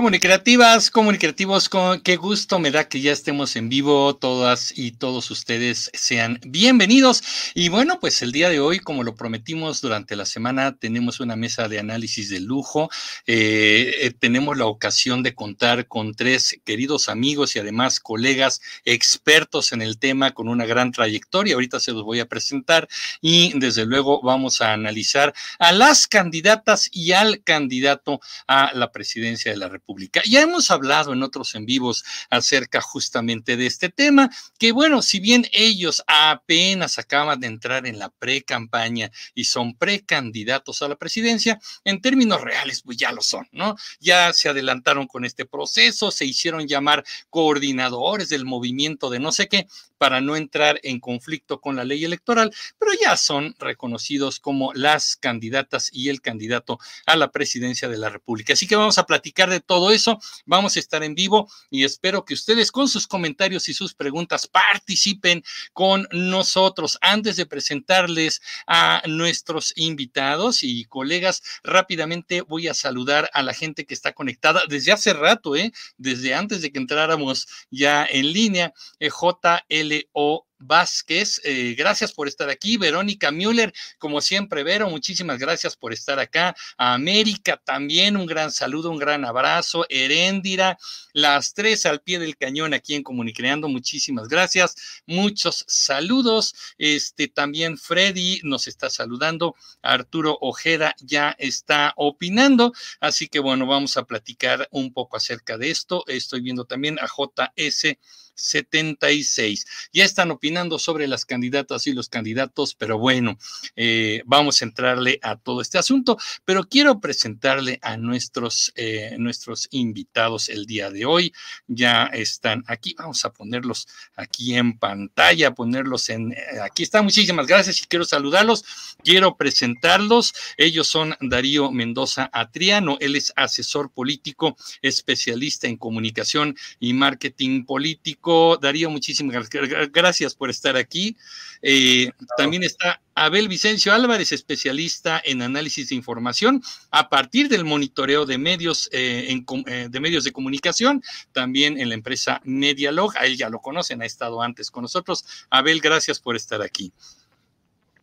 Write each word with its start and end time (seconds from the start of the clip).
Comunicativas, 0.00 0.90
comunicativos, 0.90 1.68
con 1.68 2.00
qué 2.00 2.16
gusto 2.16 2.58
me 2.58 2.70
da 2.70 2.88
que 2.88 3.02
ya 3.02 3.12
estemos 3.12 3.54
en 3.56 3.68
vivo, 3.68 4.16
todas 4.16 4.72
y 4.74 4.92
todos 4.92 5.30
ustedes 5.30 5.90
sean 5.92 6.40
bienvenidos. 6.46 7.22
Y 7.54 7.68
bueno, 7.68 8.00
pues 8.00 8.22
el 8.22 8.32
día 8.32 8.48
de 8.48 8.60
hoy, 8.60 8.78
como 8.78 9.04
lo 9.04 9.14
prometimos 9.14 9.82
durante 9.82 10.16
la 10.16 10.24
semana, 10.24 10.74
tenemos 10.74 11.20
una 11.20 11.36
mesa 11.36 11.68
de 11.68 11.80
análisis 11.80 12.30
de 12.30 12.40
lujo. 12.40 12.88
Eh, 13.26 13.92
eh, 14.00 14.10
tenemos 14.18 14.56
la 14.56 14.64
ocasión 14.64 15.22
de 15.22 15.34
contar 15.34 15.86
con 15.86 16.14
tres 16.14 16.58
queridos 16.64 17.10
amigos 17.10 17.54
y 17.54 17.58
además 17.58 18.00
colegas 18.00 18.62
expertos 18.86 19.72
en 19.72 19.82
el 19.82 19.98
tema 19.98 20.30
con 20.30 20.48
una 20.48 20.64
gran 20.64 20.92
trayectoria. 20.92 21.56
Ahorita 21.56 21.78
se 21.78 21.92
los 21.92 22.04
voy 22.04 22.20
a 22.20 22.26
presentar 22.26 22.88
y 23.20 23.52
desde 23.58 23.84
luego 23.84 24.22
vamos 24.22 24.62
a 24.62 24.72
analizar 24.72 25.34
a 25.58 25.72
las 25.72 26.06
candidatas 26.06 26.88
y 26.90 27.12
al 27.12 27.42
candidato 27.42 28.22
a 28.46 28.72
la 28.72 28.92
presidencia 28.92 29.52
de 29.52 29.58
la 29.58 29.68
República 29.68 29.89
ya 30.24 30.40
hemos 30.42 30.70
hablado 30.70 31.12
en 31.12 31.22
otros 31.22 31.54
en 31.54 31.66
vivos 31.66 32.04
acerca 32.30 32.80
justamente 32.80 33.56
de 33.56 33.66
este 33.66 33.88
tema, 33.88 34.30
que 34.58 34.72
bueno, 34.72 35.02
si 35.02 35.20
bien 35.20 35.46
ellos 35.52 36.02
apenas 36.06 36.98
acaban 36.98 37.40
de 37.40 37.46
entrar 37.46 37.86
en 37.86 37.98
la 37.98 38.08
pre-campaña 38.10 39.10
y 39.34 39.44
son 39.44 39.74
precandidatos 39.74 40.82
a 40.82 40.88
la 40.88 40.96
presidencia, 40.96 41.60
en 41.84 42.00
términos 42.00 42.40
reales, 42.40 42.82
pues 42.82 42.96
ya 42.96 43.12
lo 43.12 43.22
son, 43.22 43.48
¿no? 43.52 43.76
Ya 44.00 44.32
se 44.32 44.48
adelantaron 44.48 45.06
con 45.06 45.24
este 45.24 45.46
proceso, 45.46 46.10
se 46.10 46.24
hicieron 46.24 46.66
llamar 46.66 47.04
coordinadores 47.28 48.28
del 48.28 48.44
movimiento 48.44 49.10
de 49.10 49.20
no 49.20 49.32
sé 49.32 49.48
qué, 49.48 49.66
para 50.00 50.22
no 50.22 50.34
entrar 50.34 50.80
en 50.82 50.98
conflicto 50.98 51.60
con 51.60 51.76
la 51.76 51.84
ley 51.84 52.06
electoral, 52.06 52.50
pero 52.78 52.92
ya 52.98 53.18
son 53.18 53.54
reconocidos 53.58 54.40
como 54.40 54.72
las 54.72 55.14
candidatas 55.14 55.90
y 55.92 56.08
el 56.08 56.22
candidato 56.22 56.78
a 57.04 57.16
la 57.16 57.30
presidencia 57.30 57.86
de 57.86 57.98
la 57.98 58.08
República. 58.08 58.54
Así 58.54 58.66
que 58.66 58.76
vamos 58.76 58.96
a 58.96 59.04
platicar 59.04 59.50
de 59.50 59.60
todo 59.60 59.90
eso, 59.90 60.18
vamos 60.46 60.76
a 60.76 60.80
estar 60.80 61.04
en 61.04 61.14
vivo 61.14 61.50
y 61.68 61.84
espero 61.84 62.24
que 62.24 62.32
ustedes 62.32 62.72
con 62.72 62.88
sus 62.88 63.06
comentarios 63.06 63.68
y 63.68 63.74
sus 63.74 63.92
preguntas 63.92 64.46
participen 64.46 65.44
con 65.74 66.08
nosotros. 66.12 66.96
Antes 67.02 67.36
de 67.36 67.44
presentarles 67.44 68.40
a 68.66 69.02
nuestros 69.06 69.74
invitados 69.76 70.62
y 70.62 70.86
colegas, 70.86 71.42
rápidamente 71.62 72.40
voy 72.40 72.68
a 72.68 72.74
saludar 72.74 73.28
a 73.34 73.42
la 73.42 73.52
gente 73.52 73.84
que 73.84 73.92
está 73.92 74.14
conectada 74.14 74.62
desde 74.66 74.92
hace 74.92 75.12
rato, 75.12 75.56
¿eh? 75.56 75.72
desde 75.98 76.32
antes 76.32 76.62
de 76.62 76.72
que 76.72 76.78
entráramos 76.78 77.46
ya 77.70 78.06
en 78.06 78.32
línea, 78.32 78.72
eh, 78.98 79.10
JL 79.10 79.89
Leo 79.90 80.46
Vázquez, 80.60 81.40
eh, 81.42 81.74
gracias 81.76 82.12
por 82.12 82.28
estar 82.28 82.50
aquí. 82.50 82.76
Verónica 82.76 83.30
Müller, 83.30 83.72
como 83.98 84.20
siempre, 84.20 84.62
Vero, 84.62 84.90
muchísimas 84.90 85.38
gracias 85.38 85.74
por 85.74 85.92
estar 85.92 86.18
acá. 86.18 86.54
A 86.76 86.94
América 86.94 87.60
también, 87.64 88.16
un 88.16 88.26
gran 88.26 88.52
saludo, 88.52 88.90
un 88.90 88.98
gran 88.98 89.24
abrazo. 89.24 89.86
Heréndira, 89.88 90.78
las 91.14 91.54
tres 91.54 91.86
al 91.86 92.02
pie 92.02 92.18
del 92.18 92.36
cañón 92.36 92.74
aquí 92.74 92.94
en 92.94 93.02
Comunicreando, 93.02 93.68
muchísimas 93.68 94.28
gracias. 94.28 94.76
Muchos 95.06 95.64
saludos. 95.66 96.54
Este 96.76 97.26
también 97.28 97.78
Freddy 97.78 98.40
nos 98.44 98.68
está 98.68 98.90
saludando. 98.90 99.56
Arturo 99.80 100.36
Ojeda 100.42 100.94
ya 101.00 101.34
está 101.38 101.94
opinando. 101.96 102.74
Así 103.00 103.28
que 103.28 103.40
bueno, 103.40 103.66
vamos 103.66 103.96
a 103.96 104.04
platicar 104.04 104.68
un 104.70 104.92
poco 104.92 105.16
acerca 105.16 105.56
de 105.56 105.70
esto. 105.70 106.04
Estoy 106.06 106.42
viendo 106.42 106.66
también 106.66 106.98
a 106.98 107.06
JS. 107.06 107.96
76. 108.40 109.66
Ya 109.92 110.04
están 110.04 110.30
opinando 110.30 110.78
sobre 110.78 111.06
las 111.06 111.24
candidatas 111.24 111.86
y 111.86 111.92
los 111.92 112.08
candidatos, 112.08 112.74
pero 112.74 112.98
bueno, 112.98 113.38
eh, 113.76 114.22
vamos 114.24 114.60
a 114.60 114.64
entrarle 114.64 115.18
a 115.22 115.36
todo 115.36 115.60
este 115.60 115.78
asunto, 115.78 116.18
pero 116.44 116.64
quiero 116.64 117.00
presentarle 117.00 117.78
a 117.82 117.96
nuestros, 117.96 118.72
eh, 118.76 119.16
nuestros 119.18 119.68
invitados 119.70 120.48
el 120.48 120.66
día 120.66 120.90
de 120.90 121.04
hoy. 121.04 121.32
Ya 121.66 122.04
están 122.06 122.64
aquí, 122.66 122.94
vamos 122.98 123.24
a 123.24 123.32
ponerlos 123.32 123.86
aquí 124.16 124.54
en 124.54 124.78
pantalla, 124.78 125.54
ponerlos 125.54 126.08
en, 126.08 126.32
eh, 126.32 126.60
aquí 126.62 126.82
están, 126.82 127.04
muchísimas 127.04 127.46
gracias 127.46 127.80
y 127.82 127.86
quiero 127.86 128.04
saludarlos, 128.04 128.64
quiero 129.04 129.36
presentarlos. 129.36 130.32
Ellos 130.56 130.86
son 130.86 131.16
Darío 131.20 131.70
Mendoza 131.70 132.30
Atriano, 132.32 132.96
él 133.00 133.16
es 133.16 133.32
asesor 133.36 133.92
político, 133.92 134.56
especialista 134.82 135.66
en 135.66 135.76
comunicación 135.76 136.56
y 136.78 136.92
marketing 136.92 137.64
político 137.64 138.29
Darío, 138.60 138.90
muchísimas 138.90 139.48
gracias 139.92 140.34
por 140.34 140.50
estar 140.50 140.76
aquí. 140.76 141.16
Eh, 141.62 142.10
también 142.36 142.62
está 142.62 143.00
Abel 143.14 143.48
Vicencio 143.48 143.92
Álvarez, 143.92 144.32
especialista 144.32 145.20
en 145.24 145.42
análisis 145.42 145.90
de 145.90 145.94
información 145.94 146.62
a 146.90 147.08
partir 147.08 147.48
del 147.48 147.64
monitoreo 147.64 148.24
de 148.24 148.38
medios, 148.38 148.88
eh, 148.92 149.42
eh, 149.66 149.88
de 149.90 150.00
medios 150.00 150.24
de 150.24 150.32
comunicación, 150.32 151.02
también 151.32 151.78
en 151.78 151.88
la 151.88 151.94
empresa 151.94 152.40
Medialog. 152.44 153.16
A 153.18 153.26
él 153.26 153.36
ya 153.36 153.50
lo 153.50 153.60
conocen, 153.60 154.02
ha 154.02 154.06
estado 154.06 154.40
antes 154.42 154.70
con 154.70 154.82
nosotros. 154.82 155.24
Abel, 155.50 155.80
gracias 155.80 156.20
por 156.20 156.36
estar 156.36 156.62
aquí. 156.62 156.92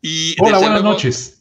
Y 0.01 0.35
Hola, 0.39 0.59
buenas 0.59 0.83
noches. 0.83 1.36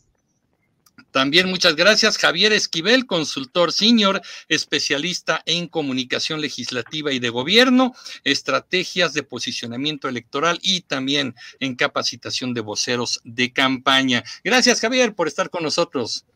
También 1.17 1.49
muchas 1.49 1.77
gracias, 1.77 2.19
Javier 2.19 2.53
Esquivel, 2.53 3.07
consultor 3.07 3.73
senior, 3.73 4.21
especialista 4.51 5.43
en 5.47 5.67
comunicación 5.67 6.43
legislativa 6.43 7.11
y 7.11 7.21
de 7.21 7.31
gobierno, 7.31 7.95
estrategias 8.23 9.15
de 9.15 9.23
posicionamiento 9.23 10.11
electoral 10.11 10.59
y 10.61 10.83
también 10.83 11.35
en 11.59 11.75
capacitación 11.75 12.53
de 12.53 12.61
voceros 12.61 13.23
de 13.25 13.51
campaña. 13.51 14.25
Gracias, 14.45 14.83
Javier, 14.83 15.15
por 15.15 15.27
estar 15.27 15.49
con 15.49 15.63
nosotros. 15.63 16.27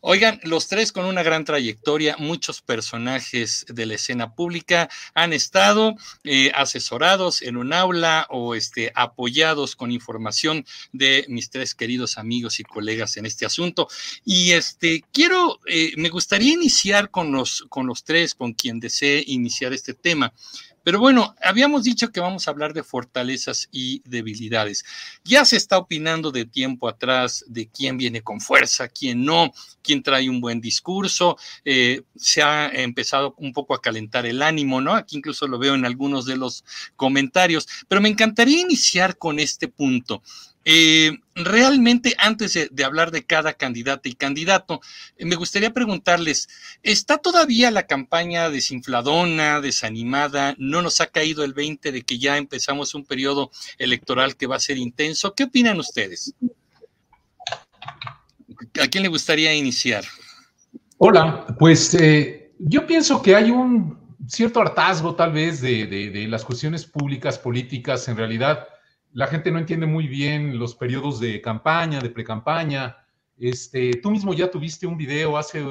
Oigan, 0.00 0.40
los 0.44 0.68
tres 0.68 0.92
con 0.92 1.04
una 1.04 1.22
gran 1.22 1.44
trayectoria, 1.44 2.16
muchos 2.18 2.62
personajes 2.62 3.66
de 3.68 3.84
la 3.84 3.94
escena 3.94 4.34
pública 4.34 4.88
han 5.12 5.32
estado 5.32 5.96
eh, 6.24 6.52
asesorados 6.54 7.42
en 7.42 7.56
un 7.56 7.72
aula 7.72 8.26
o 8.30 8.54
este, 8.54 8.92
apoyados 8.94 9.74
con 9.74 9.90
información 9.90 10.64
de 10.92 11.26
mis 11.28 11.50
tres 11.50 11.74
queridos 11.74 12.16
amigos 12.16 12.60
y 12.60 12.64
colegas 12.64 13.16
en 13.16 13.26
este 13.26 13.44
asunto. 13.44 13.88
Y 14.24 14.52
este, 14.52 15.02
quiero, 15.12 15.58
eh, 15.66 15.92
me 15.96 16.10
gustaría 16.10 16.52
iniciar 16.52 17.10
con 17.10 17.32
los, 17.32 17.66
con 17.68 17.86
los 17.86 18.04
tres, 18.04 18.34
con 18.34 18.52
quien 18.52 18.78
desee 18.78 19.24
iniciar 19.26 19.72
este 19.72 19.94
tema. 19.94 20.32
Pero 20.88 21.00
bueno, 21.00 21.34
habíamos 21.42 21.84
dicho 21.84 22.10
que 22.10 22.18
vamos 22.18 22.48
a 22.48 22.50
hablar 22.50 22.72
de 22.72 22.82
fortalezas 22.82 23.68
y 23.70 24.00
debilidades. 24.06 24.86
Ya 25.22 25.44
se 25.44 25.58
está 25.58 25.76
opinando 25.76 26.30
de 26.30 26.46
tiempo 26.46 26.88
atrás 26.88 27.44
de 27.46 27.68
quién 27.68 27.98
viene 27.98 28.22
con 28.22 28.40
fuerza, 28.40 28.88
quién 28.88 29.22
no, 29.22 29.52
quién 29.82 30.02
trae 30.02 30.30
un 30.30 30.40
buen 30.40 30.62
discurso. 30.62 31.36
Eh, 31.66 32.04
se 32.16 32.42
ha 32.42 32.68
empezado 32.68 33.34
un 33.36 33.52
poco 33.52 33.74
a 33.74 33.82
calentar 33.82 34.24
el 34.24 34.40
ánimo, 34.40 34.80
¿no? 34.80 34.94
Aquí 34.94 35.18
incluso 35.18 35.46
lo 35.46 35.58
veo 35.58 35.74
en 35.74 35.84
algunos 35.84 36.24
de 36.24 36.38
los 36.38 36.64
comentarios. 36.96 37.68
Pero 37.86 38.00
me 38.00 38.08
encantaría 38.08 38.62
iniciar 38.62 39.18
con 39.18 39.40
este 39.40 39.68
punto. 39.68 40.22
Eh, 40.64 41.12
realmente, 41.34 42.14
antes 42.18 42.52
de, 42.70 42.84
hablar 42.84 43.10
de 43.10 43.24
cada 43.24 43.54
candidata 43.54 44.08
y 44.08 44.14
candidato, 44.14 44.80
eh, 45.16 45.24
me 45.24 45.36
gustaría 45.36 45.72
preguntarles, 45.72 46.48
¿está 46.82 47.18
todavía 47.18 47.70
la 47.70 47.86
campaña 47.86 48.50
desinfladona, 48.50 49.60
desanimada? 49.60 50.54
¿No 50.58 50.82
nos 50.82 51.00
ha 51.00 51.06
caído 51.06 51.44
el 51.44 51.54
20 51.54 51.92
de 51.92 52.02
que 52.02 52.18
ya 52.18 52.36
empezamos 52.36 52.94
un 52.94 53.04
periodo 53.04 53.50
electoral 53.78 54.36
que 54.36 54.46
va 54.46 54.56
a 54.56 54.60
ser 54.60 54.76
intenso? 54.76 55.34
¿Qué 55.34 55.44
opinan 55.44 55.78
ustedes? 55.78 56.34
¿A 58.82 58.88
quién 58.88 59.02
le 59.02 59.08
gustaría 59.08 59.54
iniciar? 59.54 60.04
Hola, 60.98 61.46
pues 61.58 61.94
eh, 61.94 62.52
yo 62.58 62.86
pienso 62.86 63.22
que 63.22 63.36
hay 63.36 63.50
un 63.50 63.98
cierto 64.26 64.60
hartazgo 64.60 65.14
tal 65.14 65.32
vez 65.32 65.60
de, 65.62 65.86
de 65.86 66.28
las 66.28 66.44
cuestiones 66.44 66.84
públicas, 66.84 67.38
políticas, 67.38 68.08
en 68.08 68.16
realidad 68.16 68.66
la 69.12 69.26
gente 69.26 69.50
no 69.50 69.58
entiende 69.58 69.86
muy 69.86 70.06
bien 70.06 70.58
los 70.58 70.74
periodos 70.74 71.20
de 71.20 71.40
campaña, 71.40 72.00
de 72.00 72.10
pre-campaña. 72.10 72.96
Este, 73.36 73.92
tú 74.02 74.10
mismo 74.10 74.34
ya 74.34 74.50
tuviste 74.50 74.86
un 74.86 74.96
video 74.96 75.36
hace, 75.36 75.64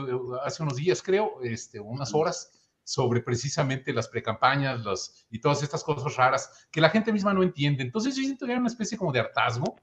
hace 0.44 0.64
unos 0.64 0.78
días, 0.78 1.02
creo, 1.02 1.42
este, 1.44 1.80
unas 1.80 2.14
horas, 2.14 2.52
sobre 2.84 3.20
precisamente 3.22 3.92
las 3.92 4.08
precampañas 4.08 4.86
las, 4.86 5.28
y 5.30 5.40
todas 5.40 5.62
estas 5.62 5.84
cosas 5.84 6.16
raras 6.16 6.68
que 6.72 6.80
la 6.80 6.90
gente 6.90 7.12
misma 7.12 7.34
no 7.34 7.44
entiende. 7.44 7.84
Entonces 7.84 8.16
yo 8.16 8.24
siento 8.24 8.46
que 8.46 8.54
hay 8.54 8.58
una 8.58 8.70
especie 8.70 8.98
como 8.98 9.12
de 9.12 9.20
hartazgo, 9.20 9.76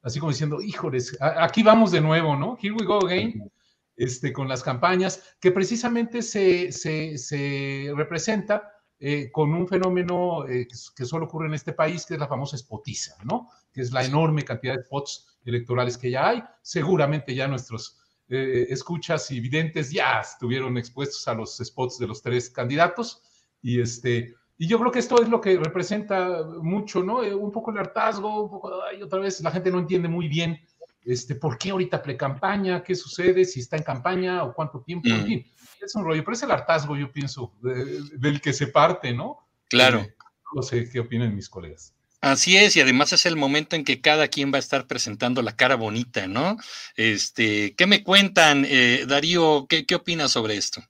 así 0.00 0.20
como 0.20 0.30
diciendo, 0.30 0.62
híjoles, 0.62 1.18
aquí 1.20 1.64
vamos 1.64 1.90
de 1.90 2.00
nuevo, 2.00 2.36
¿no? 2.36 2.56
Here 2.62 2.72
we 2.72 2.86
go 2.86 3.04
again, 3.04 3.50
este, 3.96 4.32
con 4.32 4.48
las 4.48 4.62
campañas, 4.62 5.36
que 5.40 5.50
precisamente 5.50 6.22
se, 6.22 6.70
se, 6.70 7.18
se 7.18 7.92
representa 7.96 8.70
eh, 9.04 9.32
con 9.32 9.52
un 9.52 9.66
fenómeno 9.66 10.46
eh, 10.46 10.68
que 10.94 11.04
solo 11.04 11.26
ocurre 11.26 11.48
en 11.48 11.54
este 11.54 11.72
país, 11.72 12.06
que 12.06 12.14
es 12.14 12.20
la 12.20 12.28
famosa 12.28 12.56
spotiza, 12.56 13.16
¿no? 13.24 13.48
Que 13.72 13.80
es 13.80 13.90
la 13.90 14.04
enorme 14.04 14.44
cantidad 14.44 14.76
de 14.76 14.84
spots 14.84 15.40
electorales 15.44 15.98
que 15.98 16.08
ya 16.08 16.28
hay. 16.28 16.44
Seguramente 16.62 17.34
ya 17.34 17.48
nuestros 17.48 17.98
eh, 18.28 18.68
escuchas 18.70 19.28
y 19.32 19.40
videntes 19.40 19.90
ya 19.90 20.20
estuvieron 20.20 20.78
expuestos 20.78 21.26
a 21.26 21.34
los 21.34 21.58
spots 21.58 21.98
de 21.98 22.06
los 22.06 22.22
tres 22.22 22.48
candidatos. 22.48 23.24
Y, 23.60 23.80
este, 23.80 24.36
y 24.56 24.68
yo 24.68 24.78
creo 24.78 24.92
que 24.92 25.00
esto 25.00 25.20
es 25.20 25.28
lo 25.28 25.40
que 25.40 25.56
representa 25.56 26.44
mucho, 26.62 27.02
¿no? 27.02 27.22
un 27.36 27.50
poco 27.50 27.72
el 27.72 27.78
hartazgo, 27.78 28.44
un 28.44 28.50
poco, 28.50 28.84
ay, 28.84 29.02
otra 29.02 29.18
vez, 29.18 29.40
la 29.40 29.50
gente 29.50 29.72
no 29.72 29.80
entiende 29.80 30.06
muy 30.06 30.28
bien 30.28 30.60
este, 31.04 31.34
¿por 31.34 31.58
qué 31.58 31.70
ahorita 31.70 32.02
pre-campaña? 32.02 32.82
¿Qué 32.82 32.94
sucede? 32.94 33.44
¿Si 33.44 33.60
está 33.60 33.76
en 33.76 33.82
campaña 33.82 34.44
o 34.44 34.54
cuánto 34.54 34.80
tiempo? 34.80 35.08
En 35.08 35.22
mm. 35.22 35.26
fin, 35.26 35.46
es 35.80 35.94
un 35.94 36.04
rollo, 36.04 36.22
pero 36.24 36.34
es 36.34 36.42
el 36.42 36.50
hartazgo, 36.50 36.96
yo 36.96 37.10
pienso, 37.12 37.52
del 37.60 38.40
que 38.40 38.52
se 38.52 38.68
parte, 38.68 39.12
¿no? 39.12 39.38
Claro. 39.68 40.00
Eh, 40.00 40.14
no 40.54 40.62
sé 40.62 40.88
qué 40.88 41.00
opinan 41.00 41.34
mis 41.34 41.48
colegas. 41.48 41.94
Así 42.20 42.56
es, 42.56 42.76
y 42.76 42.80
además 42.80 43.12
es 43.12 43.26
el 43.26 43.34
momento 43.34 43.74
en 43.74 43.84
que 43.84 44.00
cada 44.00 44.28
quien 44.28 44.52
va 44.52 44.56
a 44.56 44.60
estar 44.60 44.86
presentando 44.86 45.42
la 45.42 45.56
cara 45.56 45.74
bonita, 45.74 46.28
¿no? 46.28 46.56
Este, 46.94 47.74
¿qué 47.74 47.86
me 47.86 48.04
cuentan, 48.04 48.64
eh, 48.68 49.06
Darío? 49.08 49.66
¿qué, 49.68 49.84
¿Qué 49.86 49.96
opinas 49.96 50.30
sobre 50.30 50.56
esto? 50.56 50.82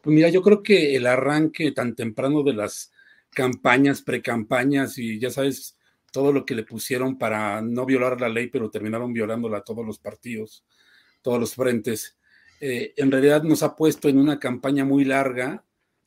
Pues 0.00 0.14
mira, 0.14 0.28
yo 0.28 0.42
creo 0.42 0.62
que 0.62 0.94
el 0.94 1.06
arranque 1.06 1.72
tan 1.72 1.96
temprano 1.96 2.44
de 2.44 2.52
las 2.52 2.92
campañas, 3.30 4.02
precampañas 4.02 4.96
y 4.96 5.18
ya 5.18 5.30
sabes, 5.30 5.76
todo 6.10 6.32
lo 6.32 6.44
que 6.44 6.54
le 6.54 6.64
pusieron 6.64 7.18
para 7.18 7.60
no 7.62 7.86
violar 7.86 8.20
la 8.20 8.28
ley, 8.28 8.48
pero 8.48 8.70
terminaron 8.70 9.12
violándola 9.12 9.58
a 9.58 9.64
todos 9.64 9.84
los 9.84 9.98
partidos, 9.98 10.64
todos 11.22 11.38
los 11.38 11.54
frentes, 11.54 12.16
eh, 12.60 12.92
en 12.96 13.10
realidad 13.10 13.42
nos 13.42 13.62
ha 13.62 13.74
puesto 13.74 14.08
en 14.08 14.18
una 14.18 14.38
campaña 14.38 14.84
muy 14.84 15.04
larga 15.06 15.64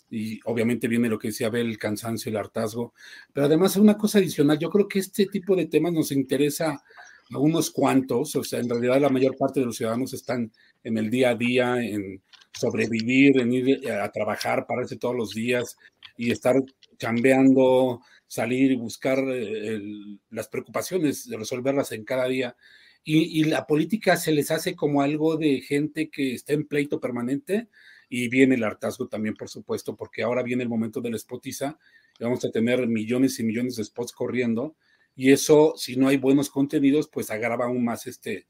y 0.09 0.39
obviamente 0.45 0.87
viene 0.87 1.09
lo 1.09 1.17
que 1.17 1.29
decía 1.29 1.47
Abel, 1.47 1.67
el 1.67 1.79
cansancio, 1.79 2.29
el 2.29 2.37
hartazgo, 2.37 2.93
pero 3.33 3.47
además 3.47 3.75
una 3.75 3.97
cosa 3.97 4.19
adicional, 4.19 4.59
yo 4.59 4.69
creo 4.69 4.87
que 4.87 4.99
este 4.99 5.25
tipo 5.25 5.55
de 5.55 5.65
temas 5.65 5.93
nos 5.93 6.11
interesa 6.11 6.83
a 7.31 7.39
unos 7.39 7.71
cuantos, 7.71 8.35
o 8.35 8.43
sea, 8.43 8.59
en 8.59 8.69
realidad 8.69 9.01
la 9.01 9.09
mayor 9.09 9.35
parte 9.35 9.59
de 9.59 9.65
los 9.65 9.77
ciudadanos 9.77 10.13
están 10.13 10.51
en 10.83 10.97
el 10.99 11.09
día 11.09 11.31
a 11.31 11.35
día, 11.35 11.83
en 11.83 12.21
sobrevivir, 12.53 13.41
en 13.41 13.51
ir 13.51 13.89
a 13.89 14.11
trabajar, 14.11 14.67
pararse 14.67 14.97
todos 14.97 15.15
los 15.15 15.31
días 15.31 15.75
y 16.15 16.29
estar 16.29 16.55
cambiando, 17.03 18.01
salir 18.27 18.71
y 18.71 18.75
buscar 18.75 19.19
eh, 19.27 19.81
las 20.29 20.47
preocupaciones, 20.47 21.29
resolverlas 21.29 21.91
en 21.91 22.05
cada 22.05 22.29
día. 22.29 22.55
Y, 23.03 23.43
la 23.43 23.67
política 23.67 24.15
se 24.15 24.31
les 24.31 24.49
hace 24.49 24.75
como 24.75 25.01
algo 25.01 25.35
de 25.35 25.59
gente 25.59 26.09
que 26.09 26.33
está 26.33 26.53
en 26.53 26.65
pleito 26.65 27.01
permanente 27.01 27.67
y 28.07 28.29
viene 28.29 28.55
el 28.55 28.63
hartazgo 28.63 29.09
también, 29.09 29.35
por 29.35 29.49
supuesto, 29.49 29.97
porque 29.97 30.23
ahora 30.23 30.41
viene 30.41 30.63
el 30.63 30.69
momento 30.69 31.01
de 31.01 31.11
la 31.11 31.17
spotiza 31.17 31.77
vamos 32.19 32.45
a 32.45 32.51
tener 32.51 32.87
millones 32.87 33.37
y 33.39 33.43
millones 33.43 33.75
de 33.75 33.83
spots 33.83 34.13
corriendo 34.13 34.77
y 35.15 35.31
eso, 35.31 35.73
si 35.75 35.97
no 35.97 36.07
hay 36.07 36.17
buenos 36.17 36.49
contenidos, 36.49 37.09
pues 37.11 37.29
agrava 37.29 37.65
aún 37.65 37.83
más 37.83 38.07
este, 38.07 38.47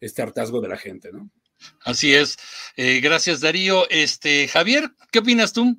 este 0.00 0.22
hartazgo 0.22 0.60
de 0.60 0.68
la 0.68 0.76
gente, 0.76 1.10
¿no? 1.12 1.28
Así 1.80 2.14
es. 2.14 2.36
Eh, 2.76 3.00
gracias, 3.00 3.40
Darío. 3.40 3.88
Este, 3.90 4.46
Javier, 4.46 4.90
¿qué 5.10 5.18
opinas 5.18 5.52
tú? 5.52 5.76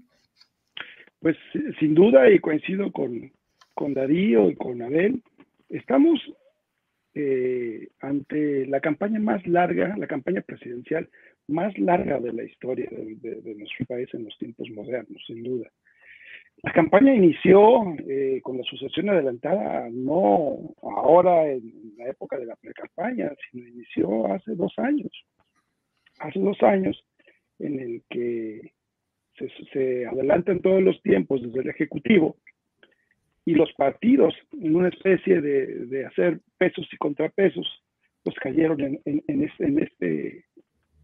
Pues 1.27 1.35
sin 1.77 1.93
duda, 1.93 2.31
y 2.31 2.39
coincido 2.39 2.89
con, 2.93 3.29
con 3.73 3.93
Darío 3.93 4.49
y 4.49 4.55
con 4.55 4.81
Abel, 4.81 5.21
estamos 5.67 6.21
eh, 7.15 7.89
ante 7.99 8.65
la 8.65 8.79
campaña 8.79 9.19
más 9.19 9.45
larga, 9.45 9.93
la 9.97 10.07
campaña 10.07 10.39
presidencial 10.39 11.09
más 11.49 11.77
larga 11.77 12.21
de 12.21 12.31
la 12.31 12.45
historia 12.45 12.87
de, 12.89 13.55
nuestro 13.55 13.85
país 13.87 14.07
en 14.13 14.23
los 14.23 14.37
tiempos 14.37 14.69
modernos, 14.69 15.21
sin 15.27 15.43
duda. 15.43 15.69
La 16.63 16.71
campaña 16.71 17.13
inició 17.13 17.93
eh, 18.07 18.39
con 18.41 18.57
la 18.57 18.63
sucesión 18.63 19.09
adelantada, 19.09 19.89
no 19.91 20.75
ahora 20.81 21.51
en 21.51 21.93
la 21.97 22.07
época 22.07 22.37
de 22.37 22.45
la 22.45 22.55
pre-campaña, 22.55 23.33
sino 23.51 23.67
inició 23.67 24.31
hace 24.31 24.55
dos 24.55 24.71
años. 24.77 25.11
Hace 26.19 26.39
dos 26.39 26.63
años 26.63 27.03
en 27.59 27.81
el 27.81 28.03
que 28.09 28.76
se, 29.37 29.49
se 29.71 30.05
adelantan 30.05 30.59
todos 30.61 30.81
los 30.81 31.01
tiempos 31.01 31.41
desde 31.41 31.61
el 31.61 31.69
Ejecutivo 31.69 32.37
y 33.45 33.53
los 33.53 33.71
partidos, 33.73 34.33
en 34.61 34.75
una 34.75 34.89
especie 34.89 35.39
de, 35.39 35.85
de 35.85 36.05
hacer 36.05 36.41
pesos 36.57 36.87
y 36.91 36.97
contrapesos, 36.97 37.65
pues 38.23 38.35
cayeron 38.39 38.81
en, 38.81 39.01
en, 39.05 39.23
en, 39.27 39.43
este, 39.43 39.65
en, 39.65 39.79
este, 39.79 40.45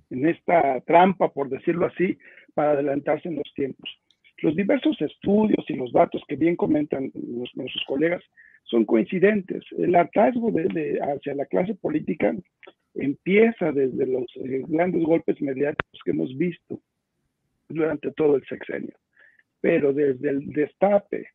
en 0.10 0.28
esta 0.28 0.82
trampa, 0.82 1.30
por 1.32 1.50
decirlo 1.50 1.86
así, 1.86 2.18
para 2.54 2.72
adelantarse 2.72 3.30
en 3.30 3.38
los 3.38 3.54
tiempos. 3.56 3.90
Los 4.40 4.58
diversos 4.58 5.00
estudios 5.02 5.64
y 5.70 5.76
los 5.76 5.94
datos 5.94 6.22
que 6.28 6.36
bien 6.36 6.58
comentan 6.58 7.12
nuestros 7.14 7.86
colegas 7.88 8.22
son 8.64 8.84
coincidentes. 8.84 9.64
El 9.78 9.96
hartazgo 9.96 10.52
de, 10.52 11.00
hacia 11.02 11.36
la 11.36 11.46
clase 11.46 11.76
política 11.76 12.36
empieza 12.94 13.72
desde 13.72 14.06
los 14.06 14.26
eh, 14.44 14.64
grandes 14.68 15.04
golpes 15.04 15.42
mediáticos 15.42 16.02
que 16.04 16.12
hemos 16.12 16.38
visto 16.38 16.82
durante 17.74 18.12
todo 18.12 18.36
el 18.36 18.46
sexenio. 18.46 18.96
Pero 19.62 19.94
desde 19.94 20.30
el 20.30 20.48
destape 20.48 21.28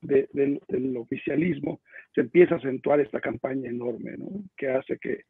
del, 0.00 0.60
oficialismo 0.96 1.80
se 2.14 2.22
empieza 2.22 2.54
a 2.54 2.58
acentuar 2.58 3.00
esta 3.00 3.20
campaña 3.20 3.68
enorme, 3.68 4.16
¿no? 4.16 4.44
que 4.56 4.68
hace 4.68 4.98
que, 4.98 5.22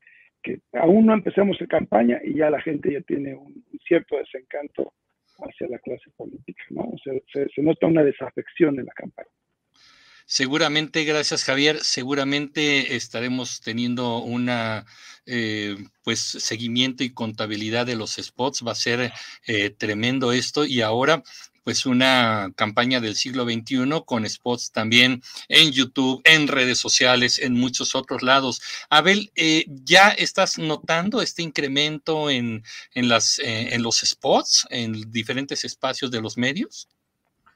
que 0.43 0.61
aún 0.73 1.07
no 1.07 1.15
empecemos 1.15 1.61
la 1.61 1.67
campaña 1.67 2.21
y 2.23 2.35
ya 2.35 2.51
la 2.51 2.61
gente 2.61 2.93
ya 2.93 3.01
tiene 3.03 3.35
un 3.35 3.65
cierto 3.87 4.19
desencanto 4.19 4.93
hacia 5.39 5.69
la 5.69 5.79
clase 5.79 6.11
política, 6.17 6.63
¿no? 6.71 6.83
O 6.83 6.99
sea, 6.99 7.15
se, 7.33 7.63
nota 7.63 7.87
una 7.87 8.05
desafección 8.05 8.79
en 8.79 8.87
la 8.87 8.93
campaña. 8.93 9.29
Seguramente, 10.27 11.05
gracias 11.05 11.45
Javier, 11.45 11.81
seguramente 11.83 12.97
estaremos 12.97 13.61
teniendo 13.61 14.19
una 14.19 14.87
eh, 15.27 15.77
pues 16.03 16.21
seguimiento 16.21 17.05
y 17.05 17.13
contabilidad 17.13 17.87
de 17.87 17.97
los 17.97 18.15
spots, 18.15 18.63
va 18.67 18.73
a 18.73 18.75
ser 18.75 19.13
eh, 19.47 19.71
tremendo 19.71 20.33
esto 20.33 20.65
y 20.65 20.81
ahora 20.81 21.23
pues 21.65 21.87
una 21.87 22.53
campaña 22.57 23.01
del 23.01 23.17
siglo 23.17 23.45
XXI 23.45 24.03
con 24.05 24.29
spots 24.29 24.71
también 24.71 25.23
en 25.49 25.73
YouTube, 25.73 26.21
en 26.25 26.47
redes 26.47 26.79
sociales, 26.79 27.39
en 27.39 27.55
muchos 27.55 27.95
otros 27.95 28.23
lados. 28.23 28.61
Abel, 28.91 29.33
eh, 29.35 29.65
¿ya 29.69 30.11
estás 30.11 30.59
notando 30.59 31.23
este 31.23 31.43
incremento 31.43 32.31
en, 32.31 32.63
en, 32.93 33.09
las, 33.09 33.39
eh, 33.39 33.75
en 33.75 33.83
los 33.83 34.01
spots, 34.01 34.67
en 34.71 35.11
diferentes 35.11 35.65
espacios 35.65 36.11
de 36.11 36.21
los 36.21 36.37
medios? 36.37 36.89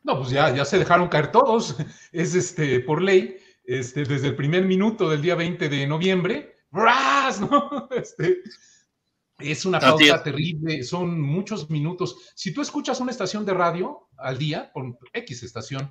No, 0.03 0.19
pues 0.19 0.31
ya, 0.31 0.55
ya 0.55 0.65
se 0.65 0.79
dejaron 0.79 1.09
caer 1.09 1.33
todos. 1.33 1.77
Es 2.13 2.35
este, 2.35 2.81
por 2.81 3.03
ley, 3.03 3.37
este, 3.65 4.05
desde 4.05 4.29
el 4.29 4.37
primer 4.37 4.65
minuto 4.65 5.09
del 5.09 5.23
día 5.23 5.35
20 5.35 5.69
de 5.69 5.87
noviembre, 5.87 6.57
¡bras! 6.71 7.41
¿no? 7.41 7.89
Este, 7.91 8.43
es 9.39 9.65
una 9.65 9.79
pausa 9.79 10.23
terrible, 10.23 10.83
son 10.83 11.21
muchos 11.21 11.71
minutos. 11.71 12.33
Si 12.35 12.53
tú 12.53 12.61
escuchas 12.61 13.01
una 13.01 13.13
estación 13.13 13.45
de 13.45 13.55
radio 13.55 14.09
al 14.17 14.39
día, 14.39 14.71
con 14.73 14.99
X 15.13 15.43
estación, 15.43 15.91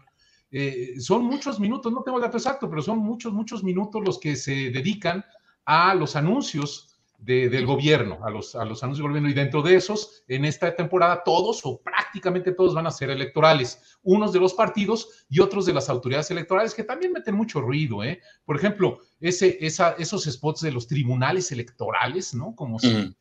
eh, 0.51 0.95
son 0.99 1.25
muchos 1.25 1.59
minutos, 1.59 1.91
no 1.91 2.03
tengo 2.03 2.17
el 2.17 2.23
dato 2.23 2.37
exacto, 2.37 2.69
pero 2.69 2.81
son 2.81 2.99
muchos, 2.99 3.33
muchos 3.33 3.63
minutos 3.63 4.01
los 4.05 4.19
que 4.19 4.35
se 4.35 4.71
dedican 4.71 5.23
a 5.65 5.93
los 5.93 6.15
anuncios 6.15 6.96
del 7.17 7.65
gobierno, 7.65 8.19
a 8.23 8.29
los, 8.29 8.55
a 8.55 8.63
los 8.63 8.83
anuncios 8.83 9.03
del 9.03 9.11
gobierno. 9.11 9.29
Y 9.29 9.33
dentro 9.33 9.61
de 9.61 9.75
esos, 9.75 10.23
en 10.27 10.45
esta 10.45 10.75
temporada, 10.75 11.23
todos 11.23 11.61
o 11.63 11.81
prácticamente 11.81 12.51
todos 12.51 12.75
van 12.75 12.87
a 12.87 12.91
ser 12.91 13.09
electorales. 13.09 13.97
Unos 14.03 14.33
de 14.33 14.39
los 14.39 14.53
partidos 14.53 15.25
y 15.29 15.39
otros 15.39 15.65
de 15.65 15.73
las 15.73 15.89
autoridades 15.89 16.29
electorales, 16.31 16.73
que 16.73 16.83
también 16.83 17.11
meten 17.11 17.35
mucho 17.35 17.59
ruido. 17.59 18.03
¿eh? 18.03 18.21
Por 18.45 18.55
ejemplo, 18.55 18.99
ese, 19.19 19.57
esa, 19.59 19.95
esos 19.97 20.25
spots 20.25 20.61
de 20.61 20.71
los 20.71 20.87
tribunales 20.87 21.51
electorales, 21.51 22.33
¿no? 22.33 22.55
Como 22.55 22.79
si 22.79 23.15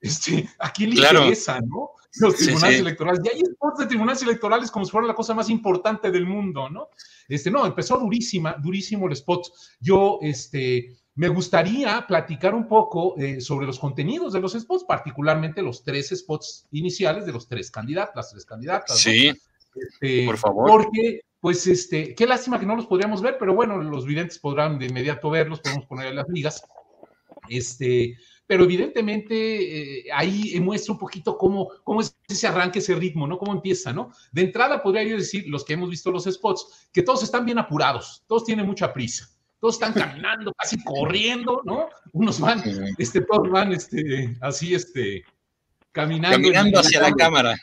este, 0.00 0.48
¿A 0.58 0.72
quién 0.72 0.90
le 0.90 0.96
interesa, 0.96 1.60
no? 1.60 1.90
Los 2.16 2.36
tribunales 2.36 2.80
electorales. 2.80 3.20
Y 3.24 3.28
hay 3.28 3.40
spots 3.40 3.78
de 3.80 3.86
tribunales 3.86 4.22
electorales 4.22 4.70
como 4.70 4.84
si 4.84 4.90
fuera 4.90 5.06
la 5.06 5.14
cosa 5.14 5.34
más 5.34 5.48
importante 5.50 6.10
del 6.10 6.26
mundo, 6.26 6.68
¿no? 6.68 6.88
Este, 7.28 7.50
no, 7.50 7.66
empezó 7.66 7.98
durísima, 7.98 8.56
durísimo 8.60 9.06
el 9.06 9.12
spot. 9.12 9.46
Yo, 9.78 10.18
este, 10.22 10.96
me 11.20 11.28
gustaría 11.28 12.06
platicar 12.08 12.54
un 12.54 12.66
poco 12.66 13.14
eh, 13.18 13.42
sobre 13.42 13.66
los 13.66 13.78
contenidos 13.78 14.32
de 14.32 14.40
los 14.40 14.54
spots, 14.54 14.84
particularmente 14.84 15.60
los 15.60 15.84
tres 15.84 16.08
spots 16.16 16.66
iniciales 16.70 17.26
de 17.26 17.32
los 17.32 17.46
tres 17.46 17.70
candidatos, 17.70 18.16
las 18.16 18.30
tres 18.30 18.46
candidatas. 18.46 18.98
Sí, 18.98 19.30
este, 19.74 20.24
por 20.24 20.38
favor. 20.38 20.70
Porque, 20.70 21.20
pues, 21.38 21.66
este, 21.66 22.14
qué 22.14 22.26
lástima 22.26 22.58
que 22.58 22.64
no 22.64 22.74
los 22.74 22.86
podríamos 22.86 23.20
ver, 23.20 23.36
pero 23.38 23.54
bueno, 23.54 23.76
los 23.82 24.06
videntes 24.06 24.38
podrán 24.38 24.78
de 24.78 24.86
inmediato 24.86 25.28
verlos, 25.28 25.60
podemos 25.60 25.84
poner 25.84 26.14
las 26.14 26.26
ligas. 26.30 26.62
Este, 27.50 28.16
pero 28.46 28.64
evidentemente 28.64 29.98
eh, 29.98 30.04
ahí 30.14 30.58
muestra 30.58 30.94
un 30.94 30.98
poquito 30.98 31.36
cómo, 31.36 31.68
cómo 31.84 32.00
es 32.00 32.16
ese 32.30 32.46
arranque, 32.46 32.78
ese 32.78 32.94
ritmo, 32.94 33.26
¿no? 33.26 33.36
Cómo 33.36 33.52
empieza, 33.52 33.92
¿no? 33.92 34.10
De 34.32 34.40
entrada 34.40 34.82
podría 34.82 35.02
yo 35.02 35.18
decir, 35.18 35.44
los 35.48 35.66
que 35.66 35.74
hemos 35.74 35.90
visto 35.90 36.10
los 36.10 36.24
spots, 36.24 36.88
que 36.90 37.02
todos 37.02 37.22
están 37.22 37.44
bien 37.44 37.58
apurados, 37.58 38.24
todos 38.26 38.44
tienen 38.46 38.64
mucha 38.64 38.90
prisa, 38.94 39.28
todos 39.60 39.74
están 39.74 39.92
caminando, 39.92 40.52
casi 40.54 40.82
corriendo, 40.82 41.62
¿no? 41.64 41.88
Unos 42.12 42.40
van, 42.40 42.62
este, 42.98 43.20
todos 43.20 43.50
van, 43.50 43.72
este, 43.72 44.36
así, 44.40 44.74
este, 44.74 45.24
caminando. 45.92 46.38
Caminando 46.38 46.80
hacia 46.80 47.02
la 47.02 47.12
cámara. 47.12 47.56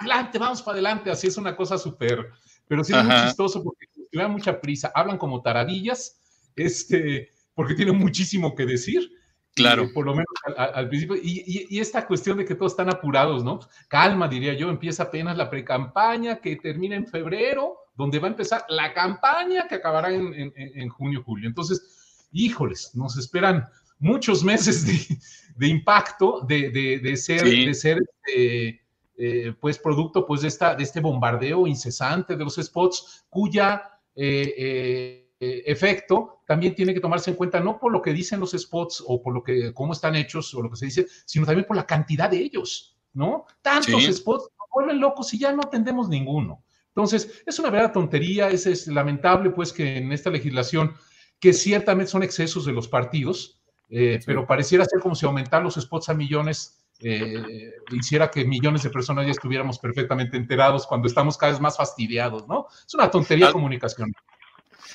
Adelante, 0.00 0.38
vamos 0.38 0.62
para 0.62 0.76
adelante, 0.76 1.10
así 1.10 1.28
es 1.28 1.36
una 1.36 1.54
cosa 1.54 1.78
súper, 1.78 2.30
pero 2.66 2.82
sí 2.82 2.92
es 2.94 3.04
muy 3.04 3.14
chistoso 3.26 3.62
porque 3.62 3.86
llevan 4.10 4.32
mucha 4.32 4.60
prisa, 4.60 4.90
hablan 4.94 5.18
como 5.18 5.42
taradillas, 5.42 6.20
este, 6.56 7.30
porque 7.54 7.74
tienen 7.74 7.96
muchísimo 7.98 8.54
que 8.54 8.66
decir 8.66 9.10
Claro. 9.54 9.92
por 9.92 10.04
lo 10.04 10.12
menos 10.12 10.26
al, 10.56 10.88
principio. 10.88 11.16
Y, 11.22 11.78
esta 11.78 12.06
cuestión 12.06 12.38
de 12.38 12.44
que 12.44 12.54
todos 12.54 12.72
están 12.72 12.90
apurados, 12.90 13.44
¿no? 13.44 13.60
Calma, 13.88 14.26
diría 14.28 14.54
yo. 14.54 14.68
Empieza 14.68 15.04
apenas 15.04 15.36
la 15.36 15.48
pre-campaña 15.48 16.40
que 16.40 16.56
termina 16.56 16.96
en 16.96 17.06
febrero, 17.06 17.76
donde 17.94 18.18
va 18.18 18.28
a 18.28 18.30
empezar 18.30 18.64
la 18.68 18.92
campaña 18.92 19.66
que 19.68 19.76
acabará 19.76 20.12
en, 20.12 20.88
junio, 20.88 21.22
julio. 21.24 21.48
Entonces, 21.48 22.28
híjoles, 22.32 22.90
nos 22.94 23.16
esperan 23.16 23.68
muchos 23.98 24.42
meses 24.42 25.18
de, 25.56 25.66
impacto, 25.68 26.40
de, 26.46 27.16
ser, 27.16 27.44
de 27.44 27.74
ser 27.74 28.02
este, 28.02 28.84
eh, 29.16 29.54
pues 29.60 29.78
producto 29.78 30.26
pues 30.26 30.42
de, 30.42 30.48
esta, 30.48 30.74
de 30.74 30.82
este 30.82 31.00
bombardeo 31.00 31.68
incesante 31.68 32.36
de 32.36 32.44
los 32.44 32.56
spots, 32.56 33.24
cuya 33.30 34.00
eh, 34.16 35.24
eh, 35.38 35.62
efecto 35.66 36.40
también 36.46 36.74
tiene 36.74 36.92
que 36.92 37.00
tomarse 37.00 37.30
en 37.30 37.36
cuenta 37.36 37.60
no 37.60 37.78
por 37.78 37.92
lo 37.92 38.02
que 38.02 38.12
dicen 38.12 38.40
los 38.40 38.52
spots 38.52 39.04
o 39.06 39.22
por 39.22 39.32
lo 39.32 39.42
que 39.44 39.72
cómo 39.72 39.92
están 39.92 40.16
hechos 40.16 40.52
o 40.54 40.62
lo 40.62 40.70
que 40.70 40.76
se 40.76 40.86
dice, 40.86 41.06
sino 41.24 41.46
también 41.46 41.66
por 41.66 41.76
la 41.76 41.86
cantidad 41.86 42.28
de 42.28 42.38
ellos, 42.38 42.98
¿no? 43.12 43.46
Tantos 43.62 44.02
spots 44.02 44.50
nos 44.58 44.68
vuelven 44.72 45.00
locos 45.00 45.32
y 45.32 45.38
ya 45.38 45.52
no 45.52 45.62
atendemos 45.62 46.08
ninguno. 46.08 46.63
Entonces, 46.94 47.42
es 47.44 47.58
una 47.58 47.70
verdadera 47.70 47.92
tontería, 47.92 48.48
es, 48.48 48.66
es 48.66 48.86
lamentable 48.86 49.50
pues 49.50 49.72
que 49.72 49.96
en 49.96 50.12
esta 50.12 50.30
legislación, 50.30 50.94
que 51.40 51.52
ciertamente 51.52 52.10
son 52.10 52.22
excesos 52.22 52.64
de 52.64 52.72
los 52.72 52.88
partidos, 52.88 53.60
pero 53.88 54.46
pareciera 54.46 54.84
ser 54.84 55.00
como 55.00 55.14
si 55.14 55.26
aumentar 55.26 55.62
los 55.62 55.74
spots 55.74 56.08
a 56.08 56.14
millones 56.14 56.84
eh, 57.00 57.72
hiciera 57.90 58.30
que 58.30 58.44
millones 58.44 58.82
de 58.82 58.90
personas 58.90 59.26
ya 59.26 59.32
estuviéramos 59.32 59.78
perfectamente 59.78 60.36
enterados 60.36 60.86
cuando 60.86 61.08
estamos 61.08 61.36
cada 61.36 61.52
vez 61.52 61.60
más 61.60 61.76
fastidiados, 61.76 62.46
¿no? 62.46 62.66
Es 62.86 62.94
una 62.94 63.10
tontería 63.10 63.48
de 63.48 63.52
comunicación. 63.52 64.12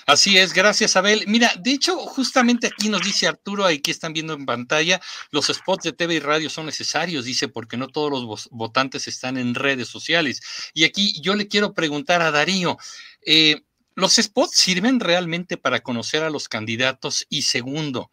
Así 0.05 0.37
es, 0.37 0.53
gracias 0.53 0.95
Abel. 0.95 1.23
Mira, 1.27 1.53
de 1.59 1.71
hecho, 1.71 1.97
justamente 1.97 2.67
aquí 2.67 2.89
nos 2.89 3.01
dice 3.01 3.27
Arturo, 3.27 3.65
aquí 3.65 3.91
están 3.91 4.13
viendo 4.13 4.33
en 4.33 4.45
pantalla, 4.45 5.01
los 5.31 5.47
spots 5.47 5.83
de 5.83 5.93
TV 5.93 6.15
y 6.15 6.19
radio 6.19 6.49
son 6.49 6.65
necesarios, 6.65 7.25
dice, 7.25 7.47
porque 7.47 7.77
no 7.77 7.87
todos 7.87 8.11
los 8.11 8.49
votantes 8.49 9.07
están 9.07 9.37
en 9.37 9.55
redes 9.55 9.87
sociales. 9.87 10.41
Y 10.73 10.83
aquí 10.83 11.19
yo 11.21 11.35
le 11.35 11.47
quiero 11.47 11.73
preguntar 11.73 12.21
a 12.21 12.31
Darío, 12.31 12.77
eh, 13.25 13.61
¿los 13.95 14.15
spots 14.15 14.55
sirven 14.55 14.99
realmente 14.99 15.57
para 15.57 15.81
conocer 15.81 16.23
a 16.23 16.29
los 16.29 16.47
candidatos? 16.47 17.25
Y 17.29 17.43
segundo, 17.43 18.11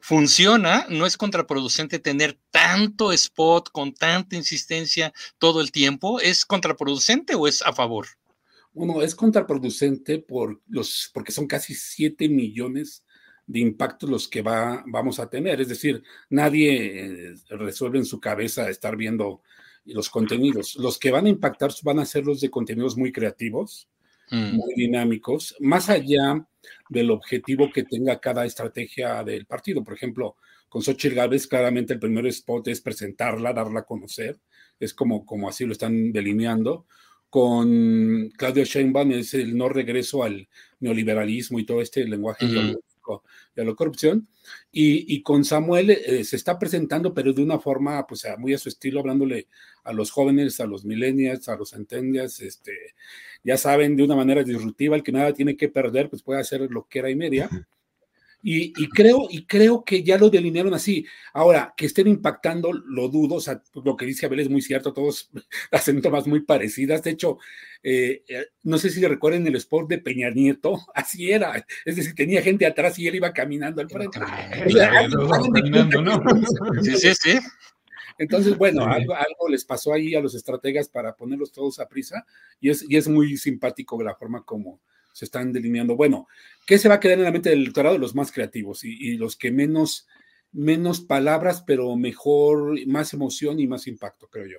funciona, 0.00 0.86
no 0.88 1.06
es 1.06 1.16
contraproducente 1.16 1.98
tener 1.98 2.38
tanto 2.50 3.12
spot 3.12 3.70
con 3.72 3.92
tanta 3.94 4.36
insistencia 4.36 5.12
todo 5.38 5.60
el 5.60 5.72
tiempo. 5.72 6.20
¿Es 6.20 6.44
contraproducente 6.44 7.34
o 7.34 7.48
es 7.48 7.62
a 7.62 7.72
favor? 7.72 8.06
Bueno, 8.76 9.00
es 9.00 9.14
contraproducente 9.14 10.18
por 10.18 10.60
los, 10.68 11.10
porque 11.14 11.32
son 11.32 11.46
casi 11.46 11.74
7 11.74 12.28
millones 12.28 13.06
de 13.46 13.60
impactos 13.60 14.10
los 14.10 14.28
que 14.28 14.42
va, 14.42 14.84
vamos 14.86 15.18
a 15.18 15.30
tener. 15.30 15.62
Es 15.62 15.68
decir, 15.68 16.02
nadie 16.28 17.30
eh, 17.30 17.34
resuelve 17.48 17.96
en 17.96 18.04
su 18.04 18.20
cabeza 18.20 18.68
estar 18.68 18.94
viendo 18.94 19.40
los 19.86 20.10
contenidos. 20.10 20.76
Los 20.76 20.98
que 20.98 21.10
van 21.10 21.24
a 21.24 21.30
impactar 21.30 21.70
van 21.84 22.00
a 22.00 22.04
ser 22.04 22.26
los 22.26 22.42
de 22.42 22.50
contenidos 22.50 22.98
muy 22.98 23.12
creativos, 23.12 23.88
mm. 24.30 24.56
muy 24.56 24.74
dinámicos, 24.74 25.56
más 25.58 25.88
allá 25.88 26.46
del 26.90 27.10
objetivo 27.10 27.70
que 27.72 27.84
tenga 27.84 28.20
cada 28.20 28.44
estrategia 28.44 29.24
del 29.24 29.46
partido. 29.46 29.82
Por 29.82 29.94
ejemplo, 29.94 30.36
con 30.68 30.82
Xochitl 30.82 31.14
Gálvez, 31.14 31.46
claramente 31.46 31.94
el 31.94 31.98
primer 31.98 32.26
spot 32.26 32.68
es 32.68 32.82
presentarla, 32.82 33.54
darla 33.54 33.80
a 33.80 33.86
conocer, 33.86 34.38
es 34.78 34.92
como, 34.92 35.24
como 35.24 35.48
así 35.48 35.64
lo 35.64 35.72
están 35.72 36.12
delineando. 36.12 36.84
Con 37.30 38.30
Claudio 38.36 38.64
Sheinbaum 38.64 39.12
es 39.12 39.34
el 39.34 39.56
no 39.56 39.68
regreso 39.68 40.22
al 40.22 40.48
neoliberalismo 40.80 41.58
y 41.58 41.66
todo 41.66 41.80
este 41.80 42.04
lenguaje 42.04 42.46
de 42.46 43.64
la 43.64 43.74
corrupción. 43.74 44.28
Y, 44.70 45.22
con 45.22 45.44
Samuel 45.44 45.90
eh, 45.90 46.24
se 46.24 46.36
está 46.36 46.58
presentando, 46.58 47.14
pero 47.14 47.32
de 47.32 47.42
una 47.42 47.58
forma, 47.58 48.06
pues 48.06 48.26
muy 48.38 48.54
a 48.54 48.58
su 48.58 48.68
estilo, 48.68 49.00
hablándole 49.00 49.48
a 49.84 49.92
los 49.92 50.10
jóvenes, 50.10 50.60
a 50.60 50.66
los 50.66 50.84
millennials, 50.84 51.48
a 51.48 51.56
los 51.56 51.70
centennials, 51.70 52.40
este, 52.40 52.72
ya 53.42 53.56
saben, 53.56 53.96
de 53.96 54.04
una 54.04 54.16
manera 54.16 54.42
disruptiva, 54.42 54.96
el 54.96 55.02
que 55.02 55.12
nada 55.12 55.32
tiene 55.32 55.56
que 55.56 55.68
perder, 55.68 56.10
pues 56.10 56.22
puede 56.22 56.40
hacer 56.40 56.60
lo 56.70 56.86
que 56.88 56.98
era 56.98 57.10
y 57.10 57.16
media. 57.16 57.48
Y, 58.48 58.72
creo, 58.90 59.26
y 59.28 59.44
creo 59.44 59.84
que 59.84 60.04
ya 60.04 60.16
lo 60.16 60.30
delinearon 60.30 60.72
así. 60.72 61.04
Ahora, 61.32 61.74
que 61.76 61.86
estén 61.86 62.06
impactando, 62.06 62.72
lo 62.72 63.08
dudo, 63.08 63.34
o 63.34 63.40
sea, 63.40 63.60
lo 63.74 63.96
que 63.96 64.06
dice 64.06 64.26
Abel 64.26 64.38
es 64.38 64.48
muy 64.48 64.62
cierto, 64.62 64.92
todos 64.92 65.32
hacen 65.72 66.00
tomas 66.00 66.28
muy 66.28 66.42
parecidas. 66.42 67.02
De 67.02 67.10
hecho, 67.10 67.38
eh, 67.82 68.22
eh, 68.28 68.46
no 68.62 68.78
sé 68.78 68.90
si 68.90 69.04
recuerden 69.04 69.48
el 69.48 69.56
sport 69.56 69.88
de 69.88 69.98
Peña 69.98 70.30
Nieto, 70.30 70.78
así 70.94 71.32
era. 71.32 71.66
Es 71.84 71.96
decir, 71.96 72.14
tenía 72.14 72.40
gente 72.40 72.66
atrás 72.66 72.96
y 73.00 73.08
él 73.08 73.16
iba 73.16 73.32
caminando 73.32 73.82
al 73.82 73.90
frente. 73.90 74.20
Sí, 76.82 76.96
sí, 76.98 77.14
sí. 77.20 77.38
Entonces, 78.16 78.56
bueno, 78.56 78.86
algo, 78.86 79.48
les 79.48 79.64
pasó 79.64 79.92
ahí 79.92 80.14
a 80.14 80.20
los 80.20 80.36
estrategas 80.36 80.88
para 80.88 81.16
ponerlos 81.16 81.50
todos 81.50 81.80
a 81.80 81.88
prisa 81.88 82.24
y 82.60 82.70
es, 82.70 82.88
y 82.88 82.96
es 82.96 83.08
muy 83.08 83.36
simpático 83.38 84.00
la 84.04 84.14
forma 84.14 84.44
como 84.44 84.80
se 85.16 85.24
están 85.24 85.50
delineando. 85.50 85.96
Bueno, 85.96 86.28
¿qué 86.66 86.76
se 86.76 86.90
va 86.90 86.96
a 86.96 87.00
quedar 87.00 87.16
en 87.16 87.24
la 87.24 87.32
mente 87.32 87.48
del 87.48 87.62
electorado? 87.62 87.96
Los 87.96 88.14
más 88.14 88.30
creativos 88.30 88.84
y, 88.84 89.16
los 89.16 89.34
que 89.34 89.50
menos, 89.50 90.06
menos 90.52 91.00
palabras, 91.00 91.64
pero 91.66 91.96
mejor, 91.96 92.86
más 92.86 93.14
emoción 93.14 93.58
y 93.58 93.66
más 93.66 93.86
impacto, 93.86 94.28
creo 94.28 94.46
yo. 94.46 94.58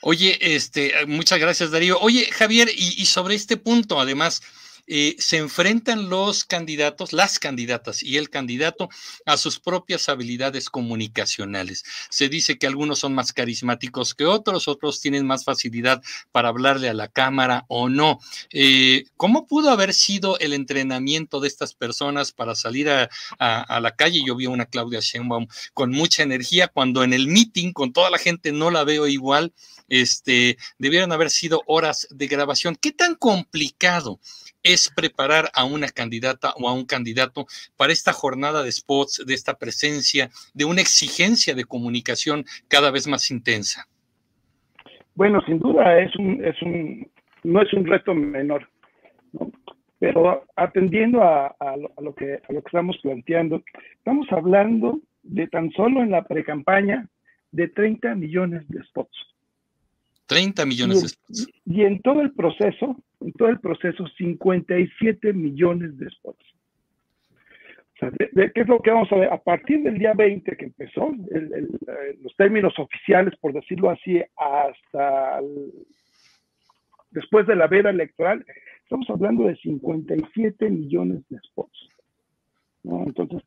Oye, 0.00 0.36
este, 0.40 0.92
muchas 1.06 1.38
gracias, 1.38 1.70
Darío. 1.70 2.00
Oye, 2.00 2.26
Javier, 2.32 2.68
y 2.74 3.06
sobre 3.06 3.36
este 3.36 3.56
punto, 3.56 4.00
además, 4.00 4.42
eh, 4.86 5.16
se 5.18 5.38
enfrentan 5.38 6.08
los 6.10 6.44
candidatos, 6.44 7.12
las 7.12 7.38
candidatas 7.38 8.02
y 8.02 8.18
el 8.18 8.28
candidato 8.28 8.88
a 9.24 9.36
sus 9.36 9.58
propias 9.58 10.08
habilidades 10.08 10.68
comunicacionales. 10.68 11.84
Se 12.10 12.28
dice 12.28 12.58
que 12.58 12.66
algunos 12.66 12.98
son 12.98 13.14
más 13.14 13.32
carismáticos 13.32 14.14
que 14.14 14.26
otros, 14.26 14.68
otros 14.68 15.00
tienen 15.00 15.26
más 15.26 15.44
facilidad 15.44 16.02
para 16.32 16.48
hablarle 16.48 16.88
a 16.88 16.94
la 16.94 17.08
cámara 17.08 17.64
o 17.68 17.88
no. 17.88 18.20
Eh, 18.50 19.04
¿Cómo 19.16 19.46
pudo 19.46 19.70
haber 19.70 19.94
sido 19.94 20.38
el 20.38 20.52
entrenamiento 20.52 21.40
de 21.40 21.48
estas 21.48 21.74
personas 21.74 22.32
para 22.32 22.54
salir 22.54 22.90
a, 22.90 23.08
la 23.38 23.96
calle? 23.96 24.22
Yo 24.26 24.36
vi 24.36 24.46
a 24.46 24.50
una 24.50 24.66
Claudia 24.66 25.00
Sheinbaum 25.00 25.46
con 25.72 25.90
mucha 25.90 26.22
energía 26.22 26.68
cuando 26.68 27.04
en 27.04 27.12
el 27.12 27.28
meeting 27.28 27.72
con 27.72 27.92
toda 27.92 28.10
la 28.10 28.18
gente 28.18 28.52
no 28.52 28.70
la 28.70 28.84
veo 28.84 29.06
igual. 29.06 29.52
Este, 29.88 30.56
debieron 30.78 31.12
haber 31.12 31.30
sido 31.30 31.62
horas 31.66 32.06
de 32.10 32.26
grabación. 32.26 32.76
¿Qué 32.76 32.92
tan 32.92 33.14
complicado 33.14 34.20
es 34.64 34.90
preparar 34.94 35.50
a 35.54 35.64
una 35.64 35.88
candidata 35.88 36.54
o 36.58 36.68
a 36.68 36.72
un 36.72 36.86
candidato 36.86 37.46
para 37.76 37.92
esta 37.92 38.12
jornada 38.12 38.62
de 38.62 38.72
spots, 38.72 39.22
de 39.26 39.34
esta 39.34 39.54
presencia, 39.54 40.30
de 40.54 40.64
una 40.64 40.80
exigencia 40.80 41.54
de 41.54 41.64
comunicación 41.64 42.44
cada 42.68 42.90
vez 42.90 43.06
más 43.06 43.30
intensa? 43.30 43.86
Bueno, 45.14 45.40
sin 45.46 45.60
duda 45.60 46.00
es 46.00 46.16
un, 46.16 46.44
es 46.44 46.60
un, 46.62 47.08
no 47.44 47.62
es 47.62 47.72
un 47.72 47.86
reto 47.86 48.14
menor, 48.14 48.68
pero 50.00 50.44
atendiendo 50.56 51.22
a, 51.22 51.54
lo, 52.00 52.14
que, 52.14 52.40
a 52.48 52.52
lo 52.52 52.62
que 52.62 52.68
estamos 52.68 52.96
planteando, 53.02 53.62
estamos 53.96 54.26
hablando 54.32 54.98
de 55.22 55.46
tan 55.46 55.70
solo 55.72 56.02
en 56.02 56.10
la 56.10 56.24
precampaña 56.24 57.06
de 57.52 57.68
30 57.68 58.14
millones 58.16 58.68
de 58.68 58.82
spots. 58.84 59.33
30 60.26 60.66
millones 60.66 61.02
de 61.02 61.08
spots. 61.08 61.48
Y 61.66 61.82
en 61.82 62.00
todo 62.00 62.20
el 62.20 62.32
proceso, 62.32 62.96
en 63.20 63.32
todo 63.32 63.48
el 63.48 63.60
proceso, 63.60 64.06
57 64.06 65.32
millones 65.32 65.96
de 65.98 66.10
spots. 66.10 66.44
O 67.94 67.98
sea, 67.98 68.10
de, 68.10 68.52
¿Qué 68.52 68.62
es 68.62 68.68
lo 68.68 68.80
que 68.80 68.90
vamos 68.90 69.10
a 69.12 69.16
ver? 69.16 69.32
A 69.32 69.38
partir 69.38 69.82
del 69.82 69.98
día 69.98 70.14
20 70.14 70.56
que 70.56 70.64
empezó, 70.64 71.12
eh, 71.30 71.68
los 72.22 72.34
términos 72.36 72.76
oficiales, 72.78 73.34
por 73.40 73.52
decirlo 73.52 73.90
así, 73.90 74.20
hasta 74.36 75.40
después 77.10 77.46
de 77.46 77.56
la 77.56 77.68
veda 77.68 77.90
electoral, 77.90 78.44
estamos 78.82 79.08
hablando 79.08 79.44
de 79.44 79.56
57 79.56 80.68
millones 80.70 81.22
de 81.28 81.38
spots. 81.38 81.88
Entonces, 82.84 83.42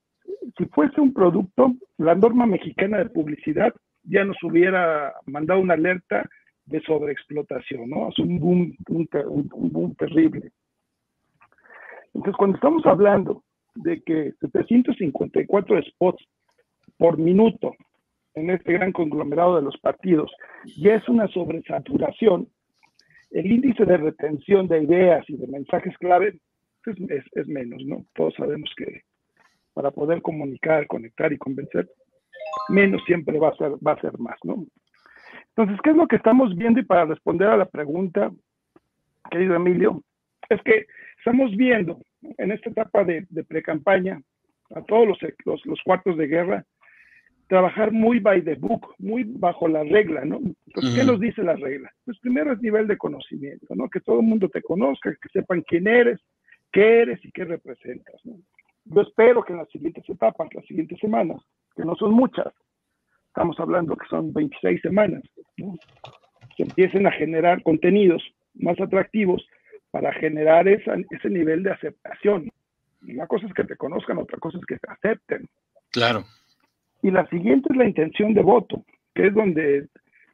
si 0.57 0.65
fuese 0.65 1.01
un 1.01 1.13
producto, 1.13 1.75
la 1.98 2.15
norma 2.15 2.46
mexicana 2.46 3.00
de 3.00 3.10
publicidad 3.10 3.74
ya 4.03 4.24
nos 4.24 4.41
hubiera 4.43 5.13
mandado 5.25 5.60
una 5.60 5.74
alerta 5.74 6.27
de 6.67 6.81
sobreexplotación, 6.81 7.89
¿no? 7.89 8.09
Es 8.09 8.19
un 8.19 8.39
boom, 8.39 8.77
un, 8.89 9.71
boom 9.71 9.95
terrible. 9.95 10.51
Entonces, 12.13 12.36
cuando 12.38 12.55
estamos 12.55 12.86
hablando 12.86 13.43
de 13.75 14.01
que 14.01 14.33
754 14.41 15.81
spots 15.83 16.24
por 16.97 17.17
minuto 17.17 17.74
en 18.33 18.50
este 18.50 18.74
gran 18.74 18.91
conglomerado 18.91 19.55
de 19.55 19.62
los 19.62 19.77
partidos 19.77 20.31
ya 20.77 20.95
es 20.95 21.07
una 21.07 21.27
sobresaturación, 21.29 22.47
el 23.31 23.45
índice 23.45 23.86
de 23.86 23.97
retención 23.97 24.67
de 24.67 24.83
ideas 24.83 25.25
y 25.29 25.38
de 25.38 25.47
mensajes 25.47 25.97
clave 25.97 26.39
es, 26.86 27.47
menos, 27.47 27.83
¿no? 27.86 28.05
Todos 28.15 28.33
sabemos 28.36 28.71
que 28.77 29.01
para 29.74 29.91
poder 29.91 30.21
comunicar, 30.21 30.88
conectar 30.88 31.31
y 31.31 31.38
convencer, 31.38 31.89
menos 32.69 33.01
siempre 33.05 33.38
va 33.38 33.50
a 33.50 34.01
ser 34.01 34.17
más, 34.17 34.38
¿no? 34.43 34.65
Entonces, 35.57 35.81
¿qué 35.83 35.89
es 35.89 35.95
lo 35.95 36.07
que 36.07 36.17
estamos 36.17 36.55
viendo? 36.55 36.79
Y 36.79 36.85
para 36.85 37.05
responder 37.05 37.49
a 37.49 37.57
la 37.57 37.65
pregunta, 37.65 38.31
querido 39.31 39.55
Emilio, 39.55 40.03
es 40.49 40.61
que 40.61 40.85
estamos 41.17 41.55
viendo 41.57 41.99
en 42.37 42.51
esta 42.51 42.69
etapa 42.69 43.03
de, 43.03 43.25
de 43.31 43.43
pre-campaña 43.43 44.21
a 44.75 44.81
todos 44.83 45.07
los, 45.07 45.65
los, 45.65 45.81
cuartos 45.83 46.15
de 46.15 46.27
guerra 46.27 46.63
trabajar 47.47 47.91
muy 47.91 48.19
by 48.19 48.43
the 48.43 48.55
book, 48.55 48.93
muy 48.99 49.23
bajo 49.23 49.67
la 49.67 49.83
regla, 49.83 50.25
¿no? 50.25 50.41
Entonces, 50.67 50.93
¿qué 50.93 51.03
nos 51.03 51.19
dice 51.19 51.41
la 51.41 51.55
regla? 51.55 51.91
Pues 52.05 52.19
primero 52.19 52.51
es 52.51 52.61
nivel 52.61 52.87
de 52.87 52.97
conocimiento, 52.97 53.73
¿no? 53.73 53.89
Que 53.89 54.01
todo 54.01 54.19
el 54.19 54.27
mundo 54.27 54.49
te 54.49 54.61
conozca, 54.61 55.11
que 55.11 55.29
sepan 55.29 55.61
quién 55.61 55.87
eres, 55.87 56.19
qué 56.71 56.99
eres 57.01 57.23
y 57.23 57.31
qué 57.31 57.45
representas, 57.45 58.15
¿no? 58.25 58.35
Yo 58.83 59.01
espero 59.01 59.43
que 59.43 59.53
en 59.53 59.59
las 59.59 59.69
siguientes 59.69 60.07
etapas, 60.07 60.53
las 60.53 60.65
siguientes 60.65 60.99
semanas, 60.99 61.41
que 61.75 61.83
no 61.83 61.95
son 61.95 62.11
muchas, 62.11 62.53
estamos 63.38 63.60
hablando 63.60 63.96
que 63.96 64.08
son 64.08 64.34
26 64.34 64.82
semanas, 64.82 65.22
se 66.56 66.63
empiecen 66.63 67.06
a 67.06 67.12
generar 67.12 67.62
contenidos 67.62 68.24
más 68.56 68.82
atractivos 68.82 69.48
para 69.91 70.12
generar 70.13 70.67
ese 70.67 71.29
nivel 71.29 71.62
de 71.62 71.72
aceptación. 71.72 72.50
Una 73.08 73.27
cosa 73.27 73.46
es 73.46 73.53
que 73.53 73.63
te 73.63 73.75
conozcan, 73.75 74.17
otra 74.17 74.39
cosa 74.39 74.58
es 74.58 74.65
que 74.65 74.79
te 74.79 74.91
acepten. 74.91 75.48
Claro. 75.91 76.24
Y 77.03 77.12
la 77.12 77.27
siguiente 77.27 77.67
es 77.70 77.77
la 77.77 77.86
intención 77.86 78.34
de 78.34 78.41
voto, 78.41 78.84
que 79.13 79.27
es 79.27 79.34
donde 79.36 79.88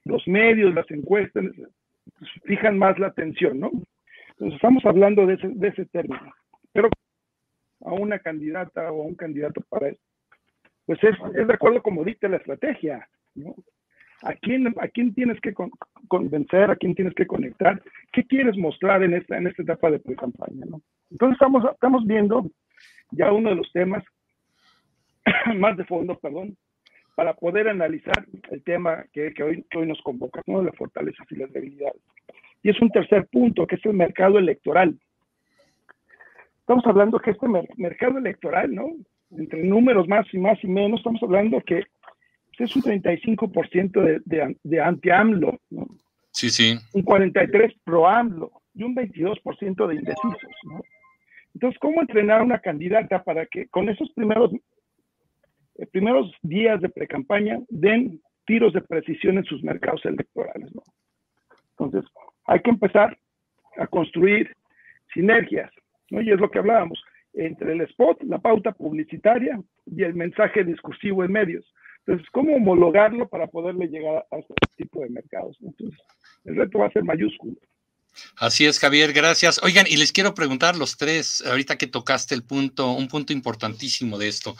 los 0.06 0.26
medios, 0.26 0.74
las 0.74 0.90
encuestas, 0.90 1.44
fijan 2.46 2.78
más 2.80 2.98
la 3.00 3.08
atención, 3.08 3.60
¿no? 3.60 3.70
Entonces 4.30 4.56
estamos 4.56 4.86
hablando 4.86 5.26
de 5.26 5.34
ese, 5.34 5.50
de 5.50 5.68
ese 5.68 5.86
término. 5.88 6.34
Pero 6.72 6.88
a 7.82 7.92
una 7.92 8.20
candidata 8.20 8.94
o 8.94 9.04
a 9.04 9.06
un 9.06 9.16
candidato 9.16 9.60
para 9.68 9.90
eso, 9.90 10.00
pues 10.86 11.04
es, 11.04 11.16
es 11.36 11.48
de 11.48 11.54
acuerdo 11.54 11.82
como 11.82 12.04
dicta 12.04 12.28
la 12.28 12.38
estrategia, 12.38 13.08
¿no? 13.36 13.56
¿A 14.24 14.34
quién, 14.36 14.68
¿A 14.80 14.88
quién 14.88 15.14
tienes 15.14 15.40
que 15.42 15.54
convencer? 16.08 16.72
¿A 16.72 16.78
quién 16.78 16.96
tienes 16.96 17.14
que 17.14 17.28
conectar? 17.28 17.82
¿Qué 18.14 18.26
quieres 18.26 18.58
mostrar 18.58 19.04
en 19.04 19.14
esta, 19.14 19.38
en 19.38 19.48
esta 19.48 19.64
etapa 19.64 19.92
de 19.92 20.00
pre-campaña? 20.00 20.66
¿no? 20.66 20.82
Entonces 21.12 21.34
estamos, 21.34 21.64
estamos 21.74 22.06
viendo 22.06 22.50
ya 23.12 23.34
uno 23.34 23.50
de 23.50 23.56
los 23.56 23.70
temas 23.74 24.04
más 25.58 25.76
de 25.76 25.84
fondo, 25.84 26.18
perdón, 26.20 26.56
para 27.16 27.34
poder 27.34 27.68
analizar 27.68 28.26
el 28.50 28.64
tema 28.64 29.04
que, 29.12 29.34
que, 29.34 29.44
hoy, 29.44 29.66
que 29.70 29.80
hoy 29.80 29.88
nos 29.88 30.02
convoca, 30.02 30.42
¿no? 30.48 30.64
las 30.64 30.76
fortalezas 30.78 31.30
y 31.30 31.36
las 31.36 31.52
debilidades. 31.52 32.02
Y 32.64 32.70
es 32.70 32.82
un 32.82 32.90
tercer 32.92 33.28
punto, 33.28 33.68
que 33.68 33.76
es 33.76 33.86
el 33.86 33.94
mercado 33.94 34.40
electoral. 34.40 34.98
Estamos 36.62 36.86
hablando 36.88 37.20
que 37.20 37.32
este 37.32 37.46
mercado 37.76 38.18
electoral, 38.18 38.74
¿no? 38.74 38.88
Entre 39.38 39.64
números 39.64 40.08
más 40.08 40.26
y 40.34 40.38
más 40.38 40.62
y 40.64 40.68
menos, 40.68 41.00
estamos 41.00 41.22
hablando 41.24 41.62
que 41.62 41.84
es 42.60 42.76
un 42.76 42.84
35% 42.84 43.92
de, 44.02 44.22
de, 44.26 44.58
de 44.64 44.82
anti-AMLO, 44.82 45.60
¿no? 45.72 45.88
Sí, 46.32 46.50
sí. 46.50 46.78
Un 46.94 47.04
43% 47.04 47.76
pro-AMLO 47.84 48.52
y 48.74 48.84
un 48.84 48.96
22% 48.96 49.88
de 49.88 49.96
indecisos, 49.96 50.52
¿no? 50.64 50.82
Entonces, 51.54 51.80
¿cómo 51.80 52.02
entrenar 52.02 52.42
a 52.42 52.44
una 52.44 52.60
candidata 52.60 53.24
para 53.24 53.46
que 53.46 53.68
con 53.68 53.88
esos 53.88 54.12
primeros 54.14 54.52
eh, 55.76 55.88
primeros 55.88 56.32
días 56.42 56.80
de 56.82 56.90
pre-campaña 56.90 57.60
den 57.70 58.22
tiros 58.46 58.74
de 58.74 58.82
precisión 58.82 59.38
en 59.38 59.46
sus 59.46 59.64
mercados 59.64 60.06
electorales. 60.06 60.74
¿no? 60.76 60.84
Entonces, 61.72 62.10
hay 62.46 62.60
que 62.62 62.70
empezar 62.70 63.18
a 63.78 63.88
construir 63.88 64.56
sinergias, 65.14 65.72
¿no? 66.10 66.22
y 66.22 66.32
es 66.32 66.40
lo 66.40 66.52
que 66.52 66.60
hablábamos, 66.60 67.04
entre 67.34 67.74
el 67.74 67.82
spot, 67.82 68.22
la 68.24 68.40
pauta 68.40 68.72
publicitaria 68.72 69.60
y 69.86 70.04
el 70.04 70.14
mensaje 70.14 70.64
discursivo 70.64 71.24
en 71.24 71.32
medios. 71.32 71.66
Entonces, 72.06 72.30
¿cómo 72.32 72.56
homologarlo 72.56 73.28
para 73.30 73.48
poderle 73.48 73.88
llegar 73.88 74.26
a 74.30 74.38
este 74.38 74.54
tipo 74.78 75.02
de 75.02 75.10
mercados? 75.10 75.58
Entonces, 75.62 76.00
el 76.46 76.56
reto 76.56 76.80
va 76.80 76.88
a 76.88 76.92
ser 76.92 77.04
mayúsculo. 77.04 77.56
Así 78.38 78.66
es, 78.66 78.80
Javier, 78.80 79.14
gracias. 79.14 79.62
Oigan, 79.64 79.86
y 79.88 79.98
les 79.98 80.12
quiero 80.12 80.34
preguntar 80.34 80.76
los 80.76 80.98
tres, 80.98 81.44
ahorita 81.46 81.78
que 81.78 81.88
tocaste 81.88 82.36
el 82.36 82.44
punto, 82.44 82.92
un 82.92 83.08
punto 83.08 83.34
importantísimo 83.34 84.18
de 84.18 84.28
esto. 84.28 84.56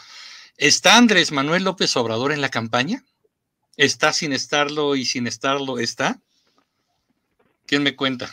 ¿Está 0.56 0.96
Andrés 0.96 1.32
Manuel 1.32 1.64
López 1.64 1.96
Obrador 1.96 2.32
en 2.32 2.40
la 2.40 2.48
campaña? 2.48 3.04
¿Está 3.76 4.12
sin 4.12 4.32
estarlo 4.32 4.96
y 4.96 5.04
sin 5.04 5.26
estarlo 5.26 5.78
está? 5.78 6.20
¿Quién 7.66 7.82
me 7.82 7.96
cuenta? 7.96 8.28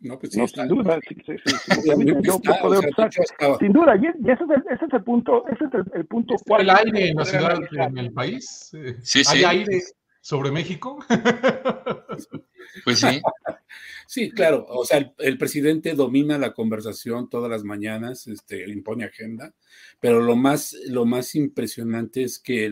No, 0.00 0.18
pues 0.18 0.32
sí, 0.32 0.46
sin 0.46 0.68
duda. 0.68 1.00
sin 3.58 3.72
duda, 3.72 3.96
y 3.96 4.06
ese 4.06 4.44
es, 4.44 4.50
el, 4.50 4.64
ese 4.70 4.84
es 4.84 4.92
el 4.92 5.02
punto, 5.02 5.44
ese 5.48 5.64
es 5.64 5.74
el, 5.74 5.84
el 5.94 6.06
punto 6.06 6.36
¿El 6.56 6.70
aire 6.70 7.08
en 7.08 7.16
la 7.16 7.24
ciudad, 7.24 7.58
en 7.72 7.98
el 7.98 8.12
país? 8.12 8.70
Sí, 9.02 9.24
sí. 9.24 9.44
¿Hay 9.44 9.58
aire 9.58 9.82
sobre 10.28 10.50
México? 10.50 10.98
Pues 12.84 13.00
sí. 13.00 13.22
Sí, 14.06 14.30
claro. 14.30 14.66
O 14.68 14.84
sea, 14.84 15.12
el, 15.18 15.38
presidente 15.38 15.94
domina 15.94 16.36
la 16.36 16.52
conversación 16.52 17.30
todas 17.30 17.50
las 17.50 17.64
mañanas, 17.64 18.26
este, 18.26 18.68
impone 18.70 19.04
agenda, 19.04 19.54
pero 20.00 20.20
lo 20.20 20.36
más, 20.36 20.76
lo 20.86 21.06
más 21.06 21.34
impresionante 21.34 22.22
es 22.24 22.38
que 22.38 22.66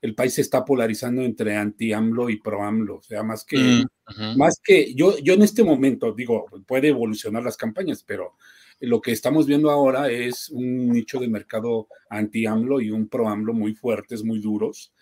el, 0.00 0.14
país 0.14 0.34
se 0.34 0.40
está 0.40 0.64
polarizando 0.64 1.22
entre 1.22 1.56
anti-AMLO 1.56 2.30
y 2.30 2.40
pro-AMLO. 2.40 2.96
O 2.96 3.02
sea, 3.02 3.22
más 3.22 3.44
que, 3.44 3.58
mm, 3.58 4.38
más 4.38 4.58
que 4.64 4.94
yo, 4.94 5.18
yo 5.18 5.34
en 5.34 5.42
este 5.42 5.62
momento 5.62 6.12
digo, 6.12 6.46
puede 6.66 6.88
evolucionar 6.88 7.42
las 7.42 7.58
campañas, 7.58 8.02
pero 8.02 8.32
lo 8.80 9.02
que 9.02 9.12
estamos 9.12 9.46
viendo 9.46 9.70
ahora 9.70 10.10
es 10.10 10.48
un 10.48 10.88
nicho 10.88 11.20
de 11.20 11.28
mercado 11.28 11.86
anti-AMLO 12.08 12.80
y 12.80 12.90
un 12.90 13.08
pro-AMLO 13.08 13.52
muy 13.52 13.74
fuertes, 13.74 14.24
muy 14.24 14.40
duros. 14.40 14.94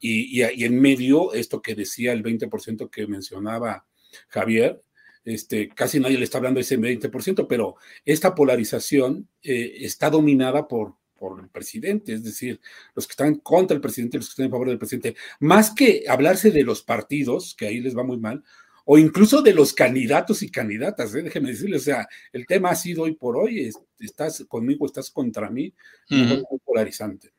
Y, 0.00 0.42
y, 0.42 0.44
y, 0.54 0.64
en 0.64 0.80
medio, 0.80 1.32
esto 1.34 1.62
que 1.62 1.74
decía 1.74 2.12
el 2.12 2.22
20% 2.22 2.90
que 2.90 3.06
mencionaba 3.06 3.86
Javier, 4.28 4.80
este, 5.24 5.68
casi 5.68 6.00
nadie 6.00 6.18
le 6.18 6.24
está 6.24 6.38
hablando 6.38 6.58
de 6.58 6.62
ese 6.62 6.78
20%, 6.78 7.46
pero 7.46 7.76
esta 8.04 8.34
polarización 8.34 9.28
eh, 9.42 9.76
está 9.80 10.10
dominada 10.10 10.66
por, 10.66 10.94
por 11.18 11.40
el 11.40 11.48
presidente, 11.48 12.14
es 12.14 12.24
decir, 12.24 12.60
los 12.94 13.06
que 13.06 13.12
están 13.12 13.36
contra 13.36 13.74
el 13.74 13.80
presidente 13.80 14.16
y 14.16 14.20
los 14.20 14.28
que 14.28 14.32
están 14.32 14.46
en 14.46 14.50
favor 14.50 14.68
del 14.68 14.78
presidente, 14.78 15.16
más 15.38 15.72
que 15.72 16.04
hablarse 16.08 16.50
de 16.50 16.62
los 16.62 16.82
partidos, 16.82 17.54
que 17.54 17.66
ahí 17.66 17.80
les 17.80 17.96
va 17.96 18.02
muy 18.02 18.16
mal, 18.16 18.42
o 18.86 18.98
incluso 18.98 19.42
de 19.42 19.52
los 19.52 19.72
candidatos 19.74 20.42
y 20.42 20.50
candidatas, 20.50 21.14
¿eh? 21.14 21.22
déjeme 21.22 21.50
decirles, 21.50 21.82
o 21.82 21.84
sea, 21.84 22.08
el 22.32 22.46
tema 22.46 22.70
ha 22.70 22.74
sido 22.74 23.02
hoy 23.02 23.14
por 23.14 23.36
hoy, 23.36 23.70
estás 23.98 24.44
conmigo, 24.48 24.86
estás 24.86 25.10
contra 25.10 25.50
mí, 25.50 25.72
muy 26.08 26.58
polarizante. 26.64 27.32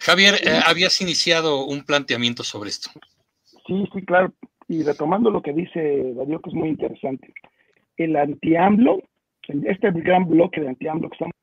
Javier, 0.00 0.34
eh, 0.42 0.60
habías 0.66 1.00
iniciado 1.00 1.64
un 1.64 1.82
planteamiento 1.82 2.42
sobre 2.42 2.70
esto. 2.70 2.90
Sí, 3.66 3.88
sí, 3.92 4.02
claro. 4.02 4.32
Y 4.68 4.82
retomando 4.82 5.30
lo 5.30 5.42
que 5.42 5.52
dice 5.52 6.12
Darío, 6.14 6.40
que 6.40 6.50
es 6.50 6.54
muy 6.54 6.68
interesante, 6.68 7.32
el 7.96 8.16
anti-AMLO, 8.16 9.02
este 9.64 9.90
gran 9.92 10.28
bloque 10.28 10.60
de 10.60 10.68
anti-AMLO 10.68 11.08
que 11.08 11.14
estamos 11.14 11.34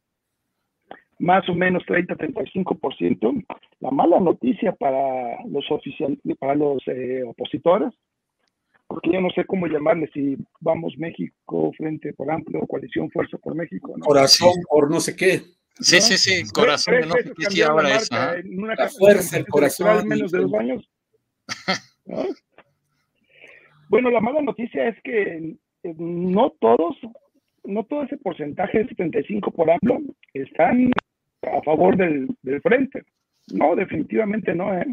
más 1.19 1.47
o 1.49 1.55
menos 1.55 1.83
30-35%, 1.83 3.45
la 3.79 3.91
mala 3.91 4.19
noticia 4.19 4.73
para 4.73 5.43
los 5.45 5.69
oficial, 5.71 6.19
para 6.39 6.55
los 6.55 6.83
eh, 6.87 7.23
opositores, 7.25 7.93
porque 8.87 9.11
yo 9.13 9.21
no 9.21 9.29
sé 9.31 9.45
cómo 9.45 9.67
llamarle 9.67 10.09
si 10.13 10.37
vamos 10.59 10.93
México 10.97 11.71
frente 11.77 12.13
por 12.13 12.29
amplio 12.29 12.67
coalición 12.67 13.09
Fuerza 13.11 13.37
por 13.37 13.55
México. 13.55 13.93
Corazón 13.99 14.53
por 14.69 14.91
no 14.91 14.99
sé 14.99 15.15
qué. 15.15 15.41
Sí, 15.79 15.99
sí, 15.99 16.17
sí, 16.17 16.43
corazón, 16.53 16.95
no 17.07 17.15
sé 17.15 17.33
qué 17.53 17.63
ahora 17.63 17.95
es. 17.95 18.09
La 18.11 18.89
fuerza, 18.89 19.37
el 19.37 19.45
corazón. 19.47 20.07
menos 20.07 20.31
de 20.31 20.39
dos 20.39 20.53
años. 20.53 20.89
¿no? 22.05 22.25
Bueno, 23.89 24.09
la 24.09 24.21
mala 24.21 24.41
noticia 24.41 24.87
es 24.87 25.01
que 25.03 25.55
no 25.83 26.49
todos, 26.59 26.97
no 27.63 27.83
todo 27.83 28.03
ese 28.03 28.17
porcentaje 28.17 28.79
de 28.79 28.87
75 28.89 29.51
por 29.51 29.69
AMLO 29.69 30.01
están 30.33 30.91
a 31.43 31.61
favor 31.61 31.95
del, 31.95 32.35
frente. 32.61 33.03
No, 33.53 33.75
definitivamente 33.75 34.55
no. 34.55 34.75
¿eh? 34.75 34.85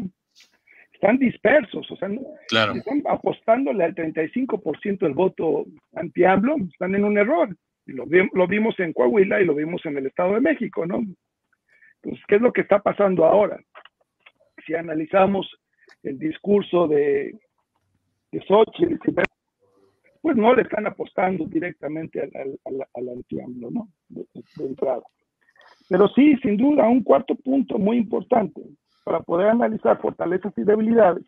Están 0.93 1.17
dispersos, 1.17 1.89
o 1.91 1.95
sea, 1.97 2.07
están 2.07 3.03
apostándole 3.09 3.83
al 3.83 3.95
35% 3.95 4.99
del 4.99 5.13
voto 5.13 5.65
anti-AMLO, 5.95 6.57
están 6.71 6.95
en 6.95 7.03
un 7.03 7.17
error. 7.17 7.55
Lo, 7.85 8.47
vimos 8.47 8.79
en 8.79 8.93
Coahuila 8.93 9.41
y 9.41 9.45
lo 9.45 9.55
vimos 9.55 9.85
en 9.85 9.97
el 9.97 10.07
Estado 10.07 10.35
de 10.35 10.41
México, 10.41 10.85
¿no? 10.85 11.03
Entonces, 12.01 12.25
¿qué 12.27 12.35
es 12.35 12.41
lo 12.41 12.53
que 12.53 12.61
está 12.61 12.79
pasando 12.79 13.25
ahora? 13.25 13.59
Si 14.65 14.73
analizamos 14.73 15.49
el 16.03 16.17
discurso 16.17 16.87
de 16.87 17.37
de 18.33 18.41
Xochitl, 18.47 19.11
pues 20.21 20.35
no 20.35 20.55
le 20.55 20.63
están 20.63 20.87
apostando 20.87 21.45
directamente 21.45 22.21
al, 22.21 22.59
al, 22.65 22.87
al, 22.93 23.25
¿no? 23.59 23.87
De, 24.09 24.25
entrada. 24.59 25.03
Pero 25.89 26.07
sí, 26.09 26.35
sin 26.37 26.57
duda, 26.57 26.87
un 26.87 27.03
cuarto 27.03 27.35
punto 27.35 27.77
muy 27.77 27.97
importante 27.97 28.61
para 29.03 29.19
poder 29.19 29.49
analizar 29.49 30.01
fortalezas 30.01 30.53
y 30.57 30.63
debilidades 30.63 31.23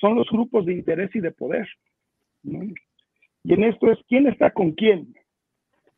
son 0.00 0.16
los 0.16 0.28
grupos 0.30 0.66
de 0.66 0.74
interés 0.74 1.14
y 1.14 1.20
de 1.20 1.30
poder. 1.30 1.68
¿no? 2.42 2.64
Y 3.44 3.52
en 3.52 3.64
esto 3.64 3.90
es 3.90 3.98
quién 4.08 4.26
está 4.26 4.50
con 4.50 4.72
quién, 4.72 5.14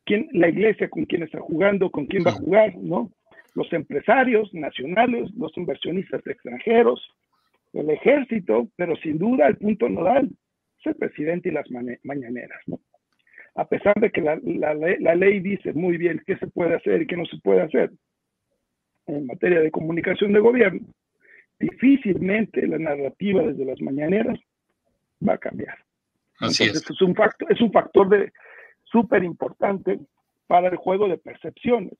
quién, 0.05 0.27
la 0.33 0.49
iglesia 0.49 0.89
con 0.89 1.05
quién 1.05 1.23
está 1.23 1.39
jugando, 1.39 1.89
con 1.89 2.05
quién 2.05 2.23
va 2.25 2.31
a 2.31 2.35
jugar, 2.35 2.75
¿no? 2.77 3.11
Los 3.55 3.71
empresarios 3.73 4.53
nacionales, 4.53 5.29
los 5.35 5.55
inversionistas 5.57 6.25
extranjeros, 6.25 7.05
el 7.73 7.89
ejército, 7.89 8.67
pero 8.75 8.95
sin 8.97 9.17
duda 9.17 9.47
el 9.47 9.57
punto 9.57 9.89
nodal 9.89 10.29
es 10.79 10.85
el 10.85 10.95
presidente 10.95 11.49
y 11.49 11.51
las 11.51 11.67
mañaneras, 12.03 12.59
¿no? 12.67 12.79
A 13.55 13.67
pesar 13.67 13.95
de 13.95 14.11
que 14.11 14.21
la, 14.21 14.39
la, 14.43 15.15
ley 15.15 15.41
dice 15.41 15.73
muy 15.73 15.97
bien 15.97 16.21
qué 16.25 16.37
se 16.37 16.47
puede 16.47 16.75
hacer 16.75 17.01
y 17.01 17.07
qué 17.07 17.17
no 17.17 17.25
se 17.25 17.37
puede 17.39 17.61
hacer 17.61 17.91
en 19.07 19.25
materia 19.25 19.59
de 19.59 19.71
comunicación 19.71 20.31
de 20.31 20.39
gobierno, 20.39 20.87
difícilmente 21.59 22.65
la 22.65 22.77
narrativa 22.77 23.43
desde 23.43 23.65
las 23.65 23.81
mañaneras 23.81 24.39
va 25.27 25.33
a 25.33 25.37
cambiar. 25.37 25.77
Así 26.39 26.63
es. 26.63 26.89
Es 26.89 27.01
un 27.01 27.13
factor, 27.13 27.51
es 27.51 27.59
un 27.59 27.71
factor 27.71 28.07
de 28.09 28.31
súper 28.91 29.23
importante 29.23 29.99
para 30.47 30.67
el 30.67 30.75
juego 30.75 31.07
de 31.07 31.17
percepciones 31.17 31.97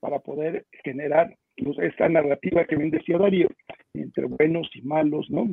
para 0.00 0.18
poder 0.20 0.66
generar 0.84 1.36
pues, 1.56 1.78
esta 1.78 2.08
narrativa 2.08 2.64
que 2.64 2.76
bien 2.76 2.90
decía 2.90 3.18
Darío, 3.18 3.48
entre 3.94 4.26
buenos 4.26 4.68
y 4.74 4.82
malos, 4.82 5.30
¿no? 5.30 5.48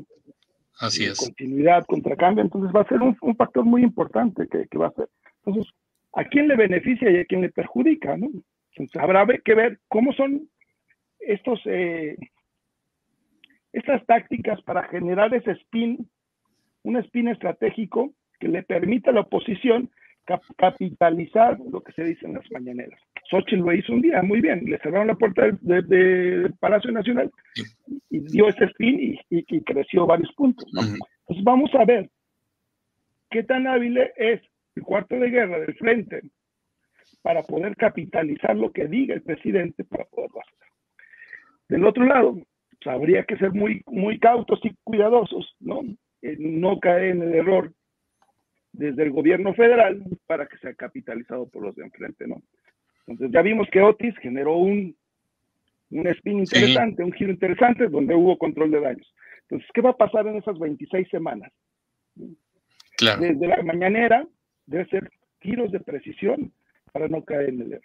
Así 0.80 1.06
es. 1.06 1.20
Continuidad, 1.20 1.86
contracambio, 1.86 2.44
entonces 2.44 2.76
va 2.76 2.82
a 2.82 2.88
ser 2.88 3.02
un, 3.02 3.16
factor 3.36 3.64
muy 3.64 3.84
importante 3.84 4.48
que, 4.48 4.68
que, 4.68 4.78
va 4.78 4.88
a 4.88 4.94
ser. 4.94 5.08
Entonces, 5.46 5.72
¿a 6.14 6.24
quién 6.26 6.48
le 6.48 6.56
beneficia 6.56 7.10
y 7.12 7.18
a 7.18 7.26
quién 7.26 7.42
le 7.42 7.50
perjudica, 7.50 8.18
no? 8.18 8.30
Entonces, 8.72 9.02
habrá 9.02 9.26
que 9.44 9.54
ver 9.54 9.80
cómo 9.88 10.14
son 10.14 10.50
estos, 11.20 11.62
eh, 11.66 12.18
estas 13.72 14.06
tácticas 14.06 14.62
para 14.64 14.84
generar 14.84 15.34
ese 15.34 15.52
spin, 15.52 16.10
un 16.84 16.98
spin 16.98 17.28
estratégico 17.28 18.14
que 18.40 18.48
le 18.48 18.64
permita 18.64 19.12
a 19.12 19.14
la 19.14 19.22
oposición 19.22 19.90
capitalizar 20.26 21.60
lo 21.70 21.82
que 21.82 21.92
se 21.94 22.04
dice 22.04 22.26
en 22.26 22.36
las 22.36 22.50
mañaneras. 22.52 23.00
Xochitl 23.30 23.62
lo 23.62 23.74
hizo 23.74 23.94
un 23.94 24.02
día 24.02 24.22
muy 24.22 24.42
bien, 24.42 24.64
le 24.66 24.78
cerraron 24.80 25.08
la 25.08 25.16
puerta 25.16 25.44
del, 25.62 26.54
Palacio 26.60 26.92
Nacional 26.92 27.32
y 28.10 28.20
dio 28.20 28.48
ese 28.48 28.66
spin 28.66 29.18
y, 29.30 29.62
creció 29.64 30.06
varios 30.06 30.32
puntos. 30.34 30.66
Entonces 30.68 31.44
vamos 31.44 31.74
a 31.76 31.86
ver 31.86 32.10
qué 33.30 33.44
tan 33.44 33.68
hábil 33.68 33.98
es 34.16 34.42
el 34.76 34.84
cuarto 34.84 35.16
de 35.16 35.30
guerra 35.30 35.60
del 35.60 35.76
frente 35.76 36.22
para 37.22 37.44
poder 37.44 37.76
capitalizar 37.76 38.56
lo 38.56 38.72
que 38.72 38.88
diga 38.88 39.14
el 39.16 39.24
presidente 39.24 39.84
para 39.84 40.06
poderlo 40.06 40.42
hacer. 40.42 40.68
Del 41.70 41.86
otro 41.86 42.06
lado, 42.06 42.34
pues, 42.34 42.96
habría 42.96 43.24
que 43.24 43.38
ser 43.38 43.52
muy, 43.52 43.82
muy 43.88 44.20
cautos 44.20 44.60
y 44.64 44.76
cuidadosos, 44.84 45.56
¿no? 45.60 45.82
no 46.22 46.80
caer 46.80 47.16
en 47.16 47.22
el 47.22 47.34
error 47.34 47.74
desde 48.74 49.04
el 49.04 49.12
gobierno 49.12 49.54
federal 49.54 50.04
para 50.28 50.48
que 50.48 50.58
sea 50.58 50.74
capitalizado 50.74 51.48
por 51.48 51.64
los 51.64 51.76
de 51.76 51.84
enfrente, 51.84 52.28
¿no? 52.28 52.42
Entonces 53.08 53.34
ya 53.34 53.42
vimos 53.42 53.68
que 53.72 53.82
Otis 53.82 54.18
generó 54.18 54.58
un, 54.58 54.96
un 55.92 56.08
spin 56.08 56.40
interesante, 56.40 57.04
un 57.04 57.14
giro 57.14 57.32
interesante 57.32 57.88
donde 57.88 58.16
hubo 58.16 58.38
control 58.38 58.72
de 58.72 58.82
daños. 58.82 59.14
Entonces, 59.44 59.70
¿qué 59.74 59.82
va 59.82 59.92
a 59.92 59.98
pasar 59.98 60.26
en 60.28 60.38
esas 60.38 60.58
26 60.58 61.08
semanas? 61.10 61.52
Claro. 62.98 63.22
Desde 63.22 63.48
la 63.48 63.62
mañanera 63.62 64.26
debe 64.66 64.86
ser 64.88 65.12
giros 65.42 65.72
de 65.72 65.80
precisión 65.80 66.52
para 66.92 67.08
no 67.08 67.24
caer 67.24 67.50
en 67.50 67.62
el 67.62 67.74
error. 67.74 67.84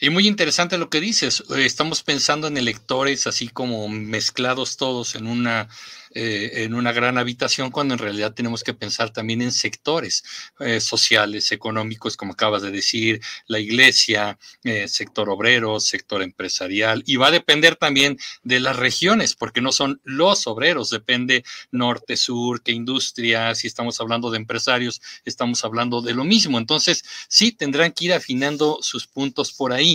Y 0.00 0.10
muy 0.10 0.28
interesante 0.28 0.78
lo 0.78 0.90
que 0.90 1.00
dices. 1.00 1.42
Estamos 1.56 2.04
pensando 2.04 2.46
en 2.46 2.56
electores 2.56 3.26
así 3.26 3.48
como 3.48 3.88
mezclados 3.88 4.76
todos 4.76 5.16
en 5.16 5.26
una 5.26 5.68
eh, 6.14 6.64
en 6.64 6.74
una 6.74 6.92
gran 6.92 7.18
habitación 7.18 7.70
cuando 7.70 7.94
en 7.94 7.98
realidad 7.98 8.32
tenemos 8.32 8.64
que 8.64 8.74
pensar 8.74 9.10
también 9.10 9.42
en 9.42 9.52
sectores 9.52 10.24
eh, 10.58 10.80
sociales, 10.80 11.52
económicos, 11.52 12.16
como 12.16 12.32
acabas 12.32 12.62
de 12.62 12.70
decir, 12.70 13.20
la 13.46 13.58
iglesia, 13.58 14.38
eh, 14.64 14.88
sector 14.88 15.28
obrero, 15.28 15.80
sector 15.80 16.22
empresarial, 16.22 17.02
y 17.06 17.16
va 17.16 17.28
a 17.28 17.32
depender 17.32 17.76
también 17.76 18.18
de 18.42 18.60
las 18.60 18.76
regiones, 18.76 19.34
porque 19.34 19.60
no 19.60 19.72
son 19.72 20.00
los 20.04 20.46
obreros, 20.46 20.90
depende 20.90 21.44
norte, 21.70 22.16
sur, 22.16 22.62
qué 22.62 22.72
industria, 22.72 23.54
si 23.54 23.66
estamos 23.66 24.00
hablando 24.00 24.30
de 24.30 24.38
empresarios, 24.38 25.00
estamos 25.24 25.64
hablando 25.64 26.00
de 26.00 26.14
lo 26.14 26.24
mismo. 26.24 26.58
Entonces, 26.58 27.04
sí, 27.28 27.52
tendrán 27.52 27.92
que 27.92 28.06
ir 28.06 28.12
afinando 28.12 28.78
sus 28.80 29.06
puntos 29.06 29.52
por 29.52 29.72
ahí. 29.72 29.87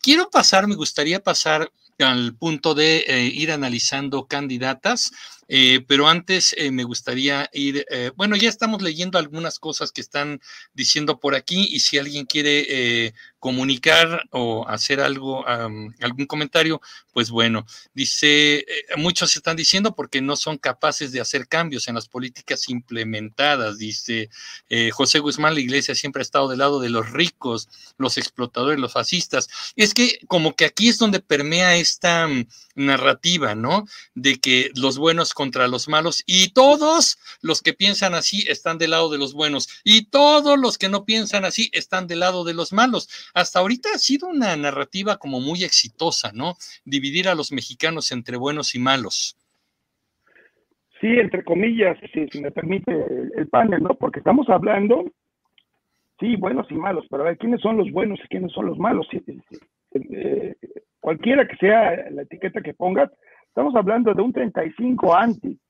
Quiero 0.00 0.30
pasar, 0.30 0.66
me 0.66 0.74
gustaría 0.74 1.22
pasar 1.22 1.70
al 1.98 2.34
punto 2.34 2.74
de 2.74 3.30
ir 3.34 3.52
analizando 3.52 4.26
candidatas. 4.26 5.12
Eh, 5.48 5.84
pero 5.86 6.08
antes 6.08 6.54
eh, 6.56 6.70
me 6.70 6.84
gustaría 6.84 7.48
ir, 7.52 7.84
eh, 7.90 8.10
bueno, 8.16 8.36
ya 8.36 8.48
estamos 8.48 8.80
leyendo 8.80 9.18
algunas 9.18 9.58
cosas 9.58 9.92
que 9.92 10.00
están 10.00 10.40
diciendo 10.72 11.18
por 11.20 11.34
aquí 11.34 11.68
y 11.70 11.80
si 11.80 11.98
alguien 11.98 12.26
quiere 12.26 13.12
comunicar 13.38 14.22
o 14.30 14.66
hacer 14.68 15.00
algo, 15.00 15.44
algún 15.46 16.26
comentario, 16.26 16.80
pues 17.12 17.30
bueno, 17.30 17.66
dice, 17.92 18.64
muchos 18.96 19.34
están 19.34 19.56
diciendo 19.56 19.96
porque 19.96 20.20
no 20.20 20.36
son 20.36 20.58
capaces 20.58 21.10
de 21.10 21.20
hacer 21.20 21.48
cambios 21.48 21.88
en 21.88 21.96
las 21.96 22.08
políticas 22.08 22.68
implementadas, 22.68 23.78
dice 23.78 24.30
José 24.92 25.18
Guzmán, 25.18 25.54
la 25.54 25.60
iglesia 25.60 25.96
siempre 25.96 26.20
ha 26.20 26.22
estado 26.22 26.48
del 26.48 26.60
lado 26.60 26.78
de 26.78 26.88
los 26.88 27.10
ricos, 27.10 27.68
los 27.98 28.16
explotadores, 28.16 28.78
los 28.78 28.92
fascistas. 28.92 29.48
Es 29.74 29.92
que 29.92 30.20
como 30.28 30.54
que 30.54 30.64
aquí 30.64 30.88
es 30.88 30.98
donde 30.98 31.20
permea 31.20 31.76
esta 31.76 32.28
mm, 32.28 32.46
narrativa, 32.74 33.54
¿no? 33.54 33.86
De 34.14 34.38
que 34.38 34.70
los 34.74 34.98
buenos 34.98 35.34
contra 35.42 35.66
los 35.66 35.88
malos 35.88 36.22
y 36.24 36.52
todos 36.52 37.18
los 37.42 37.62
que 37.62 37.72
piensan 37.72 38.14
así 38.14 38.44
están 38.48 38.78
del 38.78 38.92
lado 38.92 39.10
de 39.10 39.18
los 39.18 39.34
buenos 39.34 39.82
y 39.82 40.08
todos 40.08 40.56
los 40.56 40.78
que 40.78 40.88
no 40.88 41.04
piensan 41.04 41.44
así 41.44 41.68
están 41.72 42.06
del 42.06 42.20
lado 42.20 42.44
de 42.44 42.54
los 42.54 42.72
malos. 42.72 43.08
Hasta 43.34 43.58
ahorita 43.58 43.88
ha 43.92 43.98
sido 43.98 44.28
una 44.28 44.56
narrativa 44.56 45.16
como 45.16 45.40
muy 45.40 45.64
exitosa, 45.64 46.30
¿no? 46.32 46.54
Dividir 46.84 47.26
a 47.28 47.34
los 47.34 47.50
mexicanos 47.50 48.12
entre 48.12 48.36
buenos 48.36 48.76
y 48.76 48.78
malos. 48.78 49.36
Sí, 51.00 51.08
entre 51.08 51.42
comillas, 51.42 51.98
si, 52.12 52.40
me 52.40 52.52
permite 52.52 52.92
el, 53.36 53.48
panel, 53.48 53.82
¿no? 53.82 53.94
Porque 53.96 54.20
estamos 54.20 54.48
hablando, 54.48 55.06
sí, 56.20 56.36
buenos 56.36 56.70
y 56.70 56.74
malos, 56.74 57.04
pero 57.10 57.24
a 57.24 57.26
ver, 57.26 57.38
¿quiénes 57.38 57.60
son 57.60 57.78
los 57.78 57.90
buenos 57.90 58.20
y 58.24 58.28
quiénes 58.28 58.52
son 58.52 58.66
los 58.66 58.78
malos? 58.78 59.08
Eh, 59.10 60.54
cualquiera 61.00 61.48
que 61.48 61.56
sea 61.56 62.08
la 62.12 62.22
etiqueta 62.22 62.60
que 62.60 62.74
pongas, 62.74 63.10
Estamos 63.52 63.76
hablando 63.76 64.14
de 64.14 64.22
un 64.22 64.32
35 64.32 65.14
anti, 65.14 65.60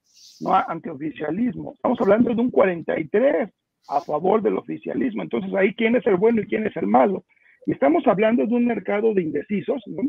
no 0.40 0.55
antioficialismo. 0.55 1.73
Estamos 1.75 2.01
hablando 2.01 2.33
de 2.33 2.40
un 2.40 2.49
43 2.53 3.51
a 3.88 4.01
favor 4.03 4.40
del 4.40 4.57
oficialismo. 4.57 5.25
Entonces, 5.25 5.53
ahí, 5.53 5.75
¿quién 5.75 5.97
es 5.97 6.07
el 6.07 6.14
bueno 6.14 6.42
y 6.42 6.47
quién 6.47 6.64
es 6.64 6.77
el 6.77 6.87
malo? 6.87 7.25
Y 7.66 7.73
estamos 7.73 8.07
hablando 8.07 8.47
de 8.47 8.55
un 8.55 8.66
mercado 8.66 9.12
de 9.14 9.23
indecisos, 9.23 9.83
¿no? 9.88 10.03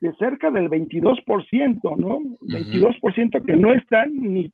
De 0.00 0.12
cerca 0.14 0.52
del 0.52 0.70
22%, 0.70 1.96
¿no? 1.96 2.20
22% 2.42 3.44
que 3.44 3.56
no 3.56 3.74
están 3.74 4.14
ni, 4.14 4.48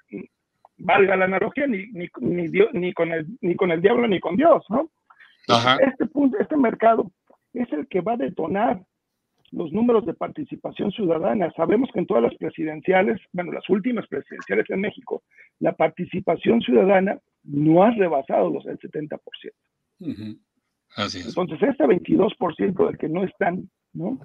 valga 0.78 1.16
la 1.16 1.26
analogía, 1.26 1.66
ni, 1.66 1.84
ni, 1.92 2.48
ni, 2.72 2.92
con 2.94 3.12
el, 3.12 3.26
ni 3.42 3.56
con 3.56 3.70
el 3.70 3.82
diablo 3.82 4.08
ni 4.08 4.20
con 4.20 4.36
Dios, 4.36 4.64
¿no? 4.70 4.88
Este, 5.86 6.06
punto, 6.06 6.38
este 6.38 6.56
mercado 6.56 7.10
es 7.52 7.70
el 7.74 7.86
que 7.88 8.00
va 8.00 8.14
a 8.14 8.16
detonar 8.16 8.80
los 9.54 9.72
números 9.72 10.04
de 10.04 10.14
participación 10.14 10.90
ciudadana. 10.90 11.52
Sabemos 11.56 11.88
que 11.92 12.00
en 12.00 12.06
todas 12.06 12.24
las 12.24 12.34
presidenciales, 12.34 13.20
bueno, 13.32 13.52
las 13.52 13.68
últimas 13.70 14.06
presidenciales 14.08 14.68
en 14.68 14.80
México, 14.80 15.22
la 15.60 15.72
participación 15.72 16.60
ciudadana 16.60 17.18
no 17.44 17.84
ha 17.84 17.90
rebasado 17.92 18.50
los 18.50 18.64
del 18.64 18.78
70%. 18.78 19.20
Así 20.96 21.18
es. 21.20 21.28
Entonces, 21.28 21.62
este 21.62 21.84
22% 21.84 22.86
del 22.86 22.98
que 22.98 23.08
no 23.08 23.24
están, 23.24 23.70
¿no? 23.92 24.18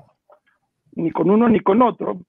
Ni 0.93 1.11
con 1.11 1.29
uno 1.29 1.47
ni 1.47 1.59
con 1.59 1.81
otro, 1.81 2.21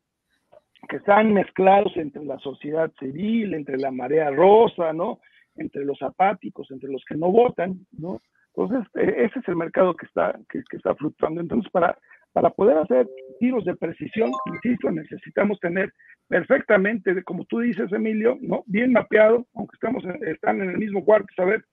que 0.88 0.96
están 0.96 1.32
mezclados 1.32 1.96
entre 1.96 2.24
la 2.24 2.38
sociedad 2.38 2.92
civil, 2.98 3.54
entre 3.54 3.78
la 3.78 3.90
marea 3.90 4.30
rosa, 4.30 4.92
¿no? 4.92 5.20
Entre 5.56 5.84
los 5.84 6.00
apáticos, 6.02 6.70
entre 6.70 6.90
los 6.90 7.04
que 7.06 7.16
no 7.16 7.30
votan, 7.30 7.86
¿no? 7.92 8.20
Entonces, 8.54 8.86
e, 8.94 9.24
ese 9.24 9.38
es 9.38 9.48
el 9.48 9.56
mercado 9.56 9.94
que 9.94 10.06
está, 10.06 10.38
que, 10.50 10.62
que 10.68 10.76
está 10.76 10.94
fluctuando. 10.94 11.40
Entonces, 11.40 11.70
para, 11.70 11.96
para 12.32 12.50
poder 12.50 12.78
hacer 12.78 13.08
tiros 13.38 13.64
de 13.64 13.74
precisión, 13.74 14.30
insisto, 14.46 14.90
necesitamos 14.90 15.58
tener 15.60 15.92
perfectamente, 16.28 17.22
como 17.24 17.44
tú 17.46 17.60
dices, 17.60 17.90
Emilio, 17.92 18.38
¿no? 18.40 18.62
bien 18.66 18.92
mapeado, 18.92 19.46
aunque 19.54 19.74
estamos 19.74 20.04
están 20.22 20.60
en 20.60 20.70
el 20.70 20.78
mismo 20.78 21.04
cuarto, 21.04 21.26
saber 21.34 21.64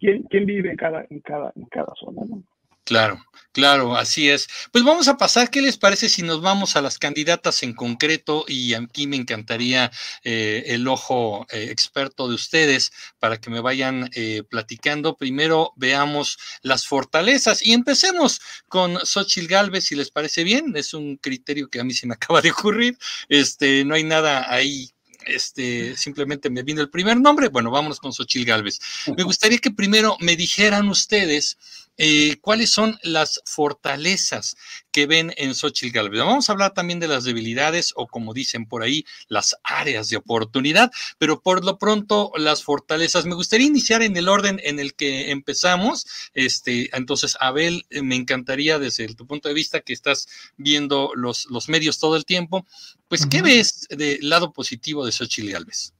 quién, 0.00 0.22
quién 0.24 0.46
vive 0.46 0.70
en 0.70 0.76
cada, 0.76 1.06
en 1.08 1.20
cada, 1.20 1.52
en 1.54 1.66
cada 1.66 1.92
zona. 1.94 2.22
¿no? 2.28 2.42
Claro, 2.84 3.24
claro, 3.52 3.96
así 3.96 4.28
es. 4.28 4.46
Pues 4.70 4.84
vamos 4.84 5.08
a 5.08 5.16
pasar, 5.16 5.48
¿qué 5.50 5.62
les 5.62 5.78
parece 5.78 6.10
si 6.10 6.20
nos 6.22 6.42
vamos 6.42 6.76
a 6.76 6.82
las 6.82 6.98
candidatas 6.98 7.62
en 7.62 7.72
concreto? 7.72 8.44
Y 8.46 8.74
aquí 8.74 9.06
me 9.06 9.16
encantaría 9.16 9.90
eh, 10.22 10.64
el 10.66 10.86
ojo 10.86 11.46
eh, 11.50 11.68
experto 11.70 12.28
de 12.28 12.34
ustedes 12.34 12.92
para 13.18 13.40
que 13.40 13.48
me 13.48 13.60
vayan 13.60 14.10
eh, 14.14 14.42
platicando. 14.50 15.16
Primero 15.16 15.72
veamos 15.76 16.38
las 16.60 16.86
fortalezas 16.86 17.62
y 17.62 17.72
empecemos 17.72 18.42
con 18.68 18.98
Xochil 19.02 19.48
Galvez, 19.48 19.84
si 19.84 19.94
les 19.94 20.10
parece 20.10 20.44
bien. 20.44 20.76
Es 20.76 20.92
un 20.92 21.16
criterio 21.16 21.68
que 21.70 21.80
a 21.80 21.84
mí 21.84 21.94
se 21.94 22.06
me 22.06 22.14
acaba 22.16 22.42
de 22.42 22.50
ocurrir. 22.50 22.98
Este, 23.30 23.82
no 23.86 23.94
hay 23.94 24.04
nada 24.04 24.52
ahí 24.52 24.90
este, 25.26 25.96
simplemente 25.96 26.50
me 26.50 26.62
vino 26.62 26.80
el 26.80 26.90
primer 26.90 27.18
nombre. 27.18 27.48
Bueno, 27.48 27.70
vámonos 27.70 27.98
con 27.98 28.12
Xochil 28.12 28.44
Galvez. 28.44 28.78
Me 29.16 29.22
gustaría 29.22 29.58
que 29.58 29.70
primero 29.70 30.16
me 30.20 30.36
dijeran 30.36 30.88
ustedes 30.88 31.58
eh, 31.96 32.36
cuáles 32.40 32.70
son 32.70 32.98
las 33.02 33.40
fortalezas 33.44 34.56
que 34.90 35.06
ven 35.06 35.32
en 35.36 35.54
Xochitl 35.54 35.94
Galvez. 35.94 36.20
Vamos 36.20 36.48
a 36.48 36.52
hablar 36.52 36.74
también 36.74 37.00
de 37.00 37.08
las 37.08 37.24
debilidades 37.24 37.92
o 37.96 38.06
como 38.06 38.34
dicen 38.34 38.66
por 38.66 38.82
ahí, 38.82 39.04
las 39.28 39.56
áreas 39.62 40.08
de 40.08 40.16
oportunidad, 40.16 40.90
pero 41.18 41.40
por 41.40 41.64
lo 41.64 41.78
pronto 41.78 42.32
las 42.36 42.62
fortalezas. 42.62 43.26
Me 43.26 43.34
gustaría 43.34 43.66
iniciar 43.66 44.02
en 44.02 44.16
el 44.16 44.28
orden 44.28 44.60
en 44.64 44.78
el 44.78 44.94
que 44.94 45.30
empezamos. 45.30 46.06
Este, 46.34 46.96
entonces, 46.96 47.36
Abel, 47.40 47.86
eh, 47.90 48.02
me 48.02 48.16
encantaría 48.16 48.78
desde 48.78 49.12
tu 49.14 49.26
punto 49.26 49.48
de 49.48 49.54
vista 49.54 49.80
que 49.80 49.92
estás 49.92 50.28
viendo 50.56 51.12
los, 51.14 51.46
los 51.46 51.68
medios 51.68 51.98
todo 51.98 52.16
el 52.16 52.24
tiempo, 52.24 52.66
pues, 53.08 53.26
¿qué 53.26 53.42
ves 53.42 53.86
del 53.90 54.28
lado 54.28 54.52
positivo 54.52 55.06
de 55.06 55.12
Xochitl 55.12 55.52
Galvez? 55.52 55.92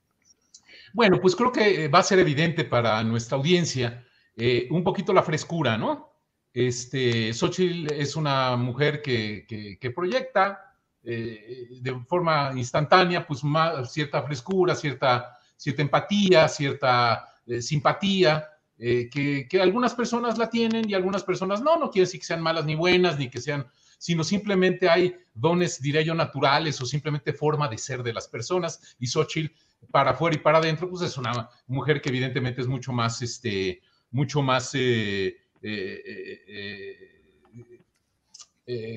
Bueno, 0.93 1.21
pues 1.21 1.37
creo 1.37 1.53
que 1.53 1.89
va 1.89 2.01
a 2.01 2.05
ser 2.05 2.19
evidente 2.19 2.65
para 2.65 3.03
nuestra 3.05 3.37
audiencia 3.37 4.05
eh, 4.37 4.67
un 4.71 4.83
poquito 4.83 5.13
la 5.13 5.23
frescura, 5.23 5.79
¿no? 5.79 6.13
Este, 6.53 7.33
Xochitl 7.33 7.93
es 7.93 8.17
una 8.17 8.57
mujer 8.57 9.03
que, 9.03 9.93
proyecta 9.95 10.77
eh, 11.03 11.69
de 11.81 12.01
forma 12.07 12.53
instantánea 12.55 13.27
pues 13.27 13.43
cierta 13.89 14.23
frescura, 14.23 14.75
cierta, 14.75 15.37
cierta 15.57 15.83
empatía, 15.83 16.49
cierta 16.49 17.29
eh, 17.47 17.61
simpatía, 17.61 18.49
que, 18.77 19.47
que, 19.49 19.61
algunas 19.63 19.95
personas 19.95 20.37
la 20.37 20.51
tienen 20.51 20.89
y 20.91 20.95
algunas 20.95 21.23
personas 21.23 21.63
no, 21.63 21.77
no 21.77 21.91
quiere 21.91 22.07
decir 22.07 22.21
que 22.21 22.27
sean 22.27 22.43
malas 22.43 22.65
ni 22.65 22.75
buenas, 22.75 23.17
ni 23.17 23.31
que 23.31 23.41
sean, 23.41 23.67
sino 23.99 24.25
simplemente 24.25 24.89
hay 24.89 25.17
dones, 25.33 25.81
diría 25.81 26.03
yo, 26.03 26.15
naturales 26.15 26.81
o 26.81 26.87
simplemente 26.87 27.33
forma 27.33 27.69
de 27.69 27.79
ser 27.79 28.03
de 28.03 28.13
las 28.13 28.29
personas. 28.29 28.97
Y 28.99 29.07
Xochitl, 29.07 29.55
para 29.91 30.11
afuera 30.11 30.37
y 30.37 30.41
para 30.41 30.59
adentro, 30.59 30.91
pues 30.91 31.03
es 31.03 31.17
una 31.17 31.49
mujer 31.69 32.03
que 32.03 32.11
evidentemente 32.11 32.61
es 32.61 32.67
mucho 32.67 32.93
más, 32.93 33.23
este, 33.23 33.81
mucho 34.15 34.41
más 34.43 34.73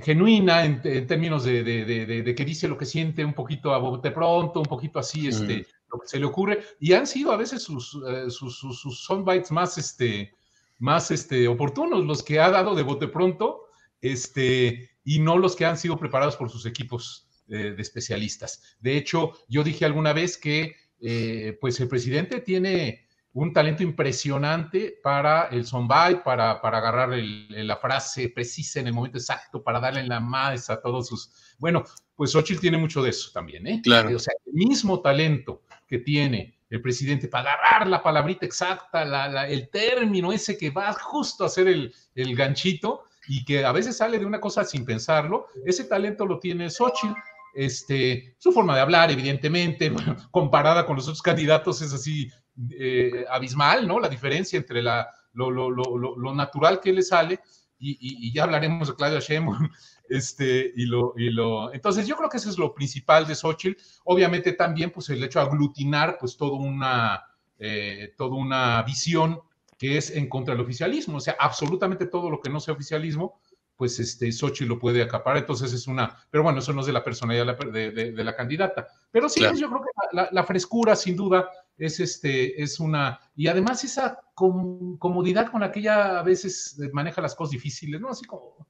genuina 0.03 0.63
en, 0.63 0.81
términos 1.07 1.43
de, 1.43 2.33
que 2.37 2.45
dice 2.45 2.67
lo 2.67 2.77
que 2.77 2.85
siente 2.85 3.25
un 3.25 3.33
poquito 3.33 3.73
a 3.73 3.79
bote 3.79 4.11
pronto, 4.11 4.61
un 4.61 4.65
poquito 4.65 4.99
así, 4.99 5.27
este, 5.27 5.65
lo 5.91 5.99
que 5.99 6.07
se 6.07 6.19
le 6.19 6.25
ocurre. 6.25 6.63
Y 6.79 6.93
han 6.93 7.07
sido 7.07 7.31
a 7.31 7.37
veces 7.37 7.63
sus, 7.63 7.97
eh, 8.07 8.29
sus, 8.29 8.59
sus, 8.59 9.03
soundbites 9.03 9.51
más, 9.51 9.77
este, 9.77 10.33
más 10.79 11.11
este, 11.11 11.47
oportunos, 11.47 12.05
los 12.05 12.23
que 12.23 12.39
ha 12.39 12.49
dado 12.49 12.75
de 12.75 12.83
bote 12.83 13.07
pronto, 13.07 13.65
este, 14.01 14.91
y 15.03 15.19
no 15.19 15.37
los 15.37 15.55
que 15.55 15.65
han 15.65 15.77
sido 15.77 15.97
preparados 15.97 16.35
por 16.35 16.49
sus 16.49 16.65
equipos 16.65 17.27
eh, 17.49 17.73
de 17.75 17.81
especialistas. 17.81 18.77
De 18.79 18.97
hecho, 18.97 19.33
yo 19.47 19.63
dije 19.63 19.85
alguna 19.85 20.13
vez 20.13 20.37
que 20.37 20.75
eh, 20.99 21.57
pues 21.61 21.79
el 21.79 21.87
presidente 21.87 22.41
tiene 22.41 23.06
un 23.39 23.53
talento 23.53 23.83
impresionante 23.83 24.99
para 25.03 25.49
el 25.49 25.63
soundbite, 25.63 26.21
para, 26.25 26.59
para 26.59 26.79
agarrar 26.79 27.09
la 27.13 27.77
frase 27.77 28.29
precisa 28.29 28.79
en 28.79 28.87
el 28.87 28.93
momento 28.93 29.19
exacto, 29.19 29.61
para 29.61 29.79
darle 29.79 30.03
la 30.07 30.19
más 30.19 30.71
a 30.71 30.81
todos 30.81 31.07
sus... 31.07 31.31
Bueno, 31.59 31.83
pues 32.15 32.31
Xochitl 32.31 32.61
tiene 32.61 32.79
mucho 32.79 33.03
de 33.03 33.11
eso 33.11 33.29
también, 33.31 33.67
¿eh? 33.67 33.81
Claro. 33.83 34.15
O 34.15 34.19
sea, 34.19 34.33
el 34.43 34.53
mismo 34.53 35.01
talento 35.01 35.61
que 35.87 35.99
tiene 35.99 36.57
el 36.67 36.81
presidente 36.81 37.27
para 37.27 37.53
agarrar 37.53 37.87
la 37.87 38.01
palabrita 38.01 38.43
exacta, 38.43 39.45
el 39.45 39.69
término 39.69 40.33
ese 40.33 40.57
que 40.57 40.71
va 40.71 40.91
justo 40.93 41.43
a 41.43 41.47
hacer 41.47 41.67
el, 41.67 41.93
el 42.15 42.35
ganchito 42.35 43.03
y 43.27 43.45
que 43.45 43.63
a 43.63 43.71
veces 43.71 43.97
sale 43.97 44.17
de 44.17 44.25
una 44.25 44.41
cosa 44.41 44.63
sin 44.63 44.83
pensarlo, 44.83 45.45
ese 45.63 45.83
talento 45.83 46.25
lo 46.25 46.39
tiene 46.39 46.71
Xochitl. 46.71 47.13
Este, 47.53 48.35
su 48.39 48.51
forma 48.51 48.75
de 48.75 48.81
hablar, 48.81 49.11
evidentemente, 49.11 49.91
comparada 50.31 50.87
con 50.87 50.95
los 50.95 51.05
otros 51.05 51.21
candidatos, 51.21 51.81
es 51.81 51.93
así 51.93 52.31
eh, 52.71 53.25
abismal, 53.29 53.87
¿no? 53.87 53.99
La 53.99 54.09
diferencia 54.09 54.57
entre 54.57 54.81
la, 54.81 55.07
lo, 55.33 55.51
lo, 55.51 55.69
lo, 55.69 56.17
lo, 56.17 56.35
natural 56.35 56.79
que 56.79 56.91
le 56.91 57.03
sale, 57.03 57.39
y, 57.79 57.97
y, 57.99 58.33
ya 58.33 58.43
hablaremos 58.43 58.87
de 58.87 58.95
Claudia 58.95 59.19
Sheinbaum, 59.19 59.69
este, 60.09 60.71
y 60.75 60.85
lo, 60.85 61.13
y 61.15 61.29
lo... 61.29 61.71
Entonces, 61.73 62.07
yo 62.07 62.15
creo 62.15 62.29
que 62.29 62.37
eso 62.37 62.49
es 62.49 62.57
lo 62.57 62.73
principal 62.73 63.27
de 63.27 63.35
Xochitl. 63.35 63.79
Obviamente 64.05 64.53
también, 64.53 64.89
pues, 64.91 65.09
el 65.09 65.23
hecho 65.23 65.39
de 65.39 65.45
aglutinar, 65.45 66.17
pues, 66.19 66.37
toda 66.37 66.57
una, 66.57 67.23
eh, 67.59 68.13
toda 68.17 68.35
una 68.35 68.81
visión 68.83 69.41
que 69.77 69.97
es 69.97 70.09
en 70.09 70.27
contra 70.27 70.55
del 70.55 70.63
oficialismo, 70.63 71.17
o 71.17 71.21
sea, 71.21 71.35
absolutamente 71.39 72.07
todo 72.07 72.31
lo 72.31 72.41
que 72.41 72.49
no 72.49 72.59
sea 72.59 72.73
oficialismo, 72.73 73.39
pues 73.75 73.99
este 73.99 74.31
Xochitl 74.31 74.69
lo 74.69 74.79
puede 74.79 75.03
acaparar, 75.03 75.37
entonces 75.37 75.71
es 75.71 75.85
una, 75.85 76.17
pero 76.31 76.43
bueno, 76.43 76.59
eso 76.59 76.73
no 76.73 76.81
es 76.81 76.87
de 76.87 76.93
la 76.93 77.03
personalidad 77.03 77.55
de, 77.71 77.91
de, 77.91 78.23
la 78.23 78.35
candidata, 78.35 78.87
pero 79.11 79.29
sí, 79.29 79.41
yo 79.41 79.69
creo 79.69 79.81
que 79.81 80.15
la, 80.15 80.29
la, 80.31 80.43
frescura, 80.43 80.95
sin 80.95 81.15
duda, 81.15 81.47
es, 81.77 81.99
este, 81.99 82.61
es 82.61 82.79
una, 82.79 83.19
y 83.35 83.47
además 83.47 83.83
esa 83.83 84.19
comodidad 84.33 85.51
con 85.51 85.61
la 85.61 85.71
que 85.71 85.79
ella 85.79 86.19
a 86.19 86.23
veces 86.23 86.79
maneja 86.91 87.21
las 87.21 87.35
cosas 87.35 87.51
difíciles, 87.51 87.99
¿no? 88.01 88.09
Así 88.09 88.25
como, 88.25 88.67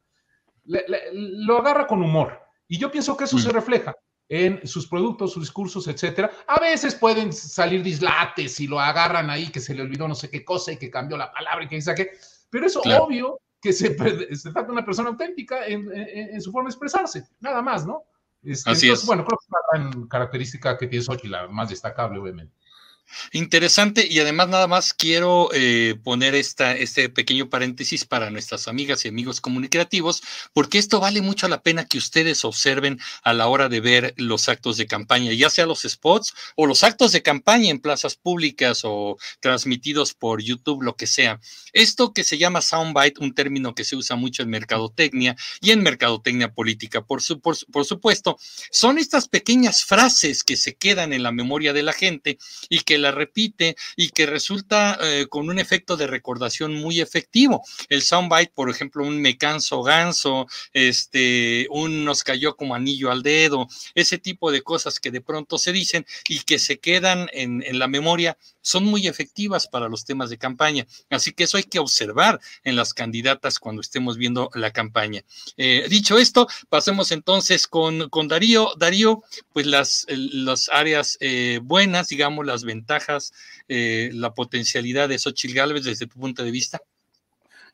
lo 0.65 1.57
agarra 1.57 1.87
con 1.87 2.01
humor. 2.01 2.39
Y 2.67 2.77
yo 2.77 2.91
pienso 2.91 3.15
que 3.15 3.23
eso 3.23 3.37
se 3.37 3.49
mm. 3.49 3.53
refleja 3.53 3.95
en 4.29 4.67
sus 4.67 4.87
productos, 4.87 5.31
sus 5.31 5.43
discursos, 5.43 5.87
etcétera. 5.87 6.31
A 6.47 6.59
veces 6.59 6.95
pueden 6.95 7.31
salir 7.31 7.81
dislates 7.81 8.59
y 8.59 8.67
lo 8.67 8.79
agarran 8.79 9.29
ahí, 9.29 9.49
que 9.49 9.61
se 9.61 9.73
le 9.73 9.83
olvidó 9.83 10.07
no 10.07 10.15
sé 10.15 10.29
qué 10.29 10.43
cosa 10.43 10.73
y 10.73 10.77
que 10.77 10.91
cambió 10.91 11.17
la 11.17 11.31
palabra 11.31 11.63
y 11.63 11.67
que 11.67 11.75
dice 11.75 11.95
que, 11.95 12.11
pero 12.49 12.67
es 12.67 12.75
obvio 12.75 13.39
que 13.61 13.71
se, 13.73 13.95
se, 14.35 14.51
trata 14.51 14.67
de 14.67 14.73
una 14.73 14.85
persona 14.85 15.09
auténtica 15.09 15.65
en, 15.65 16.41
su 16.41 16.51
forma 16.51 16.69
de 16.69 16.73
expresarse, 16.73 17.27
nada 17.39 17.61
más, 17.61 17.85
¿no? 17.85 18.03
Este, 18.43 18.69
Así 18.69 18.89
es. 18.89 19.05
Bueno, 19.05 19.25
creo 19.25 19.37
que 19.37 19.45
es 19.45 19.49
una 19.49 19.91
gran 19.91 20.07
característica 20.07 20.77
que 20.77 20.87
tiene 20.87 21.03
Sochi, 21.03 21.27
la 21.27 21.47
más 21.47 21.69
destacable, 21.69 22.19
obviamente. 22.19 22.53
Interesante 23.31 24.07
y 24.09 24.19
además 24.19 24.49
nada 24.49 24.67
más 24.67 24.93
quiero 24.93 25.49
eh, 25.53 25.95
poner 26.03 26.35
esta, 26.35 26.75
este 26.75 27.09
pequeño 27.09 27.49
paréntesis 27.49 28.05
para 28.05 28.29
nuestras 28.29 28.67
amigas 28.67 29.05
y 29.05 29.07
amigos 29.07 29.41
comunicativos, 29.41 30.21
porque 30.53 30.77
esto 30.77 30.99
vale 30.99 31.21
mucho 31.21 31.47
la 31.47 31.61
pena 31.61 31.85
que 31.85 31.97
ustedes 31.97 32.45
observen 32.45 32.99
a 33.23 33.33
la 33.33 33.47
hora 33.47 33.69
de 33.69 33.79
ver 33.79 34.13
los 34.17 34.49
actos 34.49 34.77
de 34.77 34.87
campaña, 34.87 35.33
ya 35.33 35.49
sea 35.49 35.65
los 35.65 35.81
spots 35.81 36.33
o 36.55 36.65
los 36.65 36.83
actos 36.83 37.11
de 37.11 37.21
campaña 37.21 37.69
en 37.69 37.79
plazas 37.79 38.15
públicas 38.15 38.81
o 38.83 39.17
transmitidos 39.39 40.13
por 40.13 40.41
YouTube, 40.41 40.83
lo 40.83 40.95
que 40.95 41.07
sea. 41.07 41.39
Esto 41.73 42.13
que 42.13 42.23
se 42.23 42.37
llama 42.37 42.61
soundbite, 42.61 43.21
un 43.23 43.33
término 43.33 43.75
que 43.75 43.83
se 43.83 43.95
usa 43.95 44.15
mucho 44.15 44.43
en 44.43 44.49
mercadotecnia 44.49 45.35
y 45.61 45.71
en 45.71 45.83
mercadotecnia 45.83 46.53
política, 46.53 47.01
por, 47.01 47.21
su, 47.21 47.39
por, 47.39 47.55
por 47.71 47.85
supuesto, 47.85 48.37
son 48.71 48.97
estas 48.97 49.27
pequeñas 49.27 49.83
frases 49.83 50.43
que 50.43 50.57
se 50.57 50.75
quedan 50.75 51.13
en 51.13 51.23
la 51.23 51.31
memoria 51.31 51.73
de 51.73 51.83
la 51.83 51.93
gente 51.93 52.37
y 52.69 52.81
que 52.81 52.96
la 52.97 53.11
repite 53.11 53.75
y 53.95 54.09
que 54.09 54.25
resulta 54.25 54.97
eh, 55.01 55.27
con 55.29 55.49
un 55.49 55.59
efecto 55.59 55.97
de 55.97 56.07
recordación 56.07 56.75
muy 56.75 57.01
efectivo. 57.01 57.63
El 57.89 58.01
soundbite, 58.01 58.51
por 58.53 58.69
ejemplo, 58.69 59.03
un 59.05 59.21
me 59.21 59.37
canso 59.37 59.83
ganso, 59.83 60.47
este, 60.73 61.67
un 61.69 62.05
nos 62.05 62.23
cayó 62.23 62.55
como 62.55 62.75
anillo 62.75 63.11
al 63.11 63.23
dedo, 63.23 63.67
ese 63.95 64.17
tipo 64.17 64.51
de 64.51 64.61
cosas 64.61 64.99
que 64.99 65.11
de 65.11 65.21
pronto 65.21 65.57
se 65.57 65.71
dicen 65.71 66.05
y 66.27 66.39
que 66.39 66.59
se 66.59 66.79
quedan 66.79 67.29
en, 67.33 67.63
en 67.65 67.79
la 67.79 67.87
memoria 67.87 68.37
son 68.67 68.83
muy 68.83 69.07
efectivas 69.07 69.67
para 69.67 69.87
los 69.87 70.03
temas 70.03 70.29
de 70.29 70.37
campaña. 70.37 70.85
Así 71.09 71.31
que 71.31 71.45
eso 71.45 71.55
hay 71.55 71.63
que 71.63 71.79
observar 71.79 72.41
en 72.63 72.75
las 72.75 72.93
candidatas 72.93 73.59
cuando 73.59 73.81
estemos 73.81 74.17
viendo 74.17 74.49
la 74.53 74.71
campaña. 74.71 75.23
Eh, 75.55 75.85
dicho 75.89 76.17
esto, 76.17 76.47
pasemos 76.67 77.11
entonces 77.11 77.65
con, 77.67 78.09
con 78.09 78.27
Darío. 78.27 78.73
Darío, 78.77 79.23
pues 79.53 79.65
las, 79.65 80.05
las 80.09 80.69
áreas 80.69 81.17
eh, 81.21 81.59
buenas, 81.63 82.09
digamos, 82.09 82.45
las 82.45 82.65
ventajas, 82.65 82.86
eh, 83.67 84.09
la 84.13 84.33
potencialidad 84.33 85.09
de 85.09 85.19
Xochitl 85.19 85.55
Gálvez 85.55 85.83
desde 85.83 86.07
tu 86.07 86.19
punto 86.19 86.43
de 86.43 86.51
vista. 86.51 86.81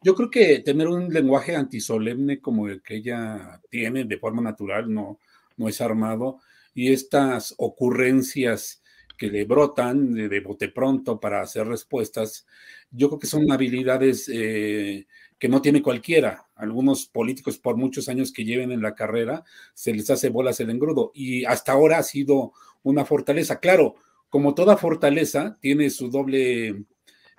Yo 0.02 0.16
creo 0.16 0.30
que 0.30 0.60
tener 0.60 0.88
un 0.88 1.14
lenguaje 1.14 1.56
antisolemne 1.56 2.42
como 2.42 2.68
el 2.68 2.82
que 2.82 2.96
ella 2.96 3.62
tiene 3.70 4.04
de 4.04 4.18
forma 4.18 4.42
natural 4.42 4.94
no, 4.94 5.20
no 5.56 5.70
es 5.70 5.80
armado 5.80 6.40
y 6.74 6.92
estas 6.92 7.54
ocurrencias 7.58 8.82
que 9.18 9.28
le 9.28 9.46
brotan 9.46 10.14
de, 10.14 10.40
bote 10.40 10.70
pronto 10.70 11.20
para 11.20 11.42
hacer 11.42 11.68
respuestas, 11.68 12.46
yo 12.92 13.08
creo 13.10 13.20
que 13.20 13.28
son 13.28 13.52
habilidades 13.52 14.30
eh, 14.34 15.06
que 15.40 15.48
no 15.48 15.62
tiene 15.62 15.82
cualquiera. 15.82 16.48
Algunos 16.56 17.06
políticos, 17.06 17.58
por 17.58 17.78
muchos 17.78 18.10
años 18.10 18.32
que 18.32 18.44
lleven 18.44 18.72
en 18.72 18.82
la 18.82 18.96
carrera, 18.96 19.44
se 19.74 19.94
les 19.94 20.10
hace 20.10 20.30
bolas 20.30 20.60
el 20.60 20.72
engrudo 20.72 21.12
y 21.14 21.46
hasta 21.46 21.74
ahora 21.74 22.00
ha 22.00 22.04
sido 22.04 22.54
una 22.82 23.06
fortaleza. 23.06 23.60
Claro, 23.60 23.96
como 24.34 24.56
toda 24.56 24.78
fortaleza, 24.78 25.60
tiene 25.62 25.92
su 25.92 26.10
doble, 26.10 26.86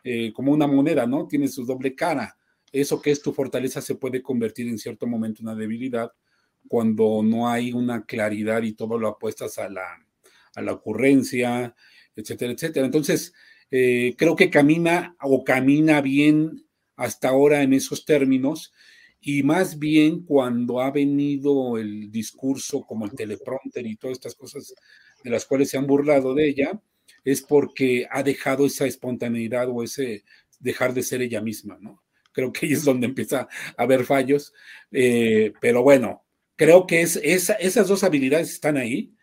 eh, 0.05 0.33
como 0.33 0.53
una 0.53 0.69
moneda, 0.69 1.09
¿no? 1.09 1.27
Tiene 1.27 1.49
su 1.49 1.67
doble 1.67 1.97
cara. 1.97 2.39
Eso 2.71 3.03
que 3.03 3.11
es 3.11 3.21
tu 3.21 3.33
fortaleza 3.33 3.81
se 3.81 3.97
puede 3.97 4.23
convertir 4.23 4.69
en 4.69 4.79
cierto 4.79 5.09
momento 5.09 5.43
en 5.43 5.49
una 5.49 5.59
debilidad 5.59 6.13
cuando 6.69 7.21
no 7.25 7.49
hay 7.49 7.73
una 7.73 8.05
claridad 8.05 8.63
y 8.63 8.75
todo 8.75 8.97
lo 8.97 9.09
apuestas 9.09 9.59
a 9.59 9.69
la, 9.69 10.07
a 10.55 10.63
la 10.63 10.73
ocurrencia, 10.73 11.75
etcétera, 12.15 12.53
etcétera. 12.53 12.87
Entonces, 12.87 13.33
eh, 13.73 14.15
creo 14.17 14.37
que 14.37 14.49
camina 14.49 15.17
o 15.21 15.43
camina 15.43 16.01
bien 16.01 16.65
hasta 16.95 17.31
ahora 17.31 17.65
en 17.65 17.73
esos 17.73 18.05
términos 18.05 18.73
y 19.21 19.43
más 19.43 19.81
bien 19.81 20.25
cuando 20.25 20.81
ha 20.81 20.93
venido 20.93 21.77
el 21.77 22.13
discurso 22.13 22.83
como 22.83 23.05
el 23.05 23.17
teleprompter 23.17 23.85
y 23.85 23.97
todas 23.97 24.19
estas 24.19 24.37
cosas 24.37 24.73
de 25.25 25.31
las 25.31 25.47
cuales 25.47 25.71
se 25.71 25.79
han 25.79 25.87
burlado 25.89 26.35
de 26.35 26.49
ella, 26.49 26.81
es 27.25 27.43
porque 27.43 28.07
ha 28.11 28.23
dejado 28.23 28.67
esa 28.67 28.87
espontaneidad 28.87 29.69
o 29.69 29.83
ese 29.83 30.25
dejar 30.61 30.95
de 30.95 31.03
ser 31.03 31.23
ella 31.23 31.41
misma, 31.41 31.79
¿no? 31.81 32.03
Creo 32.33 32.53
que 32.53 32.67
ahí 32.67 32.73
es 32.73 32.85
donde 32.85 33.07
empieza 33.07 33.49
a 33.77 33.83
haber 33.83 34.05
fallos, 34.05 34.53
eh, 34.93 35.53
pero 35.61 35.83
bueno, 35.83 36.25
creo 36.57 36.87
que 36.87 37.01
es, 37.01 37.17
esas 37.17 37.89
dos 37.89 38.05
habilidades 38.05 38.51
están 38.51 38.77
ahí 38.77 39.15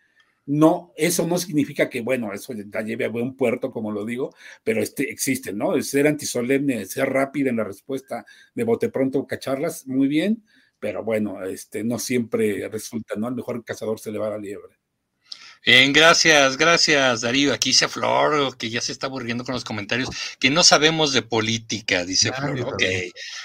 no, 0.46 0.92
eso 0.96 1.26
no 1.26 1.38
significa 1.38 1.88
que, 1.88 2.00
bueno, 2.00 2.32
eso 2.32 2.52
la 2.54 2.82
lleve 2.82 3.04
a 3.04 3.08
buen 3.08 3.36
puerto, 3.36 3.70
como 3.70 3.92
lo 3.92 4.04
digo, 4.04 4.34
pero 4.64 4.82
este, 4.82 5.10
existe, 5.10 5.52
¿no? 5.52 5.80
ser 5.82 6.06
antisolemne, 6.08 6.84
ser 6.86 7.08
rápida 7.10 7.50
en 7.50 7.56
la 7.58 7.64
respuesta, 7.64 8.26
de 8.54 8.64
bote 8.64 8.88
pronto 8.88 9.26
cacharlas, 9.26 9.86
muy 9.86 10.08
bien, 10.08 10.44
pero 10.80 11.04
bueno, 11.04 11.44
este, 11.44 11.84
no 11.84 11.98
siempre 11.98 12.68
resulta, 12.68 13.14
¿no? 13.16 13.28
Al 13.28 13.36
mejor 13.36 13.64
cazador 13.64 14.00
se 14.00 14.10
le 14.10 14.18
va 14.18 14.30
la 14.30 14.38
liebre. 14.38 14.81
Bien, 15.64 15.92
gracias, 15.92 16.56
gracias, 16.56 17.20
Darío. 17.20 17.52
Aquí 17.52 17.70
dice 17.70 17.86
Flor, 17.86 18.56
que 18.58 18.68
ya 18.68 18.80
se 18.80 18.90
está 18.90 19.06
aburriendo 19.06 19.44
con 19.44 19.54
los 19.54 19.64
comentarios, 19.64 20.36
que 20.40 20.50
no 20.50 20.64
sabemos 20.64 21.12
de 21.12 21.22
política, 21.22 22.04
dice 22.04 22.32
Flor. 22.32 22.60
Ok, 22.60 22.82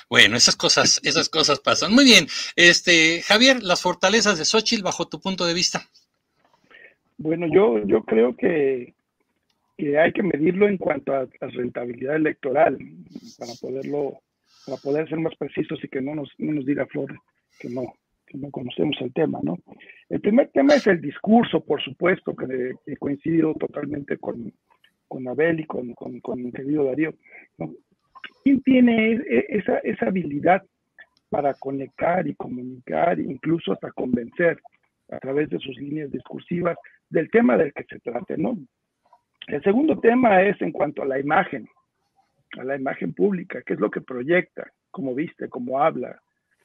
bueno, 0.10 0.36
esas 0.36 0.56
cosas, 0.56 1.00
esas 1.04 1.30
cosas 1.30 1.60
pasan. 1.60 1.94
Muy 1.94 2.06
bien, 2.06 2.26
este, 2.56 3.22
Javier, 3.22 3.62
las 3.62 3.84
fortalezas 3.84 4.40
de 4.40 4.46
Xochitl, 4.46 4.84
bajo 4.84 5.08
tu 5.08 5.20
punto 5.20 5.46
de 5.46 5.54
vista. 5.54 5.88
Bueno, 7.20 7.48
yo, 7.54 7.86
yo 7.86 8.04
creo 8.04 8.36
que, 8.36 8.96
que 9.78 10.00
hay 10.00 10.12
que 10.12 10.24
medirlo 10.24 10.68
en 10.68 10.78
cuanto 10.78 11.14
a, 11.14 11.22
a, 11.22 11.48
rentabilidad 11.48 12.16
electoral 12.16 12.80
para 13.38 13.54
poderlo, 13.62 14.22
para 14.66 14.78
poder 14.78 15.08
ser 15.08 15.20
más 15.20 15.36
precisos 15.36 15.84
y 15.84 15.88
que 15.88 16.02
no 16.02 16.16
nos, 16.16 16.30
no 16.40 16.54
nos 16.54 16.66
diga 16.66 16.88
Flor 16.88 17.14
que 17.60 17.70
no, 17.70 17.94
no 18.34 18.52
conocemos 18.52 18.96
el 19.02 19.14
tema, 19.14 19.40
¿no? 19.42 19.58
El 20.10 20.22
primer 20.22 20.50
tema 20.50 20.76
es 20.76 20.88
el 20.88 21.02
discurso, 21.02 21.64
por 21.64 21.82
supuesto, 21.82 22.36
que, 22.36 22.74
que 22.86 22.98
coincido 22.98 23.54
totalmente 23.56 24.18
con, 24.18 24.54
con 25.08 25.28
Abel 25.28 25.62
y 25.62 25.66
con, 25.66 25.94
con, 25.94 26.20
con 26.20 26.44
mi 26.44 26.52
querido 26.52 26.84
Darío. 26.86 27.14
¿Quién 28.44 28.62
tiene 28.62 29.14
e, 29.14 29.46
esa, 29.50 29.78
esa 29.80 30.08
habilidad 30.08 30.64
para 31.30 31.54
conectar 31.54 32.28
y 32.28 32.36
comunicar, 32.36 33.20
incluso 33.20 33.74
hasta 33.74 33.92
convencer 33.92 34.60
a 35.10 35.20
través 35.20 35.50
de 35.50 35.60
sus 35.60 35.76
líneas 35.78 36.12
discursivas 36.12 36.78
del 37.10 37.30
tema 37.30 37.58
del 37.58 37.74
que 37.74 37.84
se 37.84 38.00
trate, 38.00 38.38
¿no? 38.38 38.58
El 39.48 39.62
segundo 39.64 39.98
tema 40.00 40.42
es 40.42 40.62
en 40.62 40.72
cuanto 40.72 41.04
a 41.04 41.06
la 41.06 41.20
imagen, 41.20 41.68
a 42.60 42.64
la 42.64 42.76
imagen 42.76 43.14
pública, 43.14 43.62
qué 43.66 43.74
es 43.74 43.80
lo 43.80 43.90
que 43.90 44.02
proyecta, 44.02 44.72
cómo 44.92 45.16
viste, 45.16 45.48
cómo 45.48 45.82
habla, 45.82 46.22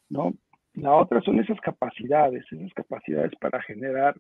¿no? 0.08 0.34
La 0.74 0.94
otra 0.94 1.20
son 1.20 1.38
esas 1.38 1.60
capacidades, 1.60 2.44
esas 2.50 2.72
capacidades 2.72 3.32
para 3.40 3.60
generar 3.62 4.14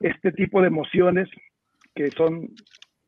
este 0.00 0.32
tipo 0.32 0.60
de 0.60 0.68
emociones 0.68 1.28
que 1.94 2.10
son 2.12 2.48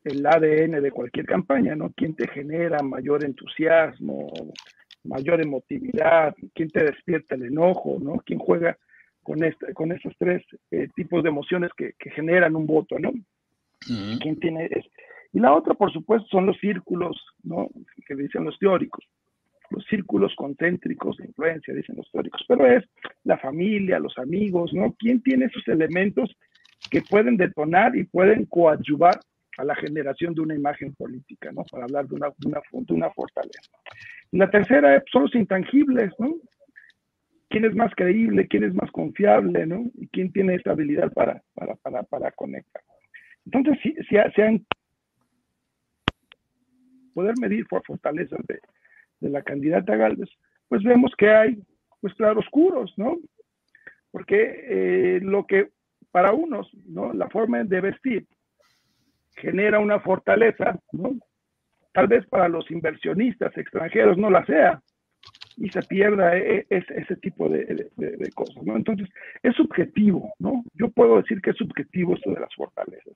el 0.03 0.25
ADN 0.25 0.81
de 0.81 0.91
cualquier 0.91 1.25
campaña, 1.25 1.75
¿no? 1.75 1.91
¿Quién 1.95 2.15
te 2.15 2.27
genera 2.27 2.83
mayor 2.83 3.23
entusiasmo, 3.23 4.31
mayor 5.03 5.41
emotividad? 5.41 6.35
¿Quién 6.53 6.69
te 6.69 6.83
despierta 6.83 7.35
el 7.35 7.45
enojo, 7.45 7.97
¿no? 7.99 8.21
¿Quién 8.25 8.39
juega 8.39 8.77
con, 9.23 9.43
este, 9.43 9.73
con 9.73 9.91
esos 9.91 10.13
tres 10.17 10.43
eh, 10.71 10.89
tipos 10.95 11.23
de 11.23 11.29
emociones 11.29 11.71
que, 11.77 11.93
que, 11.97 12.09
generan 12.11 12.55
un 12.55 12.65
voto, 12.65 12.97
¿no? 12.99 13.09
Uh 13.09 13.13
-huh. 13.93 14.19
¿Quién 14.19 14.39
tiene 14.39 14.65
eso? 14.65 14.89
Y 15.33 15.39
la 15.39 15.53
otra, 15.53 15.73
por 15.75 15.91
supuesto, 15.93 16.27
son 16.29 16.45
los 16.47 16.57
círculos, 16.57 17.15
¿no? 17.43 17.69
Que 18.05 18.15
dicen 18.15 18.43
los 18.43 18.57
teóricos 18.59 19.05
los 19.71 19.85
círculos 19.85 20.33
concéntricos 20.35 21.17
de 21.17 21.25
influencia, 21.25 21.73
dicen 21.73 21.95
los 21.95 22.09
teóricos, 22.11 22.43
pero 22.47 22.65
es 22.65 22.83
la 23.23 23.37
familia, 23.37 23.99
los 23.99 24.17
amigos, 24.17 24.73
¿no? 24.73 24.95
¿Quién 24.99 25.21
tiene 25.21 25.45
esos 25.45 25.67
elementos 25.67 26.35
que 26.89 27.01
pueden 27.01 27.37
detonar 27.37 27.95
y 27.95 28.03
pueden 28.03 28.45
coadyuvar 28.45 29.19
a 29.57 29.63
la 29.63 29.75
generación 29.75 30.33
de 30.33 30.41
una 30.41 30.55
imagen 30.55 30.93
política, 30.93 31.51
¿no? 31.51 31.63
Para 31.69 31.85
hablar 31.85 32.07
de 32.07 32.15
una, 32.15 32.29
una, 32.45 32.61
de 32.71 32.93
una 32.93 33.09
fortaleza. 33.11 33.71
La 34.31 34.49
tercera 34.49 35.03
son 35.11 35.23
los 35.23 35.35
intangibles, 35.35 36.11
¿no? 36.19 36.35
¿Quién 37.49 37.65
es 37.65 37.75
más 37.75 37.93
creíble? 37.95 38.47
¿Quién 38.47 38.63
es 38.63 38.73
más 38.73 38.89
confiable? 38.91 39.65
¿no? 39.65 39.83
¿Y 39.95 40.07
quién 40.07 40.31
tiene 40.31 40.55
esta 40.55 40.71
habilidad 40.71 41.11
para, 41.11 41.43
para, 41.53 41.75
para, 41.75 42.03
para 42.03 42.31
conectar? 42.31 42.81
Entonces, 43.45 43.77
si 44.07 44.41
han 44.41 44.65
poder 47.13 47.33
medir 47.39 47.65
fortalezas 47.67 48.39
de, 48.47 48.59
de 49.21 49.29
la 49.29 49.41
candidata 49.41 49.95
Galvez, 49.95 50.29
pues 50.67 50.83
vemos 50.83 51.13
que 51.17 51.29
hay 51.29 51.63
pues 52.01 52.13
claroscuros, 52.15 52.93
¿no? 52.97 53.17
Porque 54.11 54.65
eh, 54.67 55.19
lo 55.21 55.45
que 55.45 55.69
para 56.11 56.33
unos, 56.33 56.69
¿no? 56.87 57.13
La 57.13 57.29
forma 57.29 57.63
de 57.63 57.81
vestir 57.81 58.27
genera 59.37 59.79
una 59.79 59.99
fortaleza, 59.99 60.79
¿no? 60.91 61.11
Tal 61.93 62.07
vez 62.07 62.25
para 62.27 62.49
los 62.49 62.69
inversionistas 62.71 63.55
extranjeros 63.57 64.17
no 64.17 64.29
la 64.29 64.45
sea 64.45 64.81
y 65.57 65.69
se 65.69 65.81
pierda 65.83 66.35
ese, 66.37 66.65
ese 66.69 67.15
tipo 67.17 67.49
de, 67.49 67.89
de, 67.97 68.17
de, 68.17 68.31
cosas, 68.31 68.63
¿no? 68.63 68.75
Entonces, 68.75 69.07
es 69.43 69.55
subjetivo, 69.55 70.33
¿no? 70.39 70.63
Yo 70.73 70.89
puedo 70.89 71.17
decir 71.17 71.41
que 71.41 71.51
es 71.51 71.57
subjetivo 71.57 72.15
esto 72.15 72.31
de 72.31 72.39
las 72.39 72.53
fortalezas. 72.55 73.13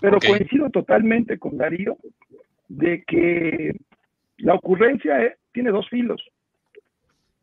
Pero 0.00 0.16
okay. 0.16 0.30
coincido 0.30 0.70
totalmente 0.70 1.38
con 1.38 1.56
Darío 1.56 1.96
de 2.68 3.04
que 3.04 3.76
la 4.38 4.54
ocurrencia 4.54 5.24
es, 5.24 5.36
tiene 5.52 5.70
dos 5.70 5.88
filos. 5.88 6.22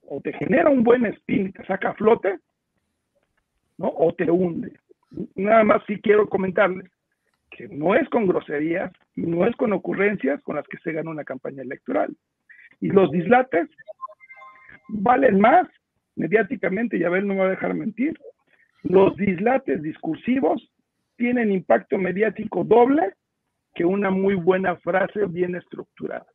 O 0.07 0.21
te 0.21 0.33
genera 0.33 0.69
un 0.69 0.83
buen 0.83 1.05
spin, 1.05 1.51
te 1.51 1.65
saca 1.65 1.89
a 1.89 1.93
flote, 1.95 2.39
¿no? 3.77 3.87
O 3.87 4.13
te 4.13 4.29
hunde. 4.29 4.73
Nada 5.35 5.63
más 5.63 5.83
sí 5.87 5.99
quiero 6.01 6.27
comentarles 6.29 6.89
que 7.51 7.67
no 7.67 7.95
es 7.95 8.07
con 8.09 8.27
groserías, 8.27 8.91
no 9.15 9.45
es 9.45 9.55
con 9.55 9.73
ocurrencias 9.73 10.41
con 10.43 10.55
las 10.55 10.67
que 10.67 10.77
se 10.79 10.91
gana 10.91 11.09
una 11.09 11.23
campaña 11.23 11.63
electoral. 11.63 12.15
Y 12.79 12.89
los 12.89 13.11
dislates 13.11 13.69
valen 14.87 15.39
más 15.39 15.67
mediáticamente, 16.15 16.97
y 16.97 17.03
Abel 17.03 17.27
no 17.27 17.33
me 17.33 17.41
va 17.41 17.47
a 17.47 17.51
dejar 17.51 17.73
mentir. 17.73 18.17
Los 18.83 19.15
dislates 19.17 19.81
discursivos 19.81 20.71
tienen 21.17 21.51
impacto 21.51 21.97
mediático 21.97 22.63
doble 22.63 23.13
que 23.73 23.83
una 23.83 24.11
muy 24.11 24.35
buena 24.35 24.77
frase 24.77 25.25
bien 25.25 25.55
estructurada 25.55 26.25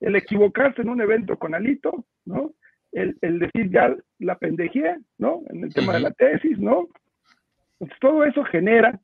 el 0.00 0.16
equivocarse 0.16 0.82
en 0.82 0.88
un 0.88 1.00
evento 1.00 1.38
con 1.38 1.54
Alito, 1.54 2.06
¿no? 2.24 2.52
El, 2.92 3.16
el 3.20 3.38
decir 3.38 3.70
ya 3.70 3.94
la 4.18 4.36
pendejé, 4.36 4.96
¿no? 5.18 5.42
En 5.50 5.64
el 5.64 5.72
tema 5.72 5.94
de 5.94 6.00
la 6.00 6.10
tesis, 6.10 6.58
¿no? 6.58 6.88
Entonces, 7.78 7.98
todo 8.00 8.24
eso 8.24 8.44
genera 8.44 8.98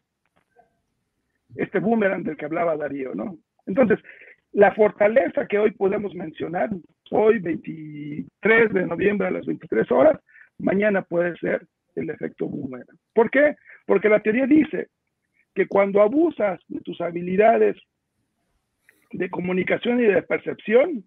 este 1.54 1.78
boomerang 1.78 2.24
del 2.24 2.36
que 2.36 2.44
hablaba 2.44 2.76
Darío, 2.76 3.14
¿no? 3.14 3.38
Entonces, 3.66 3.98
la 4.52 4.74
fortaleza 4.74 5.46
que 5.46 5.58
hoy 5.58 5.70
podemos 5.72 6.14
mencionar, 6.14 6.70
hoy 7.10 7.38
23 7.38 8.72
de 8.72 8.86
noviembre 8.86 9.28
a 9.28 9.30
las 9.30 9.46
23 9.46 9.90
horas, 9.90 10.20
mañana 10.58 11.02
puede 11.02 11.36
ser 11.36 11.66
el 11.94 12.10
efecto 12.10 12.46
boomerang. 12.48 12.98
¿Por 13.14 13.30
qué? 13.30 13.56
Porque 13.86 14.08
la 14.08 14.20
teoría 14.20 14.46
dice 14.46 14.88
que 15.54 15.66
cuando 15.66 16.02
abusas 16.02 16.60
de 16.68 16.80
tus 16.80 17.00
habilidades 17.00 17.76
de 19.12 19.30
comunicación 19.30 20.00
y 20.00 20.04
de 20.04 20.22
percepción, 20.22 21.04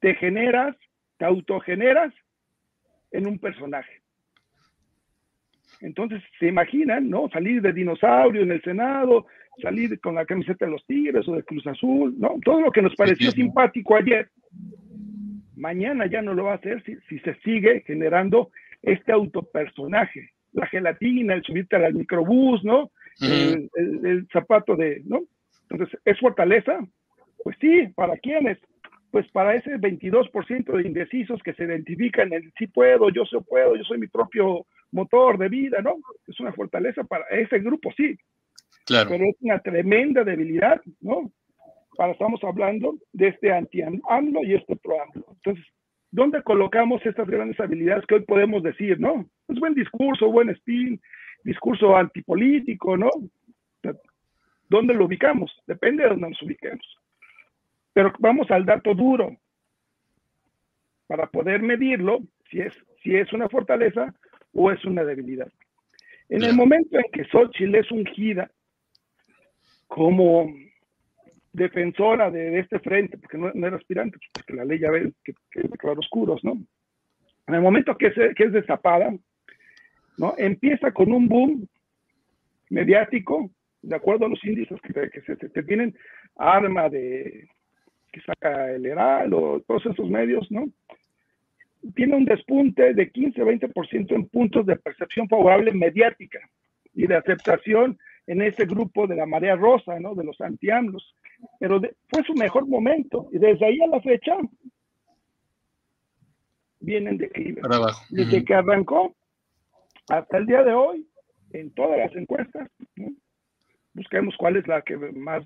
te 0.00 0.14
generas, 0.16 0.76
te 1.18 1.24
autogeneras 1.24 2.12
en 3.12 3.26
un 3.26 3.38
personaje. 3.38 4.02
Entonces, 5.80 6.22
se 6.38 6.46
imaginan, 6.46 7.08
¿no? 7.10 7.28
Salir 7.30 7.60
de 7.62 7.72
dinosaurio 7.72 8.42
en 8.42 8.52
el 8.52 8.62
Senado, 8.62 9.26
salir 9.60 10.00
con 10.00 10.14
la 10.14 10.24
camiseta 10.24 10.64
de 10.64 10.70
los 10.70 10.84
Tigres 10.86 11.26
o 11.28 11.34
de 11.34 11.42
Cruz 11.42 11.66
Azul, 11.66 12.14
¿no? 12.18 12.38
Todo 12.44 12.60
lo 12.60 12.70
que 12.70 12.82
nos 12.82 12.94
pareció 12.94 13.30
sí, 13.30 13.36
sí. 13.36 13.42
simpático 13.42 13.96
ayer, 13.96 14.28
mañana 15.56 16.06
ya 16.06 16.22
no 16.22 16.34
lo 16.34 16.44
va 16.44 16.52
a 16.52 16.56
hacer 16.56 16.82
si, 16.84 16.96
si 17.08 17.18
se 17.20 17.34
sigue 17.36 17.82
generando 17.86 18.50
este 18.82 19.12
autopersonaje. 19.12 20.30
La 20.52 20.66
gelatina, 20.66 21.34
el 21.34 21.42
subirte 21.42 21.76
al 21.76 21.94
microbús, 21.94 22.62
¿no? 22.64 22.84
Uh 22.84 22.90
-huh. 23.20 23.52
el, 23.54 23.70
el, 23.74 24.06
el, 24.06 24.28
zapato 24.32 24.76
de, 24.76 25.02
¿no? 25.04 25.22
Entonces, 25.68 25.98
¿es 26.04 26.18
fortaleza? 26.18 26.78
Pues 27.42 27.56
sí, 27.60 27.88
¿para 27.94 28.16
quiénes? 28.16 28.58
Pues 29.10 29.30
para 29.32 29.54
ese 29.54 29.76
22% 29.76 30.72
de 30.72 30.86
indecisos 30.86 31.42
que 31.42 31.52
se 31.54 31.64
identifican 31.64 32.32
en 32.32 32.44
el 32.44 32.52
sí 32.56 32.66
puedo, 32.66 33.10
yo 33.10 33.24
sí 33.26 33.36
puedo, 33.46 33.76
yo 33.76 33.84
soy 33.84 33.98
mi 33.98 34.06
propio 34.06 34.66
motor 34.90 35.38
de 35.38 35.48
vida, 35.48 35.82
¿no? 35.82 35.96
Es 36.26 36.38
una 36.40 36.52
fortaleza 36.52 37.04
para 37.04 37.26
ese 37.26 37.58
grupo, 37.58 37.90
sí. 37.96 38.16
Claro. 38.86 39.10
Pero 39.10 39.24
es 39.24 39.36
una 39.40 39.58
tremenda 39.58 40.24
debilidad, 40.24 40.80
¿no? 41.00 41.30
Para 41.96 42.12
estamos 42.12 42.42
hablando 42.42 42.96
de 43.12 43.28
este 43.28 43.52
anti-AMLO 43.52 44.44
y 44.44 44.54
este 44.54 44.76
pro-AMLO. 44.76 45.26
Entonces, 45.34 45.64
¿dónde 46.10 46.42
colocamos 46.42 47.04
estas 47.04 47.28
grandes 47.28 47.60
habilidades 47.60 48.06
que 48.06 48.14
hoy 48.14 48.24
podemos 48.24 48.62
decir, 48.62 48.98
no? 48.98 49.26
Es 49.48 49.58
buen 49.58 49.74
discurso, 49.74 50.30
buen 50.30 50.48
spin, 50.50 51.00
discurso 51.44 51.96
antipolítico, 51.96 52.96
¿no? 52.96 53.10
¿Dónde 54.70 54.94
lo 54.94 55.04
ubicamos? 55.04 55.54
Depende 55.66 56.04
de 56.04 56.10
dónde 56.10 56.30
nos 56.30 56.42
ubiquemos. 56.42 57.01
Pero 57.92 58.12
vamos 58.18 58.50
al 58.50 58.64
dato 58.64 58.94
duro 58.94 59.36
para 61.06 61.26
poder 61.26 61.62
medirlo 61.62 62.20
si 62.50 62.60
es, 62.60 62.74
si 63.02 63.14
es 63.14 63.32
una 63.32 63.48
fortaleza 63.48 64.14
o 64.52 64.70
es 64.70 64.84
una 64.84 65.04
debilidad. 65.04 65.50
En 66.28 66.42
el 66.42 66.54
momento 66.54 66.96
en 66.96 67.04
que 67.12 67.24
Xochitl 67.24 67.74
es 67.74 67.90
ungida 67.90 68.50
como 69.86 70.50
defensora 71.52 72.30
de, 72.30 72.58
este 72.58 72.78
frente, 72.78 73.18
porque 73.18 73.36
no, 73.36 73.50
no, 73.52 73.66
era 73.66 73.76
aspirante, 73.76 74.18
porque 74.32 74.54
la 74.54 74.64
ley 74.64 74.78
ya 74.78 74.90
ve 74.90 75.12
que, 75.22 75.34
que 75.50 75.60
es 75.60 75.70
de 75.70 75.76
claroscuros, 75.76 76.42
¿no? 76.42 76.52
En 77.46 77.54
el 77.54 77.60
momento 77.60 77.96
que, 77.98 78.12
se, 78.12 78.34
que 78.34 78.44
es 78.44 78.52
destapada, 78.52 79.14
¿no? 80.16 80.34
Empieza 80.38 80.92
con 80.92 81.12
un 81.12 81.28
boom 81.28 81.68
mediático, 82.70 83.50
de 83.82 83.96
acuerdo 83.96 84.24
a 84.24 84.28
los 84.30 84.42
índices 84.44 84.80
que, 84.80 85.10
que 85.10 85.20
se, 85.22 85.36
se 85.36 85.62
tienen 85.64 85.94
arma 86.36 86.88
de 86.88 87.46
que 88.12 88.20
saca 88.20 88.70
el 88.70 88.84
Heraldo, 88.86 89.62
todos 89.66 89.86
esos 89.86 90.08
medios, 90.08 90.50
¿no? 90.50 90.66
Tiene 91.94 92.16
un 92.16 92.24
despunte 92.24 92.94
de 92.94 93.12
15-20% 93.12 94.12
en 94.14 94.28
puntos 94.28 94.66
de 94.66 94.76
percepción 94.76 95.28
favorable 95.28 95.72
mediática. 95.72 96.38
y 96.94 97.06
de 97.06 97.16
aceptación 97.16 97.98
en 98.26 98.42
ese 98.42 98.66
grupo 98.66 99.06
de 99.06 99.16
la 99.16 99.26
marea 99.26 99.56
rosa, 99.56 99.98
¿no? 99.98 100.14
De 100.14 100.24
los 100.24 100.40
antiamblos. 100.40 101.14
Pero 101.58 101.80
fue 102.08 102.22
su 102.24 102.34
mejor 102.34 102.66
momento 102.66 103.28
y 103.32 103.38
desde 103.38 103.66
ahí 103.66 103.80
a 103.80 103.86
la 103.86 104.00
fecha 104.00 104.36
vienen 106.80 107.16
de 107.16 107.26
declive. 107.26 107.62
Desde 108.10 108.44
que 108.44 108.54
arrancó 108.54 109.14
hasta 110.08 110.38
el 110.38 110.46
día 110.46 110.62
de 110.62 110.72
hoy, 110.72 111.06
en 111.52 111.70
todas 111.70 111.98
las 111.98 112.14
encuestas, 112.16 112.68
busquemos 113.94 114.34
cuál 114.36 114.56
es 114.56 114.66
la 114.66 114.82
que 114.82 114.96
más 114.96 115.44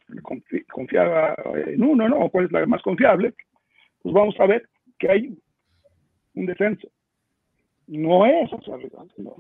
confiaba 0.70 1.34
en 1.66 1.82
uno, 1.82 2.08
¿no? 2.08 2.18
O 2.20 2.30
cuál 2.30 2.46
es 2.46 2.52
la 2.52 2.66
más 2.66 2.82
confiable, 2.82 3.34
pues 4.02 4.14
vamos 4.14 4.38
a 4.38 4.46
ver 4.46 4.68
que 4.98 5.10
hay 5.10 5.38
un 6.34 6.46
descenso. 6.46 6.88
No 7.86 8.26
es 8.26 8.50
hacia 8.50 8.76
no. 9.18 9.36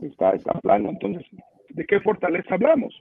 Está, 0.00 0.30
está 0.30 0.52
plano. 0.60 0.90
Entonces, 0.90 1.26
¿de 1.70 1.84
qué 1.86 2.00
fortaleza 2.00 2.54
hablamos? 2.54 2.94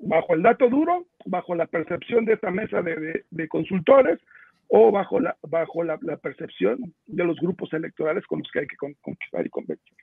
Bajo 0.00 0.34
el 0.34 0.42
dato 0.42 0.68
duro, 0.68 1.06
bajo 1.26 1.54
la 1.54 1.66
percepción 1.66 2.24
de 2.24 2.34
esta 2.34 2.50
mesa 2.50 2.82
de, 2.82 3.24
de, 3.28 3.48
consultores 3.48 4.18
o 4.68 4.90
bajo, 4.90 5.20
la, 5.20 5.36
bajo 5.42 5.82
la, 5.82 5.98
la, 6.02 6.16
percepción 6.16 6.94
de 7.06 7.24
los 7.24 7.38
grupos 7.38 7.72
electorales 7.72 8.26
con 8.26 8.38
los 8.38 8.50
que 8.50 8.60
hay 8.60 8.66
que 8.66 8.76
conquistar 8.76 9.44
y 9.44 9.50
convencer. 9.50 9.96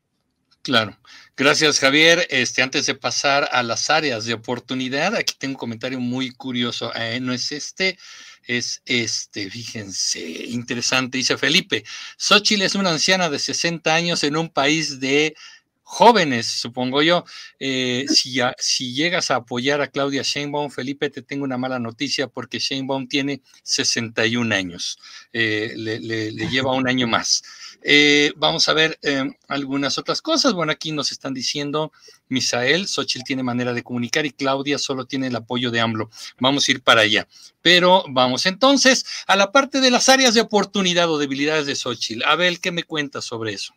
Claro. 0.68 0.98
Gracias, 1.38 1.80
Javier. 1.80 2.28
Este, 2.30 2.62
antes 2.62 2.86
de 2.88 2.94
pasar 2.94 3.48
a 3.54 3.64
las 3.64 3.90
áreas 3.90 4.26
de 4.26 4.34
oportunidad, 4.34 5.16
aquí 5.16 5.34
tengo 5.38 5.54
un 5.54 5.58
comentario 5.58 5.98
muy 5.98 6.32
curioso. 6.32 6.92
Eh, 6.94 7.22
no 7.22 7.32
es 7.32 7.54
este, 7.54 7.98
es 8.46 8.82
este, 8.86 9.50
fíjense, 9.50 10.20
interesante. 10.20 11.20
Dice 11.20 11.38
Felipe, 11.38 11.86
Xochitl 12.18 12.64
es 12.64 12.76
una 12.76 12.90
anciana 12.90 13.30
de 13.30 13.40
60 13.40 13.96
años 13.96 14.26
en 14.26 14.36
un 14.36 14.50
país 14.50 15.00
de 15.00 15.36
jóvenes, 15.84 16.48
supongo 16.48 17.02
yo. 17.02 17.24
Eh, 17.60 18.04
si, 18.10 18.40
si, 18.58 18.94
llegas 18.94 19.32
a 19.32 19.38
apoyar 19.38 19.80
a 19.80 19.88
Claudia 19.88 20.24
Sheinbaum, 20.24 20.70
Felipe, 20.70 21.10
te 21.10 21.22
tengo 21.22 21.46
una 21.46 21.58
mala 21.58 21.80
noticia 21.80 22.28
porque 22.28 22.60
Sheinbaum 22.60 23.08
tiene 23.08 23.42
61 23.64 24.54
años, 24.54 25.00
eh, 25.32 25.72
le, 25.78 26.32
lleva 26.50 26.74
un 26.74 26.90
año 26.90 27.08
más. 27.08 27.42
Eh, 27.82 28.34
vamos 28.36 28.68
a 28.68 28.74
ver 28.74 29.00
algunas 29.48 29.98
otras 29.98 30.22
cosas. 30.22 30.54
Bueno, 30.54 30.72
aquí 30.72 30.92
nos 30.92 31.12
están 31.12 31.34
diciendo, 31.34 31.92
Misael, 32.30 32.88
Xochitl 32.88 33.24
tiene 33.24 33.44
manera 33.44 33.74
de 33.74 33.84
comunicar 33.84 34.26
y 34.26 34.32
Claudia 34.32 34.78
solo 34.78 35.06
tiene 35.06 35.28
el 35.28 35.36
apoyo 35.36 35.72
de 35.72 35.80
AMLO. 35.80 36.10
Vamos 36.40 36.68
a 36.68 36.72
ir 36.72 36.82
para 36.82 37.02
allá. 37.02 37.28
Pero 37.62 38.04
vamos 38.10 38.46
entonces 38.46 39.06
a 39.28 39.36
la 39.36 39.52
parte 39.52 39.80
de 39.82 39.92
las 39.92 40.10
áreas 40.10 40.34
de 40.34 40.42
oportunidad 40.42 41.10
o 41.10 41.18
debilidades 41.18 41.66
de 41.66 41.76
Xochitl. 41.76 42.24
Abel, 42.26 42.60
¿qué 42.60 42.72
me 42.72 42.84
cuentas 42.84 43.26
sobre 43.26 43.54
eso? 43.54 43.74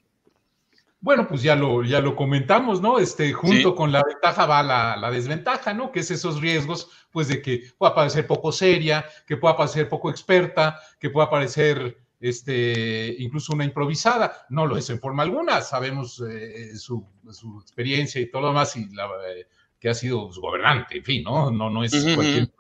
Bueno, 1.03 1.27
pues 1.27 1.43
ya 1.43 1.57
lo, 1.57 1.83
ya 1.83 2.01
lo 2.01 2.15
comentamos, 2.15 2.83
¿no? 2.83 2.99
Este, 2.99 3.33
junto 3.33 3.75
con 3.75 3.91
la 3.91 4.03
ventaja 4.07 4.45
va 4.45 4.63
la, 4.63 5.11
desventaja, 5.11 5.73
¿no? 5.73 5.91
Que 5.91 6.01
es 6.01 6.11
esos 6.11 6.43
riesgos, 6.43 6.91
pues, 7.11 7.29
de 7.29 7.41
que 7.41 7.71
pueda 7.79 7.95
parecer 7.95 8.27
poco 8.27 8.53
seria, 8.53 9.07
que 9.27 9.39
pueda 9.39 9.57
parecer 9.57 9.89
poco 9.89 10.11
experta, 10.11 10.79
que 10.99 11.09
pueda 11.09 11.31
parecer, 11.31 11.97
este, 12.21 13.17
incluso 13.19 13.55
una 13.55 13.65
improvisada. 13.65 14.47
No 14.51 14.67
lo 14.67 14.77
es 14.77 14.89
en 14.91 15.01
forma 15.01 15.23
alguna, 15.23 15.61
sabemos 15.63 16.23
eh, 16.29 16.77
su, 16.77 17.05
experiencia 17.61 18.21
y 18.21 18.31
todo 18.31 18.43
lo 18.43 18.49
demás, 18.49 18.77
y 18.77 18.89
la, 18.95 19.07
eh, 19.29 19.47
que 19.79 19.89
ha 19.89 19.95
sido 19.95 20.27
pues, 20.27 20.39
gobernante, 20.39 20.99
en 20.99 21.05
fin, 21.05 21.25
¿no? 21.25 21.51
No, 21.51 21.71
no 21.71 21.83
es 21.83 21.93
cualquier 22.15 22.51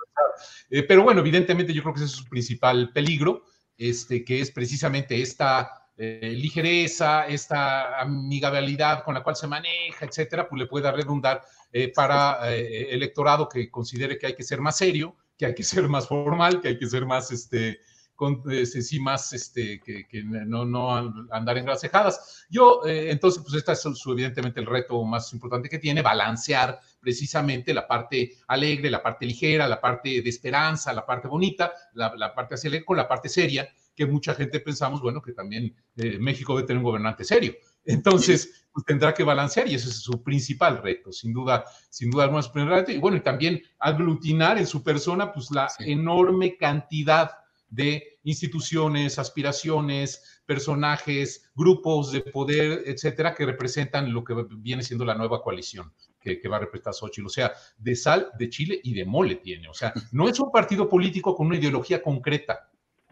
eh, 0.71 0.85
pero 0.85 1.03
bueno, 1.03 1.21
evidentemente 1.21 1.73
yo 1.75 1.83
creo 1.83 1.95
que 1.95 2.01
ese 2.01 2.07
es 2.07 2.13
su 2.13 2.25
principal 2.25 2.93
peligro, 2.93 3.45
este, 3.77 4.25
que 4.25 4.41
es 4.41 4.51
precisamente 4.51 5.21
esta 5.21 5.81
eh, 6.03 6.33
ligereza, 6.35 7.27
esta 7.27 8.01
amigabilidad 8.01 9.05
con 9.05 9.13
la 9.13 9.23
cual 9.23 9.37
se 9.37 9.47
maneja, 9.47 10.07
etcétera, 10.07 10.49
pues 10.49 10.59
le 10.59 10.67
puede 10.67 10.91
redundar 10.91 11.43
eh, 11.71 11.93
para 11.95 12.55
eh, 12.55 12.95
electorado 12.95 13.47
que 13.47 13.71
considere 13.71 14.17
que 14.17 14.29
hay 14.29 14.35
que 14.35 14.43
ser 14.43 14.63
más 14.63 14.79
serio, 14.79 15.15
que 15.37 15.45
hay 15.45 15.55
que 15.55 15.63
ser 15.63 15.87
más 15.89 16.09
formal, 16.09 16.63
que 16.63 16.69
hay 16.69 16.79
que 16.79 16.87
ser 16.87 17.05
más, 17.05 17.31
este, 17.33 17.81
con, 18.21 18.43
este, 18.51 18.83
sí, 18.83 19.01
más, 19.01 19.33
este, 19.33 19.81
que, 19.81 20.23
no, 20.23 20.67
no 20.67 20.95
andar 21.31 21.57
en 21.57 21.65
grasejadas. 21.65 22.45
Yo, 22.51 22.83
entonces, 22.85 23.43
pues 23.43 23.55
este 23.55 23.73
es 23.73 23.81
su, 23.81 24.13
evidentemente 24.13 24.61
el 24.61 24.67
reto 24.67 25.03
más 25.05 25.33
importante 25.33 25.71
que 25.71 25.79
tiene, 25.79 26.03
balancear 26.03 26.79
precisamente 27.01 27.73
la 27.73 27.89
parte 27.89 28.33
alegre, 28.49 28.91
la 28.91 29.03
parte 29.03 29.25
ligera, 29.25 29.67
la 29.67 29.81
parte 29.81 30.21
de 30.21 30.29
esperanza, 30.29 30.93
la 30.93 31.07
parte 31.07 31.29
bonita, 31.29 31.73
la, 31.95 32.15
la 32.15 32.35
parte 32.35 32.57
hacia 32.57 32.85
con 32.85 32.99
la 32.99 33.09
parte 33.09 33.31
seria, 33.31 33.67
que 33.95 34.05
mucha 34.05 34.35
gente 34.35 34.61
pensamos, 34.61 35.01
bueno, 35.01 35.23
que 35.23 35.33
también 35.33 35.75
eh, 35.97 36.19
México 36.19 36.55
debe 36.55 36.67
tener 36.67 36.77
un 36.81 36.91
gobernante 36.91 37.25
serio. 37.25 37.55
Entonces, 37.87 38.67
pues, 38.71 38.85
tendrá 38.85 39.15
que 39.15 39.25
balancear 39.25 39.67
y 39.67 39.77
ese 39.77 39.89
es 39.89 39.97
su 39.97 40.23
principal 40.23 40.83
reto, 40.83 41.11
sin 41.11 41.33
duda, 41.33 41.65
sin 41.89 42.11
duda 42.11 42.25
alguna. 42.25 42.85
Y 42.87 42.99
bueno, 42.99 43.17
y 43.17 43.21
también 43.21 43.63
aglutinar 43.79 44.59
en 44.59 44.67
su 44.67 44.83
persona, 44.83 45.33
pues 45.33 45.51
la 45.51 45.69
enorme 45.79 46.59
cantidad 46.59 47.31
de 47.71 48.19
instituciones, 48.25 49.19
aspiraciones, 49.19 50.43
personajes, 50.45 51.51
grupos 51.55 52.13
de 52.13 52.21
poder, 52.21 52.83
etcétera, 52.85 53.35
que 53.35 53.47
representan 53.47 54.13
lo 54.13 54.25
que 54.25 54.35
viene 54.59 54.83
siendo 54.83 55.05
la 55.05 55.15
nueva 55.15 55.43
coalición 55.43 55.93
que, 56.21 56.49
va 56.49 56.57
a 56.57 56.61
representar 56.61 56.95
Xochitl. 56.95 57.27
O 57.27 57.31
sea, 57.31 57.53
de 57.79 57.97
sal, 57.97 58.31
de 58.39 58.51
chile 58.51 58.81
y 58.83 58.93
de 58.93 59.05
mole 59.05 59.37
tiene. 59.37 59.69
O 59.69 59.75
sea, 59.75 59.93
no 60.13 60.29
es 60.29 60.39
un 60.39 60.51
partido 60.51 60.89
político 60.89 61.35
con 61.35 61.47
una 61.47 61.57
ideología 61.57 62.03
concreta. 62.03 62.69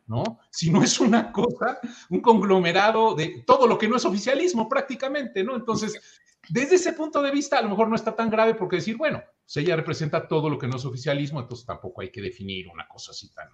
¿no? 0.06 0.40
Si 0.50 0.70
no 0.70 0.82
es 0.82 1.00
una 1.00 1.30
cosa, 1.30 1.80
un 2.08 2.20
conglomerado 2.20 3.14
de 3.14 3.44
todo 3.46 3.66
lo 3.66 3.76
que 3.76 3.88
no 3.88 3.96
es 3.96 4.04
oficialismo 4.06 4.66
prácticamente, 4.66 5.44
¿no? 5.44 5.54
Entonces, 5.54 6.00
desde 6.48 6.76
ese 6.76 6.94
punto 6.94 7.20
de 7.20 7.30
vista, 7.30 7.58
a 7.58 7.62
lo 7.62 7.68
mejor 7.68 7.88
no 7.88 7.94
está 7.94 8.16
tan 8.16 8.30
grave 8.30 8.54
porque 8.54 8.76
decir, 8.76 8.96
bueno, 8.96 9.22
pues 9.44 9.58
ella 9.58 9.76
representa 9.76 10.26
todo 10.26 10.48
lo 10.48 10.58
que 10.58 10.66
no 10.66 10.76
es 10.76 10.84
oficialismo, 10.86 11.40
entonces 11.40 11.66
tampoco 11.66 12.00
hay 12.00 12.10
que 12.10 12.22
definir 12.22 12.68
una 12.68 12.88
cosa 12.88 13.10
así 13.10 13.30
tan, 13.34 13.48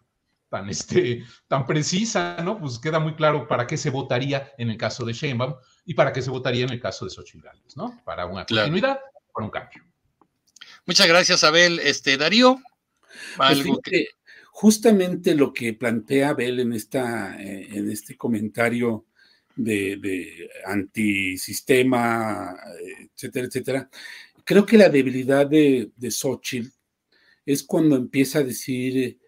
tan, 0.55 0.69
este, 0.69 1.25
tan 1.49 1.67
precisa, 1.67 2.37
¿no? 2.45 2.61
Pues 2.61 2.79
queda 2.79 3.01
muy 3.01 3.17
claro 3.17 3.49
para 3.49 3.67
qué 3.67 3.77
se 3.77 3.91
votaría 3.91 4.53
en 4.57 4.71
el 4.71 4.77
caso 4.77 5.05
de 5.05 5.13
Sheinbaum 5.13 5.57
y 5.85 5.95
para 5.95 6.13
qué 6.13 6.23
se 6.23 6.31
votaría 6.31 6.65
en 6.65 6.71
el 6.71 6.81
caso 6.81 7.05
de 7.05 7.11
Xochitl 7.11 7.49
¿no? 7.75 8.01
Para 8.05 8.27
una 8.27 8.47
continuidad, 8.47 9.01
para 9.33 9.45
un 9.47 9.51
cambio. 9.51 9.83
Muchas 10.87 11.09
gracias, 11.09 11.43
Abel. 11.43 11.81
Este, 11.81 12.17
Darío, 12.17 12.63
pues 13.37 13.65
que 13.83 14.11
justamente 14.53 15.35
lo 15.35 15.53
que 15.53 15.73
plantea 15.73 16.29
Abel 16.29 16.61
en, 16.61 16.73
esta, 16.73 17.37
eh, 17.43 17.67
en 17.73 17.91
este 17.91 18.17
comentario 18.17 19.07
de, 19.57 20.49
antisistema, 20.67 22.55
etcétera, 23.13 23.47
etcétera, 23.49 23.91
creo 24.45 24.65
que 24.65 24.79
la 24.79 24.89
debilidad 24.89 25.49
de, 25.49 25.91
de 25.97 26.11
Xochitl 26.13 26.69
es 27.45 27.65
cuando 27.65 27.97
empieza 27.97 28.39
a 28.39 28.45
decir, 28.45 29.19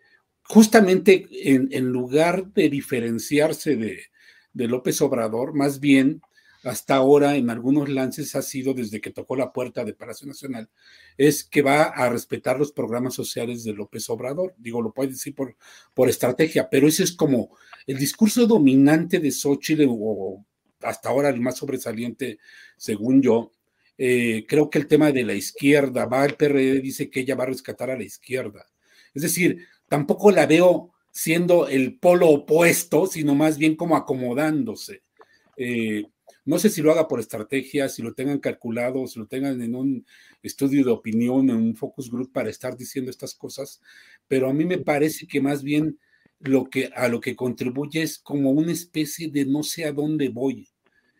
justamente 0.48 1.26
en, 1.30 1.88
lugar 1.88 2.52
de 2.52 2.68
diferenciarse 2.68 3.76
de, 3.76 4.04
de 4.52 4.68
López 4.68 5.00
Obrador, 5.02 5.54
más 5.54 5.80
bien 5.80 6.22
hasta 6.66 6.96
ahora 6.96 7.36
en 7.36 7.48
algunos 7.48 7.88
lances 7.88 8.34
ha 8.34 8.42
sido 8.42 8.74
desde 8.74 9.00
que 9.00 9.12
tocó 9.12 9.36
la 9.36 9.52
puerta 9.52 9.84
de 9.84 9.94
Palacio 9.94 10.26
Nacional, 10.26 10.68
es 11.16 11.44
que 11.44 11.62
va 11.62 11.84
a 11.84 12.08
respetar 12.08 12.58
los 12.58 12.72
programas 12.72 13.14
sociales 13.14 13.62
de 13.62 13.72
López 13.72 14.10
Obrador. 14.10 14.52
Digo, 14.58 14.82
lo 14.82 14.92
puede 14.92 15.10
decir 15.10 15.32
por, 15.32 15.56
por 15.94 16.08
estrategia, 16.08 16.68
pero 16.68 16.88
ese 16.88 17.04
es 17.04 17.12
como 17.12 17.56
el 17.86 17.98
discurso 17.98 18.46
dominante 18.48 19.20
de 19.20 19.30
Xochitl, 19.30 19.86
o 19.88 20.44
hasta 20.80 21.08
ahora 21.08 21.28
el 21.28 21.40
más 21.40 21.56
sobresaliente, 21.56 22.38
según 22.76 23.22
yo. 23.22 23.52
Eh, 23.96 24.44
creo 24.48 24.68
que 24.68 24.78
el 24.78 24.88
tema 24.88 25.12
de 25.12 25.24
la 25.24 25.34
izquierda, 25.34 26.06
va 26.06 26.24
el 26.24 26.34
PRD, 26.34 26.80
dice 26.80 27.08
que 27.08 27.20
ella 27.20 27.36
va 27.36 27.44
a 27.44 27.48
rescatar 27.48 27.90
a 27.90 27.96
la 27.96 28.04
izquierda. 28.04 28.66
Es 29.14 29.22
decir, 29.22 29.66
tampoco 29.88 30.30
la 30.30 30.46
veo 30.46 30.92
siendo 31.12 31.68
el 31.68 31.98
polo 31.98 32.28
opuesto, 32.28 33.06
sino 33.06 33.34
más 33.34 33.58
bien 33.58 33.76
como 33.76 33.96
acomodándose. 33.96 35.02
Eh, 35.56 36.04
no 36.44 36.58
sé 36.58 36.70
si 36.70 36.80
lo 36.80 36.92
haga 36.92 37.08
por 37.08 37.18
estrategia, 37.18 37.88
si 37.88 38.02
lo 38.02 38.14
tengan 38.14 38.38
calculado, 38.38 39.06
si 39.06 39.18
lo 39.18 39.26
tengan 39.26 39.60
en 39.62 39.74
un 39.74 40.06
estudio 40.42 40.84
de 40.84 40.92
opinión, 40.92 41.50
en 41.50 41.56
un 41.56 41.74
focus 41.74 42.10
group 42.10 42.32
para 42.32 42.50
estar 42.50 42.76
diciendo 42.76 43.10
estas 43.10 43.34
cosas, 43.34 43.80
pero 44.28 44.48
a 44.48 44.52
mí 44.52 44.64
me 44.64 44.78
parece 44.78 45.26
que 45.26 45.40
más 45.40 45.62
bien 45.62 45.98
lo 46.38 46.70
que 46.70 46.90
a 46.94 47.08
lo 47.08 47.20
que 47.20 47.34
contribuye 47.34 48.02
es 48.02 48.18
como 48.18 48.50
una 48.50 48.72
especie 48.72 49.28
de 49.28 49.44
no 49.44 49.62
sé 49.62 49.84
a 49.84 49.92
dónde 49.92 50.28
voy. 50.28 50.68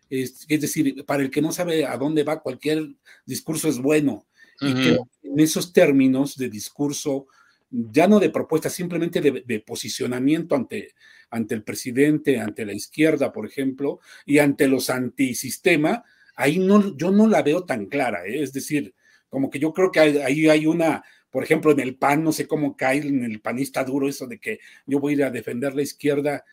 Es, 0.09 0.47
decir, 0.47 1.05
para 1.05 1.23
el 1.23 1.31
que 1.31 1.43
no 1.43 1.51
sabe 1.51 1.85
a 1.85 1.97
dónde 1.97 2.23
va, 2.23 2.41
cualquier 2.41 2.95
discurso 3.25 3.69
es 3.69 3.79
bueno. 3.79 4.27
Y 4.61 4.73
que 4.73 4.99
en 5.23 5.41
esos 5.41 5.73
términos 5.73 6.37
de 6.37 6.49
discurso, 6.49 7.27
ya 7.71 8.07
no 8.09 8.21
de 8.21 8.31
propuesta, 8.31 8.71
simplemente 8.71 9.21
de 9.21 9.61
posicionamiento 9.61 10.55
ante 10.55 10.95
ante 11.31 11.55
el 11.55 11.63
presidente, 11.63 12.39
ante 12.39 12.65
la 12.65 12.73
izquierda, 12.73 13.33
por 13.33 13.47
ejemplo, 13.47 14.01
y 14.25 14.39
ante 14.39 14.69
los 14.69 14.91
antisistema, 14.91 16.05
ahí 16.37 16.59
no, 16.59 16.97
yo 16.97 17.11
no 17.11 17.27
la 17.27 17.43
veo 17.43 17.65
tan 17.65 17.87
clara, 17.87 18.27
¿eh? 18.27 18.43
es 18.43 18.53
decir, 18.53 18.95
como 19.29 19.51
que 19.51 19.59
yo 19.59 19.73
creo 19.73 19.91
que 19.91 20.01
ahí 20.01 20.49
hay 20.49 20.67
una, 20.67 21.05
por 21.31 21.43
ejemplo, 21.43 21.73
en 21.73 21.81
el 21.81 21.97
PAN, 21.97 22.23
no 22.23 22.33
sé 22.33 22.47
cómo 22.47 22.77
cae 22.77 22.99
en 22.99 23.25
el 23.25 23.41
panista 23.41 23.85
duro 23.85 24.09
eso 24.09 24.27
de 24.27 24.39
que 24.39 24.61
yo 24.87 25.01
voy 25.01 25.15
a 25.15 25.17
ir 25.17 25.25
a 25.25 25.31
defender 25.31 25.75
la 25.75 25.83
izquierda, 25.83 26.45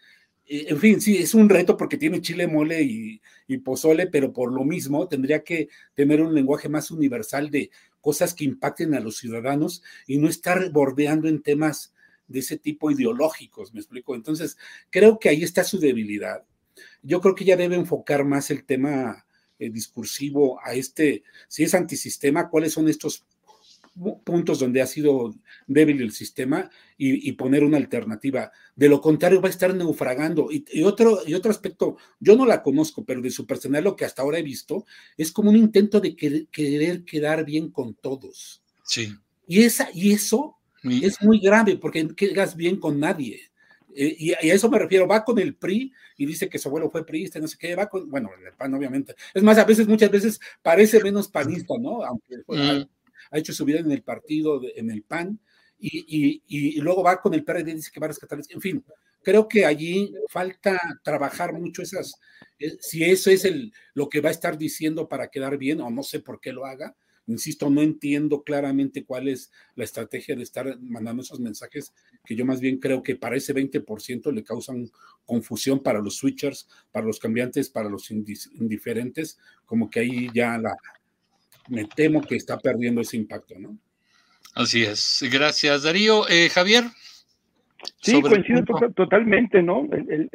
en 0.45 0.77
fin, 0.77 0.99
sí, 0.99 1.17
es 1.17 1.33
un 1.33 1.47
reto 1.47 1.77
porque 1.77 1.95
tiene 1.95 2.19
chile, 2.19 2.47
mole 2.47 2.81
y, 2.81 3.21
y, 3.47 3.57
pozole, 3.59 4.07
pero 4.07 4.33
por 4.33 4.51
lo 4.51 4.65
mismo 4.65 5.07
tendría 5.07 5.41
que 5.41 5.69
tener 5.93 6.21
un 6.21 6.35
lenguaje 6.35 6.67
más 6.67 6.91
universal 6.91 7.49
de 7.49 7.71
cosas 8.03 8.33
que 8.33 8.43
impacten 8.43 8.93
a 8.95 8.99
los 8.99 9.15
ciudadanos 9.15 9.81
y 10.05 10.17
no 10.17 10.27
estar 10.27 10.69
bordeando 10.71 11.29
en 11.29 11.41
temas 11.41 11.93
de 12.27 12.39
ese 12.39 12.57
tipo 12.57 12.91
ideológicos, 12.91 13.73
me 13.73 13.79
explico. 13.79 14.13
Entonces, 14.13 14.57
creo 14.89 15.19
que 15.19 15.29
ahí 15.29 15.41
está 15.41 15.63
su 15.63 15.79
debilidad. 15.79 16.43
Yo 17.01 17.21
creo 17.21 17.33
que 17.33 17.45
ya 17.45 17.55
debe 17.55 17.75
enfocar 17.75 18.25
más 18.25 18.51
el 18.51 18.65
tema 18.65 19.25
eh, 19.57 19.69
discursivo 19.69 20.59
a 20.65 20.73
este, 20.73 21.23
si 21.47 21.63
es 21.63 21.73
antisistema, 21.73 22.49
cuáles 22.49 22.73
son 22.73 22.89
estos 22.89 23.25
puntos 24.23 24.59
donde 24.59 24.81
ha 24.81 24.87
sido 24.87 25.33
débil 25.67 26.01
el 26.01 26.11
sistema 26.11 26.69
y, 26.97 27.31
poner 27.33 27.63
una 27.63 27.77
alternativa. 27.77 28.51
De 28.75 28.89
lo 28.89 29.01
contrario, 29.01 29.41
va 29.41 29.47
a 29.47 29.51
estar 29.51 29.73
naufragando. 29.75 30.49
Y, 30.51 30.83
otro, 30.83 31.19
y 31.25 31.33
otro 31.33 31.51
aspecto, 31.51 31.97
yo 32.19 32.35
no 32.35 32.45
la 32.45 32.63
conozco, 32.63 33.03
pero 33.03 33.21
de 33.21 33.29
su 33.29 33.45
personal 33.45 33.83
lo 33.83 33.95
que 33.95 34.05
hasta 34.05 34.21
ahora 34.21 34.39
he 34.39 34.43
visto 34.43 34.85
es 35.17 35.31
como 35.31 35.49
un 35.49 35.57
intento 35.57 35.99
de 35.99 36.15
querer, 36.15 37.03
quedar 37.03 37.45
bien 37.45 37.69
con 37.71 37.93
todos. 37.93 38.63
Sí. 38.83 39.13
Y, 39.47 39.63
esa, 39.63 39.89
y 39.93 40.11
eso 40.11 40.57
es 40.83 41.21
muy 41.21 41.39
grave 41.39 41.77
porque 41.77 42.07
quedas 42.15 42.55
bien 42.55 42.77
con 42.79 42.99
nadie. 42.99 43.41
Eh, 43.95 44.15
y, 44.17 44.31
a 44.31 44.53
eso 44.53 44.69
me 44.69 44.79
refiero, 44.79 45.07
va 45.07 45.23
con 45.23 45.37
el 45.39 45.55
PRI 45.55 45.91
y 46.17 46.25
dice 46.25 46.49
que 46.49 46.57
su 46.57 46.67
abuelo 46.67 46.89
fue 46.89 47.05
priista, 47.05 47.39
no 47.39 47.47
sé 47.47 47.57
qué, 47.59 47.75
va 47.75 47.87
con, 47.87 48.09
bueno, 48.09 48.29
el 48.45 48.53
PAN 48.53 48.73
obviamente. 48.73 49.15
Es 49.33 49.43
más, 49.43 49.57
a 49.57 49.65
veces, 49.65 49.87
muchas 49.87 50.09
veces 50.09 50.39
parece 50.61 51.01
menos 51.03 51.27
panista, 51.27 51.75
¿no? 51.79 52.03
Aunque 52.03 52.37
mm. 52.47 52.85
Ha, 53.33 53.39
hecho 53.39 53.53
su 53.53 53.65
vida 53.65 53.79
en 53.79 53.91
el 53.91 54.03
partido, 54.03 54.61
en 54.75 54.91
el 54.91 55.03
PAN, 55.03 55.39
y, 55.79 56.79
luego 56.79 57.03
va 57.03 57.19
con 57.19 57.33
el 57.33 57.43
PRD 57.43 57.71
y 57.71 57.75
dice 57.75 57.91
que 57.91 57.99
va 57.99 58.05
a 58.05 58.09
rescatar, 58.09 58.39
en 58.47 58.61
fin, 58.61 58.83
creo 59.21 59.47
que 59.47 59.65
allí 59.65 60.13
falta 60.29 60.79
trabajar 61.03 61.53
mucho 61.53 61.81
esas, 61.81 62.13
eh, 62.59 62.77
si 62.79 63.03
eso 63.03 63.29
es 63.29 63.43
el, 63.43 63.73
lo 63.93 64.07
que 64.07 64.21
va 64.21 64.29
a 64.29 64.31
estar 64.31 64.57
diciendo 64.57 65.09
para 65.09 65.27
quedar 65.27 65.57
bien, 65.57 65.81
o 65.81 65.89
no 65.89 66.03
sé 66.03 66.19
por 66.19 66.39
qué 66.39 66.53
lo 66.53 66.65
haga, 66.65 66.95
Insisto, 67.25 67.69
no 67.69 67.81
entiendo 67.81 68.43
claramente 68.43 69.05
cuál 69.05 69.29
es 69.29 69.49
la 69.75 69.85
estrategia 69.85 70.35
de 70.35 70.43
estar 70.43 70.77
mandando 70.81 71.23
esos 71.23 71.39
mensajes, 71.39 71.93
que 72.25 72.35
yo 72.35 72.45
más 72.45 72.59
bien 72.59 72.79
creo 72.79 73.01
que 73.01 73.15
para 73.15 73.37
ese 73.37 73.53
20% 73.53 74.31
le 74.33 74.43
causan 74.43 74.91
confusión 75.25 75.81
para 75.81 75.99
los 75.99 76.17
switchers, 76.17 76.67
para 76.91 77.05
los 77.05 77.19
cambiantes, 77.19 77.69
para 77.69 77.89
los 77.89 78.11
indiferentes, 78.11 79.39
como 79.65 79.89
que 79.89 80.01
ahí 80.01 80.29
ya 80.33 80.57
la, 80.57 80.75
me 81.69 81.85
temo 81.85 82.21
que 82.21 82.35
está 82.35 82.57
perdiendo 82.57 83.01
ese 83.01 83.17
impacto, 83.17 83.55
¿no? 83.59 83.77
Así 84.55 84.83
es. 84.83 85.27
Gracias, 85.31 85.83
Darío. 85.83 86.27
Eh, 86.29 86.49
Javier. 86.49 86.83
Sí, 88.01 88.21
coincido 88.21 88.63
totalmente, 88.95 89.61
¿no? 89.61 89.87
el, 89.91 90.29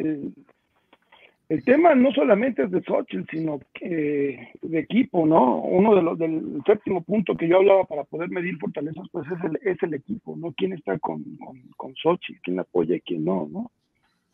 el 1.48 1.64
tema 1.64 1.94
no 1.94 2.12
solamente 2.12 2.64
es 2.64 2.70
de 2.70 2.82
Xochitl, 2.82 3.24
sino 3.30 3.58
que 3.72 4.50
de 4.60 4.78
equipo, 4.78 5.24
¿no? 5.24 5.62
Uno 5.62 5.94
de 5.94 6.02
los 6.02 6.18
del 6.18 6.60
séptimo 6.66 7.02
punto 7.02 7.36
que 7.36 7.48
yo 7.48 7.56
hablaba 7.56 7.84
para 7.84 8.04
poder 8.04 8.28
medir 8.28 8.58
fortalezas, 8.58 9.06
pues 9.10 9.26
es 9.28 9.44
el, 9.44 9.58
es 9.66 9.82
el 9.82 9.94
equipo, 9.94 10.36
¿no? 10.36 10.52
¿Quién 10.52 10.74
está 10.74 10.98
con, 10.98 11.24
con, 11.36 11.58
con 11.76 11.94
Xochitl? 11.94 12.40
¿Quién 12.42 12.58
apoya 12.60 12.96
y 12.96 13.00
quién 13.00 13.24
no, 13.24 13.48
no? 13.50 13.70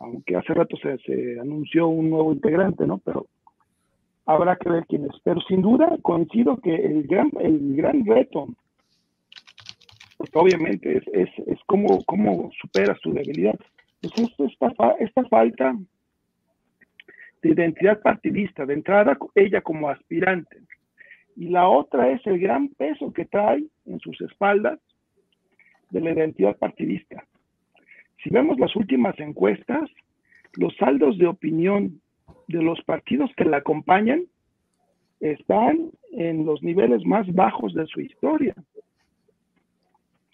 Aunque 0.01 0.34
hace 0.34 0.55
rato 0.55 0.76
se, 0.76 0.99
se 0.99 1.38
anunció 1.38 1.86
un 1.86 2.11
nuevo 2.11 2.32
integrante, 2.32 2.84
¿no? 2.84 2.99
Pero 2.99 3.28
habrá 4.26 4.56
que 4.56 4.70
ver 4.70 4.86
quién 4.86 5.04
es. 5.04 5.20
Pero 5.22 5.40
sin 5.42 5.62
duda 5.62 5.96
coincido 6.02 6.56
que 6.58 6.74
el 6.74 7.06
gran, 7.06 7.30
el 7.40 7.76
gran 7.76 8.04
reto, 8.04 8.48
obviamente 10.32 10.98
es, 10.98 11.04
es, 11.12 11.28
es 11.46 11.58
cómo, 11.66 12.02
cómo 12.04 12.50
superas 12.60 13.00
tu 13.00 13.12
debilidad. 13.12 13.58
Esto, 14.02 14.44
esta, 14.44 14.90
esta 14.98 15.24
falta 15.24 15.74
de 17.42 17.50
identidad 17.50 18.00
partidista, 18.00 18.66
de 18.66 18.74
entrada 18.74 19.16
ella 19.34 19.60
como 19.60 19.88
aspirante. 19.88 20.62
Y 21.36 21.48
la 21.48 21.68
otra 21.68 22.10
es 22.10 22.24
el 22.26 22.38
gran 22.38 22.68
peso 22.68 23.12
que 23.12 23.24
trae 23.24 23.64
en 23.86 23.98
sus 24.00 24.20
espaldas 24.20 24.78
de 25.90 26.00
la 26.00 26.12
identidad 26.12 26.56
partidista. 26.56 27.24
Si 28.22 28.30
vemos 28.30 28.58
las 28.58 28.74
últimas 28.76 29.18
encuestas, 29.18 29.90
los 30.54 30.74
saldos 30.76 31.18
de 31.18 31.26
opinión 31.26 32.00
de 32.49 32.62
los 32.62 32.80
partidos 32.82 33.30
que 33.36 33.45
la 33.45 33.59
acompañan 33.59 34.24
están 35.20 35.90
en 36.12 36.45
los 36.45 36.62
niveles 36.62 37.05
más 37.05 37.26
bajos 37.32 37.74
de 37.74 37.86
su 37.86 38.01
historia. 38.01 38.55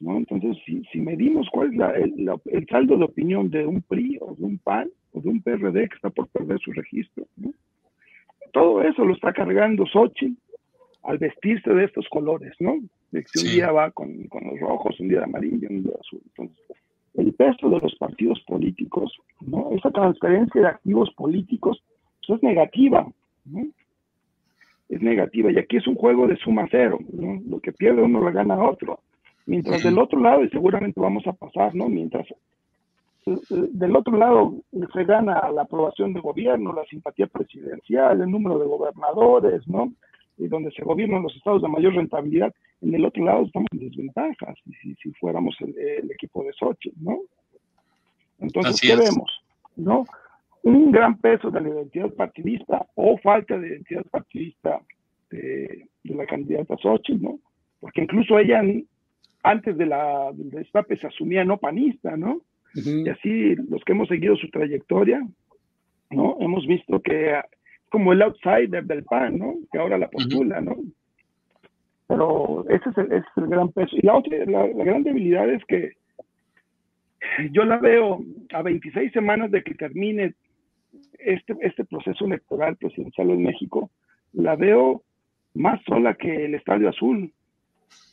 Entonces, 0.01 0.57
si, 0.65 1.01
medimos 1.01 1.49
cuál 1.53 1.75
es 1.75 1.81
el, 2.05 2.31
el, 2.47 2.67
saldo 2.69 2.97
de 2.97 3.05
opinión 3.05 3.51
de 3.51 3.67
un 3.67 3.83
PRI 3.83 4.19
o 4.21 4.35
de 4.35 4.45
un 4.45 4.59
PAN, 4.59 4.89
o 5.13 5.21
de 5.21 5.29
un 5.29 5.43
PRD 5.43 5.89
que 5.89 5.97
está 5.97 6.11
por 6.11 6.29
perder 6.29 6.59
su 6.61 6.73
registro. 6.73 7.27
Todo 8.53 8.83
eso 8.83 9.05
lo 9.05 9.15
está 9.15 9.33
cargando 9.33 9.87
Xochitl 9.87 10.35
al 11.03 11.19
vestirse 11.19 11.71
de 11.73 11.85
estos 11.85 12.07
colores, 12.09 12.55
¿no? 12.61 12.77
De 13.11 13.25
que 13.25 13.41
un 13.41 13.45
día 13.45 13.73
va 13.73 13.91
con, 13.91 14.09
los 14.09 14.61
rojos, 14.61 14.99
un 15.01 15.09
día 15.09 15.25
amarillo, 15.25 15.69
un 15.69 15.83
día 15.83 15.95
azul. 15.99 16.21
Entonces, 16.27 16.65
el 17.15 17.33
peso 17.35 17.69
de 17.69 17.81
los 17.81 17.95
partidos 17.97 18.41
políticos, 18.47 19.17
¿no? 19.41 19.71
Esa 19.73 19.91
transferencia 19.91 20.61
de 20.61 20.67
activos 20.69 21.11
políticos 21.15 21.83
es 22.35 22.43
negativa, 22.43 23.07
¿no? 23.45 23.67
Es 24.89 25.01
negativa. 25.01 25.53
Y 25.53 25.59
aquí 25.59 25.77
es 25.77 25.87
un 25.87 25.95
juego 25.95 26.27
de 26.27 26.37
suma 26.37 26.67
cero, 26.71 26.99
¿no? 27.13 27.41
Lo 27.49 27.61
que 27.61 27.73
pierde 27.73 28.03
uno 28.03 28.21
lo 28.21 28.33
gana 28.33 28.63
otro. 28.63 29.01
Mientras 29.47 29.83
del 29.83 29.99
otro 29.99 30.21
lado, 30.21 30.45
y 30.45 30.51
seguramente 30.51 31.01
vamos 31.01 31.27
a 31.27 31.33
pasar, 31.33 31.75
¿no? 31.75 31.89
Mientras 31.89 32.27
del 33.51 33.97
otro 33.97 34.17
lado 34.17 34.55
se 34.93 35.05
gana 35.05 35.51
la 35.51 35.63
aprobación 35.63 36.13
de 36.13 36.21
gobierno, 36.21 36.73
la 36.73 36.85
simpatía 36.87 37.27
presidencial, 37.27 38.21
el 38.21 38.31
número 38.31 38.59
de 38.59 38.67
gobernadores, 38.67 39.67
¿no? 39.69 39.93
Y 40.39 40.49
donde 40.49 40.71
se 40.73 40.83
gobiernan 40.83 41.23
los 41.23 41.37
estados 41.37 41.63
de 41.63 41.69
mayor 41.69 41.95
rentabilidad. 41.95 42.55
En 42.81 42.95
el 42.95 43.05
otro 43.05 43.25
lado 43.25 43.43
estamos 43.45 43.69
en 43.73 43.81
desventajas, 43.81 44.57
si, 44.81 44.95
si 44.95 45.13
fuéramos 45.13 45.55
el, 45.61 46.11
equipo 46.11 46.43
de 46.45 46.53
Sochi, 46.53 46.93
¿no? 47.01 47.19
Entonces, 48.39 48.81
¿qué 48.81 48.97
vemos? 48.97 49.43
¿No? 49.77 50.07
Un 50.63 50.93
gran 50.93 51.19
peso 51.19 51.51
de 51.51 51.61
la 51.61 51.69
identidad 51.69 52.13
partidista 52.15 52.87
o 52.95 53.17
falta 53.19 53.59
de 53.59 53.69
identidad 53.69 54.05
partidista 54.11 54.81
de, 55.31 55.87
la 56.05 56.27
candidata 56.27 56.77
Sochi, 56.77 57.15
¿no? 57.15 57.39
Porque 57.81 58.03
incluso 58.03 58.39
ella, 58.39 58.63
antes 59.43 59.77
de 59.77 59.87
la 59.87 60.33
del 60.33 60.51
destape, 60.51 60.97
se 60.97 61.07
asumía 61.07 61.45
no 61.45 61.59
panista, 61.59 62.17
¿no? 62.17 62.43
Y 62.75 63.09
así 63.09 63.57
los 63.69 63.83
que 63.85 63.93
hemos 63.93 64.09
seguido 64.09 64.37
su 64.37 64.49
trayectoria, 64.51 65.27
¿no? 66.11 66.37
Hemos 66.41 66.67
visto 66.67 67.01
que 67.01 67.41
como 67.89 68.13
el 68.13 68.23
outsider 68.23 68.85
del 68.85 69.05
PAN, 69.05 69.39
¿no? 69.39 69.55
Que 69.73 69.79
ahora 69.79 69.99
la 69.99 70.09
postula, 70.09 70.61
¿no? 70.61 70.77
Pero 72.07 72.65
ese 72.69 72.91
es 72.91 72.99
el, 72.99 73.07
ese 73.07 73.19
es 73.19 73.37
el 73.37 73.47
gran 73.49 73.71
peso. 73.71 73.97
Y 73.97 74.07
la 74.07 74.17
otra, 74.17 74.37
la, 74.47 74.67
gran 74.67 75.03
debilidad 75.03 75.49
es 75.49 75.65
que 75.67 75.93
yo 77.53 77.65
la 77.65 77.79
veo 77.79 78.21
a 78.53 78.63
26 78.63 79.13
semanas 79.13 79.51
de 79.51 79.63
que 79.63 79.75
termine 79.75 80.35
este, 81.25 81.57
este 81.61 81.85
proceso 81.85 82.25
electoral 82.25 82.77
presidencial 82.77 83.31
en 83.31 83.43
México, 83.43 83.91
la 84.33 84.57
veo 84.57 85.03
más 85.55 85.81
sola 85.85 86.15
que 86.15 86.45
el 86.45 86.55
Estadio 86.55 86.89
Azul. 86.89 87.33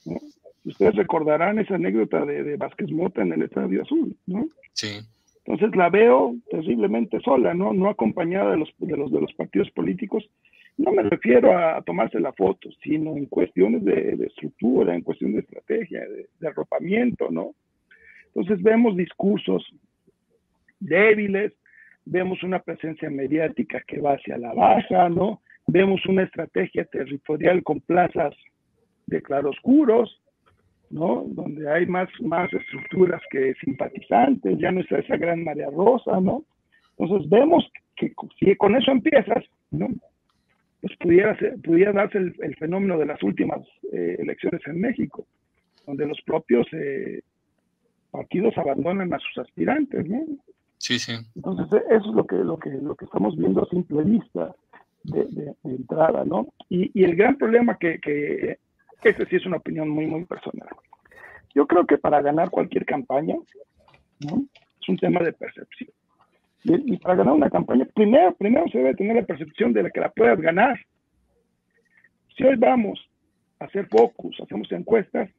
¿no? 0.06 0.18
Ustedes 0.66 0.96
recordarán 0.96 1.60
esa 1.60 1.76
anécdota 1.76 2.26
de, 2.26 2.44
de 2.44 2.58
Vázquez 2.58 2.92
Mota 2.92 3.22
en 3.22 3.34
el 3.34 3.44
Estadio 3.44 3.84
Azul, 3.84 4.16
¿no? 4.26 4.48
Sí. 4.74 5.00
Entonces 5.46 5.78
la 5.78 5.90
veo 5.90 6.36
terriblemente 6.52 7.22
sola, 7.22 7.54
¿no? 7.54 7.72
No 7.72 7.90
acompañada 7.90 8.52
de 8.52 8.58
los, 8.58 8.70
de 8.80 8.98
los, 8.98 9.12
de 9.12 9.22
los 9.22 9.34
partidos 9.34 9.72
políticos. 9.72 10.30
No 10.76 10.92
me 10.92 11.04
refiero 11.04 11.58
a, 11.58 11.82
tomarse 11.84 12.20
la 12.20 12.34
foto, 12.34 12.70
sino 12.84 13.16
en 13.16 13.28
cuestiones 13.28 13.86
de, 13.86 14.26
estructura, 14.28 14.94
en 14.94 15.02
cuestiones 15.02 15.36
de 15.36 15.42
estrategia, 15.44 16.02
de, 16.02 16.28
de, 16.38 16.48
arropamiento, 16.48 17.32
¿no? 17.32 17.56
Entonces 18.36 18.62
vemos 18.62 18.98
discursos 18.98 19.66
débiles, 20.82 21.54
vemos 22.10 22.42
una 22.44 22.60
presencia 22.60 23.10
mediática 23.10 23.82
que 23.88 24.00
va 24.00 24.14
hacia 24.14 24.38
la 24.38 24.54
baja, 24.54 25.10
¿no? 25.10 25.42
Vemos 25.68 26.06
una 26.06 26.24
estrategia 26.24 26.86
territorial 26.86 27.64
con 27.64 27.82
plazas 27.82 28.34
de 29.08 29.22
claroscuros, 29.22 30.22
¿no? 30.90 31.26
Donde 31.28 31.70
hay 31.70 31.86
más, 31.86 32.10
más 32.22 32.52
estructuras 32.54 33.22
que 33.30 33.54
simpatizantes, 33.56 34.58
ya 34.58 34.72
no 34.72 34.82
está 34.82 35.00
esa 35.00 35.18
gran 35.18 35.44
marea 35.44 35.70
rosa, 35.70 36.20
¿no? 36.22 36.46
Entonces 36.98 37.30
vemos 37.30 37.70
que 37.96 38.14
si 38.40 38.56
con 38.56 38.76
eso 38.76 38.92
empiezas, 38.92 39.44
¿no? 39.72 39.88
Pues 40.82 40.96
pudiera, 41.00 41.38
pudiera 41.64 41.92
darse 41.92 42.20
el, 42.20 42.56
fenómeno 42.58 42.98
de 42.98 43.06
las 43.06 43.22
últimas 43.24 43.60
eh, 43.92 44.16
elecciones 44.20 44.62
en 44.68 44.80
México, 44.80 45.26
donde 45.86 46.06
los 46.06 46.22
propios 46.22 46.68
eh, 46.72 47.22
partidos 48.12 48.58
abandonan 48.58 49.14
a 49.14 49.20
sus 49.20 49.40
aspirantes, 49.40 50.08
¿no? 50.08 50.24
Sí, 50.78 51.00
sí. 51.00 51.14
Entonces 51.36 51.82
eso 51.90 52.10
es 52.10 52.16
lo 52.16 52.26
que, 52.26 52.36
lo 52.36 52.58
que, 52.58 52.70
lo 52.70 52.96
que 52.96 53.06
estamos 53.06 53.36
viendo 53.36 53.64
a 53.64 53.70
simple 53.70 54.04
vista 54.04 54.56
de, 55.04 55.56
entrada, 55.64 56.26
¿no? 56.26 56.48
Y, 56.70 56.92
y, 57.00 57.04
el 57.04 57.16
gran 57.16 57.38
problema 57.38 57.78
que, 57.78 58.00
que 58.00 58.60
esta 59.04 59.26
sí 59.26 59.38
es 59.38 59.46
una 59.46 59.58
opinión 59.58 59.90
muy, 59.90 60.06
muy 60.06 60.26
personal. 60.26 60.70
Yo 61.56 61.66
creo 61.66 61.86
que 61.86 61.98
para 61.98 62.22
ganar 62.22 62.50
cualquier 62.50 62.86
campaña, 62.86 63.36
¿no? 64.20 64.46
Es 64.82 64.90
un 64.90 64.98
tema 64.98 65.22
de 65.22 65.34
percepción. 65.34 65.90
Y, 66.64 66.98
para 66.98 67.16
ganar 67.16 67.34
una 67.34 67.50
campaña, 67.50 67.86
primero, 67.96 68.36
primero 68.36 68.68
se 68.70 68.80
debe 68.80 68.96
tener 68.96 69.16
la 69.16 69.26
percepción 69.26 69.74
de 69.74 69.90
que 69.92 70.00
la 70.02 70.10
puedas 70.10 70.40
ganar. 70.40 70.78
Si 72.36 72.44
hoy 72.44 72.56
vamos 72.58 73.00
a 73.60 73.66
hacer 73.66 73.88
focus, 73.88 74.38
hacemos 74.42 74.72
encuestas, 74.72 75.30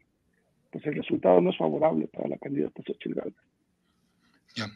pues 0.71 0.85
el 0.87 0.95
resultado 0.95 1.41
no 1.41 1.51
es 1.51 1.59
favorable 1.59 2.09
para 2.09 2.29
la 2.29 2.39
candidata 2.39 2.83
Xochitl 2.83 3.15
Galvez. 3.15 4.75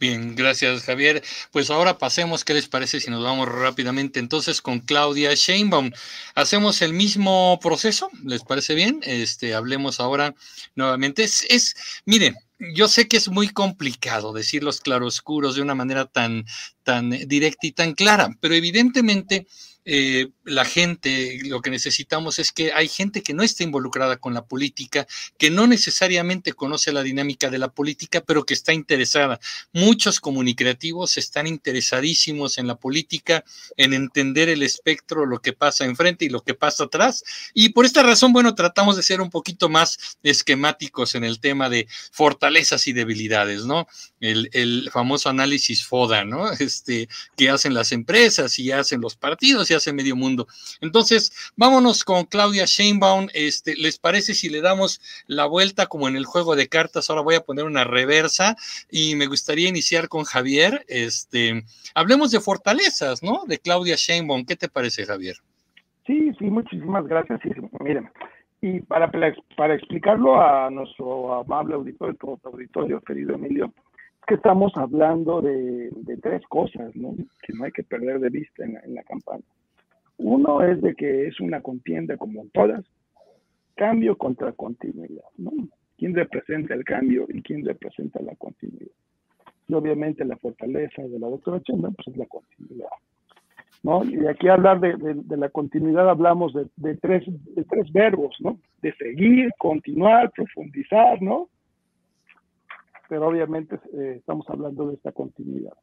Bien, 0.00 0.34
gracias 0.34 0.82
Javier. 0.82 1.22
Pues 1.52 1.70
ahora 1.70 1.98
pasemos, 1.98 2.44
¿qué 2.44 2.52
les 2.52 2.68
parece 2.68 3.00
si 3.00 3.10
nos 3.10 3.22
vamos 3.22 3.48
rápidamente 3.48 4.18
entonces 4.18 4.60
con 4.60 4.80
Claudia 4.80 5.32
Sheinbaum? 5.34 5.92
Hacemos 6.34 6.82
el 6.82 6.92
mismo 6.92 7.58
proceso, 7.62 8.10
¿les 8.24 8.42
parece 8.42 8.74
bien? 8.74 9.00
Este, 9.04 9.54
hablemos 9.54 10.00
ahora 10.00 10.34
nuevamente. 10.74 11.22
Es, 11.22 11.74
mire, 12.04 12.34
yo 12.74 12.88
sé 12.88 13.08
que 13.08 13.16
es 13.16 13.28
muy 13.28 13.48
complicado 13.48 14.32
decir 14.32 14.64
los 14.64 14.80
claroscuros 14.80 15.54
de 15.54 15.62
una 15.62 15.74
manera 15.76 16.06
tan, 16.06 16.44
tan 16.82 17.10
directa 17.10 17.66
y 17.66 17.72
tan 17.72 17.94
clara, 17.94 18.30
pero 18.40 18.54
evidentemente 18.54 19.46
eh, 19.84 20.28
la 20.44 20.64
gente, 20.64 21.38
lo 21.44 21.60
que 21.60 21.70
necesitamos 21.70 22.38
es 22.38 22.52
que 22.52 22.72
hay 22.72 22.88
gente 22.88 23.22
que 23.22 23.34
no 23.34 23.42
está 23.42 23.62
involucrada 23.62 24.16
con 24.16 24.34
la 24.34 24.46
política, 24.46 25.06
que 25.38 25.50
no 25.50 25.66
necesariamente 25.66 26.54
conoce 26.54 26.92
la 26.92 27.02
dinámica 27.02 27.50
de 27.50 27.58
la 27.58 27.68
política, 27.68 28.20
pero 28.20 28.44
que 28.44 28.54
está 28.54 28.72
interesada. 28.72 29.38
Muchos 29.72 30.20
comunicativos 30.20 31.18
están 31.18 31.46
interesadísimos 31.46 32.58
en 32.58 32.66
la 32.66 32.76
política, 32.76 33.44
en 33.76 33.92
entender 33.92 34.48
el 34.48 34.62
espectro, 34.62 35.26
lo 35.26 35.40
que 35.40 35.52
pasa 35.52 35.84
enfrente 35.84 36.24
y 36.24 36.30
lo 36.30 36.42
que 36.42 36.54
pasa 36.54 36.84
atrás. 36.84 37.24
Y 37.52 37.70
por 37.70 37.84
esta 37.84 38.02
razón, 38.02 38.32
bueno, 38.32 38.54
tratamos 38.54 38.96
de 38.96 39.02
ser 39.02 39.20
un 39.20 39.30
poquito 39.30 39.68
más 39.68 40.18
esquemáticos 40.22 41.14
en 41.14 41.24
el 41.24 41.40
tema 41.40 41.68
de 41.68 41.86
fortalezas 42.10 42.86
y 42.86 42.92
debilidades, 42.92 43.64
¿no? 43.64 43.86
El, 44.20 44.48
el 44.52 44.90
famoso 44.90 45.28
análisis 45.28 45.84
FODA, 45.84 46.24
¿no? 46.24 46.50
Este, 46.64 47.08
que 47.36 47.50
hacen 47.50 47.74
las 47.74 47.92
empresas 47.92 48.58
y 48.58 48.72
hacen 48.72 49.02
los 49.02 49.16
partidos 49.16 49.70
hace 49.74 49.92
medio 49.92 50.16
mundo. 50.16 50.33
Entonces, 50.80 51.52
vámonos 51.56 52.04
con 52.04 52.24
Claudia 52.24 52.64
Sheinbaum. 52.66 53.28
Este, 53.34 53.74
¿Les 53.76 53.98
parece 53.98 54.34
si 54.34 54.48
le 54.48 54.60
damos 54.60 55.00
la 55.26 55.46
vuelta 55.46 55.86
como 55.86 56.08
en 56.08 56.16
el 56.16 56.24
juego 56.24 56.56
de 56.56 56.68
cartas? 56.68 57.10
Ahora 57.10 57.22
voy 57.22 57.34
a 57.34 57.44
poner 57.44 57.64
una 57.64 57.84
reversa 57.84 58.56
y 58.90 59.14
me 59.16 59.26
gustaría 59.26 59.68
iniciar 59.68 60.08
con 60.08 60.24
Javier. 60.24 60.84
Este, 60.88 61.64
hablemos 61.94 62.30
de 62.30 62.40
fortalezas, 62.40 63.22
¿no? 63.22 63.44
De 63.46 63.58
Claudia 63.58 63.96
Sheinbaum. 63.96 64.44
¿Qué 64.44 64.56
te 64.56 64.68
parece, 64.68 65.06
Javier? 65.06 65.36
Sí, 66.06 66.32
sí, 66.38 66.44
muchísimas 66.44 67.06
gracias. 67.06 67.40
miren, 67.80 68.10
y 68.60 68.80
para, 68.80 69.10
para 69.56 69.74
explicarlo 69.74 70.40
a 70.40 70.70
nuestro 70.70 71.34
amable 71.34 71.74
auditorio, 71.74 72.14
todo 72.14 72.38
auditorio, 72.44 73.00
querido 73.00 73.34
Emilio, 73.34 73.72
que 74.26 74.34
estamos 74.34 74.72
hablando 74.76 75.42
de, 75.42 75.90
tres 76.22 76.42
cosas, 76.48 76.94
¿no? 76.94 77.14
Que 77.42 77.52
no 77.52 77.64
hay 77.64 77.72
que 77.72 77.82
perder 77.82 78.20
de 78.20 78.30
vista 78.30 78.64
en 78.64 78.94
la 78.94 79.02
campaña. 79.02 79.44
Uno 80.18 80.62
es 80.62 80.80
de 80.80 80.94
que 80.94 81.26
es 81.26 81.40
una 81.40 81.60
contienda 81.60 82.16
como 82.16 82.46
todas, 82.52 82.84
cambio 83.74 84.16
contra 84.16 84.52
continuidad, 84.52 85.24
¿no? 85.36 85.50
¿Quién 85.96 86.14
representa 86.14 86.74
el 86.74 86.84
cambio 86.84 87.26
y 87.28 87.42
quién 87.42 87.64
representa 87.64 88.20
la 88.22 88.34
continuidad? 88.36 88.92
Y 89.68 89.74
obviamente 89.74 90.24
la 90.24 90.36
fortaleza 90.36 91.02
de 91.02 91.18
la 91.18 91.28
doctora 91.28 91.60
Chenda, 91.60 91.90
pues 91.90 92.08
es 92.08 92.16
la 92.16 92.26
continuidad. 92.26 92.88
¿no? 93.82 94.02
Y 94.04 94.26
aquí 94.26 94.48
hablar 94.48 94.80
de, 94.80 95.36
la 95.36 95.48
continuidad 95.50 96.08
hablamos 96.08 96.54
de, 96.54 96.66
de, 96.76 96.96
tres, 96.96 97.24
de 97.26 97.64
tres 97.64 97.92
verbos, 97.92 98.34
¿no? 98.40 98.58
De 98.80 98.94
seguir, 98.94 99.50
continuar, 99.58 100.32
profundizar, 100.32 101.20
¿no? 101.20 101.48
Pero 103.08 103.28
obviamente 103.28 103.78
eh, 103.92 104.16
estamos 104.18 104.48
hablando 104.48 104.88
de 104.88 104.94
esta 104.94 105.12
continuidad. 105.12 105.74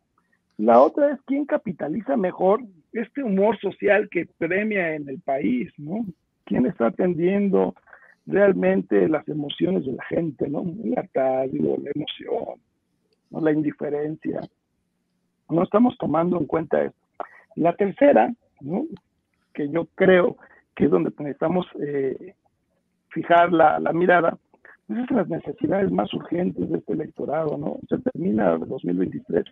La 0.62 0.80
otra 0.80 1.14
es 1.14 1.20
quién 1.26 1.46
capitaliza 1.46 2.16
mejor 2.16 2.62
este 2.94 3.24
humor 3.24 3.60
social 3.60 4.08
que 4.10 4.28
premia 4.38 4.94
en 4.94 5.10
el 5.10 5.20
país, 5.20 5.74
¿no? 5.80 6.06
¿Quién 6.46 6.68
está 6.68 6.86
atendiendo 6.88 7.74
realmente 8.28 9.10
las 9.10 9.28
emociones 9.28 9.88
de 9.88 9.94
la 9.94 10.04
gente, 10.04 10.48
¿no? 10.48 10.62
El 10.62 10.96
hartazgo, 10.96 11.78
la 11.82 11.90
emoción, 11.96 12.62
¿no? 13.32 13.42
la 13.42 13.52
indiferencia. 13.52 14.40
No 15.50 15.64
estamos 15.64 15.98
tomando 15.98 16.38
en 16.38 16.46
cuenta 16.46 16.84
esto. 16.84 17.00
La 17.56 17.74
tercera, 17.74 18.32
¿no? 18.60 18.86
que 19.56 19.68
yo 19.68 19.88
creo 19.96 20.38
que 20.76 20.86
es 20.86 20.92
donde 20.92 21.10
necesitamos 21.18 21.66
eh, 21.80 22.36
fijar 23.10 23.52
la, 23.52 23.80
la 23.80 23.94
mirada, 23.94 24.38
pues 24.86 25.00
es 25.00 25.10
las 25.10 25.28
necesidades 25.28 25.90
más 25.90 26.14
urgentes 26.14 26.70
de 26.70 26.78
este 26.78 26.94
electorado, 26.94 27.58
¿no? 27.58 27.80
Se 27.90 27.98
termina 27.98 28.54
el 28.54 28.68
2023 28.68 29.44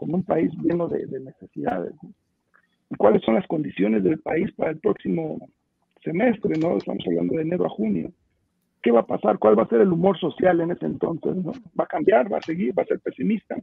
como 0.00 0.16
un 0.16 0.24
país 0.24 0.50
lleno 0.62 0.88
de, 0.88 1.04
de 1.04 1.20
necesidades. 1.20 1.92
¿no? 2.02 2.10
cuáles 2.96 3.22
son 3.22 3.34
las 3.34 3.46
condiciones 3.46 4.02
del 4.02 4.18
país 4.18 4.50
para 4.52 4.70
el 4.70 4.78
próximo 4.78 5.38
semestre, 6.02 6.58
¿no? 6.58 6.78
Estamos 6.78 7.04
hablando 7.06 7.36
de 7.36 7.42
enero 7.42 7.66
a 7.66 7.68
junio. 7.68 8.10
¿Qué 8.82 8.90
va 8.90 9.00
a 9.00 9.06
pasar? 9.06 9.38
¿Cuál 9.38 9.58
va 9.58 9.64
a 9.64 9.68
ser 9.68 9.82
el 9.82 9.92
humor 9.92 10.18
social 10.18 10.58
en 10.62 10.70
ese 10.70 10.86
entonces? 10.86 11.36
¿no? 11.36 11.52
¿Va 11.78 11.84
a 11.84 11.86
cambiar? 11.86 12.32
¿Va 12.32 12.38
a 12.38 12.42
seguir? 12.42 12.76
¿Va 12.76 12.82
a 12.82 12.86
ser 12.86 12.98
pesimista? 13.00 13.56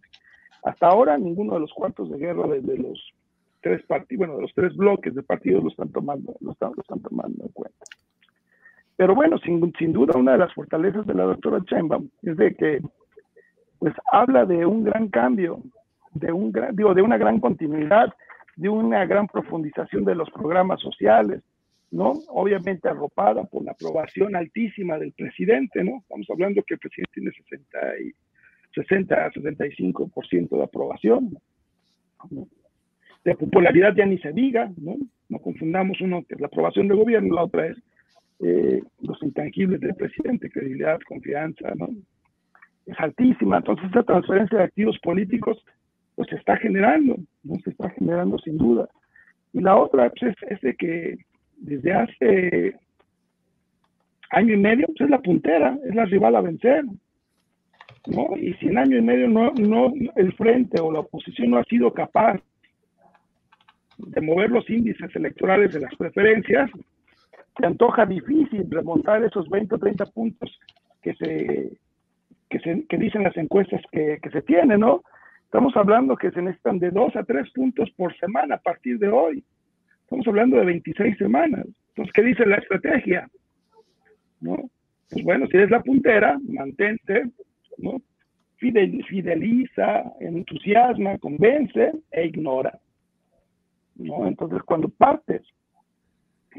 Hasta 0.64 0.88
ahora 0.88 1.18
ninguno 1.18 1.56
de 1.56 1.62
los 1.62 1.74
cuartos 1.74 2.12
de 2.12 2.20
guerra 2.20 2.48
de, 2.48 2.78
los 2.78 3.14
tres 3.62 3.84
partidos, 3.88 4.20
bueno, 4.20 4.36
de 4.36 4.44
los 4.44 4.54
tres 4.54 4.76
bloques 4.76 5.16
de 5.16 5.24
partidos 5.24 5.64
lo 5.64 5.70
están 5.70 5.92
tomando, 5.92 6.36
lo 6.40 6.52
están, 6.52 6.72
lo 6.76 6.82
están 6.82 7.02
tomando 7.02 7.44
en 7.44 7.52
cuenta. 7.52 7.86
Pero 8.96 9.16
bueno, 9.16 9.40
sin, 9.40 9.74
sin 9.80 9.92
duda 9.92 10.16
una 10.16 10.34
de 10.34 10.38
las 10.38 10.54
fortalezas 10.54 11.08
de 11.08 11.16
la 11.16 11.24
doctora 11.24 11.64
Chainbaum 11.66 12.10
es 12.22 12.38
de 12.38 12.54
que 12.54 12.82
pues 13.80 13.94
habla 14.12 14.46
de 14.46 14.66
un 14.66 14.84
gran 14.84 15.08
cambio, 15.10 15.62
de 16.20 16.32
un 16.32 16.52
gran, 16.52 16.76
digo, 16.76 16.94
de 16.94 17.02
una 17.02 17.18
gran 17.18 17.40
continuidad 17.40 18.14
de 18.58 18.70
una 18.70 19.06
gran 19.06 19.28
profundización 19.28 20.04
de 20.04 20.16
los 20.16 20.30
programas 20.32 20.82
sociales, 20.82 21.42
¿no? 21.92 22.14
Obviamente 22.30 22.90
arropada 22.90 23.44
por 23.46 23.64
la 23.64 23.72
aprobación 23.72 24.36
altísima 24.36 24.98
del 24.98 25.14
presidente, 25.14 25.84
¿no? 25.84 26.00
Estamos 26.00 26.28
hablando 26.30 26.64
que 26.64 26.74
el 26.74 26.80
presidente 26.80 27.12
tiene 27.14 27.32
60, 27.32 27.78
y, 28.04 28.14
60 28.74 29.16
a 29.16 29.32
65% 29.32 30.58
de 30.58 30.64
aprobación. 30.64 31.38
De 33.24 33.36
popularidad 33.36 33.94
ya 33.96 34.06
ni 34.06 34.18
se 34.18 34.34
diga, 34.34 34.72
¿no? 34.78 34.96
No 35.30 35.40
confundamos 35.40 36.02
uno 36.02 36.24
que 36.28 36.34
es 36.34 36.42
la 36.42 36.48
aprobación 36.48 36.88
del 36.88 36.98
gobierno, 36.98 37.36
la 37.36 37.44
otra 37.44 37.68
es 37.68 37.78
eh, 38.40 38.82
los 39.02 39.22
intangibles 39.22 39.80
del 39.82 39.96
presidente, 39.96 40.50
credibilidad, 40.50 41.00
confianza, 41.08 41.74
¿no? 41.76 41.90
Es 42.88 43.00
altísima. 43.00 43.58
Entonces, 43.58 43.86
esta 43.86 44.04
transferencia 44.04 44.58
de 44.58 44.64
activos 44.64 44.98
políticos 45.00 45.64
pues 46.18 46.30
se 46.30 46.36
está 46.36 46.58
generando, 46.58 47.16
¿no? 47.44 47.56
Se 47.64 47.70
está 47.70 47.92
generando 47.92 48.40
sin 48.40 48.58
duda. 48.58 48.90
Y 49.54 49.62
la 49.62 49.78
otra 49.78 50.10
pues, 50.10 50.36
es, 50.50 50.60
de 50.62 50.76
que 50.76 51.20
desde 51.58 51.94
hace 51.94 52.76
año 54.32 54.56
y 54.56 54.58
medio 54.58 54.88
pues, 54.88 55.02
es 55.02 55.10
la 55.12 55.20
puntera, 55.20 55.78
es 55.86 55.94
la 55.94 56.06
rival 56.06 56.36
a 56.36 56.42
vencer. 56.42 56.84
¿no? 58.08 58.36
Y 58.36 58.56
si 58.56 58.66
en 58.68 58.80
año 58.80 58.98
y 58.98 59.02
medio 59.02 59.30
no, 59.30 59.52
no 59.52 59.94
el 60.16 60.34
frente 60.34 60.82
o 60.82 60.92
la 60.92 61.02
oposición 61.02 61.52
no 61.52 61.58
ha 61.58 61.64
sido 61.66 61.94
capaz 61.94 62.42
de 64.00 64.22
mover 64.22 64.50
los 64.50 64.68
índices 64.72 65.16
electorales 65.16 65.72
de 65.72 65.82
las 65.82 65.96
preferencias, 65.96 66.72
se 67.60 67.66
antoja 67.66 68.08
difícil 68.08 68.66
remontar 68.72 69.24
esos 69.24 69.48
20 69.50 69.76
o 69.76 69.78
30 69.78 70.06
puntos 70.08 70.60
que 71.04 71.14
se 71.14 71.78
que, 72.50 72.60
se, 72.60 72.86
que 72.88 72.98
dicen 72.98 73.24
las 73.24 73.36
encuestas 73.36 73.82
que, 73.92 74.20
que 74.22 74.30
se 74.30 74.42
tienen, 74.42 74.80
¿no? 74.80 75.04
Estamos 75.48 75.78
hablando 75.78 76.18
que 76.18 76.30
se 76.32 76.42
necesitan 76.42 76.78
de 76.78 76.92
dos 76.92 77.16
a 77.16 77.24
tres 77.24 77.50
puntos 77.52 77.90
por 77.92 78.14
semana 78.18 78.56
a 78.56 78.62
partir 78.62 79.00
de 79.00 79.08
hoy. 79.08 79.42
Estamos 80.02 80.28
hablando 80.28 80.58
de 80.58 80.66
26 80.66 81.18
semanas. 81.18 81.66
Entonces, 81.90 82.14
¿qué 82.14 82.22
dice 82.22 82.46
la 82.46 82.58
estrategia? 82.58 83.30
¿No? 84.42 84.58
Pues 85.10 85.24
bueno, 85.24 85.48
si 85.48 85.56
eres 85.56 85.72
la 85.72 85.82
puntera, 85.82 86.38
mantente, 86.44 87.32
¿no? 87.78 88.02
fideliza, 88.58 90.04
entusiasma, 90.20 91.18
convence 91.18 91.94
e 92.12 92.26
ignora. 92.26 92.78
¿no? 93.96 94.28
Entonces, 94.28 94.62
cuando 94.64 94.90
partes 94.90 95.44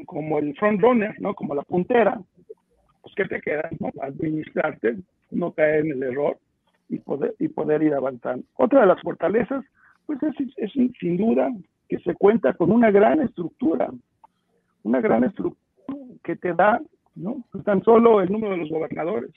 como 0.07 0.39
el 0.39 0.57
frontrunner, 0.57 1.21
¿no? 1.21 1.35
Como 1.35 1.55
la 1.55 1.63
puntera, 1.63 2.19
pues 3.03 3.15
¿qué 3.15 3.27
te 3.27 3.41
queda? 3.43 3.69
¿no? 3.81 3.91
Administrarte, 4.01 4.97
no 5.31 5.53
caer 5.53 5.85
en 5.85 5.93
el 5.93 6.03
error 6.05 6.39
y 6.89 6.99
poder, 6.99 7.35
y 7.39 7.49
poder 7.49 7.83
ir 7.83 7.95
avanzando. 7.95 8.45
Otra 8.55 8.81
de 8.81 8.87
las 8.87 9.01
fortalezas, 9.03 9.65
pues 10.07 10.19
es, 10.23 10.73
sin 10.73 11.17
duda 11.17 11.53
que 11.89 11.99
se 12.01 12.15
cuenta 12.15 12.53
con 12.55 12.71
una 12.71 12.91
gran 12.91 13.21
estructura, 13.21 13.91
una 14.83 15.01
gran 15.01 15.25
estructura 15.25 15.59
que 16.23 16.37
te 16.37 16.53
da, 16.55 16.81
¿no? 17.15 17.45
Tan 17.65 17.83
solo 17.83 18.21
el 18.21 18.31
número 18.31 18.53
de 18.53 18.59
los 18.59 18.71
gobernadores. 18.71 19.31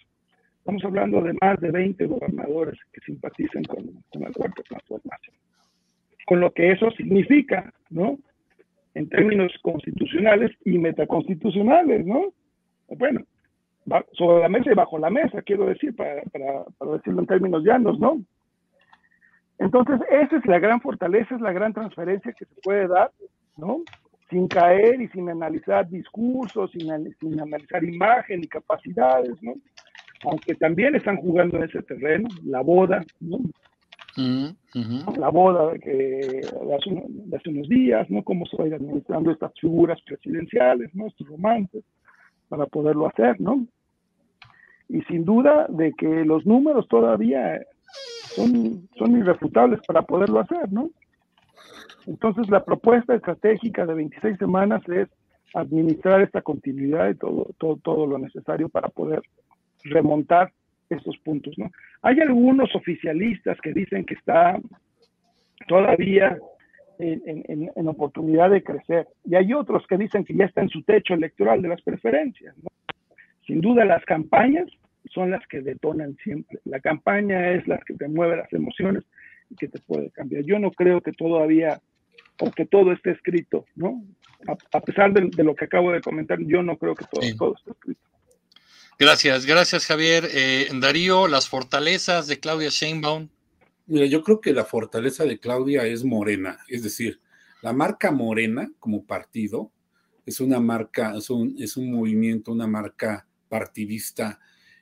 Estamos 0.60 0.84
hablando 0.86 1.22
de 1.22 1.34
más 1.42 1.60
de 1.60 1.72
20 1.72 2.06
gobernadores 2.06 2.80
que 2.94 3.02
simpatizan 3.02 3.64
con, 3.64 3.86
con 4.12 4.22
la 4.22 4.32
cuarta 4.32 4.62
transformación. 4.64 5.36
Con 6.28 6.40
lo 6.40 6.52
que 6.52 6.72
eso 6.72 6.92
significa, 6.92 7.74
¿no? 7.90 8.18
En 8.94 9.10
términos 9.10 9.52
constitucionales 9.62 10.52
y 10.66 10.78
metaconstitucionales, 10.78 12.06
¿no? 12.06 12.34
Bueno, 12.98 13.22
sobre 14.14 14.42
la 14.42 14.50
mesa 14.50 14.72
y 14.72 14.76
bajo 14.76 14.98
la 15.00 15.10
mesa, 15.10 15.42
quiero 15.42 15.66
decir, 15.66 15.96
para, 15.96 16.22
para, 16.32 16.92
decirlo 16.94 17.22
en 17.22 17.28
términos 17.28 17.64
llanos, 17.64 18.00
¿no? 18.00 18.22
Entonces, 19.60 20.00
esa 20.10 20.38
es 20.38 20.46
la 20.46 20.60
gran 20.60 20.82
fortaleza, 20.82 21.36
es 21.36 21.42
la 21.42 21.52
gran 21.52 21.74
transferencia 21.74 22.34
que 22.34 22.46
se 22.46 22.56
puede 22.64 22.88
dar, 22.88 23.12
¿no? 23.58 23.82
Sin 24.30 24.48
caer 24.48 25.02
y 25.02 25.08
sin 25.10 25.30
analizar 25.30 25.88
discursos, 25.90 26.72
sin, 26.72 26.90
sin 27.20 27.40
analizar 27.40 27.84
imagen 27.84 28.44
y 28.44 28.48
capacidades, 28.48 29.42
¿no? 29.42 29.54
Aunque 30.24 30.56
también 30.56 30.96
están 30.96 31.18
jugando 31.18 31.58
en 31.58 31.64
ese 31.64 31.82
terreno, 31.84 32.28
la 32.44 32.62
boda, 32.62 33.04
¿no? 33.20 33.40
La 35.18 35.30
boda 35.30 35.78
que 35.80 35.92
de 35.92 37.36
hace, 37.38 37.50
unos 37.50 37.70
días, 37.70 38.10
¿no? 38.10 38.24
Cómo 38.24 38.46
se 38.46 38.58
van 38.58 38.74
administrando 38.74 39.32
estas 39.32 39.52
figuras 39.60 40.02
presidenciales, 40.02 40.94
¿no? 40.94 41.08
Estos 41.08 41.28
romances, 41.28 41.84
para 42.52 42.66
poderlo 42.66 43.08
hacer, 43.08 43.40
¿no? 43.40 43.66
Y 44.90 45.02
sin 45.04 45.24
duda 45.24 45.68
de 45.70 45.94
que 45.94 46.26
los 46.26 46.46
números 46.46 46.86
todavía 46.90 47.62
son, 48.36 48.90
son 48.98 49.18
irrefutables 49.18 49.80
para 49.88 50.02
poderlo 50.02 50.42
hacer, 50.42 50.70
¿no? 50.70 50.90
Entonces 52.08 52.50
la 52.50 52.66
propuesta 52.66 53.16
estratégica 53.16 53.86
de 53.86 53.94
26 53.94 54.38
semanas 54.38 54.82
es 54.90 55.08
administrar 55.54 56.20
esta 56.22 56.42
continuidad 56.42 57.10
y 57.10 57.16
todo, 57.16 57.48
todo, 57.58 57.78
todo 57.78 58.06
lo 58.06 58.18
necesario 58.18 58.68
para 58.68 58.90
poder 58.90 59.22
remontar 59.86 60.52
estos 60.90 61.18
puntos. 61.20 61.58
¿no? 61.58 61.72
Hay 62.02 62.20
algunos 62.20 62.76
oficialistas 62.76 63.62
que 63.62 63.72
dicen 63.72 64.04
que 64.04 64.16
está 64.16 64.60
todavía 65.70 66.38
en, 67.02 67.88
oportunidad 67.88 68.50
de 68.50 68.64
crecer 68.64 69.08
y 69.26 69.36
hay 69.36 69.54
otros 69.54 69.86
que 69.88 69.98
dicen 69.98 70.24
que 70.24 70.36
ya 70.36 70.46
está 70.46 70.62
en 70.62 70.70
su 70.70 70.84
techo 70.84 71.14
electoral 71.14 71.62
de 71.62 71.70
las 71.70 71.82
preferencias. 71.82 72.56
Sin 73.46 73.62
duda 73.62 73.86
las 73.86 74.04
campañas 74.06 74.70
son 75.14 75.32
las 75.32 75.46
que 75.48 75.62
detonan 75.62 76.16
siempre. 76.24 76.60
La 76.66 76.80
campaña 76.80 77.52
es 77.52 77.68
la 77.68 77.80
que 77.80 77.96
te 77.96 78.08
mueve 78.08 78.38
las 78.38 78.54
emociones 78.54 79.04
y 79.50 79.56
que 79.56 79.68
te 79.68 79.80
puede 79.80 80.12
cambiar. 80.12 80.44
Yo 80.44 80.60
no 80.60 80.72
creo 80.72 81.02
que 81.02 81.12
todavía, 81.12 81.82
o 82.40 82.52
que 82.52 82.66
todo 82.66 82.92
esté 82.94 83.12
escrito, 83.12 83.66
¿no? 83.76 84.04
A, 84.48 84.80
pesar 84.80 85.14
de, 85.14 85.44
lo 85.44 85.56
que 85.56 85.66
acabo 85.66 85.92
de 85.92 86.02
comentar, 86.02 86.40
yo 86.40 86.64
no 86.64 86.78
creo 86.78 86.96
que 86.96 87.06
todo, 87.06 87.22
todo 87.38 87.56
esté 87.56 87.72
escrito. 87.72 88.02
Gracias, 88.98 89.46
gracias 89.46 89.86
Javier. 89.86 90.26
Eh, 90.32 90.68
Darío, 90.80 91.28
las 91.28 91.50
fortalezas 91.50 92.28
de 92.28 92.40
Claudia 92.40 92.70
Sheinbaum. 92.70 93.30
Mira, 93.92 94.06
yo 94.06 94.24
creo 94.24 94.40
que 94.40 94.54
la 94.54 94.64
fortaleza 94.64 95.26
de 95.26 95.38
Claudia 95.38 95.86
es 95.86 96.06
Morena, 96.06 96.60
es 96.70 96.82
decir, 96.82 97.20
la 97.62 97.74
marca 97.74 98.10
Morena 98.12 98.72
como 98.80 99.06
partido 99.06 99.70
es 100.26 100.40
una 100.40 100.62
marca, 100.62 101.14
es 101.18 101.30
un, 101.30 101.56
es 101.60 101.76
un 101.76 101.92
movimiento, 101.92 102.54
una 102.54 102.68
marca 102.68 103.28
partidista 103.50 104.40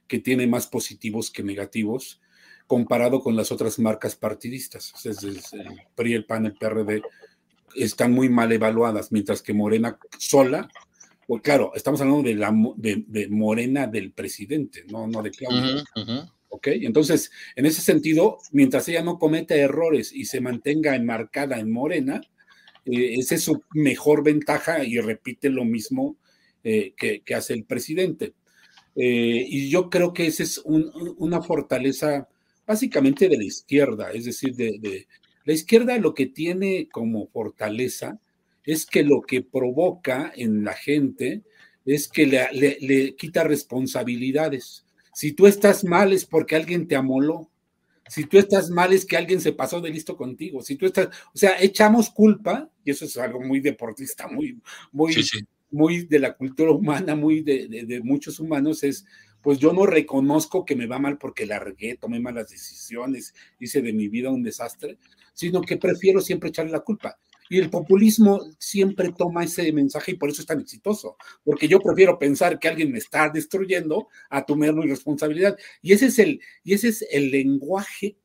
que 0.07 0.19
tiene 0.19 0.45
más 0.45 0.67
positivos 0.67 1.31
que 1.31 1.41
negativos 1.41 2.21
comparado 2.67 3.19
con 3.21 3.35
las 3.35 3.51
otras 3.51 3.79
marcas 3.79 4.15
partidistas. 4.15 4.93
Es 5.03 5.23
el 5.23 5.41
PRI, 5.95 6.13
el 6.13 6.25
PAN, 6.25 6.45
el 6.45 6.53
PRD 6.53 7.01
están 7.75 8.11
muy 8.11 8.29
mal 8.29 8.51
evaluadas, 8.51 9.11
mientras 9.11 9.41
que 9.41 9.53
Morena 9.53 9.97
sola 10.19 10.69
pues 11.29 11.43
claro, 11.43 11.71
estamos 11.75 12.01
hablando 12.01 12.23
de, 12.23 12.33
la, 12.33 12.51
de, 12.75 13.27
Morena 13.29 13.85
del 13.85 14.13
presidente, 14.13 14.83
no, 14.89 15.05
no 15.05 15.21
de 15.21 15.29
Claudia. 15.29 15.83
¿Ok? 16.49 16.67
Entonces, 16.67 17.31
en 17.55 17.65
ese 17.65 17.81
sentido, 17.81 18.39
mientras 18.51 18.87
ella 18.87 19.03
no 19.03 19.19
cometa 19.19 19.55
errores 19.55 20.11
y 20.13 20.25
se 20.25 20.41
mantenga 20.41 20.95
enmarcada 20.95 21.59
en 21.59 21.71
Morena, 21.71 22.21
eh, 22.85 23.15
esa 23.17 23.35
es 23.35 23.43
su 23.43 23.61
mejor 23.73 24.23
ventaja 24.23 24.83
y 24.83 24.99
repite 24.99 25.49
lo 25.49 25.63
mismo 25.63 26.17
eh, 26.63 26.93
que, 26.97 27.23
hace 27.33 27.53
el 27.53 27.65
presidente. 27.65 28.33
Eh, 28.95 29.45
y 29.47 29.69
yo 29.69 29.89
creo 29.89 30.13
que 30.13 30.27
esa 30.27 30.43
es 30.43 30.61
una 30.65 31.41
fortaleza 31.41 32.27
básicamente 32.65 33.29
de 33.29 33.37
la 33.37 33.43
izquierda, 33.43 34.11
es 34.11 34.25
decir, 34.25 34.55
de, 34.55 34.77
de, 34.79 35.07
la 35.45 35.53
izquierda 35.53 35.97
lo 35.97 36.13
que 36.13 36.27
tiene 36.27 36.89
como 36.91 37.27
fortaleza 37.27 38.19
es 38.65 38.85
que 38.85 39.03
lo 39.03 39.21
que 39.21 39.41
provoca 39.41 40.31
en 40.35 40.63
la 40.63 40.73
gente 40.73 41.41
es 41.85 42.07
que 42.07 42.27
le, 42.27 43.15
quita 43.15 43.43
responsabilidades. 43.43 44.85
Si 45.19 45.33
tú 45.33 45.47
estás 45.47 45.83
mal 45.83 46.13
es 46.13 46.23
porque 46.23 46.55
alguien 46.55 46.87
te 46.87 46.95
amoló. 46.95 47.51
Si 48.07 48.23
tú 48.23 48.37
estás 48.37 48.69
mal 48.69 48.93
es 48.93 49.05
que 49.05 49.17
alguien 49.17 49.41
se 49.41 49.51
pasó 49.51 49.81
de 49.81 49.89
listo 49.89 50.15
contigo. 50.15 50.61
Si 50.61 50.77
tú 50.77 50.85
estás, 50.85 51.07
o 51.07 51.37
sea, 51.37 51.61
echamos 51.61 52.09
culpa, 52.09 52.71
y 52.85 52.91
eso 52.91 53.03
es 53.03 53.17
algo 53.17 53.41
muy 53.41 53.59
deportista, 53.59 54.29
muy, 54.29 54.61
muy, 54.93 55.13
muy 55.71 56.05
de 56.05 56.19
la 56.19 56.37
cultura 56.37 56.71
humana, 56.71 57.17
muy 57.17 57.41
de, 57.41 57.67
de, 57.67 57.99
muchos 57.99 58.39
humanos, 58.39 58.81
es, 58.83 59.05
pues 59.41 59.59
yo 59.59 59.73
no 59.73 59.85
reconozco 59.85 60.63
que 60.63 60.77
me 60.77 60.87
va 60.87 60.99
mal 60.99 61.17
porque 61.17 61.45
largué, 61.45 61.97
tomé 61.97 62.21
malas 62.21 62.49
decisiones, 62.49 63.33
hice 63.59 63.81
de 63.81 63.91
mi 63.91 64.07
vida 64.07 64.29
un 64.29 64.41
desastre, 64.41 64.99
sino 65.33 65.59
que 65.59 65.75
prefiero 65.75 66.21
siempre 66.21 66.47
echarle 66.47 66.71
la 66.71 66.79
culpa. 66.79 67.19
Y 67.49 67.57
el 67.57 67.69
populismo 67.69 68.39
siempre 68.59 69.11
toma 69.11 69.43
ese 69.43 69.71
mensaje 69.73 70.11
y 70.11 70.15
por 70.15 70.29
eso 70.29 70.41
es 70.41 70.47
tan 70.47 70.61
exitoso, 70.61 71.17
porque 71.43 71.67
yo 71.67 71.79
prefiero 71.79 72.19
pensar 72.19 72.59
que 72.59 72.67
alguien 72.67 72.91
me 72.91 72.99
está 72.99 73.29
destruyendo 73.29 74.07
a 74.29 74.45
tomar 74.45 74.73
mi 74.73 74.87
responsabilidad. 74.87 75.57
Y 75.81 75.93
ese 75.93 76.05
es 76.05 76.19
el, 76.19 76.39
y 76.63 76.75
ese 76.75 76.89
es 76.89 77.05
el 77.11 77.31
lenguaje 77.31 78.17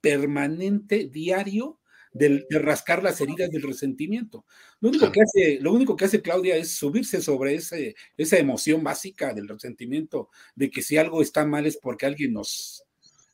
permanente, 0.00 1.08
diario, 1.12 1.78
de, 2.12 2.46
rascar 2.50 3.02
las 3.02 3.20
heridas 3.20 3.50
del 3.50 3.62
resentimiento. 3.62 4.44
Lo 4.80 4.90
único, 4.90 5.10
que 5.10 5.20
hace, 5.20 5.58
lo 5.60 5.72
único 5.72 5.96
que 5.96 6.04
hace 6.04 6.22
Claudia 6.22 6.56
es 6.56 6.72
subirse 6.72 7.20
sobre 7.20 7.54
ese, 7.54 7.94
esa 8.16 8.38
emoción 8.38 8.82
básica 8.82 9.34
del 9.34 9.48
resentimiento, 9.48 10.30
de 10.54 10.70
que 10.70 10.82
si 10.82 10.96
algo 10.96 11.22
está 11.22 11.44
mal 11.44 11.66
es 11.66 11.76
porque 11.76 12.06
alguien 12.06 12.32
nos 12.32 12.84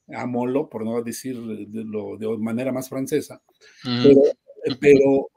amoló, 0.08 0.68
por 0.68 0.84
no 0.84 1.02
decir 1.02 1.40
de, 1.40 1.66
de 1.66 2.38
manera 2.38 2.72
más 2.72 2.88
francesa. 2.88 3.42
pero, 3.82 4.22
pero, 4.80 5.30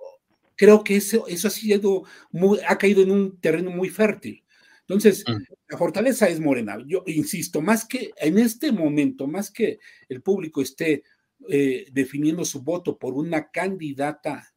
creo 0.58 0.84
que 0.84 0.97
eso, 0.97 1.26
eso 1.28 1.47
ha 1.47 1.51
sido 1.51 2.03
muy, 2.32 2.60
ha 2.68 2.78
caído 2.78 3.01
en 3.01 3.12
un 3.12 3.39
terreno 3.39 3.72
muy 3.72 3.89
fértil. 3.89 4.43
Entonces, 4.82 5.24
mm. 5.28 5.43
la 5.70 5.78
fortaleza 5.78 6.28
es 6.28 6.39
Morena. 6.39 6.78
Yo 6.86 7.03
insisto, 7.05 7.62
más 7.62 7.86
que 7.86 8.12
en 8.18 8.38
este 8.38 8.72
momento, 8.72 9.28
más 9.28 9.51
que 9.51 9.80
el 10.10 10.22
público 10.22 10.62
esté 10.62 11.03
eh, 11.49 11.86
definiendo 11.91 12.43
su 12.43 12.64
voto 12.64 12.97
por 12.97 13.14
una 13.14 13.51
candidata 13.51 14.53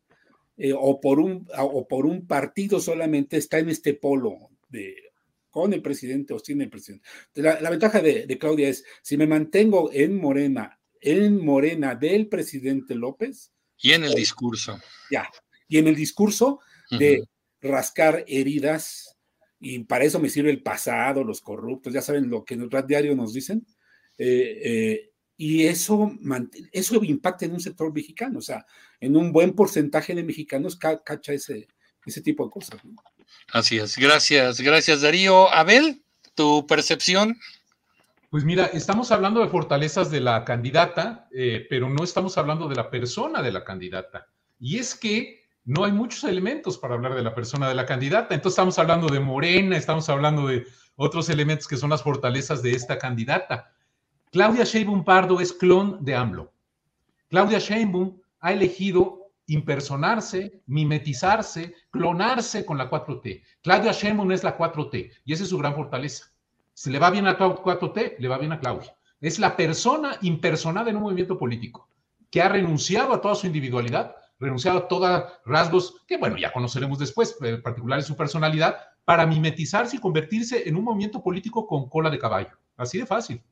eh, 0.57 0.73
o, 0.77 1.01
por 1.01 1.21
un, 1.21 1.47
o 1.57 1.87
por 1.87 2.07
un 2.07 2.27
partido 2.27 2.81
solamente, 2.81 3.37
está 3.37 3.59
en 3.59 3.69
este 3.69 3.95
polo 3.95 4.51
de 4.69 4.97
con 5.51 5.73
el 5.73 5.83
presidente 5.83 6.33
o 6.33 6.39
sin 6.39 6.63
el 6.63 6.71
presidente. 6.71 7.05
La, 7.35 7.71
ventaja 7.71 8.01
de, 8.01 8.25
de, 8.25 8.39
Claudia 8.39 8.69
es, 8.69 8.85
si 9.03 9.17
me 9.17 9.27
mantengo 9.27 9.91
en 9.93 10.17
Morena, 10.17 10.79
en 11.01 11.45
Morena 11.45 11.97
del 11.97 12.29
presidente 12.29 12.95
López. 12.95 13.53
Y 13.77 13.91
en 13.91 14.05
el 14.05 14.15
discurso. 14.15 14.79
Ya, 15.11 15.29
y 15.71 15.79
en 15.79 15.87
el 15.89 15.95
discurso 15.95 16.61
de 16.91 17.23
rascar 17.63 18.25
heridas, 18.27 19.17
y 19.61 19.79
para 19.85 20.05
eso 20.05 20.19
me 20.19 20.29
sirve 20.29 20.51
el 20.51 20.63
pasado, 20.63 21.23
los 21.23 21.41
corruptos, 21.41 21.93
ya 21.93 22.03
saben 22.03 22.29
lo 22.29 22.45
que 22.45 22.55
en 22.55 22.63
el 22.63 22.71
rat 22.71 22.87
diario 22.87 23.15
nos 23.15 23.33
dicen, 23.33 23.65
eh, 24.19 24.61
eh, 24.65 25.11
y 25.37 25.67
eso, 25.67 26.13
eso 26.73 27.05
impacta 27.05 27.45
en 27.45 27.53
un 27.53 27.61
sector 27.61 27.95
mexicano, 27.95 28.41
o 28.41 28.43
sea, 28.43 28.67
en 28.99 29.17
un 29.17 29.33
buen 29.33 29.53
porcentaje 29.55 30.13
de 30.15 30.25
mexicanos 30.25 30.77
cacha 30.77 31.33
ese, 31.33 31.69
ese 32.05 32.21
tipo 32.21 32.45
de 32.45 32.51
cosas. 32.51 32.81
Así 33.53 33.79
es, 33.79 33.97
gracias, 33.97 34.61
gracias 34.61 35.03
Darío. 35.03 35.51
Abel, 35.53 36.03
tu 36.35 36.67
percepción. 36.67 37.39
Pues 38.29 38.45
mira, 38.45 38.67
estamos 38.67 39.13
hablando 39.13 39.41
de 39.41 39.49
fortalezas 39.49 40.11
de 40.11 40.21
la 40.21 40.45
candidata, 40.45 41.29
eh, 41.33 41.65
pero 41.71 41.89
no 41.89 42.03
estamos 42.03 42.37
hablando 42.39 42.69
de 42.69 42.75
la 42.75 42.91
persona 42.91 43.41
de 43.41 43.53
la 43.53 43.65
candidata. 43.65 44.27
Y 44.59 44.79
es 44.79 44.95
que 44.95 45.40
no 45.65 45.85
hay 45.85 45.93
muchos 45.93 46.25
elementos 46.25 46.79
para 46.79 46.95
hablar 46.95 47.15
de 47.15 47.23
la 47.23 47.35
persona 47.35 47.69
de 47.69 47.75
la 47.75 47.87
candidata. 47.87 48.35
Entonces 48.35 48.55
estamos 48.55 48.79
hablando 48.79 49.09
de 49.09 49.21
Morena, 49.21 49.77
estamos 49.77 50.09
hablando 50.09 50.47
de 50.47 50.67
otros 50.97 51.29
elementos 51.29 51.69
que 51.69 51.77
son 51.77 51.91
las 51.91 52.03
fortalezas 52.03 52.63
de 52.63 52.73
esta 52.73 52.99
candidata. 52.99 53.73
Claudia 54.33 54.65
Sheinbaum 54.65 55.05
Pardo 55.05 55.41
es 55.41 55.53
clon 55.53 56.05
de 56.05 56.15
AMLO. 56.15 56.53
Claudia 57.29 57.59
Sheinbaum 57.59 58.21
ha 58.41 58.53
elegido 58.53 59.33
impersonarse, 59.47 60.63
mimetizarse, 60.67 61.75
clonarse 61.91 62.65
con 62.65 62.79
la 62.79 62.89
4T. 62.89 63.43
Claudia 63.63 63.93
Sheinbaum 63.93 64.31
es 64.33 64.45
la 64.45 64.57
4T 64.57 65.11
y 65.25 65.33
esa 65.33 65.43
es 65.43 65.51
su 65.51 65.59
gran 65.59 65.75
fortaleza. 65.75 66.33
Si 66.73 66.91
le 66.91 66.99
va 66.99 67.11
bien 67.11 67.27
a 67.27 67.37
4T, 67.37 68.17
le 68.19 68.29
va 68.29 68.39
bien 68.39 68.53
a 68.53 68.61
Claudia. 68.61 68.97
Es 69.21 69.39
la 69.39 69.57
persona 69.57 70.17
impersonada 70.23 70.91
en 70.91 70.97
un 70.97 71.03
movimiento 71.03 71.39
político 71.39 71.89
que 72.31 72.41
ha 72.41 72.49
renunciado 72.49 73.13
a 73.13 73.21
toda 73.21 73.35
su 73.35 73.47
individualidad 73.47 74.15
renunciado 74.41 74.79
a 74.79 74.89
todos 74.89 75.25
rasgos 75.45 76.03
que, 76.09 76.17
bueno, 76.17 76.37
ya 76.39 76.53
conoceremos 76.53 76.99
después, 76.99 77.37
en 77.43 77.55
eh, 77.55 77.59
particular 77.59 77.99
en 77.99 78.05
su 78.05 78.17
personalidad, 78.17 78.79
para 79.05 79.27
mimetizarse 79.27 79.97
y 79.97 80.01
convertirse 80.01 80.69
en 80.69 80.77
un 80.77 80.85
movimiento 80.85 81.23
político 81.23 81.67
con 81.67 81.89
cola 81.89 82.11
de 82.11 82.19
caballo. 82.19 82.59
Así 82.77 82.99
de 82.99 83.07
fácil. 83.07 83.43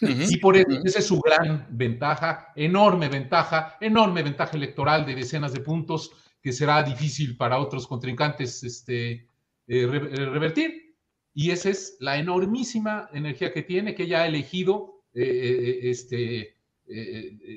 Y 0.00 0.36
por 0.38 0.56
eso, 0.56 0.68
esa 0.84 0.98
es 0.98 1.06
su 1.06 1.20
gran 1.20 1.66
ventaja, 1.70 2.52
enorme 2.54 3.08
ventaja, 3.08 3.76
enorme 3.80 4.22
ventaja 4.22 4.56
electoral 4.56 5.06
de 5.06 5.14
decenas 5.14 5.52
de 5.52 5.60
puntos 5.60 6.12
que 6.42 6.52
será 6.52 6.82
difícil 6.82 7.36
para 7.36 7.58
otros 7.58 7.86
contrincantes 7.86 8.62
este, 8.62 9.12
eh, 9.12 9.28
eh, 9.66 9.86
revertir. 9.86 10.94
Y 11.34 11.50
esa 11.50 11.70
es 11.70 11.96
la 12.00 12.18
enormísima 12.18 13.08
energía 13.12 13.52
que 13.52 13.62
tiene, 13.62 13.94
que 13.94 14.04
ella 14.04 14.22
ha 14.22 14.26
elegido 14.26 15.02
este, 15.12 16.56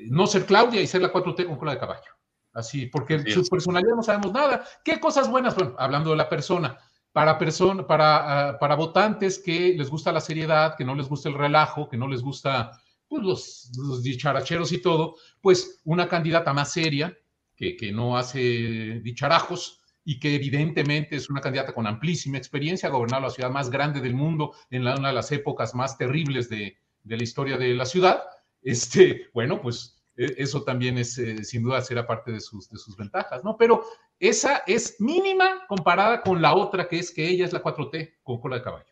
no 0.08 0.28
ser 0.28 0.46
Claudia 0.46 0.82
y 0.82 0.88
ser 0.88 1.02
la 1.02 1.12
4T 1.12 1.46
con 1.46 1.58
cola 1.58 1.74
de 1.74 1.80
caballo. 1.80 2.19
Así, 2.60 2.88
porque 2.88 3.32
su 3.32 3.46
personalidad 3.46 3.96
no 3.96 4.04
sabemos 4.04 4.34
nada. 4.34 4.66
¿Qué 4.84 5.00
cosas 5.00 5.30
buenas? 5.30 5.56
Bueno, 5.56 5.76
hablando 5.78 6.12
de 6.12 6.18
la 6.18 6.28
persona, 6.28 6.78
para, 7.12 7.38
persona, 7.38 7.88
para, 7.88 8.50
ah, 8.50 8.60
para 8.60 8.76
votantes 8.76 9.40
que 9.40 9.74
les 9.78 9.90
gusta 9.90 10.12
la 10.12 10.20
seriedad, 10.20 10.76
que 10.78 10.84
no 10.84 10.94
les 10.94 11.08
gusta 11.08 11.30
el 11.30 11.36
relajo, 11.36 11.88
que 11.90 11.98
no 11.98 12.08
les 12.08 12.22
gusta 12.22 12.72
pues, 13.08 13.24
los, 13.24 13.72
los 13.78 14.04
dicharacheros 14.04 14.72
y 14.74 14.82
todo, 14.82 15.16
pues 15.42 15.80
una 15.86 16.08
candidata 16.08 16.54
más 16.54 16.74
seria, 16.74 17.18
que, 17.56 17.78
que 17.78 17.92
no 17.92 18.18
hace 18.18 19.00
dicharajos, 19.02 19.80
y 20.04 20.20
que 20.20 20.34
evidentemente 20.34 21.16
es 21.16 21.30
una 21.30 21.40
candidata 21.40 21.74
con 21.74 21.86
amplísima 21.86 22.38
experiencia, 22.38 22.90
ha 22.90 22.92
gobernado 22.92 23.24
la 23.24 23.30
ciudad 23.30 23.52
más 23.52 23.70
grande 23.70 24.02
del 24.02 24.16
mundo 24.16 24.54
en 24.72 24.82
una 24.82 25.10
de 25.10 25.14
las 25.14 25.32
épocas 25.32 25.76
más 25.76 25.98
terribles 25.98 26.50
de, 26.50 26.78
de 27.04 27.18
la 27.18 27.24
historia 27.24 27.58
de 27.58 27.76
la 27.76 27.86
ciudad, 27.86 28.24
este, 28.62 29.28
bueno, 29.34 29.62
pues 29.62 29.99
eso 30.20 30.64
también 30.64 30.98
es, 30.98 31.18
eh, 31.18 31.44
sin 31.44 31.64
duda, 31.64 31.82
será 31.82 32.06
parte 32.06 32.32
de 32.32 32.42
sus, 32.42 32.70
de 32.70 32.78
sus 32.78 32.96
ventajas, 32.98 33.44
¿no? 33.44 33.56
Pero 33.58 33.86
esa 34.20 34.64
es 34.68 35.00
mínima 35.00 35.66
comparada 35.68 36.22
con 36.22 36.42
la 36.42 36.54
otra, 36.54 36.88
que 36.88 37.00
es 37.00 37.12
que 37.12 37.28
ella 37.28 37.46
es 37.46 37.54
la 37.54 37.64
4T 37.64 38.18
con 38.24 38.40
cola 38.42 38.58
de 38.58 38.64
caballo. 38.64 38.86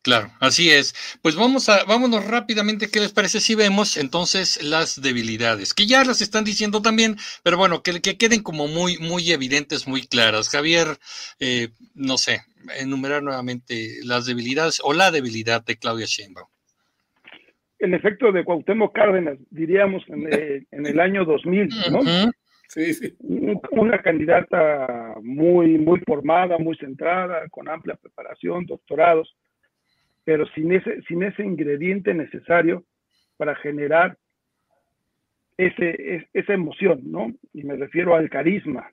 Claro, 0.00 0.30
así 0.40 0.70
es. 0.70 0.94
Pues 1.22 1.34
vamos 1.34 1.68
a, 1.70 1.84
vámonos 1.84 2.26
rápidamente, 2.26 2.90
¿qué 2.90 3.00
les 3.00 3.12
parece 3.12 3.40
si 3.40 3.54
vemos 3.54 3.96
entonces 3.96 4.62
las 4.62 5.00
debilidades? 5.00 5.72
Que 5.72 5.86
ya 5.86 6.04
las 6.04 6.20
están 6.20 6.44
diciendo 6.44 6.82
también, 6.82 7.18
pero 7.42 7.56
bueno, 7.56 7.82
que, 7.82 8.02
que 8.02 8.18
queden 8.18 8.42
como 8.42 8.68
muy, 8.68 8.98
muy 8.98 9.32
evidentes, 9.32 9.86
muy 9.86 10.06
claras. 10.06 10.50
Javier, 10.50 10.98
eh, 11.40 11.70
no 11.94 12.18
sé, 12.18 12.42
enumerar 12.76 13.22
nuevamente 13.22 13.98
las 14.02 14.26
debilidades 14.26 14.80
o 14.84 14.92
la 14.92 15.10
debilidad 15.10 15.64
de 15.64 15.78
Claudia 15.78 16.06
Sheinbaum 16.06 16.48
el 17.78 17.94
efecto 17.94 18.32
de 18.32 18.44
Cuauhtémoc 18.44 18.94
Cárdenas, 18.94 19.38
diríamos, 19.50 20.02
en 20.08 20.32
el, 20.32 20.66
en 20.70 20.86
el 20.86 21.00
año 21.00 21.24
2000, 21.24 21.68
¿no? 21.90 22.00
Sí, 22.68 22.94
sí. 22.94 23.14
Una 23.20 23.98
candidata 23.98 25.14
muy, 25.22 25.78
muy 25.78 26.00
formada, 26.00 26.58
muy 26.58 26.76
centrada, 26.76 27.48
con 27.50 27.68
amplia 27.68 27.96
preparación, 27.96 28.66
doctorados, 28.66 29.36
pero 30.24 30.46
sin 30.54 30.72
ese, 30.72 31.02
sin 31.02 31.22
ese 31.22 31.44
ingrediente 31.44 32.14
necesario 32.14 32.84
para 33.36 33.54
generar 33.56 34.16
ese, 35.56 36.26
esa 36.32 36.52
emoción, 36.52 37.02
¿no? 37.04 37.32
Y 37.52 37.64
me 37.64 37.76
refiero 37.76 38.16
al 38.16 38.30
carisma. 38.30 38.90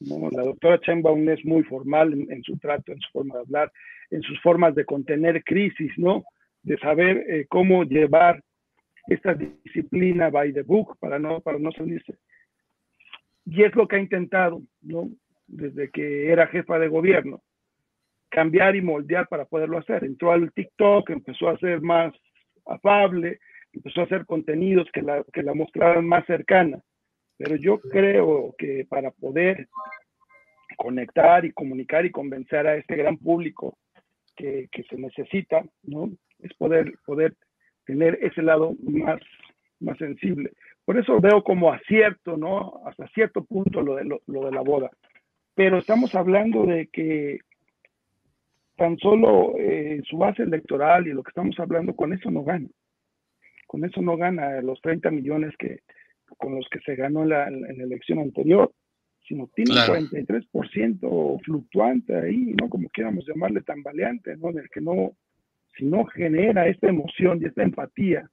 ¿no? 0.00 0.28
La 0.30 0.42
doctora 0.42 0.80
Chainbaum 0.80 1.28
es 1.28 1.44
muy 1.44 1.62
formal 1.64 2.12
en, 2.12 2.30
en, 2.30 2.42
su 2.42 2.58
trato, 2.58 2.92
en 2.92 3.00
su 3.00 3.10
forma 3.12 3.34
de 3.36 3.40
hablar, 3.42 3.72
en 4.10 4.22
sus 4.22 4.40
formas 4.40 4.74
de 4.74 4.84
contener 4.84 5.42
crisis, 5.44 5.92
¿no? 5.96 6.24
De 6.66 6.76
saber 6.78 7.24
eh, 7.28 7.46
cómo 7.48 7.84
llevar 7.84 8.42
esta 9.06 9.34
disciplina 9.34 10.30
by 10.30 10.52
the 10.52 10.62
book 10.62 10.98
para 10.98 11.16
no, 11.18 11.40
para 11.40 11.58
no 11.60 11.70
salirse. 11.70 12.18
Y 13.44 13.62
es 13.62 13.74
lo 13.76 13.86
que 13.86 13.96
ha 13.96 14.00
intentado, 14.00 14.60
¿no? 14.82 15.08
Desde 15.46 15.90
que 15.90 16.32
era 16.32 16.48
jefa 16.48 16.80
de 16.80 16.88
gobierno, 16.88 17.40
cambiar 18.30 18.74
y 18.74 18.82
moldear 18.82 19.28
para 19.28 19.44
poderlo 19.44 19.78
hacer. 19.78 20.02
Entró 20.02 20.32
al 20.32 20.52
TikTok, 20.52 21.08
empezó 21.10 21.48
a 21.48 21.58
ser 21.58 21.80
más 21.82 22.12
afable, 22.66 23.38
empezó 23.72 24.00
a 24.00 24.04
hacer 24.04 24.26
contenidos 24.26 24.88
que 24.92 25.02
la, 25.02 25.22
que 25.32 25.44
la 25.44 25.54
mostraran 25.54 26.04
más 26.04 26.26
cercana. 26.26 26.80
Pero 27.38 27.54
yo 27.54 27.78
creo 27.78 28.56
que 28.58 28.86
para 28.88 29.12
poder 29.12 29.68
conectar 30.76 31.44
y 31.44 31.52
comunicar 31.52 32.04
y 32.04 32.10
convencer 32.10 32.66
a 32.66 32.74
este 32.74 32.96
gran 32.96 33.18
público 33.18 33.78
que, 34.34 34.68
que 34.72 34.82
se 34.82 34.96
necesita, 34.96 35.64
¿no? 35.84 36.10
Es 36.40 36.52
poder, 36.54 36.92
poder 37.04 37.34
tener 37.84 38.18
ese 38.22 38.42
lado 38.42 38.74
más, 38.82 39.20
más 39.80 39.98
sensible. 39.98 40.52
Por 40.84 40.98
eso 40.98 41.20
veo 41.20 41.42
como 41.42 41.72
acierto, 41.72 42.36
¿no? 42.36 42.80
Hasta 42.86 43.08
cierto 43.08 43.44
punto 43.44 43.82
lo 43.82 43.96
de, 43.96 44.04
lo, 44.04 44.20
de 44.26 44.52
la 44.52 44.60
boda. 44.60 44.90
Pero 45.54 45.78
estamos 45.78 46.14
hablando 46.14 46.64
de 46.64 46.88
que 46.88 47.40
tan 48.76 48.98
solo 48.98 49.54
eh, 49.58 50.02
su 50.04 50.18
base 50.18 50.42
electoral 50.42 51.06
y 51.06 51.12
lo 51.12 51.22
que 51.22 51.30
estamos 51.30 51.58
hablando, 51.58 51.96
con 51.96 52.12
eso 52.12 52.30
no 52.30 52.44
gana. 52.44 52.68
Con 53.66 53.84
eso 53.84 54.02
no 54.02 54.16
gana 54.16 54.60
los 54.60 54.80
30 54.80 55.10
millones 55.10 55.54
que, 55.58 55.80
con 56.36 56.54
los 56.54 56.68
que 56.70 56.78
se 56.80 56.94
ganó 56.94 57.22
en 57.22 57.30
la, 57.30 57.48
en 57.48 57.78
la 57.78 57.84
elección 57.84 58.18
anterior, 58.18 58.70
sino 59.26 59.48
tiene 59.54 59.72
un 59.72 60.08
43% 60.08 61.42
fluctuante 61.42 62.14
ahí, 62.14 62.54
¿no? 62.60 62.68
Como 62.68 62.88
quieramos 62.90 63.26
llamarle 63.26 63.62
tambaleante, 63.62 64.36
¿no? 64.36 64.50
En 64.50 64.58
el 64.58 64.68
que 64.68 64.80
no, 64.80 65.16
si 65.76 65.84
no 65.84 66.06
genera 66.06 66.68
esta 66.68 66.88
emoción 66.88 67.40
y 67.40 67.46
esta 67.46 67.62
empatía 67.62 68.28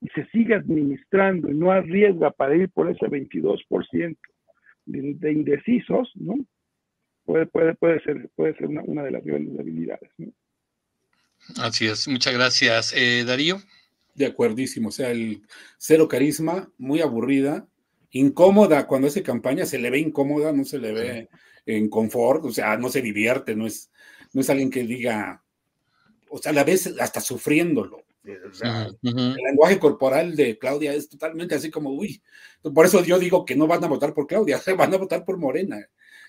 y 0.00 0.08
se 0.08 0.26
sigue 0.26 0.54
administrando 0.54 1.50
y 1.50 1.54
no 1.54 1.70
arriesga 1.70 2.30
para 2.30 2.56
ir 2.56 2.70
por 2.70 2.90
ese 2.90 3.06
22% 3.06 4.16
de, 4.86 5.14
de, 5.14 5.32
indecisos, 5.32 6.10
¿no? 6.14 6.34
Puede, 7.24 7.46
puede, 7.46 7.74
puede 7.74 8.00
ser, 8.02 8.30
puede 8.36 8.54
ser 8.56 8.66
una, 8.66 8.82
una 8.84 9.02
de 9.02 9.10
las 9.10 9.24
grandes 9.24 9.56
debilidades. 9.56 10.10
¿no? 10.18 10.32
Así 11.58 11.86
es, 11.86 12.06
muchas 12.08 12.34
gracias. 12.34 12.92
Eh, 12.96 13.24
Darío. 13.26 13.56
De 14.14 14.26
acuerdísimo, 14.26 14.88
o 14.88 14.92
sea, 14.92 15.10
el 15.10 15.42
cero 15.76 16.08
carisma, 16.08 16.70
muy 16.78 17.02
aburrida, 17.02 17.68
incómoda 18.10 18.86
cuando 18.86 19.08
hace 19.08 19.22
campaña, 19.22 19.66
se 19.66 19.78
le 19.78 19.90
ve 19.90 19.98
incómoda, 19.98 20.52
no 20.52 20.64
se 20.64 20.78
le 20.78 20.92
ve 20.92 21.28
en 21.66 21.90
confort, 21.90 22.44
o 22.46 22.50
sea, 22.50 22.78
no 22.78 22.88
se 22.88 23.02
divierte, 23.02 23.54
no 23.54 23.66
es, 23.66 23.90
no 24.32 24.40
es 24.40 24.48
alguien 24.48 24.70
que 24.70 24.84
diga, 24.84 25.44
o 26.28 26.38
sea, 26.38 26.52
a 26.52 26.54
la 26.54 26.64
vez 26.64 26.86
hasta 27.00 27.20
sufriéndolo. 27.20 28.04
O 28.48 28.52
sea, 28.52 28.88
uh 28.90 29.08
-huh. 29.08 29.36
el 29.36 29.44
lenguaje 29.44 29.78
corporal 29.78 30.34
de 30.34 30.58
Claudia 30.58 30.92
es 30.94 31.08
totalmente 31.08 31.54
así 31.54 31.70
como, 31.70 31.90
uy, 31.90 32.20
por 32.74 32.86
eso 32.86 33.04
yo 33.04 33.18
digo 33.18 33.44
que 33.44 33.54
no 33.54 33.66
van 33.66 33.84
a 33.84 33.88
votar 33.88 34.14
por 34.14 34.26
Claudia, 34.26 34.60
van 34.76 34.94
a 34.94 34.98
votar 34.98 35.24
por 35.24 35.38
Morena. 35.38 35.78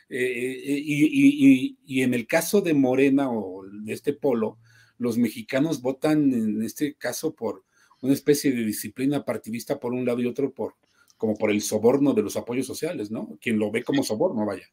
Eh, 0.09 0.81
y, 0.85 1.05
y, 1.05 1.77
y, 1.85 2.01
en 2.01 2.13
el 2.13 2.27
caso 2.27 2.61
de 2.61 2.73
Morena 2.73 3.29
o 3.29 3.65
de 3.65 3.93
este 3.93 4.13
polo, 4.13 4.57
los 4.97 5.17
mexicanos 5.17 5.81
votan 5.81 6.33
en 6.33 6.61
este 6.61 6.95
caso 6.95 7.35
por 7.35 7.65
una 8.01 8.13
especie 8.13 8.51
de 8.51 8.63
disciplina 8.63 9.25
partidista 9.25 9.79
por 9.79 9.93
un 9.93 10.05
lado 10.05 10.21
y 10.21 10.27
otro 10.27 10.53
por 10.53 10.75
como 11.17 11.35
por 11.35 11.51
el 11.51 11.61
soborno 11.61 12.13
de 12.13 12.21
los 12.21 12.37
apoyos 12.37 12.67
sociales, 12.67 13.09
¿no? 13.11 13.37
Quien 13.41 13.57
lo 13.57 13.71
ve 13.71 13.83
como 13.83 14.03
soborno, 14.03 14.45
vaya. 14.45 14.67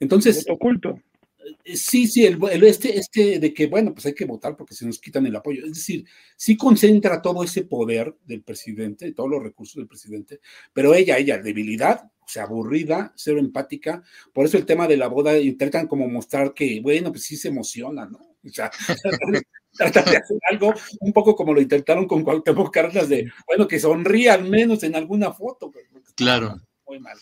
Entonces, 0.00 0.46
oculto. 0.48 0.98
Sí, 1.64 2.06
sí, 2.06 2.24
el, 2.24 2.38
el, 2.50 2.64
este, 2.64 2.98
este 2.98 3.38
de 3.38 3.54
que, 3.54 3.66
bueno, 3.66 3.92
pues 3.92 4.06
hay 4.06 4.14
que 4.14 4.24
votar 4.24 4.56
porque 4.56 4.74
se 4.74 4.86
nos 4.86 4.98
quitan 4.98 5.26
el 5.26 5.36
apoyo. 5.36 5.64
Es 5.64 5.74
decir, 5.74 6.04
sí 6.36 6.56
concentra 6.56 7.22
todo 7.22 7.42
ese 7.42 7.62
poder 7.64 8.14
del 8.24 8.42
presidente, 8.42 9.12
todos 9.12 9.30
los 9.30 9.42
recursos 9.42 9.76
del 9.76 9.86
presidente, 9.86 10.40
pero 10.72 10.94
ella, 10.94 11.18
ella, 11.18 11.38
debilidad, 11.38 12.10
o 12.20 12.28
sea, 12.28 12.44
aburrida, 12.44 13.12
cero 13.16 13.38
empática. 13.38 14.02
Por 14.32 14.46
eso 14.46 14.56
el 14.56 14.66
tema 14.66 14.86
de 14.86 14.96
la 14.96 15.08
boda 15.08 15.36
intentan 15.38 15.86
como 15.86 16.08
mostrar 16.08 16.54
que, 16.54 16.80
bueno, 16.80 17.10
pues 17.10 17.24
sí 17.24 17.36
se 17.36 17.48
emociona, 17.48 18.06
¿no? 18.06 18.18
O 18.18 18.48
sea, 18.48 18.70
tratan 19.72 20.04
de 20.04 20.16
hacer 20.16 20.38
algo 20.50 20.74
un 21.00 21.12
poco 21.12 21.34
como 21.34 21.54
lo 21.54 21.60
intentaron 21.60 22.06
con 22.06 22.22
Cuauhtémoc 22.22 22.72
Cárdenas 22.72 23.08
de, 23.08 23.30
bueno, 23.46 23.66
que 23.66 23.80
sonría 23.80 24.34
al 24.34 24.44
menos 24.44 24.82
en 24.82 24.96
alguna 24.96 25.32
foto. 25.32 25.72
Claro. 26.14 26.60
Muy 26.86 27.00
mal. 27.00 27.18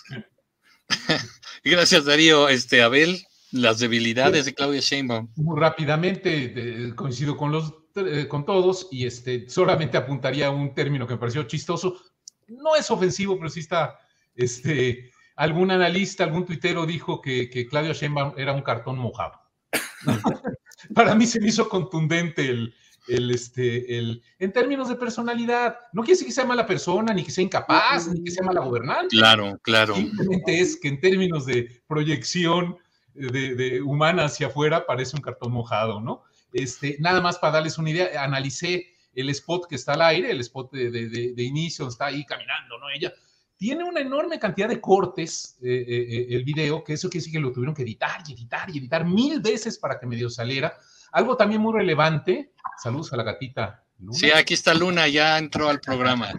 Gracias, 1.64 2.04
Darío. 2.04 2.48
Este, 2.48 2.82
Abel, 2.82 3.24
las 3.52 3.78
debilidades 3.78 4.44
de 4.44 4.54
Claudia 4.54 4.80
Sheinbaum. 4.80 5.28
Muy 5.36 5.58
rápidamente 5.58 6.52
eh, 6.54 6.94
coincido 6.94 7.36
con 7.36 7.52
los 7.52 7.74
eh, 7.96 8.28
con 8.28 8.46
todos 8.46 8.88
y 8.92 9.04
este 9.04 9.48
solamente 9.48 9.96
apuntaría 9.96 10.46
a 10.46 10.50
un 10.50 10.74
término 10.74 11.06
que 11.06 11.14
me 11.14 11.20
pareció 11.20 11.42
chistoso. 11.42 12.00
No 12.46 12.76
es 12.76 12.90
ofensivo, 12.90 13.36
pero 13.36 13.50
sí 13.50 13.60
está 13.60 13.98
este 14.34 15.10
algún 15.36 15.70
analista, 15.70 16.24
algún 16.24 16.44
tuitero 16.44 16.86
dijo 16.86 17.20
que, 17.20 17.48
que 17.50 17.66
Claudia 17.66 17.92
Sheinbaum 17.92 18.34
era 18.36 18.52
un 18.52 18.62
cartón 18.62 18.98
mojado. 18.98 19.40
Para 20.94 21.14
mí 21.14 21.26
se 21.26 21.40
me 21.40 21.48
hizo 21.48 21.68
contundente 21.68 22.46
el, 22.48 22.74
el, 23.08 23.30
este, 23.30 23.98
el, 23.98 24.22
en 24.38 24.52
términos 24.52 24.88
de 24.88 24.96
personalidad. 24.96 25.76
No 25.92 26.02
quiere 26.02 26.14
decir 26.14 26.26
que 26.26 26.32
sea 26.32 26.44
mala 26.44 26.66
persona, 26.66 27.12
ni 27.12 27.24
que 27.24 27.30
sea 27.30 27.44
incapaz, 27.44 28.08
ni 28.08 28.22
que 28.22 28.30
sea 28.30 28.44
mala 28.44 28.60
gobernante. 28.60 29.16
Claro, 29.16 29.58
claro. 29.62 29.94
Simplemente 29.94 30.60
es 30.60 30.78
que 30.78 30.88
en 30.88 31.00
términos 31.00 31.46
de 31.46 31.82
proyección 31.86 32.76
de, 33.14 33.54
de, 33.54 33.82
humana 33.82 34.24
hacia 34.24 34.48
afuera 34.48 34.86
parece 34.86 35.16
un 35.16 35.22
cartón 35.22 35.52
mojado, 35.52 36.00
¿no? 36.00 36.22
Este, 36.52 36.96
nada 37.00 37.20
más 37.20 37.38
para 37.38 37.54
darles 37.54 37.78
una 37.78 37.90
idea, 37.90 38.22
analicé 38.22 38.86
el 39.14 39.28
spot 39.30 39.68
que 39.68 39.76
está 39.76 39.94
al 39.94 40.02
aire, 40.02 40.30
el 40.30 40.40
spot 40.40 40.72
de, 40.72 40.90
de, 40.90 41.08
de 41.08 41.42
inicio, 41.42 41.88
está 41.88 42.06
ahí 42.06 42.24
caminando, 42.24 42.78
¿no? 42.78 42.88
Ella 42.90 43.12
tiene 43.60 43.84
una 43.84 44.00
enorme 44.00 44.38
cantidad 44.38 44.70
de 44.70 44.80
cortes 44.80 45.58
eh, 45.62 45.84
eh, 45.86 46.26
el 46.30 46.44
video, 46.44 46.82
que 46.82 46.94
eso 46.94 47.10
quiere 47.10 47.20
decir 47.20 47.34
que 47.34 47.40
lo 47.40 47.52
tuvieron 47.52 47.74
que 47.74 47.82
editar 47.82 48.22
y 48.26 48.32
editar 48.32 48.70
y 48.70 48.78
editar 48.78 49.04
mil 49.04 49.40
veces 49.42 49.76
para 49.76 50.00
que 50.00 50.06
medio 50.06 50.30
saliera. 50.30 50.78
Algo 51.12 51.36
también 51.36 51.60
muy 51.60 51.74
relevante, 51.74 52.54
saludos 52.82 53.12
a 53.12 53.18
la 53.18 53.22
gatita. 53.22 53.84
Luna. 53.98 54.14
Sí, 54.14 54.30
aquí 54.30 54.54
está 54.54 54.72
Luna, 54.72 55.08
ya 55.08 55.36
entró 55.36 55.68
al 55.68 55.78
programa. 55.78 56.32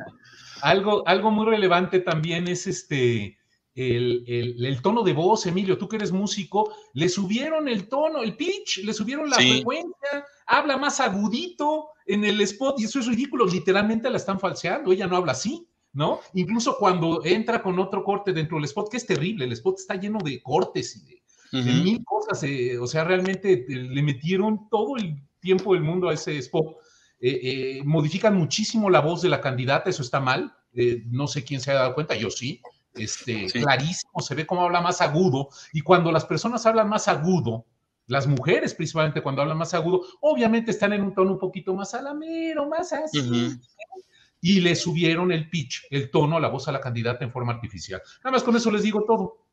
algo, 0.64 1.08
algo 1.08 1.30
muy 1.30 1.46
relevante 1.46 2.00
también 2.00 2.48
es 2.48 2.66
este, 2.66 3.38
el, 3.74 4.24
el, 4.28 4.66
el, 4.66 4.82
tono 4.82 5.04
de 5.04 5.14
voz, 5.14 5.46
Emilio, 5.46 5.78
tú 5.78 5.88
que 5.88 5.96
eres 5.96 6.12
músico, 6.12 6.74
le 6.94 7.08
subieron 7.08 7.68
el 7.68 7.88
tono, 7.88 8.22
el 8.22 8.36
pitch, 8.36 8.84
le 8.84 8.94
subieron 8.94 9.30
la 9.30 9.38
sí. 9.38 9.50
frecuencia, 9.50 10.26
habla 10.46 10.78
más 10.78 11.00
agudito 11.00 11.90
en 12.06 12.26
el 12.26 12.42
spot 12.42 12.80
y 12.80 12.86
eso 12.86 13.00
es 13.00 13.08
ridículo, 13.08 13.46
literalmente 13.46 14.10
la 14.10 14.18
están 14.18 14.40
falseando, 14.40 14.92
ella 14.92 15.08
no 15.08 15.16
habla 15.16 15.32
así. 15.32 15.68
¿no? 15.94 16.22
Incluso 16.34 16.78
cuando 16.78 17.24
entra 17.26 17.62
con 17.62 17.78
otro 17.80 18.04
corte 18.04 18.34
dentro 18.34 18.58
del 18.58 18.66
spot, 18.66 18.90
que 18.90 18.98
es 18.98 19.06
terrible, 19.06 19.46
el 19.46 19.52
spot 19.52 19.80
está 19.80 19.96
lleno 19.96 20.20
de 20.24 20.42
cortes 20.42 20.96
y 20.96 21.06
de, 21.06 21.22
mil 21.52 22.04
cosas, 22.06 22.44
eh, 22.44 22.78
o 22.80 22.88
sea, 22.88 23.04
realmente 23.04 23.52
eh, 23.52 23.66
le 23.68 24.02
metieron 24.02 24.70
todo 24.70 24.96
el 24.96 25.22
tiempo 25.42 25.74
del 25.74 25.84
mundo 25.84 26.08
a 26.08 26.14
ese 26.14 26.38
spot. 26.38 26.78
Eh, 27.20 27.82
modifican 27.84 28.36
muchísimo 28.38 28.90
la 28.90 29.02
voz 29.02 29.22
de 29.22 29.30
la 29.30 29.42
candidata, 29.42 29.90
eso 29.90 30.02
está 30.02 30.20
mal, 30.20 30.56
no 31.08 31.28
sé 31.28 31.44
quién 31.44 31.60
se 31.60 31.72
ha 31.72 31.76
dado 31.76 31.94
cuenta, 31.94 32.16
yo 32.16 32.32
sí, 32.32 32.62
este, 32.96 33.48
clarísimo, 33.48 34.22
se 34.22 34.36
ve 34.36 34.46
cómo 34.46 34.64
habla 34.64 34.82
más 34.82 35.02
agudo, 35.02 35.50
y 35.74 35.82
cuando 35.82 36.12
las 36.12 36.26
personas 36.26 36.66
hablan 36.66 36.90
más 36.90 37.08
agudo, 37.08 37.66
las 38.08 38.28
mujeres 38.28 38.74
principalmente 38.74 39.22
cuando 39.22 39.42
hablan 39.42 39.58
más 39.58 39.74
agudo, 39.74 40.02
obviamente 40.22 40.72
están 40.72 40.94
en 40.94 41.02
un 41.02 41.14
tono 41.14 41.32
un 41.32 41.40
poquito 41.40 41.74
más 41.74 41.94
alamero, 41.94 42.68
más 42.68 42.92
así. 42.92 43.58
Y 44.42 44.60
le 44.60 44.76
subieron 44.76 45.32
el 45.32 45.50
pitch, 45.50 45.86
el 45.92 46.10
tono, 46.10 46.40
la 46.40 46.50
voz 46.50 46.68
a 46.68 46.72
la 46.72 46.82
candidata 46.82 47.24
en 47.24 47.32
forma 47.32 47.54
artificial. 47.54 48.02
Nada 48.24 48.32
más 48.32 48.44
con 48.44 48.56
eso 48.56 48.72
les 48.72 48.84
digo 48.84 49.06
todo. 49.06 49.46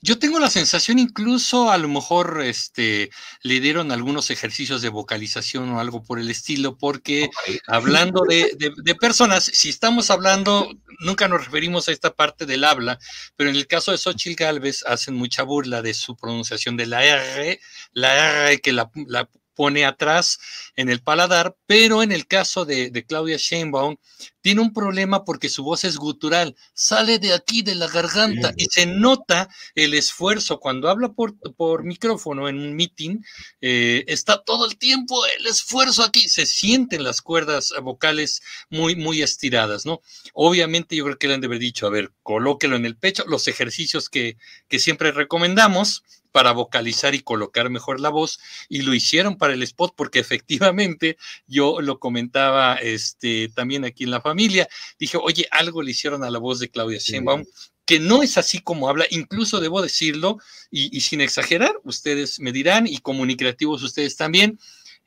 Yo 0.00 0.18
tengo 0.18 0.38
la 0.38 0.50
sensación, 0.50 0.98
incluso 0.98 1.70
a 1.70 1.78
lo 1.78 1.88
mejor 1.88 2.42
este, 2.42 3.10
le 3.42 3.60
dieron 3.60 3.92
algunos 3.92 4.30
ejercicios 4.30 4.82
de 4.82 4.88
vocalización 4.88 5.70
o 5.70 5.80
algo 5.80 6.02
por 6.02 6.18
el 6.18 6.30
estilo, 6.30 6.76
porque 6.76 7.30
hablando 7.66 8.22
de, 8.28 8.94
personas, 9.00 9.44
si 9.44 9.68
estamos 9.68 10.10
hablando, 10.10 10.70
nunca 11.02 11.28
nos 11.28 11.44
referimos 11.44 11.88
a 11.88 11.92
esta 11.92 12.14
parte 12.14 12.46
del 12.46 12.64
habla, 12.64 12.98
pero 13.36 13.50
en 13.50 13.56
el 13.56 13.66
caso 13.66 13.92
de 13.92 13.98
Xochitl 13.98 14.42
Galvez 14.42 14.82
hacen 14.86 15.14
mucha 15.14 15.42
burla 15.42 15.82
de 15.82 15.94
su 15.94 16.16
pronunciación 16.16 16.76
de 16.76 16.86
la 16.86 17.04
R, 17.04 17.60
la 17.92 18.44
R 18.46 18.60
que 18.60 18.72
la, 18.72 18.90
la 19.06 19.28
pone 19.54 19.84
atrás 19.84 20.38
en 20.76 20.88
el 20.88 21.00
paladar, 21.00 21.56
pero 21.66 22.02
en 22.02 22.12
el 22.12 22.26
caso 22.26 22.64
de, 22.64 22.90
Claudia 23.06 23.36
Sheinbaum 23.36 23.96
tiene 24.40 24.60
un 24.60 24.72
problema 24.72 25.24
porque 25.24 25.48
su 25.48 25.62
voz 25.62 25.84
es 25.84 25.96
gutural, 25.96 26.56
sale 26.74 27.18
de 27.18 27.32
aquí 27.32 27.62
de 27.62 27.74
la 27.74 27.88
garganta 27.88 28.52
y 28.56 28.66
se 28.66 28.86
nota 28.86 29.48
el 29.74 29.94
esfuerzo. 29.94 30.58
Cuando 30.58 30.88
habla 30.88 31.12
por, 31.12 31.34
por 31.54 31.84
micrófono 31.84 32.48
en 32.48 32.58
un 32.58 32.74
meeting, 32.74 33.18
eh, 33.60 34.04
está 34.08 34.42
todo 34.42 34.66
el 34.66 34.76
tiempo 34.78 35.24
el 35.38 35.46
esfuerzo 35.46 36.02
aquí, 36.02 36.28
se 36.28 36.46
sienten 36.46 37.04
las 37.04 37.20
cuerdas 37.20 37.72
vocales 37.82 38.42
muy, 38.70 38.96
muy 38.96 39.22
estiradas, 39.22 39.86
¿no? 39.86 40.00
Obviamente 40.32 40.96
yo 40.96 41.04
creo 41.04 41.18
que 41.18 41.28
le 41.28 41.34
han 41.34 41.40
de 41.40 41.46
haber 41.46 41.58
dicho, 41.58 41.86
a 41.86 41.90
ver, 41.90 42.12
colóquelo 42.22 42.76
en 42.76 42.86
el 42.86 42.96
pecho, 42.96 43.24
los 43.26 43.48
ejercicios 43.48 44.08
que, 44.08 44.36
que 44.68 44.78
siempre 44.78 45.12
recomendamos, 45.12 46.02
para 46.32 46.52
vocalizar 46.52 47.14
y 47.14 47.20
colocar 47.20 47.70
mejor 47.70 48.00
la 48.00 48.08
voz 48.08 48.40
y 48.68 48.82
lo 48.82 48.94
hicieron 48.94 49.36
para 49.36 49.52
el 49.52 49.62
spot 49.62 49.94
porque 49.96 50.18
efectivamente 50.18 51.16
yo 51.46 51.80
lo 51.80 51.98
comentaba 51.98 52.74
este, 52.76 53.50
también 53.54 53.84
aquí 53.84 54.04
en 54.04 54.10
la 54.10 54.20
familia, 54.20 54.68
dije, 54.98 55.18
oye, 55.18 55.46
algo 55.50 55.82
le 55.82 55.92
hicieron 55.92 56.24
a 56.24 56.30
la 56.30 56.38
voz 56.38 56.58
de 56.58 56.70
Claudia 56.70 56.98
Sheinbaum 56.98 57.44
que 57.84 57.98
no 57.98 58.22
es 58.22 58.38
así 58.38 58.60
como 58.60 58.88
habla, 58.88 59.06
incluso 59.10 59.60
debo 59.60 59.82
decirlo, 59.82 60.38
y, 60.70 61.00
sin 61.00 61.20
exagerar, 61.20 61.74
ustedes 61.84 62.38
me 62.38 62.52
dirán, 62.52 62.86
y 62.86 62.98
comunicativos 62.98 63.82
ustedes 63.82 64.16
también, 64.16 64.58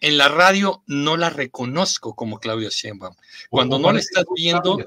en 0.02 0.18
la 0.18 0.28
radio 0.28 0.84
no 0.86 1.16
la 1.16 1.30
reconozco 1.30 2.16
como 2.16 2.40
Claudia 2.40 2.70
Sheinbaum. 2.70 3.16
Cuando 3.50 3.80
no 3.80 3.94
la 3.94 4.00
estás 4.00 4.26
viendo, 4.36 4.78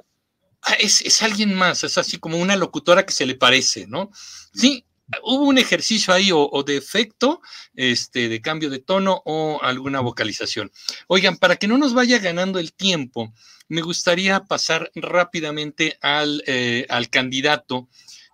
ah, 0.63 0.75
es, 0.75 1.01
es, 1.01 1.23
alguien 1.23 1.55
más, 1.55 1.83
es 1.83 1.97
así 1.97 2.19
como 2.19 2.37
una 2.39 2.57
locutora 2.57 3.07
que 3.07 3.15
se 3.15 3.25
le 3.25 3.35
parece, 3.35 3.87
¿no? 3.87 4.11
Sí, 4.53 4.85
hubo 5.23 5.45
un 5.45 5.59
ejercicio 5.59 6.13
ahí 6.13 6.31
o, 6.33 6.63
de 6.63 6.77
efecto, 6.77 7.41
este, 7.75 8.29
de 8.29 8.41
cambio 8.41 8.71
de 8.71 8.79
tono 8.79 9.23
o 9.25 9.61
alguna 9.63 10.01
vocalización. 10.01 10.71
Oigan, 11.07 11.37
para 11.37 11.57
que 11.57 11.69
no 11.69 11.79
nos 11.79 11.95
vaya 11.95 12.19
ganando 12.19 12.59
el 12.59 12.73
tiempo, 12.73 13.33
me 13.69 13.83
gustaría 13.83 14.45
pasar 14.45 14.91
rápidamente 14.95 15.99
al, 16.01 16.43
eh, 16.47 16.87
al 16.89 17.11
candidato 17.11 17.89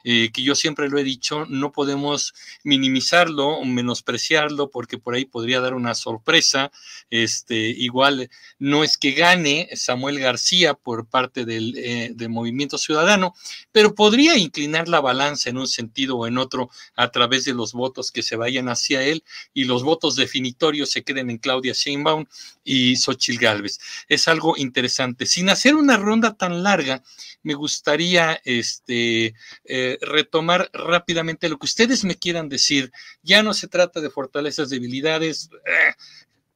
eh, 0.05 0.31
que 0.33 0.43
yo 0.43 0.55
siempre 0.55 0.89
lo 0.89 0.99
he 0.99 1.05
dicho, 1.05 1.47
no 1.47 1.73
podemos 1.73 2.35
minimizarlo 2.63 3.49
o 3.49 3.65
menospreciarlo 3.65 4.71
porque 4.71 4.99
por 4.99 5.15
ahí 5.15 5.25
podría 5.25 5.61
dar 5.61 5.75
una 5.75 5.95
sorpresa. 5.95 6.71
Este, 7.11 7.57
igual 7.57 8.31
no 8.59 8.85
es 8.85 8.97
que 8.97 9.13
gane 9.13 9.69
Samuel 9.75 10.21
García 10.21 10.75
por 10.75 11.07
parte 11.07 11.45
del, 11.45 11.75
eh, 11.77 12.11
del 12.15 12.29
Movimiento 12.29 12.79
Ciudadano, 12.79 13.35
pero 13.73 13.95
podría 13.95 14.37
inclinar 14.37 14.89
la 14.89 15.01
balanza 15.01 15.51
en 15.51 15.59
un 15.59 15.69
sentido 15.69 16.17
o 16.17 16.27
en 16.27 16.39
otro 16.39 16.71
a 16.97 17.11
través 17.11 17.45
de 17.45 17.55
los 17.55 17.73
votos 17.73 18.13
que 18.13 18.23
se 18.23 18.37
vayan 18.37 18.69
hacia 18.69 19.03
él 19.03 19.25
y 19.53 19.65
los 19.65 19.83
votos 19.83 20.17
definitorios 20.17 20.91
se 20.91 21.03
queden 21.03 21.31
en 21.31 21.39
Claudia 21.39 21.73
Sheinbaum 21.73 22.27
y 22.63 22.97
Xochil 22.97 23.39
Gálvez. 23.39 23.79
Es 24.09 24.29
algo 24.29 24.57
interesante. 24.57 25.27
Sin 25.27 25.49
hacer 25.49 25.75
una 25.75 25.97
ronda 25.97 26.35
tan 26.35 26.63
larga, 26.63 27.03
me 27.43 27.55
gustaría 27.55 28.41
este, 28.45 29.35
eh, 29.65 29.94
retomar 30.01 30.71
rápidamente 30.73 31.49
lo 31.49 31.59
que 31.59 31.67
ustedes 31.67 32.05
me 32.05 32.17
quieran 32.17 32.49
decir. 32.49 32.93
Ya 33.23 33.43
no 33.43 33.55
se 33.55 33.69
trata 33.69 34.01
de 34.01 34.11
fortalezas, 34.11 34.71
debilidades. 34.71 35.51
Eh, 35.67 35.95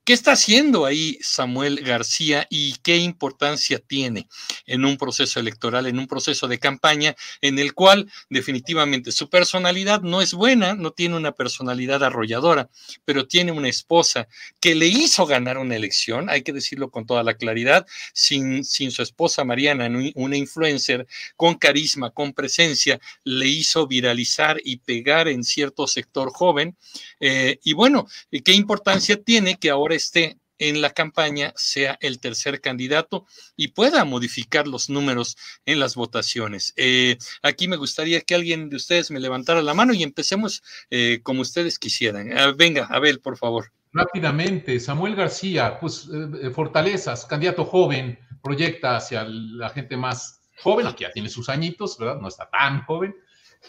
¿Qué 0.08 0.14
está 0.14 0.32
haciendo 0.32 0.86
ahí 0.86 1.18
Samuel 1.20 1.82
García 1.84 2.46
y 2.48 2.76
qué 2.82 2.96
importancia 2.96 3.78
tiene 3.78 4.26
en 4.64 4.86
un 4.86 4.96
proceso 4.96 5.38
electoral, 5.38 5.84
en 5.84 5.98
un 5.98 6.06
proceso 6.06 6.48
de 6.48 6.58
campaña 6.58 7.14
en 7.42 7.58
el 7.58 7.74
cual 7.74 8.10
definitivamente 8.30 9.12
su 9.12 9.28
personalidad 9.28 10.00
no 10.00 10.22
es 10.22 10.32
buena, 10.32 10.74
no 10.74 10.92
tiene 10.92 11.14
una 11.14 11.32
personalidad 11.32 12.02
arrolladora, 12.02 12.70
pero 13.04 13.26
tiene 13.26 13.52
una 13.52 13.68
esposa 13.68 14.28
que 14.60 14.74
le 14.74 14.86
hizo 14.86 15.26
ganar 15.26 15.58
una 15.58 15.76
elección, 15.76 16.30
hay 16.30 16.40
que 16.40 16.54
decirlo 16.54 16.90
con 16.90 17.04
toda 17.04 17.22
la 17.22 17.34
claridad, 17.34 17.86
sin, 18.14 18.64
sin 18.64 18.90
su 18.92 19.02
esposa 19.02 19.44
Mariana, 19.44 19.90
una 20.14 20.38
influencer 20.38 21.06
con 21.36 21.56
carisma, 21.56 22.12
con 22.12 22.32
presencia, 22.32 22.98
le 23.24 23.46
hizo 23.46 23.86
viralizar 23.86 24.58
y 24.64 24.78
pegar 24.78 25.28
en 25.28 25.44
cierto 25.44 25.86
sector 25.86 26.30
joven. 26.30 26.78
Eh, 27.20 27.58
y 27.62 27.74
bueno, 27.74 28.06
¿qué 28.42 28.54
importancia 28.54 29.22
tiene 29.22 29.58
que 29.58 29.68
ahora 29.68 29.97
esté 29.98 30.38
en 30.58 30.80
la 30.80 30.90
campaña 30.90 31.52
sea 31.56 31.96
el 32.00 32.20
tercer 32.20 32.60
candidato 32.60 33.26
y 33.56 33.68
pueda 33.68 34.04
modificar 34.04 34.66
los 34.66 34.90
números 34.90 35.36
en 35.66 35.80
las 35.80 35.94
votaciones. 35.94 36.74
Eh, 36.76 37.16
aquí 37.42 37.68
me 37.68 37.76
gustaría 37.76 38.20
que 38.20 38.34
alguien 38.34 38.68
de 38.68 38.76
ustedes 38.76 39.10
me 39.10 39.20
levantara 39.20 39.62
la 39.62 39.74
mano 39.74 39.94
y 39.94 40.02
empecemos 40.02 40.62
eh, 40.90 41.20
como 41.22 41.42
ustedes 41.42 41.78
quisieran. 41.78 42.36
Ah, 42.36 42.52
venga, 42.56 42.86
Abel, 42.90 43.20
por 43.20 43.36
favor. 43.36 43.72
Rápidamente, 43.92 44.78
Samuel 44.80 45.14
García, 45.14 45.78
pues 45.80 46.08
eh, 46.42 46.50
fortalezas, 46.50 47.24
candidato 47.24 47.64
joven, 47.64 48.18
proyecta 48.42 48.96
hacia 48.96 49.24
la 49.24 49.70
gente 49.70 49.96
más 49.96 50.40
joven, 50.62 50.92
que 50.94 51.04
ya 51.04 51.12
tiene 51.12 51.28
sus 51.28 51.48
añitos, 51.48 51.96
¿verdad? 51.98 52.20
No 52.20 52.28
está 52.28 52.48
tan 52.50 52.84
joven, 52.84 53.14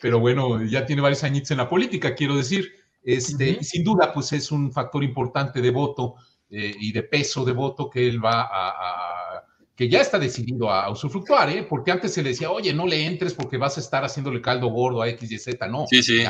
pero 0.01 0.19
bueno, 0.19 0.63
ya 0.63 0.85
tiene 0.85 1.01
varios 1.01 1.23
añitos 1.23 1.51
en 1.51 1.57
la 1.57 1.69
política, 1.69 2.15
quiero 2.15 2.35
decir. 2.35 2.73
Este, 3.01 3.63
Sin 3.63 3.83
duda, 3.83 4.13
pues 4.13 4.33
es 4.33 4.51
un 4.51 4.71
factor 4.71 5.03
importante 5.03 5.61
de 5.61 5.71
voto 5.71 6.15
eh, 6.49 6.75
y 6.79 6.91
de 6.91 7.03
peso 7.03 7.45
de 7.45 7.53
voto 7.53 7.89
que 7.89 8.07
él 8.07 8.23
va 8.23 8.49
a, 8.51 9.43
que 9.75 9.87
ya 9.87 10.01
está 10.01 10.19
decidido 10.19 10.69
a, 10.69 10.89
usufructuar, 10.89 11.49
¿eh? 11.49 11.63
porque 11.63 11.91
antes 11.91 12.13
se 12.13 12.21
le 12.21 12.31
decía, 12.31 12.51
oye, 12.51 12.73
no 12.73 12.85
le 12.85 13.05
entres 13.05 13.33
porque 13.33 13.57
vas 13.57 13.77
a 13.77 13.79
estar 13.79 14.03
haciéndole 14.03 14.41
caldo 14.41 14.67
gordo 14.67 15.01
a 15.01 15.07
X 15.07 15.31
y 15.31 15.39
Z. 15.39 15.67
No, 15.67 15.85
sí, 15.87 16.03
sí. 16.03 16.21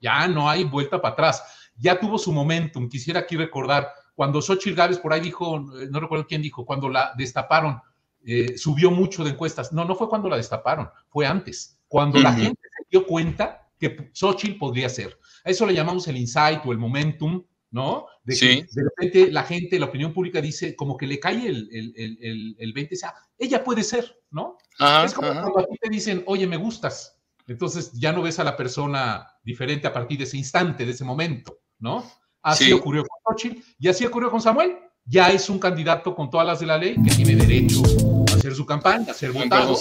Ya, 0.00 0.26
no 0.28 0.48
hay 0.48 0.64
vuelta 0.64 1.00
para 1.00 1.12
atrás. 1.12 1.70
Ya 1.76 2.00
tuvo 2.00 2.16
su 2.16 2.32
momentum. 2.32 2.88
Quisiera 2.88 3.20
aquí 3.20 3.36
recordar 3.36 3.92
cuando 4.14 4.40
Xochitl 4.40 4.74
Gávez 4.74 4.98
por 4.98 5.12
ahí 5.12 5.20
dijo, 5.20 5.56
eh, 5.78 5.88
no 5.90 6.00
recuerdo 6.00 6.26
quién 6.26 6.40
dijo, 6.40 6.64
cuando 6.64 6.88
la 6.88 7.12
destaparon, 7.16 7.80
eh, 8.24 8.56
subió 8.56 8.90
mucho 8.90 9.24
de 9.24 9.30
encuestas. 9.30 9.72
No, 9.72 9.84
no 9.84 9.94
fue 9.94 10.08
cuando 10.08 10.28
la 10.28 10.36
destaparon, 10.36 10.88
fue 11.08 11.26
antes, 11.26 11.78
cuando 11.88 12.18
la 12.18 12.32
gente 12.32 12.60
se 12.62 12.84
dio 12.90 13.06
cuenta 13.06 13.68
que 13.78 14.10
Xochitl 14.12 14.58
podría 14.58 14.88
ser. 14.88 15.18
A 15.44 15.50
eso 15.50 15.66
le 15.66 15.74
llamamos 15.74 16.06
el 16.08 16.16
insight 16.16 16.60
o 16.64 16.72
el 16.72 16.78
momentum, 16.78 17.44
¿no? 17.70 18.06
De 18.24 18.36
que 18.36 18.66
de 18.70 18.82
repente 18.82 19.32
la 19.32 19.44
gente, 19.44 19.78
la 19.78 19.86
opinión 19.86 20.12
pública 20.12 20.40
dice, 20.40 20.74
como 20.74 20.96
que 20.96 21.06
le 21.06 21.20
cae 21.20 21.46
el, 21.46 21.68
el, 21.72 22.56
el, 22.58 22.72
20, 22.72 22.94
o 22.94 22.98
sea, 22.98 23.14
ella 23.38 23.62
puede 23.62 23.82
ser, 23.82 24.18
¿no? 24.30 24.58
es 25.04 25.14
como 25.14 25.32
cuando 25.32 25.60
a 25.60 25.66
ti 25.66 25.76
te 25.80 25.88
dicen, 25.88 26.22
oye, 26.26 26.46
me 26.46 26.56
gustas. 26.56 27.16
Entonces 27.46 27.92
ya 27.92 28.12
no 28.12 28.22
ves 28.22 28.38
a 28.38 28.44
la 28.44 28.56
persona 28.56 29.26
diferente 29.42 29.86
a 29.86 29.92
partir 29.92 30.18
de 30.18 30.24
ese 30.24 30.36
instante, 30.36 30.84
de 30.86 30.92
ese 30.92 31.04
momento, 31.04 31.58
¿no? 31.78 32.04
Así 32.42 32.72
ocurrió 32.72 33.04
con 33.04 33.36
Xochitl 33.36 33.60
y 33.78 33.88
así 33.88 34.06
ocurrió 34.06 34.30
con 34.30 34.40
Samuel. 34.40 34.76
Ya 35.04 35.30
es 35.30 35.48
un 35.50 35.58
candidato 35.58 36.14
con 36.14 36.30
todas 36.30 36.46
las 36.46 36.60
de 36.60 36.66
la 36.66 36.78
ley 36.78 36.94
que 37.02 37.14
tiene 37.14 37.34
derecho 37.34 37.82
a 38.30 38.36
hacer 38.36 38.54
su 38.54 38.64
campaña, 38.64 39.10
a 39.10 39.14
ser 39.14 39.32
votado. 39.32 39.76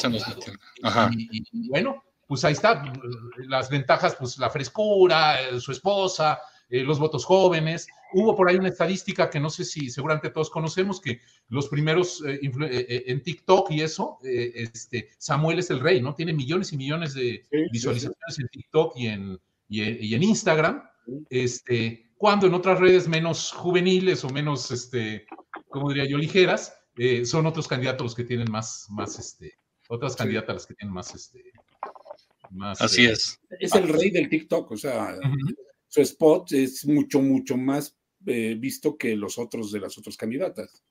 y, 1.12 1.70
bueno, 1.70 2.03
pues 2.30 2.46
ahí 2.46 2.54
está, 2.54 2.84
las 3.48 3.72
ventajas, 3.72 4.16
pues 4.16 4.38
la 4.38 4.52
frescura, 4.52 5.42
eh, 5.42 5.60
su 5.60 5.72
esposa, 5.72 6.40
eh, 6.70 6.84
los 6.84 7.00
votos 7.00 7.26
jóvenes. 7.26 7.88
Hubo 8.14 8.36
por 8.36 8.48
ahí 8.48 8.56
una 8.56 8.70
estadística 8.70 9.32
que 9.32 9.40
no 9.40 9.50
sé 9.50 9.66
si 9.66 9.90
seguramente 9.90 10.30
todos 10.30 10.52
conocemos, 10.52 11.02
que 11.02 11.22
los 11.48 11.68
primeros 11.70 12.24
eh, 12.24 12.40
en 13.08 13.24
TikTok 13.24 13.72
y 13.72 13.82
eso, 13.82 14.20
este, 14.22 15.10
Samuel 15.18 15.58
es 15.58 15.72
el 15.72 15.80
rey, 15.80 16.04
¿no? 16.04 16.14
Tiene 16.14 16.34
millones 16.34 16.72
y 16.72 16.78
millones 16.78 17.16
de 17.16 17.48
visualizaciones 17.72 18.38
en 18.38 18.48
TikTok 18.50 18.96
y 18.96 19.08
en, 19.08 19.40
y 19.68 20.14
en, 20.14 20.22
Instagram, 20.22 20.84
este, 21.32 22.12
cuando 22.16 22.46
en 22.46 22.54
otras 22.54 22.80
redes 22.80 23.08
menos 23.08 23.52
juveniles 23.54 24.24
o 24.24 24.30
menos, 24.30 24.70
este, 24.70 25.26
como 25.68 25.90
diría 25.90 26.08
yo, 26.08 26.20
ligeras, 26.20 26.76
son 27.26 27.48
otros 27.48 27.68
candidatos 27.68 28.04
los 28.04 28.16
que 28.16 28.24
tienen 28.24 28.52
más, 28.52 28.86
más, 28.92 29.18
este, 29.18 29.56
otras 29.88 30.16
candidatas 30.16 30.54
las 30.54 30.66
que 30.68 30.76
tienen 30.76 30.94
más, 30.94 31.16
este, 31.16 31.42
más. 32.52 32.82
Así 32.82 33.06
eh, 33.06 33.12
es. 33.12 33.39
Es 33.60 33.74
el 33.76 33.88
rey 33.88 34.12
del 34.12 34.30
TikTok, 34.30 34.72
o 34.72 34.78
sea, 34.78 35.18
su 35.88 36.02
spot 36.02 36.52
es 36.54 36.86
mucho, 36.86 37.22
mucho 37.22 37.58
más 37.58 37.95
eh, 38.26 38.56
visto 38.58 38.97
que 38.97 39.16
los 39.16 39.38
otros 39.38 39.72
de 39.72 39.80
las 39.80 39.97
otras 39.97 40.18
candidatas. 40.18 40.84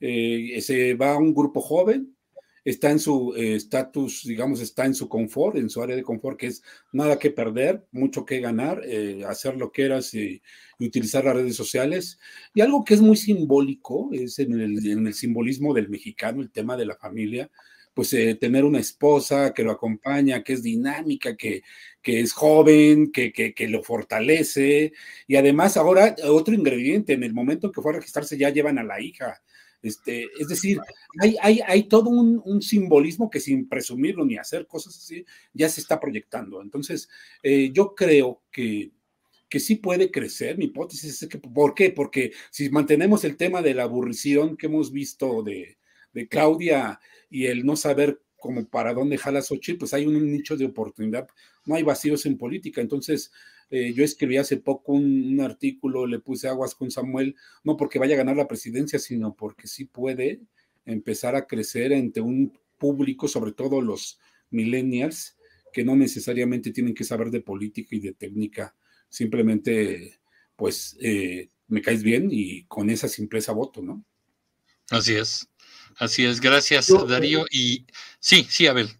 Eh, 0.00 0.60
se 0.60 0.94
va 0.94 1.12
a 1.12 1.18
un 1.18 1.34
grupo 1.34 1.60
joven, 1.60 2.16
está 2.64 2.90
en 2.90 2.98
su 2.98 3.34
estatus, 3.36 4.24
digamos, 4.24 4.60
está 4.60 4.86
en 4.86 4.94
su 4.94 5.08
confort, 5.08 5.56
en 5.56 5.70
su 5.70 5.82
área 5.82 5.96
de 5.96 6.02
confort, 6.02 6.38
que 6.38 6.46
es 6.48 6.62
nada 6.92 7.18
que 7.18 7.30
perder, 7.30 7.86
mucho 7.92 8.24
que 8.24 8.40
ganar, 8.40 8.82
hacer 9.26 9.56
lo 9.56 9.70
que 9.70 9.84
eras 9.84 10.14
y, 10.14 10.42
utilizar 10.78 11.24
las 11.24 11.36
redes 11.36 11.56
sociales. 11.56 12.18
Y 12.54 12.60
algo 12.60 12.84
que 12.84 12.94
es 12.94 13.00
muy 13.00 13.16
simbólico, 13.16 14.10
es 14.12 14.38
en 14.38 14.60
el, 14.60 14.86
en 14.86 15.06
el 15.06 15.14
simbolismo 15.14 15.72
del 15.72 15.88
mexicano, 15.88 16.42
el 16.42 16.50
tema 16.50 16.76
de 16.76 16.86
la 16.86 16.96
familia 16.96 17.50
pues 17.94 18.12
eh, 18.12 18.34
tener 18.34 18.64
una 18.64 18.80
esposa 18.80 19.54
que 19.54 19.62
lo 19.62 19.70
acompaña, 19.70 20.42
que 20.42 20.54
es 20.54 20.62
dinámica, 20.62 21.36
que, 21.36 21.62
que 22.02 22.20
es 22.20 22.32
joven, 22.32 23.12
que, 23.12 23.32
que, 23.32 23.68
lo 23.68 23.82
fortalece. 23.82 24.92
Y 25.28 25.36
además 25.36 25.76
ahora 25.76 26.16
otro 26.24 26.54
ingrediente, 26.54 27.12
en 27.12 27.22
el 27.22 27.32
momento 27.32 27.70
que 27.70 27.80
fue 27.80 27.92
a 27.92 27.96
registrarse 27.96 28.36
ya 28.36 28.50
llevan 28.50 28.78
a 28.78 28.84
la 28.84 29.00
hija. 29.00 29.40
Este, 29.80 30.28
es 30.40 30.48
decir, 30.48 30.78
hay, 31.20 31.36
hay, 31.40 31.60
hay 31.66 31.82
todo 31.84 32.10
un, 32.10 32.62
simbolismo 32.62 33.30
que 33.30 33.38
sin 33.38 33.68
presumirlo 33.68 34.24
ni 34.24 34.36
hacer 34.36 34.66
cosas 34.66 34.96
así, 34.96 35.24
ya 35.52 35.68
se 35.68 35.80
está 35.80 36.00
proyectando. 36.00 36.62
Entonces, 36.62 37.08
eh, 37.42 37.70
yo 37.72 37.94
creo 37.94 38.42
que, 38.50 38.90
que 39.48 39.60
sí 39.60 39.76
puede 39.76 40.10
crecer. 40.10 40.58
Mi 40.58 40.64
hipótesis 40.64 41.22
es 41.22 41.28
que, 41.28 41.38
¿por 41.38 41.74
qué? 41.74 41.90
Porque 41.90 42.32
si 42.50 42.70
mantenemos 42.70 43.24
el 43.24 43.36
tema 43.36 43.62
de 43.62 43.74
la 43.74 43.84
aburrición 43.84 44.56
que 44.56 44.66
hemos 44.66 44.90
visto 44.90 45.42
de, 45.42 45.76
de 46.14 46.28
Claudia 46.28 47.00
y 47.28 47.46
el 47.46 47.66
no 47.66 47.76
saber 47.76 48.20
como 48.38 48.66
para 48.66 48.94
dónde 48.94 49.18
jala 49.18 49.42
Xochitl, 49.42 49.78
pues 49.78 49.94
hay 49.94 50.06
un 50.06 50.30
nicho 50.30 50.56
de 50.56 50.66
oportunidad, 50.66 51.26
no 51.66 51.74
hay 51.74 51.82
vacíos 51.82 52.26
en 52.26 52.36
política. 52.36 52.80
Entonces, 52.80 53.32
eh, 53.70 53.92
yo 53.94 54.04
escribí 54.04 54.36
hace 54.36 54.58
poco 54.58 54.92
un, 54.92 55.40
artículo, 55.40 56.06
le 56.06 56.18
puse 56.20 56.48
aguas 56.48 56.74
con 56.74 56.90
Samuel, 56.90 57.34
no 57.64 57.76
porque 57.76 57.98
vaya 57.98 58.14
a 58.14 58.18
ganar 58.18 58.36
la 58.36 58.46
presidencia, 58.46 58.98
sino 58.98 59.34
porque 59.34 59.66
sí 59.66 59.86
puede 59.86 60.40
empezar 60.84 61.34
a 61.34 61.46
crecer 61.46 61.92
entre 61.92 62.22
un 62.22 62.52
público, 62.78 63.28
sobre 63.28 63.52
todo 63.52 63.80
los 63.80 64.18
millennials, 64.50 65.36
que 65.72 65.84
no 65.84 65.96
necesariamente 65.96 66.70
tienen 66.70 66.94
que 66.94 67.04
saber 67.04 67.30
de 67.30 67.40
política 67.40 67.96
y 67.96 68.00
de 68.00 68.12
técnica, 68.12 68.76
simplemente, 69.08 70.18
pues, 70.54 70.96
eh, 71.00 71.48
me 71.68 71.80
caes 71.80 72.02
bien 72.02 72.28
y 72.30 72.64
con 72.64 72.90
esa 72.90 73.08
simpleza 73.08 73.52
voto, 73.52 73.82
¿no? 73.82 74.04
Así 74.90 75.14
es. 75.14 75.48
Así 75.98 76.24
es, 76.24 76.40
gracias 76.40 76.92
Darío. 77.08 77.44
Eh, 77.44 77.48
y 77.50 77.86
sí, 78.18 78.46
sí, 78.48 78.66
Abel. 78.66 78.90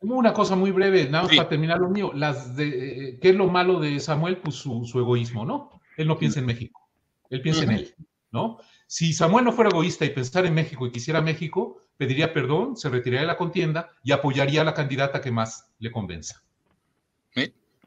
Una 0.00 0.32
cosa 0.34 0.54
muy 0.54 0.70
breve, 0.70 1.08
nada 1.08 1.24
más 1.24 1.36
para 1.36 1.48
terminar 1.48 1.78
lo 1.78 1.88
mío. 1.88 2.12
Las 2.14 2.56
de, 2.56 3.18
¿Qué 3.22 3.30
es 3.30 3.34
lo 3.34 3.46
malo 3.46 3.80
de 3.80 3.98
Samuel? 4.00 4.38
Pues 4.38 4.56
su, 4.56 4.82
egoísmo, 4.94 5.46
¿no? 5.46 5.80
Él 5.96 6.08
no 6.08 6.18
piensa 6.18 6.40
en 6.40 6.46
México, 6.46 6.88
él 7.30 7.40
piensa 7.40 7.62
en 7.62 7.70
él, 7.70 7.94
¿no? 8.30 8.58
Si 8.86 9.12
Samuel 9.12 9.44
no 9.44 9.52
fuera 9.52 9.70
egoísta 9.70 10.04
y 10.04 10.10
pensara 10.10 10.46
en 10.46 10.54
México 10.54 10.86
y 10.86 10.92
quisiera 10.92 11.22
México, 11.22 11.80
pediría 11.96 12.32
perdón, 12.32 12.76
se 12.76 12.90
retiraría 12.90 13.20
de 13.22 13.26
la 13.28 13.36
contienda 13.36 13.90
y 14.02 14.12
apoyaría 14.12 14.60
a 14.60 14.64
la 14.64 14.74
candidata 14.74 15.20
que 15.20 15.30
más 15.30 15.70
le 15.78 15.90
convenza. 15.90 16.42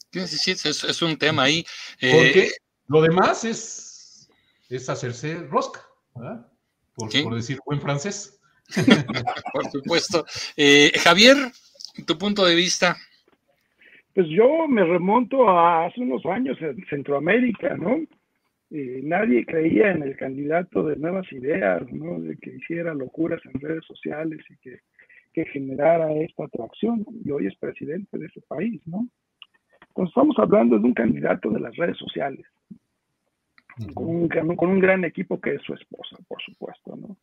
Sí, 0.10 0.26
sí, 0.26 0.56
sí 0.56 0.70
es, 0.70 1.02
un 1.02 1.18
tema 1.18 1.44
ahí. 1.44 1.66
Porque 2.00 2.46
eh, 2.46 2.52
lo 2.88 3.02
demás 3.02 3.44
es, 3.44 4.30
es 4.70 4.90
hacerse 4.90 5.36
rosca, 5.48 5.86
¿verdad? 6.16 6.48
por 6.96 7.36
decir 7.36 7.60
buen 7.66 7.80
francés. 7.80 8.37
Por 9.54 9.72
supuesto. 9.72 10.26
Eh, 10.56 10.92
Javier, 11.00 11.36
tu 12.06 12.18
punto 12.18 12.46
de 12.46 12.56
vista. 12.56 12.98
Pues 14.14 14.28
yo 14.30 14.68
me 14.68 14.84
remonto 14.84 15.48
a 15.48 15.86
hace 15.86 16.02
unos 16.02 16.26
años 16.26 16.58
en 16.62 16.84
Centroamérica, 16.90 17.76
¿no? 17.78 18.00
nadie 18.70 19.46
creía 19.46 19.92
en 19.92 20.04
el 20.04 20.18
candidato 20.18 20.84
de 20.84 20.98
nuevas 20.98 21.32
ideas, 21.32 21.90
¿no? 21.92 22.20
De 22.20 22.36
que 22.38 22.52
hiciera 22.56 22.94
locuras 22.94 23.42
en 23.46 23.62
redes 23.62 23.86
sociales 23.86 24.40
y 24.50 24.58
que, 24.58 24.80
generara 25.54 26.12
esta 26.14 26.46
atracción. 26.46 27.06
Y 27.24 27.30
hoy 27.30 27.46
es 27.46 27.56
presidente 27.58 28.18
de 28.18 28.26
ese 28.26 28.42
país, 28.42 28.82
¿no? 28.88 29.08
Entonces 29.90 30.10
estamos 30.10 30.36
hablando 30.40 30.80
de 30.80 30.86
un 30.86 30.96
candidato 30.96 31.52
de 31.52 31.60
las 31.60 31.76
redes 31.76 31.96
sociales, 31.98 32.44
con 33.94 34.08
un, 34.08 34.28
con 34.28 34.70
un 34.70 34.80
gran 34.80 35.06
equipo 35.06 35.40
que 35.40 35.54
es 35.54 35.62
su 35.62 35.76
esposa, 35.76 36.18
por 36.28 36.42
supuesto, 36.42 36.96
¿no? 36.96 37.16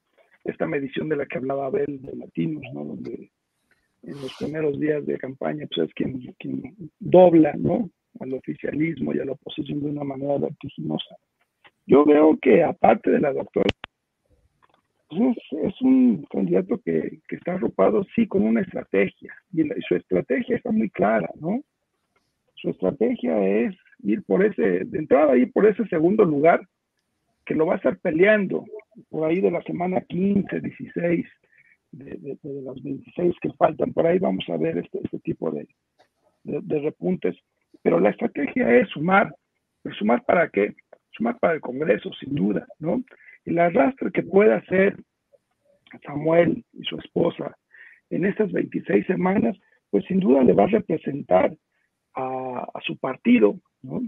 Esta 0.44 0.66
medición 0.66 1.08
de 1.08 1.16
la 1.16 1.26
que 1.26 1.38
hablaba 1.38 1.66
Abel 1.66 2.00
de 2.02 2.16
Latinos, 2.16 2.62
¿no? 2.72 2.84
Donde 2.84 3.30
en 4.02 4.20
los 4.20 4.34
primeros 4.38 4.78
días 4.78 5.04
de 5.06 5.16
campaña, 5.18 5.66
pues 5.74 5.88
es 5.88 5.94
quien, 5.94 6.74
dobla, 7.00 7.54
¿no? 7.56 7.90
Al 8.20 8.34
oficialismo 8.34 9.14
y 9.14 9.18
a 9.18 9.24
la 9.24 9.32
oposición 9.32 9.80
de 9.82 9.90
una 9.90 10.04
manera 10.04 10.38
vertiginosa. 10.38 11.16
Yo 11.86 12.04
veo 12.04 12.38
que 12.40 12.62
aparte 12.62 13.10
de 13.10 13.20
la 13.20 13.32
doctora, 13.32 13.70
pues 15.08 15.36
es, 15.62 15.80
un 15.80 16.24
candidato 16.30 16.80
que, 16.84 17.20
está 17.28 17.54
arropado, 17.54 18.04
sí, 18.14 18.26
con 18.26 18.42
una 18.42 18.60
estrategia. 18.60 19.34
Y, 19.52 19.62
su 19.88 19.94
estrategia 19.96 20.56
está 20.56 20.70
muy 20.70 20.90
clara, 20.90 21.30
¿no? 21.40 21.62
Su 22.54 22.70
estrategia 22.70 23.46
es 23.46 23.74
ir 24.02 24.22
por 24.24 24.44
ese, 24.44 24.84
de 24.84 24.98
entrada, 24.98 25.36
ir 25.36 25.52
por 25.52 25.66
ese 25.66 25.86
segundo 25.86 26.24
lugar 26.24 26.66
que 27.44 27.54
lo 27.54 27.66
va 27.66 27.74
a 27.74 27.76
estar 27.76 27.98
peleando 27.98 28.64
por 29.10 29.28
ahí 29.28 29.40
de 29.40 29.50
la 29.50 29.62
semana 29.62 30.00
15, 30.02 30.60
16, 30.60 31.26
de, 31.92 32.38
de, 32.42 32.62
las 32.62 32.82
26 32.82 33.34
que 33.40 33.52
faltan. 33.52 33.92
Por 33.92 34.06
ahí 34.06 34.18
vamos 34.18 34.44
a 34.48 34.56
ver 34.56 34.78
este, 34.78 35.00
este 35.02 35.18
tipo 35.20 35.50
de, 35.50 35.66
repuntes. 36.44 37.36
Pero 37.82 38.00
la 38.00 38.10
estrategia 38.10 38.76
es 38.76 38.88
sumar. 38.90 39.34
¿Sumar 39.98 40.24
para 40.24 40.48
qué? 40.48 40.74
Sumar 41.10 41.38
para 41.38 41.54
el 41.54 41.60
Congreso, 41.60 42.10
sin 42.14 42.34
duda, 42.34 42.66
¿no? 42.78 43.04
El 43.44 43.58
arrastre 43.58 44.10
que 44.10 44.22
pueda 44.22 44.56
hacer 44.56 44.96
Samuel 46.04 46.64
y 46.72 46.82
su 46.84 46.96
esposa 46.98 47.56
en 48.10 48.24
estas 48.24 48.50
26 48.50 49.06
semanas, 49.06 49.56
pues 49.90 50.04
sin 50.06 50.20
duda 50.20 50.42
le 50.42 50.54
va 50.54 50.64
a 50.64 50.68
representar 50.68 51.54
a, 52.14 52.66
su 52.84 52.96
partido, 52.98 53.56
¿no? 53.82 54.00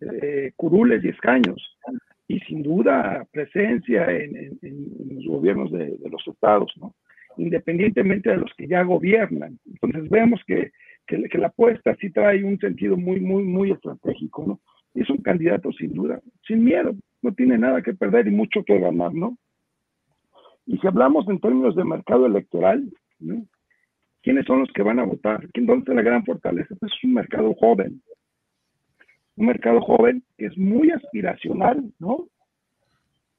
Eh, 0.00 0.52
curules 0.56 1.02
y 1.04 1.08
escaños 1.08 1.76
y 2.28 2.40
sin 2.40 2.62
duda 2.62 3.26
presencia 3.30 4.10
en, 4.10 4.58
los 5.10 5.26
gobiernos 5.26 5.70
de, 5.70 5.96
los 6.10 6.26
estados, 6.26 6.72
¿no? 6.76 6.94
independientemente 7.36 8.30
de 8.30 8.38
los 8.38 8.52
que 8.54 8.66
ya 8.66 8.82
gobiernan. 8.82 9.58
Entonces 9.66 10.08
vemos 10.08 10.40
que, 10.46 10.72
que, 11.06 11.38
la 11.38 11.48
apuesta 11.48 11.94
sí 12.00 12.10
trae 12.10 12.42
un 12.42 12.58
sentido 12.58 12.96
muy, 12.96 13.20
muy, 13.20 13.44
muy 13.44 13.72
estratégico, 13.72 14.44
¿no? 14.46 14.60
Es 14.94 15.10
un 15.10 15.18
candidato 15.18 15.70
sin 15.72 15.92
duda, 15.92 16.20
sin 16.46 16.64
miedo, 16.64 16.94
no 17.20 17.34
tiene 17.34 17.58
nada 17.58 17.82
que 17.82 17.92
perder 17.92 18.26
y 18.26 18.30
mucho 18.30 18.64
que 18.64 18.78
ganar, 18.78 19.12
¿no? 19.12 19.36
Y 20.64 20.78
si 20.78 20.86
hablamos 20.86 21.28
en 21.28 21.38
términos 21.38 21.76
de 21.76 21.84
mercado 21.84 22.24
electoral, 22.24 22.90
¿no? 23.18 23.46
¿quiénes 24.26 24.44
son 24.44 24.58
los 24.58 24.72
que 24.72 24.82
van 24.82 24.98
a 24.98 25.04
votar? 25.04 25.46
¿Dónde 25.54 25.78
está 25.78 25.94
la 25.94 26.02
gran 26.02 26.24
fortaleza? 26.24 26.74
Pues 26.80 26.92
es 26.92 27.04
un 27.04 27.14
mercado 27.14 27.54
joven, 27.54 28.02
un 29.36 29.46
mercado 29.46 29.80
joven 29.80 30.22
que 30.38 30.46
es 30.46 30.56
muy 30.56 30.90
aspiracional, 30.90 31.84
¿no? 31.98 32.28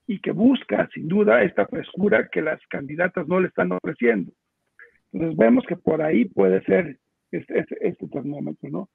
Y 0.08 0.20
que 0.20 0.32
busca, 0.32 0.88
sin 0.94 1.08
duda, 1.08 1.44
esta 1.44 1.68
frescura 1.68 2.30
que 2.32 2.42
las 2.42 2.66
candidatas 2.68 3.28
no 3.28 3.40
le 3.40 3.48
están 3.48 3.72
ofreciendo. 3.72 4.32
Entonces 5.12 5.38
vemos 5.38 5.66
que 5.66 5.76
por 5.76 6.02
ahí 6.02 6.26
puede 6.26 6.62
ser 6.64 6.98
este, 7.32 7.60
este, 7.60 7.88
este 7.88 8.08
termómetro, 8.08 8.70
¿no? 8.70 8.90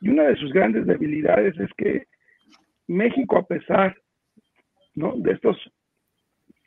Y 0.00 0.10
una 0.10 0.24
de 0.24 0.36
sus 0.36 0.52
grandes 0.52 0.86
debilidades 0.86 1.58
es 1.58 1.70
que 1.76 2.06
México, 2.86 3.36
a 3.36 3.46
pesar 3.46 3.96
¿no? 4.94 5.14
de 5.16 5.32
estos 5.32 5.56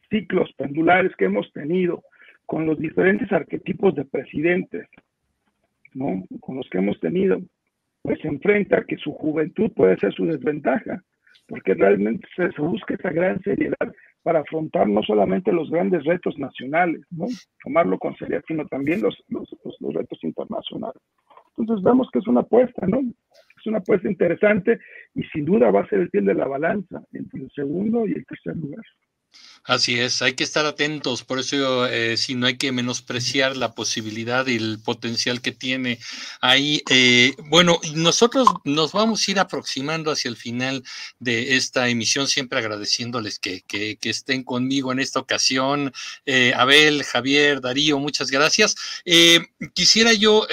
ciclos 0.10 0.52
pendulares 0.58 1.16
que 1.16 1.26
hemos 1.26 1.52
tenido 1.54 2.04
con 2.46 2.66
los 2.66 2.78
diferentes 2.78 3.32
arquetipos 3.32 3.96
de 3.96 4.06
presidentes, 4.06 4.88
¿no? 5.94 6.24
con 6.42 6.58
los 6.58 6.70
que 6.70 6.80
hemos 6.80 7.00
tenido, 7.00 7.42
pues 8.02 8.24
enfrenta 8.26 8.84
que 8.86 8.98
su 8.98 9.12
juventud 9.14 9.72
puede 9.74 9.98
ser 9.98 10.14
su 10.14 10.26
desventaja, 10.26 11.04
porque 11.48 11.74
realmente 11.74 12.28
se, 12.36 12.50
busca 12.62 12.94
esa 12.94 13.12
gran 13.12 13.42
seriedad 13.42 13.94
para 14.24 14.40
afrontar 14.40 14.88
no 14.88 15.02
solamente 15.04 15.52
los 15.52 15.70
grandes 15.70 16.04
retos 16.06 16.38
nacionales, 16.38 17.02
¿no? 17.10 17.26
tomarlo 17.64 17.98
con 17.98 18.16
seriedad, 18.16 18.44
sino 18.48 18.66
también 18.68 19.02
los, 19.02 19.24
los, 19.30 19.50
los, 19.80 19.94
retos 19.94 20.24
internacionales. 20.24 21.02
Entonces 21.58 21.84
vemos 21.84 22.10
que 22.12 22.20
es 22.20 22.28
una 22.28 22.42
apuesta, 22.42 22.88
¿no? 22.88 23.00
Es 23.00 23.66
una 23.66 23.80
apuesta 23.80 24.10
interesante 24.10 24.80
y 25.14 25.24
sin 25.24 25.46
duda 25.46 25.70
va 25.72 25.82
a 25.82 25.88
ser 25.88 26.00
el 26.00 26.10
pie 26.10 26.22
de 26.22 26.34
la 26.34 26.48
balanza 26.48 27.04
entre 27.12 27.42
el 27.42 27.52
segundo 27.52 28.08
y 28.08 28.14
el 28.14 28.26
tercer 28.26 28.56
lugar. 28.56 28.86
Así 29.64 30.00
es, 30.00 30.24
hay 30.24 30.34
que 30.34 30.44
estar 30.44 30.66
atentos, 30.66 31.24
por 31.24 31.38
eso 31.38 31.86
eh, 31.86 32.18
si 32.18 32.34
no 32.34 32.48
hay 32.48 32.58
que 32.58 32.72
menospreciar 32.72 33.56
la 33.56 33.76
posibilidad 33.76 34.48
y 34.48 34.56
el 34.56 34.80
potencial 34.84 35.40
que 35.40 35.52
tiene 35.52 36.00
ahí. 36.42 36.82
Eh, 36.90 37.36
bueno, 37.46 37.80
nosotros 37.94 38.48
nos 38.64 38.92
vamos 38.92 39.28
a 39.28 39.32
ir 39.32 39.40
aproximando 39.40 40.10
hacia 40.10 40.30
el 40.30 40.36
final 40.36 40.84
de 41.20 41.58
esta 41.58 41.90
emisión, 41.90 42.28
siempre 42.28 42.58
agradeciéndoles 42.58 43.38
que, 43.38 43.62
que, 43.62 43.98
estén 44.02 44.44
conmigo 44.44 44.92
en 44.92 45.00
esta 45.00 45.20
ocasión. 45.20 45.94
Eh, 46.26 46.54
Abel, 46.56 47.04
Javier, 47.04 47.62
Darío, 47.62 48.00
muchas 48.00 48.32
gracias. 48.32 48.76
quisiera 49.76 50.14
yo, 50.14 50.48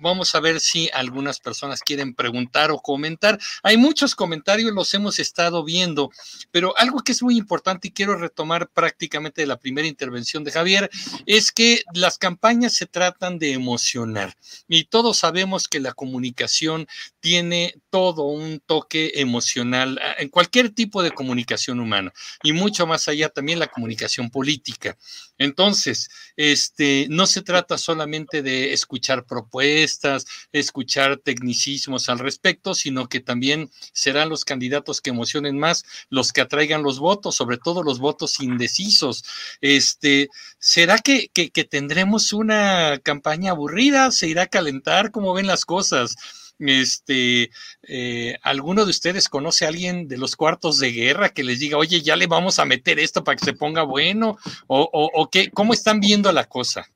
vamos 0.00 0.34
a 0.34 0.40
ver 0.40 0.58
si 0.58 0.90
algunas 0.92 1.38
personas 1.38 1.80
quieren 1.80 2.12
preguntar 2.12 2.72
o 2.72 2.80
comentar. 2.80 3.38
Hay 3.62 3.76
muchos 3.76 4.16
comentarios, 4.16 4.72
los 4.72 4.92
hemos 4.94 5.20
estado 5.20 5.62
viendo, 5.62 6.10
pero 6.50 6.76
algo 6.76 6.98
que 7.04 7.12
es 7.12 7.22
muy 7.22 7.36
importante 7.36 7.88
y 7.88 7.92
quiero 7.92 8.16
retomar 8.16 8.47
prácticamente 8.72 9.42
de 9.42 9.46
la 9.46 9.58
primera 9.58 9.86
intervención 9.86 10.44
de 10.44 10.52
Javier, 10.52 10.90
es 11.26 11.52
que 11.52 11.82
las 11.94 12.18
campañas 12.18 12.74
se 12.74 12.86
tratan 12.86 13.38
de 13.38 13.52
emocionar 13.52 14.36
y 14.68 14.84
todos 14.84 15.18
sabemos 15.18 15.68
que 15.68 15.80
la 15.80 15.92
comunicación 15.92 16.86
tiene 17.20 17.74
todo 17.90 18.24
un 18.24 18.60
toque 18.64 19.12
emocional 19.16 20.00
ah, 20.02 20.14
en 20.18 20.28
cualquier 20.28 20.70
tipo 20.70 21.02
de 21.02 21.10
comunicación 21.10 21.80
humana 21.80 22.12
y 22.42 22.52
mucho 22.52 22.86
más 22.86 23.08
allá 23.08 23.28
también 23.28 23.58
la 23.58 23.68
comunicación 23.68 24.30
política. 24.30 24.96
Entonces, 25.38 26.10
este, 26.36 27.06
no 27.10 27.26
se 27.26 27.42
trata 27.42 27.78
solamente 27.78 28.42
de 28.42 28.72
escuchar 28.72 29.24
propuestas, 29.24 30.26
escuchar 30.52 31.18
tecnicismos 31.18 32.08
al 32.08 32.18
respecto, 32.18 32.74
sino 32.74 33.08
que 33.08 33.20
también 33.20 33.70
serán 33.92 34.28
los 34.28 34.44
candidatos 34.44 35.00
que 35.00 35.10
emocionen 35.10 35.58
más 35.58 35.84
los 36.08 36.32
que 36.32 36.40
atraigan 36.40 36.82
los 36.82 36.98
votos, 36.98 37.36
sobre 37.36 37.58
todo 37.58 37.82
los 37.82 37.98
votos 37.98 38.37
indecisos. 38.40 39.24
Este, 39.60 40.28
¿será 40.58 40.98
que, 40.98 41.28
que, 41.28 41.64
tendremos 41.64 42.32
una 42.32 42.98
campaña 43.02 43.52
aburrida? 43.52 44.10
¿Se 44.10 44.28
irá 44.28 44.42
a 44.44 44.46
calentar? 44.46 45.10
¿Cómo 45.10 45.34
ven 45.34 45.46
las 45.46 45.64
cosas? 45.64 46.16
Este, 46.58 47.50
eh, 47.82 48.36
¿alguno 48.42 48.84
de 48.84 48.90
ustedes 48.90 49.28
conoce 49.28 49.64
a 49.64 49.68
alguien 49.68 50.08
de 50.08 50.18
los 50.18 50.34
cuartos 50.34 50.78
de 50.78 50.90
guerra 50.90 51.28
que 51.28 51.44
les 51.44 51.60
diga, 51.60 51.78
oye, 51.78 52.02
ya 52.02 52.16
le 52.16 52.26
vamos 52.26 52.58
a 52.58 52.64
meter 52.64 52.98
esto 52.98 53.22
para 53.22 53.36
que 53.36 53.44
se 53.44 53.52
ponga 53.52 53.82
bueno? 53.82 54.38
¿O, 54.66 54.88
o, 54.92 55.30
qué? 55.30 55.50
¿Cómo 55.50 55.72
están 55.72 56.00
viendo 56.00 56.32
la 56.32 56.44
cosa? 56.44 56.88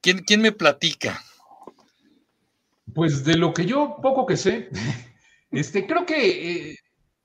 ¿Quién, 0.00 0.20
¿Quién, 0.20 0.40
me 0.40 0.52
platica? 0.52 1.22
Pues 2.94 3.24
de 3.24 3.36
lo 3.36 3.52
que 3.52 3.66
yo 3.66 3.96
poco 4.00 4.24
que 4.24 4.36
sé, 4.36 4.70
este, 5.50 5.86
creo 5.86 6.06
que 6.06 6.70
eh, 6.70 6.78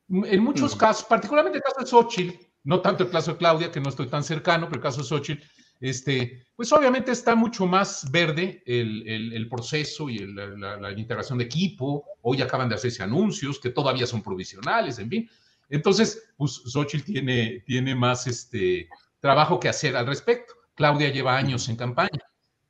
en 0.10 0.44
muchos 0.44 0.76
casos, 0.76 1.06
particularmente 1.06 1.58
el 1.58 1.64
caso 1.64 1.80
de 1.80 1.88
Xochitl, 1.88 2.46
no 2.64 2.82
tanto 2.82 3.04
el 3.04 3.10
caso 3.10 3.32
de 3.32 3.38
Claudia, 3.38 3.72
que 3.72 3.80
no 3.80 3.90
estoy 3.90 4.08
tan 4.08 4.24
cercano, 4.24 4.68
pero 4.68 4.78
el 4.78 4.84
caso 4.84 5.02
de 5.02 5.08
Xochitl, 5.08 5.44
este, 5.80 6.48
pues 6.56 6.72
obviamente 6.72 7.12
está 7.12 7.36
mucho 7.36 7.66
más 7.66 8.10
verde 8.10 8.64
el, 8.66 9.48
proceso 9.50 10.10
y 10.10 10.20
la, 10.20 10.92
integración 10.92 11.38
de 11.38 11.46
equipo. 11.46 12.06
Hoy 12.22 12.42
acaban 12.42 12.70
de 12.70 12.76
hacerse 12.76 13.04
anuncios 13.04 13.60
que 13.60 13.70
todavía 13.70 14.08
son 14.08 14.24
provisionales, 14.24 15.00
en 15.00 15.10
fin. 15.10 15.30
Entonces, 15.70 16.30
pues 16.38 16.62
Xochitl 16.66 17.12
tiene, 17.12 17.64
tiene 17.66 17.96
más 17.96 18.28
este, 18.28 18.88
trabajo 19.20 19.60
que 19.60 19.70
hacer 19.70 19.96
al 19.96 20.08
respecto. 20.08 20.54
Claudia 20.76 21.10
lleva 21.10 21.38
años 21.38 21.68
en 21.70 21.76
campaña. 21.76 22.22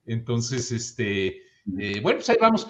Entonces, 0.06 0.72
este, 0.72 1.42
eh, 1.78 2.00
bueno, 2.02 2.20
pues 2.20 2.30
ahí 2.30 2.38
vamos. 2.40 2.68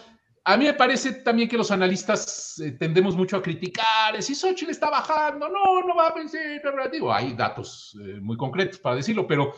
A 0.47 0.57
mí 0.57 0.65
me 0.65 0.73
parece 0.75 1.11
también 1.11 1.49
que 1.49 1.57
los 1.57 1.71
analistas 1.71 2.59
eh, 2.59 2.73
tendemos 2.73 3.15
mucho 3.15 3.35
a 3.35 3.41
criticar, 3.41 4.21
si 4.21 4.35
Xochitl 4.35 4.69
está 4.69 4.91
bajando, 4.91 5.49
no, 5.49 5.81
no 5.81 5.95
va 5.95 6.09
a 6.09 6.13
vencer, 6.13 6.61
digo, 6.91 7.11
hay 7.11 7.33
datos 7.33 7.97
eh, 7.99 8.19
muy 8.21 8.37
concretos 8.37 8.79
para 8.79 8.97
decirlo, 8.97 9.25
pero 9.25 9.55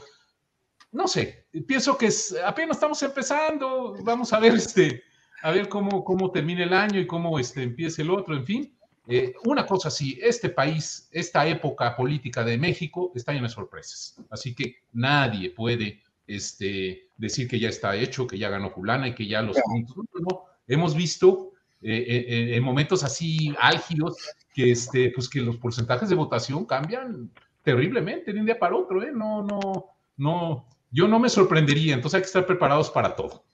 no 0.93 1.05
sé, 1.09 1.47
pienso 1.67 1.97
que 1.97 2.09
apenas 2.45 2.77
estamos 2.77 3.03
empezando, 3.03 3.97
vamos 4.01 4.31
a 4.31 4.39
ver, 4.39 4.55
este, 4.55 5.03
a 5.41 5.51
ver 5.51 5.67
cómo, 5.67 6.05
cómo 6.05 6.31
termina 6.31 6.63
el 6.63 6.73
año 6.73 7.01
y 7.01 7.05
cómo 7.05 7.37
este, 7.37 7.63
empieza 7.63 8.01
el 8.01 8.09
otro, 8.09 8.33
en 8.33 8.45
fin. 8.45 8.79
Eh, 9.09 9.33
una 9.43 9.65
cosa 9.65 9.89
sí, 9.89 10.17
este 10.21 10.49
país, 10.49 11.09
esta 11.11 11.45
época 11.45 11.97
política 11.97 12.45
de 12.45 12.57
México 12.57 13.11
está 13.13 13.33
llena 13.33 13.47
de 13.47 13.53
sorpresas, 13.53 14.15
así 14.29 14.55
que 14.55 14.77
nadie 14.93 15.49
puede 15.49 16.01
este, 16.25 17.09
decir 17.17 17.49
que 17.49 17.59
ya 17.59 17.67
está 17.67 17.93
hecho, 17.95 18.25
que 18.25 18.37
ya 18.37 18.49
ganó 18.49 18.69
fulana 18.69 19.09
y 19.09 19.15
que 19.15 19.27
ya 19.27 19.41
los 19.41 19.57
puntos, 19.61 19.95
no, 20.13 20.45
hemos 20.67 20.95
visto 20.95 21.53
eh, 21.81 22.05
eh, 22.07 22.55
en 22.55 22.63
momentos 22.63 23.03
así 23.03 23.55
álgidos 23.59 24.17
que, 24.53 24.71
este, 24.71 25.11
pues 25.11 25.29
que 25.29 25.41
los 25.41 25.57
porcentajes 25.57 26.09
de 26.09 26.15
votación 26.15 26.65
cambian 26.65 27.31
terriblemente 27.61 28.33
de 28.33 28.39
un 28.39 28.45
día 28.45 28.57
para 28.57 28.75
otro, 28.75 29.03
¿eh? 29.03 29.11
No, 29.13 29.43
no, 29.43 29.85
no, 30.17 30.67
yo 30.91 31.07
no 31.07 31.19
me 31.19 31.29
sorprendería, 31.29 31.93
entonces 31.93 32.15
hay 32.15 32.21
que 32.21 32.27
estar 32.27 32.45
preparados 32.45 32.89
para 32.89 33.15
todo. 33.15 33.45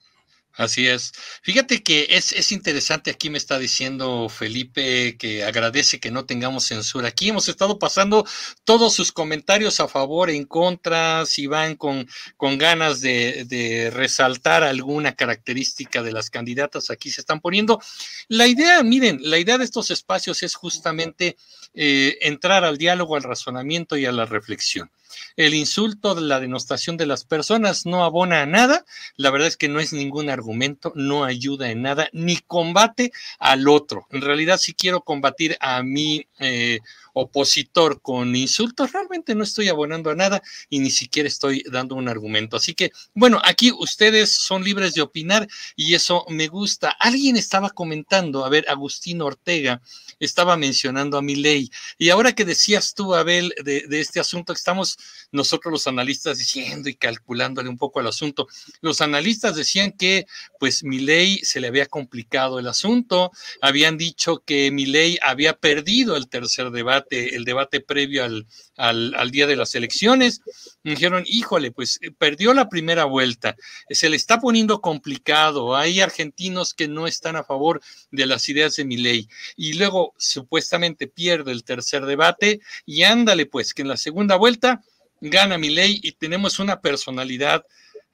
Así 0.55 0.87
es. 0.87 1.13
Fíjate 1.41 1.81
que 1.81 2.07
es, 2.11 2.31
es, 2.31 2.51
interesante, 2.51 3.09
aquí 3.09 3.31
me 3.31 3.39
está 3.39 3.57
diciendo 3.57 4.29
Felipe 4.29 5.17
que 5.17 5.43
agradece 5.43 5.99
que 5.99 6.11
no 6.11 6.25
tengamos 6.25 6.65
censura. 6.65 7.07
Aquí 7.07 7.29
hemos 7.29 7.47
estado 7.49 7.79
pasando 7.79 8.23
todos 8.63 8.93
sus 8.93 9.11
comentarios 9.11 9.79
a 9.79 9.87
favor, 9.87 10.29
en 10.29 10.45
contra, 10.45 11.25
si 11.25 11.47
van 11.47 11.75
con, 11.75 12.07
con 12.37 12.59
ganas 12.59 13.01
de, 13.01 13.45
de 13.45 13.89
resaltar 13.89 14.63
alguna 14.63 15.15
característica 15.15 16.03
de 16.03 16.11
las 16.11 16.29
candidatas, 16.29 16.91
aquí 16.91 17.09
se 17.09 17.21
están 17.21 17.41
poniendo. 17.41 17.81
La 18.27 18.45
idea, 18.45 18.83
miren, 18.83 19.19
la 19.23 19.39
idea 19.39 19.57
de 19.57 19.65
estos 19.65 19.89
espacios 19.89 20.43
es 20.43 20.53
justamente 20.53 21.35
eh, 21.73 22.19
entrar 22.21 22.63
al 22.63 22.77
diálogo, 22.77 23.15
al 23.15 23.23
razonamiento 23.23 23.97
y 23.97 24.05
a 24.05 24.11
la 24.11 24.25
reflexión. 24.25 24.91
El 25.35 25.53
insulto, 25.53 26.19
la 26.19 26.39
denostación 26.39 26.97
de 26.97 27.05
las 27.05 27.23
personas 27.23 27.85
no 27.85 28.03
abona 28.03 28.41
a 28.41 28.45
nada. 28.45 28.85
La 29.15 29.31
verdad 29.31 29.47
es 29.47 29.57
que 29.57 29.69
no 29.69 29.79
es 29.79 29.93
ningún 29.93 30.29
argumento, 30.29 30.91
no 30.95 31.23
ayuda 31.23 31.69
en 31.69 31.81
nada, 31.81 32.09
ni 32.13 32.37
combate 32.37 33.11
al 33.39 33.67
otro. 33.67 34.07
En 34.11 34.21
realidad, 34.21 34.57
si 34.57 34.73
quiero 34.73 35.01
combatir 35.01 35.57
a 35.59 35.83
mi 35.83 36.27
eh, 36.39 36.79
opositor 37.13 38.01
con 38.01 38.35
insultos, 38.35 38.91
realmente 38.91 39.35
no 39.35 39.43
estoy 39.43 39.69
abonando 39.69 40.09
a 40.09 40.15
nada 40.15 40.41
y 40.69 40.79
ni 40.79 40.91
siquiera 40.91 41.27
estoy 41.27 41.63
dando 41.71 41.95
un 41.95 42.09
argumento. 42.09 42.57
Así 42.57 42.73
que, 42.73 42.91
bueno, 43.13 43.39
aquí 43.43 43.71
ustedes 43.71 44.31
son 44.31 44.63
libres 44.63 44.93
de 44.93 45.01
opinar 45.01 45.47
y 45.75 45.93
eso 45.93 46.25
me 46.29 46.47
gusta. 46.47 46.89
Alguien 46.89 47.37
estaba 47.37 47.69
comentando, 47.69 48.45
a 48.45 48.49
ver, 48.49 48.65
Agustín 48.67 49.21
Ortega 49.21 49.81
estaba 50.19 50.57
mencionando 50.57 51.17
a 51.17 51.21
mi 51.21 51.35
ley. 51.35 51.69
Y 51.97 52.09
ahora 52.09 52.33
que 52.33 52.45
decías 52.45 52.93
tú, 52.93 53.13
Abel, 53.13 53.53
de, 53.63 53.85
de 53.87 53.99
este 53.99 54.19
asunto, 54.19 54.53
estamos 54.53 54.97
nosotros 55.31 55.71
los 55.71 55.87
analistas 55.87 56.37
diciendo 56.37 56.89
y 56.89 56.95
calculándole 56.95 57.69
un 57.69 57.77
poco 57.77 57.99
al 57.99 58.07
asunto. 58.07 58.47
Los 58.81 59.01
analistas 59.01 59.55
decían 59.55 59.91
que, 59.91 60.25
pues, 60.59 60.83
mi 60.83 60.99
ley 60.99 61.39
se 61.43 61.59
le 61.59 61.67
había 61.67 61.85
complicado 61.85 62.59
el 62.59 62.67
asunto, 62.67 63.31
habían 63.61 63.97
dicho 63.97 64.43
que 64.45 64.71
mi 64.71 64.85
ley 64.85 65.17
había 65.21 65.53
perdido 65.53 66.15
el 66.15 66.27
tercer 66.29 66.71
debate, 66.71 67.02
el 67.09 67.45
debate 67.45 67.79
previo 67.79 68.23
al, 68.23 68.47
al, 68.77 69.31
día 69.31 69.47
de 69.47 69.55
las 69.55 69.75
elecciones. 69.75 70.41
dijeron, 70.83 71.23
híjole, 71.25 71.71
pues 71.71 71.99
eh, 72.01 72.11
perdió 72.11 72.53
la 72.53 72.69
primera 72.69 73.05
vuelta, 73.05 73.55
se 73.89 74.09
le 74.09 74.15
está 74.15 74.39
poniendo 74.39 74.81
complicado, 74.81 75.75
hay 75.75 76.01
argentinos 76.01 76.73
que 76.73 76.87
no 76.87 77.07
están 77.07 77.35
a 77.35 77.43
favor 77.43 77.81
de 78.11 78.25
las 78.25 78.47
ideas 78.49 78.75
de 78.75 78.85
mi 78.85 78.97
ley 78.97 79.27
y 79.55 79.73
luego 79.73 80.13
supuestamente 80.17 81.07
pierde 81.07 81.51
el 81.51 81.63
tercer 81.63 82.05
debate 82.05 82.59
y 82.85 83.03
ándale 83.03 83.45
pues 83.45 83.73
que 83.73 83.81
en 83.81 83.87
la 83.89 83.97
segunda 83.97 84.35
vuelta 84.35 84.81
gana 85.21 85.57
mi 85.57 85.69
ley 85.69 85.99
y 86.03 86.13
tenemos 86.13 86.59
una 86.59 86.81
personalidad 86.81 87.65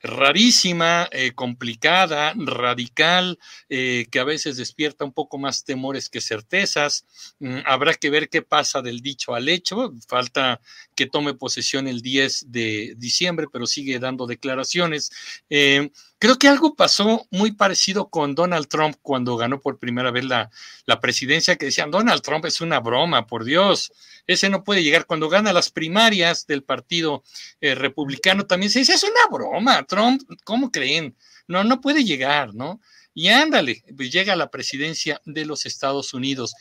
rarísima, 0.02 1.08
eh, 1.12 1.34
complicada, 1.34 2.34
radical, 2.36 3.40
eh, 3.70 4.08
que 4.12 4.20
a 4.20 4.24
veces 4.24 4.58
despierta 4.58 5.06
un 5.06 5.14
poco 5.14 5.38
más 5.38 5.64
temores 5.66 6.10
que 6.10 6.22
certezas. 6.22 7.06
Mm, 7.40 7.60
habrá 7.66 7.94
que 7.94 8.10
ver 8.10 8.30
qué 8.30 8.42
pasa 8.42 8.82
del 8.82 9.02
dicho 9.02 9.36
al 9.36 9.50
hecho. 9.50 9.94
Falta 10.08 10.62
que 11.00 11.08
tome 11.08 11.34
posesión 11.34 11.88
el 11.88 12.02
10 12.02 12.52
de 12.52 12.94
diciembre, 12.98 13.48
pero 13.50 13.66
sigue 13.66 14.00
dando 14.00 14.28
declaraciones. 14.28 15.10
Eh, 15.50 15.92
creo 16.18 16.38
que 16.38 16.50
algo 16.50 16.76
pasó 16.76 17.26
muy 17.32 17.54
parecido 17.54 18.10
con 18.10 18.36
Donald 18.36 18.68
Trump 18.68 18.98
cuando 19.02 19.38
ganó 19.38 19.62
por 19.62 19.80
primera 19.80 20.12
vez 20.12 20.26
la, 20.26 20.50
la 20.86 21.00
presidencia, 21.00 21.56
que 21.56 21.68
decían, 21.68 21.90
Donald 21.90 22.22
Trump 22.22 22.44
es 22.44 22.60
una 22.60 22.82
broma, 22.82 23.28
por 23.28 23.46
Dios 23.46 23.94
ese 24.28 24.50
no 24.50 24.66
puede 24.66 24.84
llegar. 24.84 25.06
Cuando 25.06 25.30
gana 25.30 25.54
las 25.54 25.72
primarias 25.72 26.46
del 26.46 26.64
Partido 26.64 27.24
eh, 27.62 27.76
Republicano, 27.76 28.46
también 28.46 28.70
se 28.70 28.80
dice, 28.80 28.94
es 28.94 29.04
una 29.04 29.26
broma, 29.32 29.84
Trump, 29.86 30.22
¿cómo 30.44 30.70
creen? 30.70 31.16
No, 31.48 31.64
no 31.64 31.80
puede 31.80 32.04
llegar, 32.04 32.54
¿no? 32.54 32.82
Y 33.16 33.30
ándale, 33.30 33.84
pues 33.98 34.12
llega 34.12 34.34
a 34.34 34.36
la 34.36 34.52
presidencia 34.52 35.20
de 35.26 35.46
los 35.46 35.66
Estados 35.66 36.14
Unidos. 36.14 36.54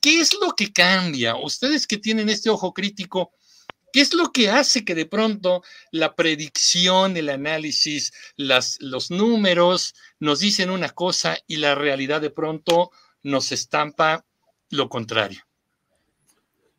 ¿Qué 0.00 0.20
es 0.20 0.34
lo 0.40 0.52
que 0.52 0.72
cambia? 0.72 1.34
Ustedes 1.34 1.88
que 1.88 1.96
tienen 1.96 2.28
este 2.28 2.48
ojo 2.48 2.72
crítico, 2.72 3.32
¿Qué 3.96 4.02
es 4.02 4.12
lo 4.12 4.30
que 4.30 4.50
hace 4.50 4.84
que 4.84 4.94
de 4.94 5.06
pronto 5.06 5.62
la 5.90 6.14
predicción, 6.14 7.16
el 7.16 7.30
análisis, 7.30 8.12
los 8.36 9.10
números 9.10 9.94
nos 10.20 10.40
dicen 10.40 10.68
una 10.68 10.90
cosa 10.90 11.38
y 11.46 11.56
la 11.56 11.74
realidad 11.74 12.20
de 12.20 12.28
pronto 12.28 12.90
nos 13.22 13.52
estampa 13.52 14.26
lo 14.68 14.90
contrario? 14.90 15.40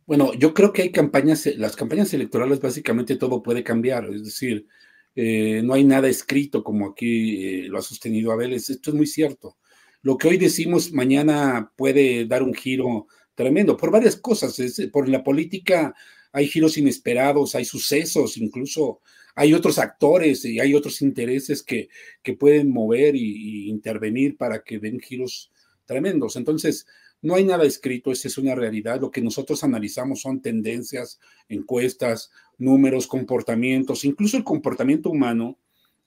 Bueno, 0.06 0.32
yo 0.36 0.54
creo 0.54 0.72
que 0.72 0.84
hay 0.84 0.92
campañas, 0.92 1.48
las 1.58 1.76
campañas 1.76 2.14
electorales 2.14 2.62
básicamente 2.62 3.16
todo 3.16 3.42
puede 3.42 3.64
cambiar, 3.64 4.06
es 4.14 4.24
decir, 4.24 4.68
eh, 5.16 5.64
no 5.64 5.74
hay 5.74 5.86
nada 5.86 6.08
escrito 6.08 6.64
como 6.64 6.90
aquí 6.90 7.44
eh, 7.44 7.64
lo 7.64 7.80
ha 7.80 7.82
sostenido 7.82 8.32
Abel, 8.32 8.54
esto 8.54 8.92
es 8.92 8.96
muy 8.96 9.08
cierto. 9.08 9.58
Lo 10.04 10.20
que 10.20 10.28
hoy 10.28 10.38
decimos 10.38 10.92
mañana 10.92 11.72
puede 11.76 12.28
dar 12.28 12.44
un 12.44 12.54
giro 12.54 13.08
tremendo 13.34 13.76
por 13.76 13.90
varias 13.90 14.18
cosas, 14.18 14.56
por 14.92 15.10
la 15.10 15.24
política 15.24 15.96
hay 16.38 16.48
giros 16.48 16.78
inesperados, 16.78 17.56
hay 17.56 17.66
sucesos, 17.66 18.38
incluso 18.38 19.02
hay 19.34 19.56
otros 19.56 19.80
actores 19.80 20.46
y 20.46 20.60
hay 20.60 20.76
otros 20.76 21.02
intereses 21.02 21.64
que, 21.64 21.90
que 22.22 22.34
pueden 22.34 22.70
mover 22.70 23.16
y, 23.16 23.68
intervenir 23.70 24.38
para 24.38 24.64
que 24.64 24.78
den 24.78 25.00
giros 25.00 25.52
tremendos. 25.86 26.36
Entonces, 26.36 26.86
no 27.24 27.34
hay 27.34 27.44
nada 27.44 27.66
escrito, 27.66 28.12
esa 28.12 28.28
es 28.28 28.38
una 28.38 28.54
realidad. 28.54 29.02
Lo 29.02 29.10
que 29.10 29.20
nosotros 29.20 29.64
analizamos 29.64 30.22
son 30.22 30.40
tendencias, 30.40 31.20
encuestas, 31.50 32.30
números, 32.60 33.08
comportamientos, 33.08 34.06
incluso 34.06 34.38
el 34.38 34.44
comportamiento 34.44 35.10
humano 35.10 35.58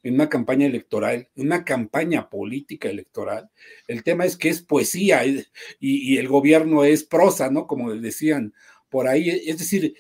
en 0.05 0.15
una 0.15 0.29
campaña 0.29 0.67
electoral, 0.67 1.29
en 1.35 1.47
una 1.47 1.65
campaña 1.65 2.31
política 2.31 2.89
electoral. 2.89 3.51
El 3.89 4.05
tema 4.05 4.27
es 4.27 4.37
que 4.37 4.49
es 4.49 4.63
poesía 4.63 5.27
y, 5.27 5.45
y 5.81 6.19
el 6.19 6.29
gobierno 6.29 6.85
es 6.85 7.03
prosa, 7.03 7.51
¿no? 7.51 7.67
Como 7.67 7.93
decían 7.97 8.55
por 8.91 9.09
ahí. 9.09 9.31
Es 9.31 9.59
decir, 9.59 9.95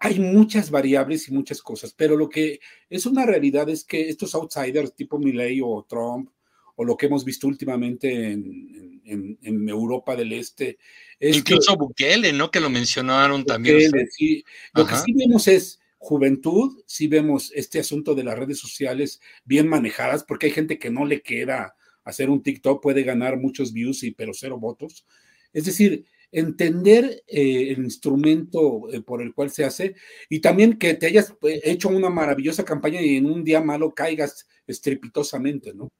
hay 0.00 0.20
muchas 0.20 0.70
variables 0.70 1.28
y 1.28 1.32
muchas 1.32 1.62
cosas, 1.62 1.94
pero 1.94 2.16
lo 2.16 2.28
que 2.28 2.60
es 2.90 3.06
una 3.06 3.24
realidad 3.24 3.68
es 3.68 3.84
que 3.84 4.08
estos 4.08 4.34
outsiders 4.34 4.94
tipo 4.94 5.18
Milley 5.18 5.60
o 5.62 5.86
Trump 5.88 6.30
o 6.76 6.84
lo 6.84 6.96
que 6.96 7.06
hemos 7.06 7.24
visto 7.24 7.46
últimamente 7.46 8.32
en, 8.32 9.68
Europa 9.68 10.16
del 10.16 10.32
Este. 10.32 10.78
Incluso 11.20 11.76
Bukele, 11.76 12.32
¿no? 12.32 12.50
Que 12.50 12.60
lo 12.60 12.70
mencionaron 12.70 13.44
también. 13.44 13.90
Sí. 14.10 14.44
Lo 14.74 14.86
que 14.86 14.94
sí 14.96 15.12
vemos 15.12 15.48
es 15.48 15.80
juventud, 15.98 16.82
sí 16.86 17.08
vemos 17.08 17.52
este 17.54 17.78
asunto 17.78 18.14
de 18.14 18.24
las 18.24 18.38
redes 18.38 18.58
sociales 18.58 19.20
bien 19.44 19.68
manejadas, 19.68 20.24
porque 20.24 20.46
hay 20.46 20.52
gente 20.52 20.78
que 20.78 20.90
no 20.90 21.04
le 21.04 21.22
queda 21.22 21.76
hacer 22.04 22.30
un 22.30 22.42
TikTok, 22.42 22.82
puede 22.82 23.02
ganar 23.02 23.38
muchos 23.38 23.72
views, 23.72 24.02
y, 24.02 24.10
pero 24.10 24.32
cero 24.34 24.58
votos. 24.58 25.06
Es 25.52 25.64
decir, 25.64 26.06
entender 26.32 27.22
eh, 27.28 27.72
el 27.72 27.84
instrumento 27.84 28.90
eh, 28.90 29.02
por 29.02 29.20
el 29.22 29.34
cual 29.34 29.50
se 29.50 29.64
hace 29.64 29.94
y 30.30 30.40
también 30.40 30.78
que 30.78 30.94
te 30.94 31.06
hayas 31.06 31.34
eh, 31.42 31.60
hecho 31.62 31.90
una 31.90 32.08
maravillosa 32.08 32.64
campaña 32.64 33.02
y 33.02 33.16
en 33.16 33.26
un 33.26 33.44
día 33.44 33.60
malo 33.60 33.94
caigas 33.94 34.48
estrepitosamente, 34.66 35.74
¿no? 35.74 35.92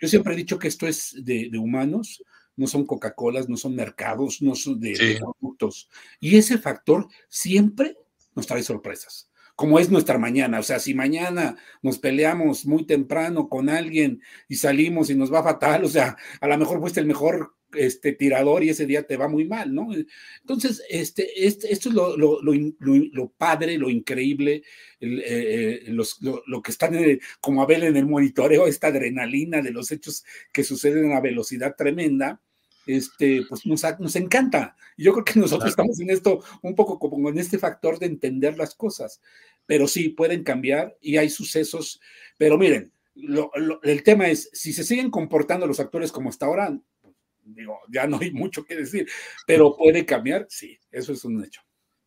Yo 0.00 0.08
siempre 0.08 0.34
he 0.34 0.36
dicho 0.36 0.58
que 0.58 0.68
esto 0.68 0.86
es 0.86 1.14
de, 1.24 1.50
humanos, 1.58 2.22
no 2.56 2.66
son 2.66 2.84
Coca-Colas, 2.84 3.48
no 3.48 3.56
son 3.56 3.74
mercados, 3.74 4.42
no 4.42 4.54
son 4.54 4.78
de, 4.80 5.18
productos. 5.18 5.88
Y 6.20 6.36
ese 6.36 6.58
factor 6.58 7.06
siempre 7.28 7.96
nos 8.34 8.46
trae 8.46 8.62
sorpresas, 8.62 9.30
como 9.54 9.78
es 9.78 9.88
nuestra 9.88 10.18
mañana. 10.18 10.58
O 10.58 10.62
sea, 10.64 10.80
si 10.80 10.94
mañana 10.94 11.56
nos 11.80 11.98
peleamos 11.98 12.66
muy 12.66 12.84
temprano 12.84 13.48
con 13.48 13.68
alguien 13.68 14.20
y 14.48 14.56
salimos 14.56 15.10
y 15.10 15.14
nos 15.14 15.32
va 15.32 15.44
fatal, 15.44 15.84
o 15.84 15.88
sea, 15.88 16.16
a 16.40 16.48
lo 16.48 16.58
mejor 16.58 16.80
fuiste 16.80 17.00
el 17.00 17.06
mejor 17.06 17.54
este 17.74 18.12
tirador 18.12 18.64
y 18.64 18.70
ese 18.70 18.86
día 18.86 19.06
te 19.06 19.16
va 19.16 19.28
muy 19.28 19.44
mal, 19.44 19.74
¿no? 19.74 19.88
Entonces, 20.40 20.82
este, 20.88 21.46
este 21.46 21.72
esto 21.72 21.88
es 21.88 21.94
lo, 21.94 22.16
lo, 22.16 22.40
lo, 22.40 23.28
padre, 23.30 23.78
lo 23.78 23.90
increíble, 23.90 24.62
eh, 25.00 25.82
eh, 25.86 25.90
lo, 25.90 26.62
que 26.62 26.70
están 26.70 26.96
como 27.40 27.62
Abel 27.62 27.84
en 27.84 27.96
el 27.96 28.06
monitoreo, 28.06 28.66
esta 28.66 28.88
adrenalina 28.88 29.62
de 29.62 29.70
los 29.70 29.92
hechos 29.92 30.24
que 30.52 30.64
suceden 30.64 31.12
a 31.12 31.20
velocidad 31.20 31.74
tremenda, 31.76 32.40
este, 32.86 33.42
pues 33.48 33.66
nos, 33.66 33.82
nos 34.00 34.16
encanta. 34.16 34.76
Yo 34.96 35.12
creo 35.12 35.24
que 35.24 35.38
nosotros 35.40 35.70
estamos 35.70 36.00
en 36.00 36.10
esto 36.10 36.42
un 36.62 36.74
poco 36.74 36.98
como 36.98 37.28
en 37.28 37.38
este 37.38 37.58
factor 37.58 37.98
de 37.98 38.06
entender 38.06 38.56
las 38.56 38.74
cosas, 38.74 39.20
pero 39.66 39.86
sí, 39.86 40.08
pueden 40.08 40.42
cambiar 40.42 40.96
y 41.00 41.18
hay 41.18 41.28
sucesos, 41.28 42.00
pero 42.38 42.56
miren, 42.56 42.92
el 43.82 44.02
tema 44.02 44.28
es, 44.28 44.48
si 44.52 44.72
se 44.72 44.84
siguen 44.84 45.10
comportando 45.10 45.66
los 45.66 45.80
actores 45.80 46.12
como 46.12 46.28
hasta 46.28 46.46
ahora, 46.46 46.78
digo, 47.54 47.78
ya 47.90 48.06
no 48.06 48.18
hay 48.20 48.30
mucho 48.32 48.64
que 48.64 48.76
decir, 48.76 49.08
pero 49.46 49.76
puede 49.76 50.04
cambiar, 50.04 50.46
sí, 50.48 50.78
eso 50.90 51.12
es 51.12 51.24
un 51.24 51.44
hecho. 51.44 51.60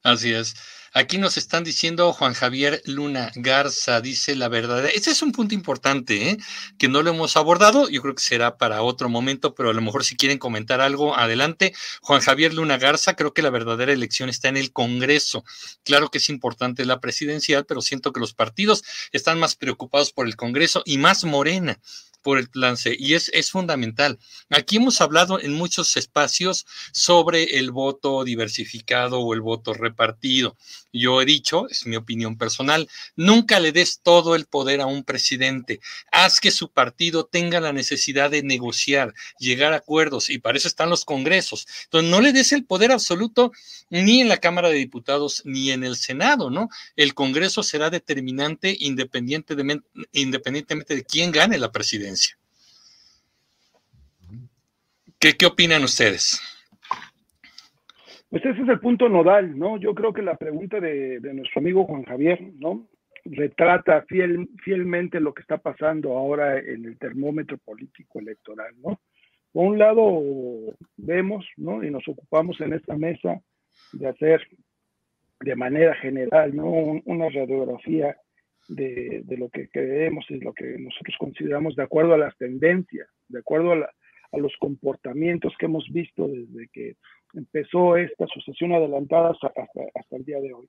Así 0.04 0.34
es. 0.34 0.56
Aquí 0.94 1.18
nos 1.18 1.38
están 1.38 1.64
diciendo 1.64 2.12
Juan 2.12 2.34
Javier 2.34 2.82
Luna 2.84 3.32
Garza, 3.36 4.02
dice 4.02 4.36
la 4.36 4.50
verdad. 4.50 4.86
Ese 4.88 5.12
es 5.12 5.22
un 5.22 5.32
punto 5.32 5.56
importante, 5.56 6.32
¿eh? 6.32 6.38
que 6.78 6.90
no 6.90 7.02
lo 7.02 7.12
hemos 7.12 7.38
abordado. 7.38 7.88
Yo 7.88 8.02
creo 8.02 8.14
que 8.14 8.22
será 8.22 8.58
para 8.58 8.82
otro 8.82 9.08
momento, 9.08 9.56
pero 9.56 9.70
a 9.70 9.74
lo 9.74 9.82
mejor 9.82 10.04
si 10.04 10.18
quieren 10.18 10.38
comentar 10.38 10.82
algo, 10.82 11.16
adelante. 11.16 11.74
Juan 12.02 12.20
Javier 12.20 12.54
Luna 12.54 12.78
Garza, 12.78 13.16
creo 13.16 13.34
que 13.34 13.42
la 13.42 13.50
verdadera 13.50 13.94
elección 13.94 14.28
está 14.28 14.50
en 14.50 14.58
el 14.58 14.74
Congreso. 14.74 15.46
Claro 15.86 16.10
que 16.10 16.18
es 16.18 16.28
importante 16.28 16.84
la 16.84 17.00
presidencial, 17.00 17.66
pero 17.66 17.82
siento 17.82 18.12
que 18.12 18.20
los 18.20 18.34
partidos 18.34 18.84
están 19.14 19.40
más 19.40 19.56
preocupados 19.56 20.12
por 20.12 20.28
el 20.28 20.36
Congreso 20.36 20.84
y 20.86 20.98
más 20.98 21.24
Morena 21.24 21.80
por 22.22 22.38
el 22.38 22.50
plan 22.50 22.78
C 22.78 22.96
y 22.98 23.14
es, 23.14 23.30
es 23.34 23.52
fundamental. 23.52 24.20
Aquí 24.50 24.78
hemos 24.78 25.02
hablado 25.02 25.40
en 25.40 25.54
muchos 25.54 25.98
espacios 25.98 26.66
sobre 26.92 27.58
el 27.58 27.72
voto 27.72 28.24
diversificado 28.24 29.20
o 29.20 29.34
el 29.34 29.42
voto 29.42 29.74
repartido. 29.74 30.56
Yo 30.94 31.22
he 31.22 31.26
dicho, 31.26 31.70
es 31.70 31.86
mi 31.86 31.96
opinión 31.96 32.38
personal, 32.38 32.90
nunca 33.16 33.60
le 33.60 33.72
des 33.72 34.02
todo 34.02 34.36
el 34.36 34.46
poder 34.46 34.82
a 34.82 34.86
un 34.86 35.04
presidente. 35.04 35.80
Haz 36.12 36.40
que 36.40 36.52
su 36.52 36.72
partido 36.72 37.26
tenga 37.26 37.62
la 37.62 37.72
necesidad 37.72 38.30
de 38.30 38.44
negociar, 38.44 39.14
llegar 39.40 39.74
a 39.74 39.78
acuerdos 39.78 40.30
y 40.30 40.38
para 40.38 40.58
eso 40.58 40.68
están 40.68 40.90
los 40.90 41.06
congresos. 41.06 41.66
Entonces, 41.86 42.12
no 42.12 42.20
le 42.20 42.34
des 42.34 42.52
el 42.52 42.66
poder 42.66 42.92
absoluto 42.92 43.52
ni 43.90 44.22
en 44.22 44.28
la 44.28 44.38
Cámara 44.38 44.70
de 44.70 44.76
Diputados 44.76 45.44
ni 45.46 45.72
en 45.72 45.84
el 45.84 45.96
Senado, 45.96 46.50
¿no? 46.50 46.70
El 46.96 47.14
Congreso 47.14 47.64
será 47.64 47.90
determinante 47.90 48.76
independientemente, 48.80 50.96
de 50.96 51.06
quién 51.06 51.32
gane 51.32 51.58
la 51.58 51.72
presidencia. 51.72 52.38
¿Qué, 55.20 55.38
qué 55.38 55.46
opinan 55.46 55.84
ustedes? 55.84 56.42
Pues 58.32 58.46
ese 58.46 58.62
es 58.62 58.70
el 58.70 58.80
punto 58.80 59.10
nodal, 59.10 59.60
¿no? 59.60 59.78
Yo 59.78 59.94
creo 59.94 60.14
que 60.14 60.22
la 60.22 60.38
pregunta 60.38 60.80
de, 60.80 61.20
nuestro 61.34 61.60
amigo 61.60 61.84
Juan 61.84 62.04
Javier, 62.04 62.42
¿no? 62.60 62.88
Retrata 63.26 64.04
fiel, 64.04 64.48
fielmente 64.64 65.20
lo 65.20 65.34
que 65.34 65.42
está 65.42 65.58
pasando 65.58 66.18
ahora 66.18 66.58
en 66.58 66.86
el 66.86 66.98
termómetro 66.98 67.58
político 67.58 68.20
electoral, 68.20 68.74
¿no? 68.82 69.02
Por 69.52 69.68
un 69.68 69.78
lado, 69.78 70.24
vemos, 70.96 71.46
¿no? 71.58 71.84
Y 71.84 71.92
nos 71.92 72.08
ocupamos 72.08 72.62
en 72.62 72.72
esta 72.72 72.96
mesa 72.96 73.42
de 73.92 74.08
hacer 74.08 74.48
de 75.42 75.56
manera 75.58 75.94
general, 75.96 76.56
¿no? 76.56 76.64
una 77.04 77.28
radiografía 77.30 78.16
de, 78.70 79.24
de, 79.26 79.38
lo 79.38 79.50
que 79.50 79.68
creemos 79.68 80.24
y 80.30 80.40
lo 80.40 80.54
que 80.54 80.78
nosotros 80.78 81.16
consideramos 81.20 81.76
de 81.76 81.84
acuerdo 81.84 82.14
a 82.14 82.18
las 82.18 82.38
tendencias, 82.38 83.10
de 83.28 83.40
acuerdo 83.40 83.74
a, 83.74 83.90
a 84.32 84.38
los 84.38 84.54
comportamientos 84.60 85.54
que 85.58 85.66
hemos 85.66 85.88
visto 85.92 86.28
desde 86.28 86.70
que 86.70 86.96
empezó 87.34 87.98
esta 87.98 88.26
asociación 88.26 88.74
adelantada 88.74 89.32
hasta, 89.32 89.52
hasta, 89.96 90.16
el 90.16 90.26
día 90.26 90.40
de 90.40 90.54
hoy. 90.54 90.68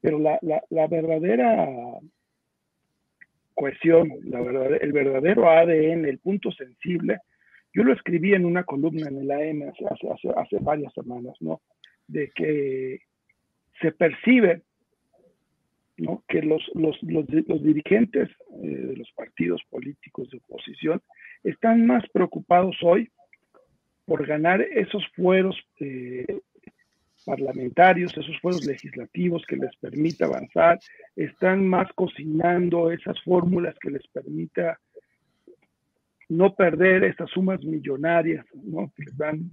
Pero 0.00 0.18
la, 0.18 0.38
la, 0.42 0.62
la 0.70 0.86
verdadera 0.88 1.68
cohesión, 3.54 4.08
la 4.24 4.40
verdad, 4.40 4.78
el 4.80 4.92
verdadero 4.92 5.48
ADN, 5.48 6.06
el 6.06 6.18
punto 6.18 6.50
sensible, 6.52 7.18
yo 7.74 7.84
lo 7.84 7.92
escribí 7.92 8.34
en 8.34 8.44
una 8.44 8.64
columna 8.64 9.08
en 9.08 9.18
el 9.18 9.30
AM 9.30 9.68
hace, 9.68 9.84
hace, 10.10 10.28
hace 10.36 10.58
varias 10.60 10.92
semanas, 10.92 11.34
¿no? 11.40 11.60
De 12.06 12.30
que 12.34 13.00
se 13.80 13.92
percibe 13.92 14.62
¿no? 15.96 16.22
que 16.28 16.42
los, 16.42 16.62
los, 16.74 16.96
los, 17.02 17.26
los 17.28 17.62
dirigentes 17.62 18.28
eh, 18.62 18.66
de 18.66 18.96
los 18.96 19.10
partidos 19.12 19.62
políticos 19.70 20.28
de 20.30 20.38
oposición 20.38 21.00
están 21.44 21.86
más 21.86 22.04
preocupados 22.12 22.76
hoy 22.82 23.10
por 24.04 24.26
ganar 24.26 24.60
esos 24.60 25.06
fueros 25.14 25.56
eh, 25.80 26.40
parlamentarios, 27.24 28.16
esos 28.16 28.38
fueros 28.40 28.64
legislativos 28.66 29.44
que 29.46 29.56
les 29.56 29.74
permita 29.76 30.26
avanzar, 30.26 30.78
están 31.14 31.66
más 31.66 31.92
cocinando 31.94 32.90
esas 32.90 33.20
fórmulas 33.22 33.76
que 33.80 33.90
les 33.90 34.06
permita 34.08 34.78
no 36.28 36.54
perder 36.54 37.04
estas 37.04 37.30
sumas 37.30 37.62
millonarias 37.62 38.44
¿no? 38.54 38.90
que 38.96 39.04
les 39.04 39.16
dan 39.16 39.50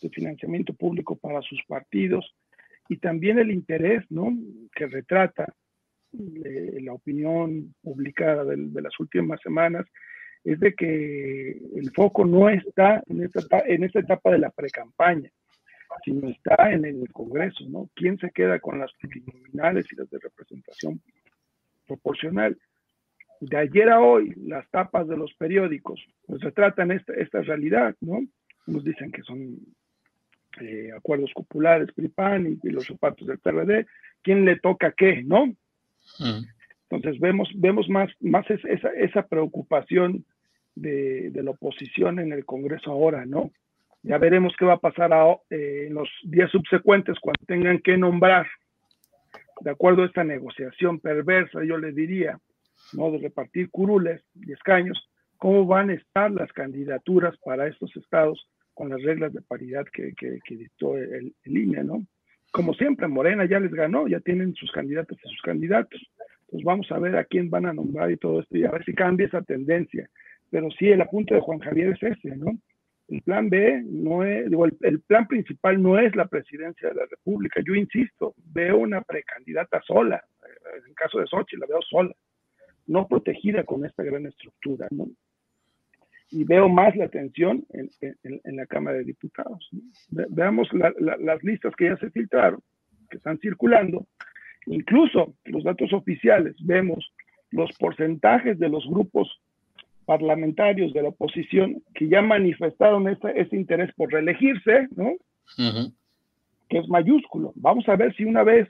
de 0.00 0.08
financiamiento 0.10 0.72
público 0.72 1.16
para 1.16 1.42
sus 1.42 1.60
partidos 1.66 2.34
y 2.88 2.96
también 2.96 3.38
el 3.38 3.50
interés 3.50 4.04
¿no? 4.10 4.32
que 4.74 4.86
retrata 4.86 5.54
eh, 6.12 6.78
la 6.80 6.94
opinión 6.94 7.74
publicada 7.82 8.44
de 8.44 8.82
las 8.82 8.98
últimas 8.98 9.40
semanas 9.42 9.86
es 10.52 10.60
de 10.60 10.74
que 10.74 11.60
el 11.76 11.90
foco 11.94 12.24
no 12.24 12.48
está 12.48 13.02
en 13.06 13.22
esta, 13.22 13.60
en 13.66 13.84
esta 13.84 14.00
etapa 14.00 14.30
de 14.30 14.38
la 14.38 14.48
precampaña, 14.48 15.30
sino 16.02 16.30
está 16.30 16.72
en 16.72 16.86
el 16.86 17.12
Congreso, 17.12 17.64
¿no? 17.68 17.90
¿Quién 17.94 18.18
se 18.18 18.30
queda 18.30 18.58
con 18.58 18.78
las 18.78 18.90
plurinominales 18.94 19.84
y 19.92 19.96
las 19.96 20.08
de 20.08 20.18
representación 20.18 21.02
proporcional? 21.86 22.56
De 23.40 23.58
ayer 23.58 23.90
a 23.90 24.00
hoy, 24.00 24.32
las 24.36 24.66
tapas 24.70 25.06
de 25.06 25.18
los 25.18 25.34
periódicos 25.34 26.02
pues 26.26 26.40
retratan 26.40 26.92
esta, 26.92 27.12
esta 27.12 27.42
realidad, 27.42 27.94
¿no? 28.00 28.20
Nos 28.66 28.82
dicen 28.84 29.12
que 29.12 29.22
son 29.24 29.58
eh, 30.62 30.92
acuerdos 30.96 31.30
populares, 31.34 31.92
PRIPAN 31.92 32.58
y, 32.62 32.70
los 32.70 32.86
zapatos 32.86 33.26
del 33.26 33.38
PRD, 33.38 33.86
quién 34.22 34.46
le 34.46 34.58
toca 34.60 34.92
qué, 34.92 35.22
¿no? 35.22 35.46
Mm. 36.20 36.42
Entonces 36.88 37.20
vemos, 37.20 37.50
vemos 37.54 37.86
más, 37.90 38.10
más 38.20 38.50
esa, 38.50 38.88
esa 38.94 39.26
preocupación 39.26 40.24
de, 40.80 41.30
de, 41.30 41.42
la 41.42 41.52
oposición 41.52 42.18
en 42.18 42.32
el 42.32 42.44
Congreso 42.44 42.90
ahora, 42.90 43.24
¿no? 43.26 43.50
Ya 44.02 44.18
veremos 44.18 44.54
qué 44.58 44.64
va 44.64 44.74
a 44.74 44.80
pasar 44.80 45.10
eh, 45.50 45.86
en 45.88 45.94
los 45.94 46.08
días 46.22 46.50
subsecuentes 46.50 47.18
cuando 47.20 47.44
tengan 47.46 47.78
que 47.80 47.96
nombrar, 47.96 48.46
de 49.60 49.70
acuerdo 49.70 50.02
a 50.02 50.06
esta 50.06 50.24
negociación 50.24 51.00
perversa, 51.00 51.64
yo 51.64 51.78
le 51.78 51.92
diría, 51.92 52.38
¿no? 52.92 53.10
De 53.10 53.18
repartir 53.18 53.70
curules 53.70 54.22
y 54.34 54.52
escaños, 54.52 55.10
cómo 55.36 55.66
van 55.66 55.90
a 55.90 55.94
estar 55.94 56.30
las 56.30 56.52
candidaturas 56.52 57.36
para 57.44 57.66
estos 57.66 57.94
estados 57.96 58.48
con 58.74 58.90
las 58.90 59.02
reglas 59.02 59.32
de 59.32 59.42
paridad 59.42 59.84
que, 59.92 60.14
que, 60.14 60.56
dictó 60.56 60.96
el, 60.96 61.34
el, 61.42 61.56
INE, 61.56 61.82
¿no? 61.82 62.06
Como 62.52 62.74
siempre, 62.74 63.08
Morena 63.08 63.44
ya 63.44 63.58
les 63.58 63.72
ganó, 63.72 64.06
ya 64.06 64.20
tienen 64.20 64.54
sus 64.54 64.70
candidatos 64.70 65.18
y 65.22 65.28
sus 65.28 65.42
candidatos. 65.42 66.00
Entonces 66.42 66.64
vamos 66.64 66.90
a 66.92 66.98
ver 66.98 67.16
a 67.16 67.24
quién 67.24 67.50
van 67.50 67.66
a 67.66 67.72
nombrar 67.72 68.10
y 68.10 68.16
todo 68.16 68.40
esto 68.40 68.56
y 68.56 68.64
a 68.64 68.70
ver 68.70 68.84
si 68.84 68.94
cambia 68.94 69.26
esa 69.26 69.42
tendencia. 69.42 70.08
Pero 70.50 70.70
sí, 70.70 70.88
el 70.88 71.00
apunte 71.00 71.34
de 71.34 71.40
Juan 71.40 71.58
Javier 71.58 71.90
es 71.90 72.02
ese, 72.02 72.36
¿no? 72.36 72.58
El 73.08 73.22
plan 73.22 73.48
B 73.48 73.82
no 73.86 74.22
es, 74.22 74.50
digo, 74.50 74.66
el, 74.66 75.00
plan 75.00 75.26
principal 75.26 75.80
no 75.82 75.98
es 75.98 76.14
la 76.14 76.26
presidencia 76.26 76.88
de 76.88 76.94
la 76.94 77.06
República. 77.06 77.62
Yo 77.66 77.74
insisto, 77.74 78.34
veo 78.52 78.78
una 78.78 79.00
precandidata 79.00 79.80
sola. 79.86 80.22
En 80.86 80.94
caso 80.94 81.18
de 81.18 81.26
Sochi, 81.26 81.56
la 81.56 81.66
veo 81.66 81.80
sola, 81.82 82.14
no 82.86 83.08
protegida 83.08 83.64
con 83.64 83.84
esta 83.86 84.02
gran 84.02 84.26
estructura, 84.26 84.88
¿no? 84.90 85.06
y 86.30 86.44
veo 86.44 86.68
más 86.68 86.94
la 86.96 87.06
atención 87.06 87.64
en, 87.70 87.90
en, 88.22 88.56
la 88.56 88.66
Cámara 88.66 88.98
de 88.98 89.04
Diputados. 89.04 89.68
veamos 90.10 90.68
las 90.72 91.42
listas 91.42 91.74
que 91.76 91.86
ya 91.86 91.96
se 91.96 92.10
filtraron, 92.10 92.60
que 93.08 93.16
están 93.16 93.38
circulando, 93.38 94.06
incluso 94.66 95.34
los 95.46 95.64
datos 95.64 95.92
oficiales, 95.92 96.54
vemos 96.60 97.12
los 97.50 97.70
porcentajes 97.78 98.58
de 98.58 98.68
los 98.68 98.86
grupos 98.86 99.40
parlamentarios 100.08 100.94
de 100.94 101.02
la 101.02 101.10
oposición 101.10 101.82
que 101.94 102.08
ya 102.08 102.22
manifestaron 102.22 103.06
ese, 103.10 103.30
ese 103.38 103.54
interés 103.54 103.92
por 103.94 104.10
reelegirse, 104.10 104.88
¿no? 104.96 105.12
Que 106.66 106.78
es 106.78 106.88
mayúsculo. 106.88 107.52
Vamos 107.56 107.86
a 107.90 107.96
ver 107.96 108.16
si 108.16 108.24
una 108.24 108.42
vez 108.42 108.66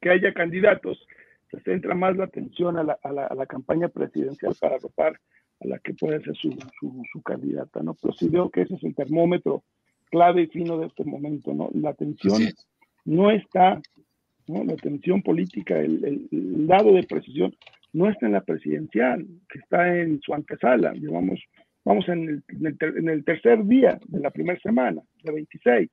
que 0.00 0.10
haya 0.10 0.32
candidatos 0.32 1.04
se 1.50 1.58
centra 1.62 1.96
más 1.96 2.16
la 2.16 2.26
atención 2.26 2.78
a 2.78 2.84
la, 2.84 2.96
a 3.02 3.10
la, 3.10 3.26
a 3.26 3.34
la 3.34 3.46
campaña 3.46 3.88
presidencial 3.88 4.54
para 4.60 4.78
ropar 4.78 5.18
a 5.62 5.66
la 5.66 5.80
que 5.80 5.94
puede 5.94 6.22
ser 6.22 6.36
su, 6.36 6.56
su, 7.10 7.22
candidata, 7.22 7.82
¿no? 7.82 7.94
Pero 8.00 8.14
sí 8.14 8.28
veo 8.28 8.48
que 8.48 8.60
ese 8.60 8.74
es 8.76 8.84
el 8.84 8.94
termómetro 8.94 9.64
clave 10.12 10.42
y 10.42 10.46
fino 10.46 10.78
de 10.78 10.86
este 10.86 11.02
momento, 11.02 11.54
¿no? 11.54 11.70
La 11.74 11.90
atención 11.90 12.40
no 13.04 13.32
está, 13.32 13.80
¿no? 14.46 14.62
La 14.62 14.74
atención 14.74 15.22
política, 15.22 15.76
el, 15.80 16.28
el, 16.30 16.68
lado 16.68 16.92
de 16.92 17.02
precisión 17.02 17.52
no 17.92 18.08
está 18.08 18.26
en 18.26 18.32
la 18.32 18.42
presidencial, 18.42 19.26
que 19.48 19.58
está 19.58 19.96
en 19.96 20.20
su 20.20 20.34
antesala, 20.34 20.92
digamos, 20.92 21.40
vamos 21.84 22.08
en 22.08 22.28
el, 22.28 22.76
en 22.80 23.08
el, 23.08 23.24
tercer 23.24 23.64
día 23.64 23.98
de 24.06 24.20
la 24.20 24.30
primera 24.30 24.58
semana, 24.60 25.02
de 25.22 25.32
26, 25.32 25.90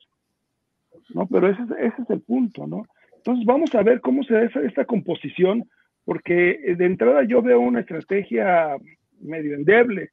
¿no? 1.14 1.28
Pero 1.28 1.50
ese, 1.50 1.62
ese 1.80 2.02
es 2.02 2.10
el 2.10 2.22
punto, 2.22 2.68
¿no? 2.68 2.86
Entonces 3.18 3.46
vamos 3.46 3.74
a 3.76 3.84
ver 3.84 4.02
cómo 4.02 4.24
se 4.24 4.34
da 4.34 4.44
esa, 4.44 4.62
esta 4.62 4.86
composición, 4.86 5.64
porque 6.04 6.76
de 6.78 6.86
entrada 6.86 7.24
yo 7.24 7.42
veo 7.42 7.60
una 7.60 7.80
estrategia 7.82 8.76
medio 9.22 9.56
endeble, 9.56 10.10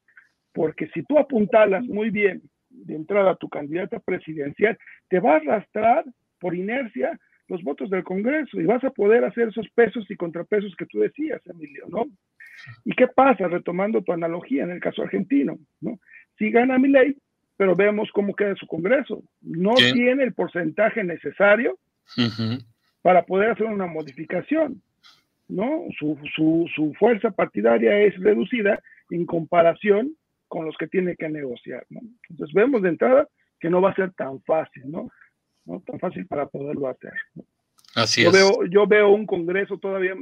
porque 0.52 0.88
si 0.94 1.02
tú 1.02 1.18
apuntalas 1.18 1.84
muy 1.86 2.10
bien 2.10 2.42
de 2.68 2.94
entrada 2.94 3.32
a 3.32 3.36
tu 3.36 3.48
candidata 3.48 3.98
presidencial, 3.98 4.78
te 5.08 5.18
va 5.18 5.32
a 5.32 5.36
arrastrar 5.36 6.04
por 6.38 6.54
inercia 6.54 7.18
los 7.50 7.62
votos 7.62 7.90
del 7.90 8.04
Congreso 8.04 8.60
y 8.60 8.64
vas 8.64 8.82
a 8.84 8.90
poder 8.90 9.24
hacer 9.24 9.48
esos 9.48 9.68
pesos 9.70 10.08
y 10.08 10.16
contrapesos 10.16 10.74
que 10.76 10.86
tú 10.86 11.00
decías, 11.00 11.40
Emilio, 11.46 11.84
¿no? 11.88 12.06
¿Y 12.84 12.92
qué 12.92 13.08
pasa, 13.08 13.48
retomando 13.48 14.02
tu 14.02 14.12
analogía 14.12 14.64
en 14.64 14.70
el 14.70 14.80
caso 14.80 15.02
argentino, 15.02 15.58
¿no? 15.80 15.98
Si 16.38 16.50
gana 16.50 16.78
mi 16.78 16.88
ley, 16.88 17.16
pero 17.56 17.74
vemos 17.74 18.10
cómo 18.12 18.34
queda 18.34 18.54
su 18.54 18.66
Congreso. 18.66 19.22
No 19.42 19.74
tiene 19.74 20.22
el 20.22 20.32
porcentaje 20.32 21.04
necesario 21.04 21.76
para 23.02 23.24
poder 23.24 23.50
hacer 23.50 23.66
una 23.66 23.86
modificación, 23.86 24.80
¿no? 25.48 25.84
Su, 25.98 26.18
su, 26.34 26.66
su 26.74 26.94
fuerza 26.94 27.30
partidaria 27.30 27.98
es 27.98 28.18
reducida 28.18 28.80
en 29.10 29.26
comparación 29.26 30.14
con 30.48 30.66
los 30.66 30.76
que 30.76 30.88
tiene 30.88 31.16
que 31.16 31.28
negociar. 31.28 31.86
¿no? 31.90 32.00
Entonces 32.28 32.54
vemos 32.54 32.82
de 32.82 32.90
entrada 32.90 33.28
que 33.60 33.70
no 33.70 33.80
va 33.80 33.90
a 33.90 33.94
ser 33.94 34.12
tan 34.12 34.40
fácil, 34.42 34.90
¿no? 34.90 35.10
¿No? 35.64 35.82
Tan 35.86 35.98
fácil 36.00 36.26
para 36.26 36.46
poderlo 36.46 36.88
hacer. 36.88 37.12
Así 37.94 38.22
yo 38.22 38.30
es. 38.30 38.34
Veo, 38.34 38.64
yo 38.66 38.86
veo 38.86 39.10
un 39.10 39.26
Congreso 39.26 39.78
todavía 39.78 40.14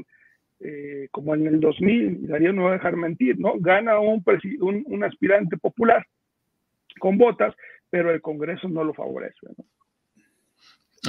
eh, 0.60 1.08
como 1.12 1.34
en 1.34 1.46
el 1.46 1.60
2000, 1.60 2.26
Darío 2.26 2.52
no 2.52 2.64
va 2.64 2.70
a 2.70 2.74
dejar 2.74 2.96
mentir, 2.96 3.38
¿no? 3.38 3.54
Gana 3.58 4.00
un, 4.00 4.24
un, 4.60 4.84
un, 4.86 5.04
aspirante 5.04 5.56
popular 5.56 6.04
con 6.98 7.16
votas, 7.16 7.54
pero 7.90 8.12
el 8.12 8.20
Congreso 8.20 8.68
no 8.68 8.82
lo 8.82 8.92
favorece, 8.92 9.38
¿no? 9.56 9.64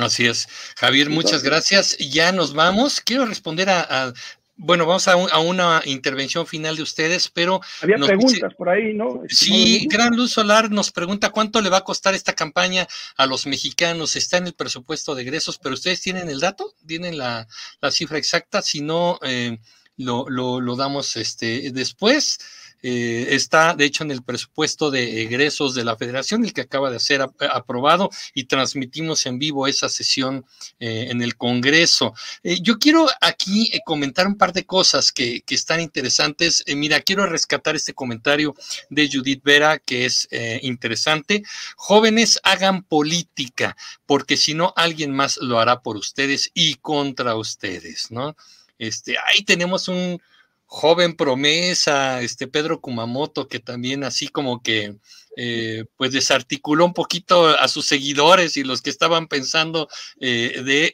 Así 0.03 0.27
es. 0.27 0.47
Javier, 0.77 1.09
muchas 1.09 1.43
gracias. 1.43 1.97
Ya 1.97 2.31
nos 2.31 2.53
vamos. 2.53 3.01
Quiero 3.01 3.25
responder 3.25 3.69
a, 3.69 3.81
a, 3.81 4.13
bueno, 4.61 4.85
vamos 4.85 5.07
a, 5.07 5.15
una 5.15 5.81
intervención 5.85 6.45
final 6.45 6.75
de 6.75 6.83
ustedes, 6.83 7.29
pero... 7.29 7.61
Había 7.81 7.95
preguntas 7.95 8.53
por 8.55 8.67
ahí, 8.67 8.93
¿no? 8.93 9.21
Sí, 9.29 9.87
Gran 9.89 10.13
Luz 10.17 10.33
Solar 10.33 10.69
nos 10.69 10.91
pregunta 10.91 11.29
cuánto 11.29 11.61
le 11.61 11.69
va 11.69 11.77
a 11.77 11.83
costar 11.85 12.13
esta 12.13 12.33
campaña 12.33 12.85
a 13.15 13.25
los 13.25 13.47
mexicanos. 13.47 14.17
Está 14.17 14.37
en 14.37 14.47
el 14.47 14.53
presupuesto 14.53 15.15
de 15.15 15.21
egresos, 15.21 15.59
pero 15.59 15.75
ustedes 15.75 16.01
tienen 16.01 16.29
el 16.29 16.41
dato, 16.41 16.73
tienen 16.85 17.17
la, 17.17 17.47
cifra 17.89 18.17
exacta, 18.17 18.61
si 18.61 18.81
no, 18.81 19.17
eh, 19.23 19.59
lo, 19.95 20.29
lo, 20.29 20.59
lo, 20.59 20.75
damos 20.75 21.15
este, 21.15 21.71
después. 21.71 22.39
Eh, 22.81 23.27
está, 23.31 23.73
de 23.73 23.85
hecho, 23.85 24.03
en 24.03 24.11
el 24.11 24.23
presupuesto 24.23 24.89
de 24.89 25.21
egresos 25.23 25.75
de 25.75 25.83
la 25.83 25.97
federación, 25.97 26.45
el 26.45 26.53
que 26.53 26.61
acaba 26.61 26.89
de 26.89 26.99
ser 26.99 27.21
aprobado 27.21 28.09
y 28.33 28.45
transmitimos 28.45 29.25
en 29.25 29.39
vivo 29.39 29.67
esa 29.67 29.89
sesión 29.89 30.45
eh, 30.79 31.07
en 31.09 31.21
el 31.21 31.35
Congreso. 31.35 32.13
Eh, 32.43 32.59
yo 32.61 32.79
quiero 32.79 33.07
aquí 33.21 33.71
comentar 33.85 34.27
un 34.27 34.37
par 34.37 34.53
de 34.53 34.65
cosas 34.65 35.11
que, 35.11 35.41
que 35.41 35.55
están 35.55 35.81
interesantes. 35.81 36.63
mira, 36.67 37.01
quiero 37.01 37.25
rescatar 37.25 37.75
este 37.75 37.93
comentario 37.93 38.55
de 38.89 39.09
Judith 39.11 39.43
Vera, 39.43 39.79
que 39.79 40.05
es 40.05 40.27
interesante. 40.61 41.43
Jóvenes, 41.75 42.39
hagan 42.43 42.83
política, 42.83 43.75
porque 44.05 44.37
si 44.37 44.53
no, 44.53 44.73
alguien 44.75 45.11
más 45.11 45.37
lo 45.37 45.59
hará 45.59 45.81
por 45.81 45.97
ustedes 45.97 46.51
y 46.53 46.75
contra 46.75 47.35
ustedes, 47.35 48.11
¿no? 48.11 48.35
Este, 48.77 49.17
ahí 49.17 49.43
tenemos 49.43 49.89
un, 49.89 50.21
joven 50.71 51.15
promesa, 51.15 52.21
este 52.21 52.47
Pedro 52.47 52.79
Kumamoto, 52.79 53.47
que 53.47 53.59
también 53.59 54.03
así 54.03 54.27
como 54.27 54.61
que 54.61 54.95
eh, 55.35 55.85
pues 55.97 56.11
desarticuló 56.11 56.85
un 56.85 56.93
poquito 56.93 57.47
a 57.47 57.67
sus 57.67 57.87
seguidores 57.87 58.55
y 58.55 58.63
los 58.63 58.83
que 58.83 58.91
estaban 58.91 59.27
pensando 59.27 59.89
eh, 60.21 60.61
de, 60.63 60.93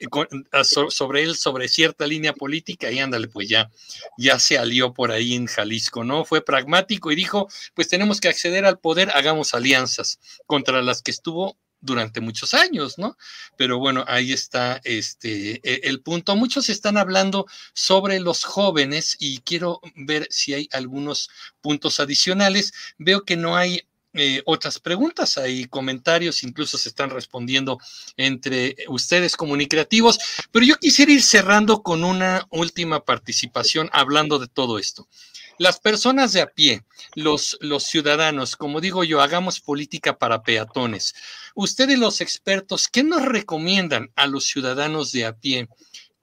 sobre 0.90 1.24
él, 1.24 1.36
sobre 1.36 1.68
cierta 1.68 2.08
línea 2.08 2.32
política, 2.32 2.90
y 2.90 3.00
ándale, 3.00 3.28
pues 3.28 3.50
ya, 3.50 3.70
ya 4.18 4.40
se 4.40 4.58
alió 4.58 4.94
por 4.94 5.12
ahí 5.12 5.34
en 5.34 5.46
Jalisco, 5.46 6.06
¿no? 6.06 6.24
Fue 6.24 6.44
pragmático 6.44 7.12
y 7.12 7.16
dijo, 7.16 7.50
pues 7.74 7.90
tenemos 7.90 8.22
que 8.22 8.30
acceder 8.30 8.64
al 8.64 8.80
poder, 8.80 9.12
hagamos 9.14 9.54
alianzas 9.54 10.20
contra 10.46 10.82
las 10.82 11.02
que 11.02 11.12
estuvo 11.12 11.58
durante 11.86 12.22
muchos 12.22 12.54
años, 12.54 12.98
¿no? 12.98 13.18
Pero 13.58 13.80
bueno, 13.80 14.04
ahí 14.08 14.34
está 14.34 14.82
este 14.84 15.62
e, 15.64 15.88
el 15.88 16.02
punto. 16.02 16.36
Muchos 16.36 16.70
están 16.70 16.98
hablando 16.98 17.46
sobre 17.74 18.20
los 18.20 18.44
jóvenes 18.44 19.16
y 19.20 19.40
quiero 19.40 19.80
ver 19.96 20.28
si 20.32 20.54
hay 20.54 20.70
algunos 20.72 21.30
puntos 21.62 22.00
adicionales. 22.00 22.74
Veo 22.98 23.24
que 23.24 23.38
no 23.38 23.56
hay 23.56 23.88
eh, 24.18 24.42
otras 24.46 24.80
preguntas, 24.80 25.38
hay 25.38 25.66
comentarios, 25.66 26.44
incluso 26.44 26.78
se 26.78 26.88
están 26.88 27.10
respondiendo 27.10 27.80
entre 28.16 28.78
ustedes 28.88 29.36
comunicativos, 29.36 30.18
pero 30.52 30.66
yo 30.66 30.78
quisiera 30.78 31.12
ir 31.12 31.22
cerrando 31.22 31.84
con 31.84 32.06
una 32.06 32.48
última 32.50 33.04
participación 33.04 33.90
hablando 33.92 34.40
de 34.40 34.48
todo 34.48 34.80
esto. 34.80 35.10
Las 35.58 35.80
personas 35.80 36.34
de 36.34 36.42
a 36.42 36.48
pie, 36.48 36.84
los, 37.16 37.58
ciudadanos, 37.80 38.56
como 38.58 38.82
digo 38.82 39.04
yo, 39.06 39.22
hagamos 39.22 39.62
política 39.62 40.18
para 40.18 40.44
peatones. 40.44 41.16
Ustedes 41.54 41.98
los 41.98 42.20
expertos, 42.20 42.90
¿qué 42.90 43.04
nos 43.04 43.24
recomiendan 43.24 44.12
a 44.16 44.28
los 44.28 44.46
ciudadanos 44.46 45.12
de 45.12 45.26
a 45.26 45.34
pie? 45.38 45.70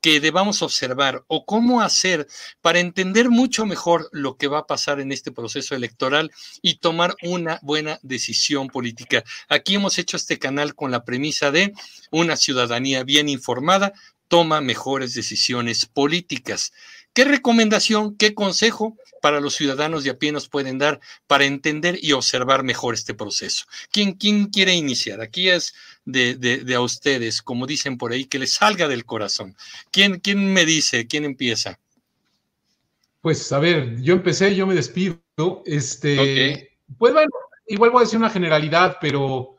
que 0.03 0.19
debamos 0.19 0.63
observar 0.63 1.23
o 1.29 1.47
cómo 1.47 1.81
hacer 1.81 2.27
para 2.61 2.81
entender 2.81 3.31
mucho 3.31 3.67
mejor 3.67 4.09
lo 4.11 4.37
que 4.37 4.49
va 4.49 4.59
a 4.59 4.67
pasar 4.67 4.99
en 4.99 5.13
este 5.13 5.31
proceso 5.31 5.77
electoral 5.77 6.33
y 6.61 6.79
tomar 6.79 7.15
una 7.23 7.61
buena 7.63 8.01
decisión 8.03 8.67
política. 8.67 9.23
Aquí 9.49 9.77
hemos 9.77 9.99
hecho 9.99 10.17
este 10.17 10.41
canal 10.41 10.75
con 10.75 10.91
la 10.91 11.05
premisa 11.05 11.53
de 11.53 11.73
una 12.11 12.37
ciudadanía 12.37 13.05
bien 13.05 13.29
informada 13.29 13.93
toma 14.33 14.63
mejores 14.63 15.13
decisiones 15.13 15.85
políticas. 15.85 16.73
¿Qué 17.15 17.25
recomendación, 17.25 18.17
qué 18.17 18.35
consejo 18.35 18.97
para 19.21 19.41
los 19.41 19.55
ciudadanos 19.55 20.03
de 20.03 20.11
a 20.11 20.19
pie 20.19 20.33
nos 20.33 20.49
pueden 20.49 20.79
dar 20.79 20.99
para 21.27 21.45
entender 21.45 21.99
y 22.01 22.13
observar 22.13 22.63
mejor 22.63 22.95
este 22.95 23.13
proceso? 23.13 23.67
¿Quién, 23.91 24.15
quién 24.15 24.47
quiere 24.47 24.73
iniciar? 24.73 25.21
Aquí 25.21 25.51
es 25.51 25.75
de, 26.07 26.37
de, 26.37 26.75
a 26.75 26.81
ustedes, 26.81 27.43
como 27.43 27.67
dicen 27.67 27.99
por 27.99 28.13
ahí, 28.13 28.25
que 28.25 28.39
les 28.39 28.55
salga 28.55 28.89
del 28.89 29.05
corazón. 29.05 29.55
¿Quién, 29.91 30.21
quién 30.21 30.55
me 30.55 30.65
dice? 30.65 31.07
¿Quién 31.07 31.27
empieza? 31.27 31.79
Pues 33.21 33.53
a 33.53 33.59
ver, 33.59 34.01
yo 34.01 34.15
empecé, 34.15 34.55
yo 34.57 34.67
me 34.67 34.75
despido. 34.75 35.21
Este, 35.67 36.79
pues 36.97 37.13
bueno, 37.13 37.31
igual 37.67 37.91
voy 37.91 38.01
a 38.01 38.05
decir 38.05 38.19
una 38.19 38.31
generalidad, 38.31 38.97
pero 39.03 39.59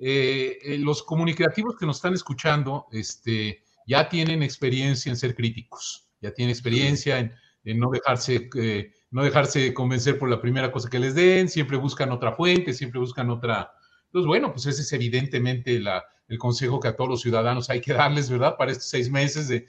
eh, 0.00 0.58
eh, 0.62 0.76
los 0.78 1.02
comunicativos 1.02 1.76
que 1.78 1.86
nos 1.86 1.96
están 1.96 2.12
escuchando, 2.12 2.88
este, 2.92 3.62
ya 3.86 4.06
tienen 4.10 4.42
experiencia 4.42 5.08
en 5.08 5.16
ser 5.16 5.34
críticos 5.34 6.07
ya 6.20 6.32
tiene 6.32 6.52
experiencia 6.52 7.18
en, 7.18 7.34
no, 7.78 7.90
dejarse, 7.90 8.48
eh, 8.56 8.92
no 9.10 9.22
dejarse 9.22 9.74
convencer 9.74 10.18
por 10.18 10.30
la 10.30 10.40
primera 10.40 10.72
cosa 10.72 10.88
que 10.88 10.98
les 10.98 11.14
den, 11.14 11.48
siempre 11.48 11.76
buscan 11.76 12.10
otra 12.12 12.32
fuente, 12.32 12.72
siempre 12.72 13.00
buscan 13.00 13.30
otra... 13.30 13.72
Entonces, 14.06 14.26
bueno, 14.26 14.52
pues 14.52 14.66
ese 14.66 14.82
es 14.82 14.92
evidentemente 14.92 15.78
la, 15.78 16.04
el 16.28 16.38
consejo 16.38 16.78
que 16.78 16.88
a 16.88 16.96
todos 16.96 17.10
los 17.10 17.22
ciudadanos 17.22 17.70
hay 17.70 17.80
que 17.80 17.94
darles, 17.94 18.30
¿verdad? 18.30 18.56
Para 18.56 18.72
estos 18.72 18.88
seis 18.88 19.10
meses 19.10 19.48
de, 19.48 19.66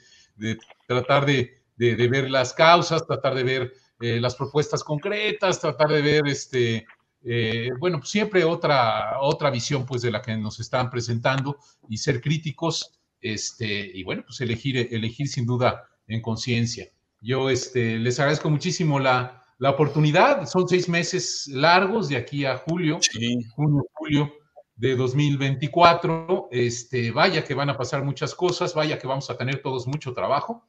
tratar 0.88 1.26
de, 1.26 1.61
ver 1.77 2.30
las 2.30 2.53
causas, 2.53 3.07
tratar 3.07 3.35
de 3.35 3.43
ver 3.43 3.73
eh, 4.01 4.19
las 4.19 4.35
propuestas 4.35 4.84
concretas, 4.84 5.59
tratar 5.59 5.89
de 5.89 6.01
ver, 6.01 6.27
este, 6.27 6.85
eh, 7.23 7.69
bueno, 7.80 7.99
pues 7.99 8.09
siempre 8.09 8.43
otra, 8.43 9.19
otra 9.21 9.49
visión, 9.49 9.85
pues, 9.85 10.01
de 10.01 10.11
la 10.11 10.21
que 10.21 10.35
nos 10.38 10.59
están 10.59 10.89
presentando 10.89 11.57
y 11.88 11.97
ser 11.97 12.21
críticos, 12.21 12.99
este, 13.21 13.91
y 13.93 14.03
bueno, 14.03 14.23
pues 14.26 14.39
elegir, 14.41 14.77
elegir 14.91 15.27
sin 15.27 15.45
duda 15.45 15.88
en 16.10 16.22
conciencia. 16.22 16.91
Yo 17.22 17.49
este, 17.49 17.98
les 17.98 18.19
agradezco 18.19 18.49
muchísimo 18.49 18.99
la, 18.99 19.44
la, 19.57 19.69
oportunidad. 19.69 20.45
Son 20.48 20.68
seis 20.68 20.90
meses 20.90 21.48
largos 21.48 22.10
de 22.10 22.18
aquí 22.18 22.45
a 22.45 22.57
julio, 22.57 22.99
junio, 23.56 23.86
julio 23.94 24.34
de 24.76 24.95
2024. 24.95 26.49
Este, 26.52 27.11
vaya 27.11 27.44
que 27.44 27.53
van 27.53 27.69
a 27.69 27.77
pasar 27.77 28.03
muchas 28.03 28.34
cosas, 28.34 28.73
vaya 28.73 28.98
que 28.98 29.07
vamos 29.07 29.30
a 29.30 29.38
tener 29.38 29.61
todos 29.61 29.88
mucho 29.88 30.14
trabajo. 30.14 30.65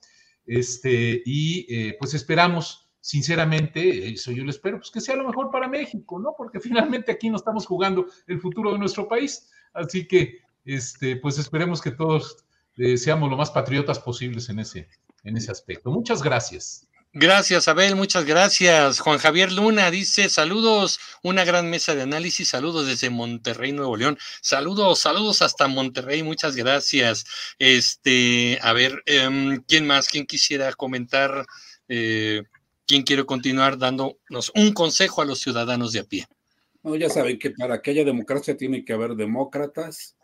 Este, 0.47 1.23
y 1.25 1.67
eh, 1.73 1.97
pues 1.99 2.15
esperamos, 2.15 2.91
sinceramente, 3.01 4.09
eso 4.09 4.33
yo 4.33 4.45
lo 4.45 4.51
espero, 4.51 4.79
pues 4.79 4.91
que 4.91 5.01
sea 5.01 5.17
lo 5.17 5.27
mejor 5.27 5.51
para 5.51 5.69
México, 5.69 6.19
¿no? 6.19 6.35
Porque 6.37 6.61
finalmente 6.61 7.13
aquí 7.13 7.31
no 7.31 7.37
estamos 7.37 7.67
jugando 7.67 8.07
el 8.27 8.41
futuro 8.41 8.73
de 8.73 8.79
nuestro 8.79 9.09
país. 9.09 9.51
Así 9.73 10.07
que, 10.07 10.39
este, 10.65 11.17
pues 11.17 11.39
esperemos 11.39 11.81
que 11.81 11.93
todos 11.93 12.45
eh, 12.77 12.97
seamos 12.97 13.31
lo 13.31 13.37
más 13.37 13.51
patriotas 13.51 13.99
posibles 13.99 14.49
en 14.49 14.59
ese, 14.59 14.89
en 15.25 15.37
ese 15.37 15.51
aspecto. 15.51 15.91
Muchas 15.91 16.23
gracias. 16.23 16.87
Gracias, 17.13 17.67
Abel, 17.67 17.97
muchas 17.97 18.25
gracias. 18.25 19.01
Juan 19.01 19.19
Javier 19.19 19.51
Luna 19.51 19.91
dice, 19.91 20.29
saludos, 20.29 21.01
una 21.25 21.45
gran 21.45 21.69
mesa 21.69 21.97
de 21.97 22.03
análisis, 22.03 22.47
saludos 22.47 22.87
desde 22.87 23.11
Monterrey, 23.11 23.73
Nuevo 23.73 23.97
León. 23.97 24.17
Saludos, 24.41 25.01
saludos 25.01 25.43
hasta 25.43 25.67
Monterrey, 25.67 26.23
muchas 26.23 26.55
gracias. 26.55 27.25
Este, 27.59 28.61
a 28.63 28.73
ver, 28.73 29.03
em, 29.07 29.61
¿quién 29.67 29.89
más? 29.89 30.07
¿Quién 30.07 30.25
quisiera 30.25 30.73
comentar? 30.75 31.47
Eh, 31.89 32.45
¿Quién 32.87 33.03
quiere 33.03 33.25
continuar 33.25 33.77
dándonos 33.77 34.53
un 34.55 34.73
consejo 34.73 35.21
a 35.21 35.25
los 35.25 35.41
ciudadanos 35.41 35.91
de 35.91 36.01
a 36.01 36.05
pie? 36.05 36.29
No, 36.85 36.95
ya 36.95 37.11
saben 37.11 37.41
que 37.41 37.51
para 37.51 37.83
que 37.83 37.91
haya 37.91 38.05
democracia 38.05 38.57
tiene 38.57 38.85
que 38.85 38.93
haber 38.93 39.17
demócratas, 39.17 40.15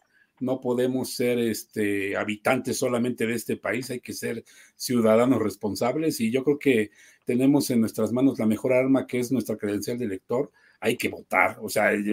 no 0.40 0.60
podemos 0.60 1.14
ser 1.14 1.38
este, 1.38 2.16
habitantes 2.16 2.78
solamente 2.78 3.26
de 3.26 3.34
este 3.34 3.56
país, 3.56 3.90
hay 3.90 4.00
que 4.00 4.12
ser 4.12 4.44
ciudadanos 4.74 5.42
responsables 5.42 6.20
y 6.20 6.30
yo 6.30 6.44
creo 6.44 6.58
que 6.58 6.90
tenemos 7.24 7.70
en 7.70 7.80
nuestras 7.80 8.12
manos 8.12 8.38
la 8.38 8.46
mejor 8.46 8.72
arma 8.72 9.06
que 9.06 9.18
es 9.18 9.32
nuestra 9.32 9.56
credencial 9.56 9.98
de 9.98 10.04
elector, 10.04 10.50
hay 10.80 10.96
que 10.96 11.08
votar. 11.08 11.58
O 11.60 11.68
sea, 11.68 11.92
el 11.92 12.04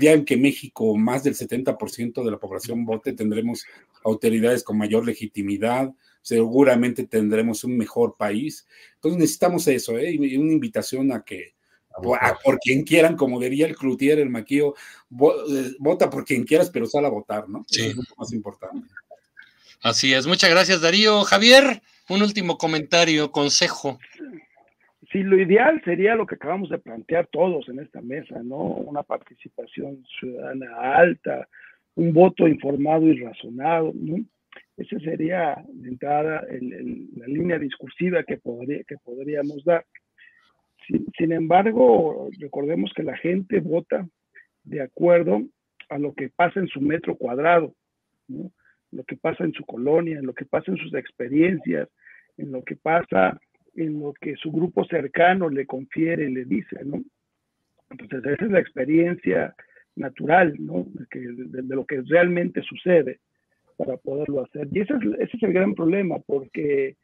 día 0.00 0.12
en 0.12 0.24
que 0.24 0.36
México 0.36 0.96
más 0.96 1.24
del 1.24 1.34
70% 1.34 2.24
de 2.24 2.30
la 2.30 2.38
población 2.38 2.84
vote, 2.84 3.12
tendremos 3.12 3.64
autoridades 4.02 4.62
con 4.62 4.78
mayor 4.78 5.06
legitimidad, 5.06 5.94
seguramente 6.22 7.06
tendremos 7.06 7.64
un 7.64 7.76
mejor 7.76 8.16
país. 8.16 8.66
Entonces 8.94 9.20
necesitamos 9.20 9.68
eso, 9.68 9.98
¿eh? 9.98 10.12
y 10.12 10.36
una 10.36 10.52
invitación 10.52 11.12
a 11.12 11.22
que 11.22 11.54
por 12.42 12.58
quien 12.58 12.82
quieran, 12.82 13.16
como 13.16 13.40
diría 13.40 13.66
el 13.66 13.76
Cloutier, 13.76 14.18
el 14.18 14.30
maquillo, 14.30 14.74
eh, 15.10 15.72
vota 15.78 16.10
por 16.10 16.24
quien 16.24 16.44
quieras, 16.44 16.70
pero 16.70 16.86
sal 16.86 17.04
a 17.04 17.10
votar, 17.10 17.48
¿no? 17.48 17.64
Sí. 17.68 17.86
es 17.86 17.96
lo 17.96 18.02
más 18.16 18.32
importante. 18.32 18.88
Así 19.82 20.12
es. 20.14 20.26
Muchas 20.26 20.50
gracias, 20.50 20.80
Darío. 20.80 21.22
Javier, 21.22 21.82
un 22.08 22.22
último 22.22 22.58
comentario, 22.58 23.30
consejo. 23.30 23.98
Sí, 25.12 25.22
lo 25.22 25.40
ideal 25.40 25.80
sería 25.84 26.16
lo 26.16 26.26
que 26.26 26.34
acabamos 26.34 26.70
de 26.70 26.78
plantear 26.78 27.28
todos 27.30 27.68
en 27.68 27.78
esta 27.78 28.00
mesa, 28.00 28.42
¿no? 28.42 28.56
Una 28.56 29.02
participación 29.02 30.04
ciudadana 30.18 30.96
alta, 30.96 31.46
un 31.94 32.12
voto 32.12 32.48
informado 32.48 33.06
y 33.06 33.20
razonado, 33.20 33.92
¿no? 33.94 34.24
Esa 34.76 34.98
sería 34.98 35.62
de 35.68 35.88
entrada 35.88 36.44
la 36.48 37.26
línea 37.26 37.58
discursiva 37.58 38.24
que, 38.24 38.38
podría, 38.38 38.82
que 38.84 38.96
podríamos 39.04 39.64
dar. 39.64 39.84
Sin, 40.86 41.32
embargo, 41.32 42.28
recordemos 42.38 42.92
que 42.94 43.02
la 43.02 43.16
gente 43.16 43.60
vota 43.60 44.06
de 44.64 44.82
acuerdo 44.82 45.42
a 45.88 45.98
lo 45.98 46.14
que 46.14 46.28
pasa 46.28 46.60
en 46.60 46.68
su 46.68 46.80
metro 46.80 47.16
cuadrado, 47.16 47.74
lo 48.28 49.04
que 49.04 49.16
pasa 49.16 49.44
en 49.44 49.52
su 49.52 49.64
colonia, 49.64 50.18
en 50.18 50.26
lo 50.26 50.34
que 50.34 50.44
pasa 50.44 50.70
en 50.70 50.78
sus 50.78 50.94
experiencias, 50.94 51.88
en 52.36 52.52
lo 52.52 52.62
que 52.62 52.76
pasa 52.76 53.40
en 53.76 54.00
lo 54.00 54.12
que 54.12 54.36
su 54.36 54.52
grupo 54.52 54.84
cercano 54.84 55.48
le 55.48 55.66
confiere, 55.66 56.30
le 56.30 56.44
dice. 56.44 56.76
Entonces, 57.90 58.24
esa 58.24 58.44
es 58.44 58.50
la 58.50 58.60
experiencia 58.60 59.54
natural, 59.96 60.54
¿no? 60.58 60.86
De, 60.94 61.62
lo 61.74 61.84
que 61.84 62.02
realmente 62.02 62.62
sucede 62.62 63.20
para 63.76 63.96
poderlo 63.96 64.44
hacer. 64.44 64.68
Y 64.70 64.80
ese 64.80 64.94
es, 64.94 65.00
ese 65.18 65.36
es 65.36 65.42
el 65.42 65.52
gran 65.52 65.74
problema, 65.74 66.18
porque 66.20 66.96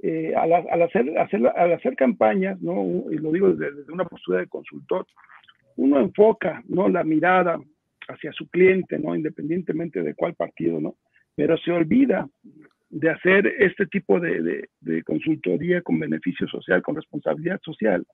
eh, 0.00 0.32
al, 0.36 0.82
hacer, 0.82 1.96
campañas, 1.96 2.60
¿no? 2.60 3.04
y 3.10 3.16
lo 3.16 3.32
digo 3.32 3.52
desde, 3.52 3.92
una 3.92 4.04
postura 4.04 4.40
de 4.40 4.46
consultor, 4.46 5.06
uno 5.76 5.98
enfoca 6.00 6.62
¿no? 6.68 6.88
la 6.88 7.02
mirada 7.02 7.58
hacia 8.08 8.32
su 8.32 8.48
cliente, 8.48 8.98
¿no? 8.98 9.14
independientemente 9.14 10.02
de 10.02 10.14
cuál 10.14 10.34
partido, 10.34 10.80
¿no? 10.80 10.96
pero 11.34 11.56
se 11.58 11.72
olvida 11.72 12.28
de 12.90 13.10
hacer 13.10 13.46
este 13.58 13.86
tipo 13.86 14.18
de, 14.18 14.68
de, 14.80 15.02
consultoría 15.02 15.82
con 15.82 15.98
beneficio 15.98 16.46
social, 16.48 16.80
con 16.82 16.96
responsabilidad 16.96 17.60
social, 17.62 18.06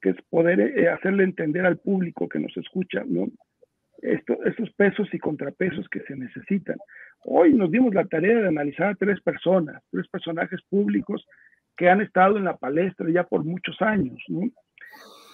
que 0.00 0.10
es 0.10 0.16
poder 0.28 0.60
eh, 0.60 0.88
hacerle 0.88 1.24
entender 1.24 1.64
al 1.64 1.78
público 1.78 2.28
que 2.28 2.40
nos 2.40 2.54
escucha 2.56 3.04
¿no? 3.06 3.28
Estos 4.02 4.70
pesos 4.72 5.08
y 5.12 5.18
contrapesos 5.18 5.88
que 5.88 6.00
se 6.00 6.16
necesitan. 6.16 6.76
Hoy 7.24 7.54
nos 7.54 7.70
dimos 7.70 7.94
la 7.94 8.04
tarea 8.04 8.40
de 8.40 8.48
analizar 8.48 8.88
a 8.88 8.94
tres 8.96 9.20
personas, 9.20 9.82
tres 9.90 10.08
personajes 10.08 10.60
públicos 10.68 11.24
que 11.76 11.88
han 11.88 12.00
estado 12.00 12.36
en 12.36 12.44
la 12.44 12.56
palestra 12.56 13.08
ya 13.10 13.24
por 13.24 13.44
muchos 13.44 13.80
años, 13.80 14.18
¿no? 14.28 14.50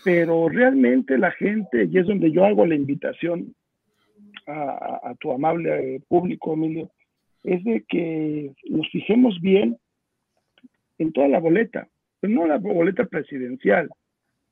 Pero 0.04 0.48
realmente 0.48 1.18
la 1.18 1.32
gente, 1.32 1.88
y 1.90 1.98
es 1.98 2.06
donde 2.06 2.30
yo 2.30 2.44
hago 2.44 2.64
la 2.66 2.74
invitación 2.74 3.54
a, 4.46 5.14
tu 5.20 5.32
amable 5.32 6.00
público, 6.08 6.54
Emilio, 6.54 6.90
es 7.42 7.62
de 7.64 7.84
que 7.88 8.52
nos 8.70 8.88
fijemos 8.90 9.40
bien 9.40 9.76
en 10.98 11.12
toda 11.12 11.28
la 11.28 11.40
boleta, 11.40 11.88
pero 12.20 12.32
no 12.32 12.46
la 12.46 12.58
boleta 12.58 13.04
presidencial, 13.04 13.88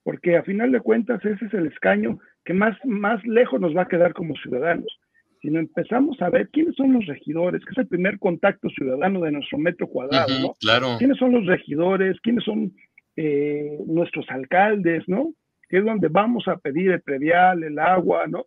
porque 0.07 0.37
a 0.37 0.45
final 0.45 0.71
de 0.71 0.79
cuentas 0.79 1.23
ese 1.25 1.47
es 1.47 1.53
el 1.53 1.67
escaño 1.67 2.21
que 2.45 2.55
más, 2.55 2.77
más 2.85 3.21
lejos 3.27 3.61
nos 3.61 3.77
va 3.77 3.83
a 3.83 3.89
quedar 3.89 4.15
como 4.15 4.37
ciudadanos 4.37 5.01
sino 5.43 5.59
empezamos 5.59 6.21
a 6.23 6.31
ver 6.31 6.49
quiénes 6.49 6.75
son 6.77 6.93
los 6.93 7.07
regidores, 7.07 7.65
que 7.65 7.71
es 7.71 7.79
el 7.79 7.87
primer 7.87 8.19
contacto 8.19 8.69
ciudadano 8.71 9.21
de 9.21 9.33
nuestro 9.33 9.59
metro 9.59 9.87
cuadrado, 9.87 10.33
¿no? 10.41 10.55
Claro. 10.61 10.97
¿Quiénes 10.99 11.19
son 11.19 11.33
los 11.33 11.47
regidores? 11.47 12.17
¿Quiénes 12.21 12.43
son 12.43 12.73
eh, 13.17 13.79
nuestros 13.87 14.27
alcaldes, 14.29 15.05
¿no? 15.07 15.35
Que 15.69 15.79
es 15.79 15.85
donde 15.85 16.09
vamos 16.09 16.49
a 16.49 16.57
pedir 16.57 16.91
el 16.91 17.01
predial, 17.01 17.63
el 17.63 17.79
agua, 17.79 18.27
¿no? 18.27 18.47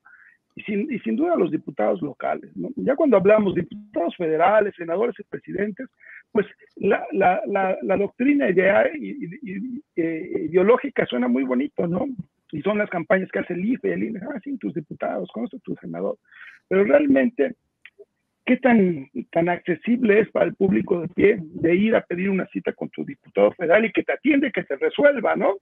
Y 0.68 0.99
sin, 0.99 1.15
duda 1.15 1.38
los 1.38 1.52
diputados 1.52 2.02
locales. 2.02 2.52
Ya 2.76 2.95
cuando 2.95 3.15
hablamos 3.15 3.56
de 3.56 3.61
diputados 3.61 4.15
federales, 4.18 4.76
senadores 4.76 5.15
y 5.18 5.23
presidentes, 5.23 5.88
pues 6.34 6.45
la, 6.76 7.07
la, 7.14 7.41
la, 7.81 7.98
doctrina 7.98 8.49
idea, 8.49 8.84
eh, 8.84 10.31
ideológica 10.49 11.06
suena 11.06 11.30
muy 11.30 11.44
bonito, 11.44 11.88
¿no? 11.88 12.07
Y 12.52 12.61
son 12.61 12.77
las 12.77 12.90
campañas 12.90 13.30
que 13.31 13.40
hace 13.40 13.53
el 13.53 13.64
IFE, 13.64 13.94
el 13.94 14.03
INE, 14.03 14.19
ah, 14.22 14.40
sí, 14.44 14.57
tus 14.57 14.73
diputados, 14.73 15.30
conoce 15.31 15.60
tu 15.60 15.76
senador. 15.76 16.18
Pero 16.68 16.84
realmente, 16.84 17.56
¿qué 18.45 18.57
tan, 18.57 19.07
tan 19.31 19.48
accesible 19.48 20.19
es 20.19 20.30
para 20.30 20.48
el 20.48 20.56
público 20.56 20.99
de 20.99 21.07
pie 21.07 21.38
de 21.41 21.76
ir 21.76 21.95
a 21.95 22.02
pedir 22.02 22.30
una 22.30 22.48
cita 22.48 22.73
con 22.73 22.90
tu 22.90 23.06
diputado 23.06 23.53
federal 23.53 23.86
y 23.86 23.94
que 23.94 24.03
te 24.03 24.11
atiende, 24.11 24.52
que 24.52 24.64
te 24.64 24.76
resuelva, 24.76 25.38
¿no? 25.38 25.56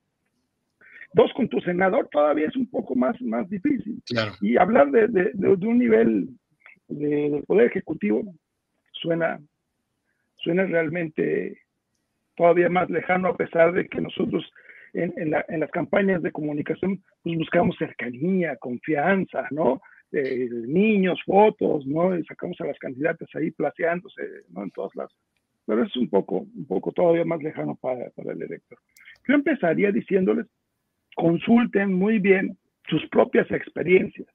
Dos, 1.13 1.31
con 1.34 1.47
tu 1.47 1.59
senador 1.61 2.09
todavía 2.11 2.47
es 2.47 2.55
un 2.55 2.69
poco 2.69 2.95
más, 2.95 3.19
más 3.21 3.49
difícil. 3.49 4.01
Y 4.41 4.57
hablar 4.57 4.91
de, 4.91 5.07
de, 5.07 5.31
de, 5.34 5.47
un 5.49 5.79
nivel 5.79 6.29
del 6.88 7.43
Poder 7.43 7.67
Ejecutivo 7.67 8.23
suena, 8.91 9.39
suena 10.35 10.65
realmente 10.65 11.61
todavía 12.35 12.69
más 12.69 12.89
lejano, 12.89 13.29
a 13.29 13.38
pesar 13.38 13.73
de 13.73 13.88
que 13.88 14.01
nosotros 14.01 14.45
en, 14.93 15.31
las 15.31 15.71
campañas 15.71 16.21
de 16.21 16.31
comunicación 16.31 17.03
pues 17.23 17.38
buscamos 17.38 17.75
cercanía, 17.77 18.55
confianza, 18.57 19.47
¿no? 19.51 19.81
Eh, 20.11 20.47
niños, 20.51 21.19
fotos, 21.25 21.85
¿no? 21.85 22.17
Y 22.17 22.23
sacamos 22.25 22.59
a 22.61 22.65
las 22.65 22.79
candidatas 22.79 23.27
ahí 23.35 23.51
placeándose, 23.51 24.21
¿no? 24.49 24.63
En 24.63 24.71
todas 24.71 24.95
las... 24.95 25.11
Pero 25.65 25.84
es 25.84 25.95
un 25.97 26.09
poco, 26.09 26.47
un 26.55 26.65
poco 26.65 26.91
todavía 26.93 27.25
más 27.25 27.43
lejano 27.43 27.75
para, 27.75 28.09
para 28.11 28.31
el 28.31 28.41
elector. 28.41 28.79
Yo 29.27 29.35
empezaría 29.35 29.91
diciéndoles, 29.91 30.47
consulten 31.18 31.94
muy 31.94 32.19
bien 32.19 32.57
sus 32.88 33.06
propias 33.10 33.49
experiencias, 33.52 34.27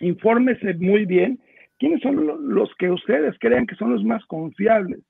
infórmese 0.00 0.72
muy 0.74 1.04
bien 1.04 1.38
quiénes 1.78 2.00
son 2.00 2.54
los 2.54 2.74
que 2.76 2.90
ustedes 2.90 3.36
crean 3.40 3.66
que 3.66 3.74
son 3.74 3.92
los 3.92 4.04
más 4.04 4.24
confiables, 4.26 5.00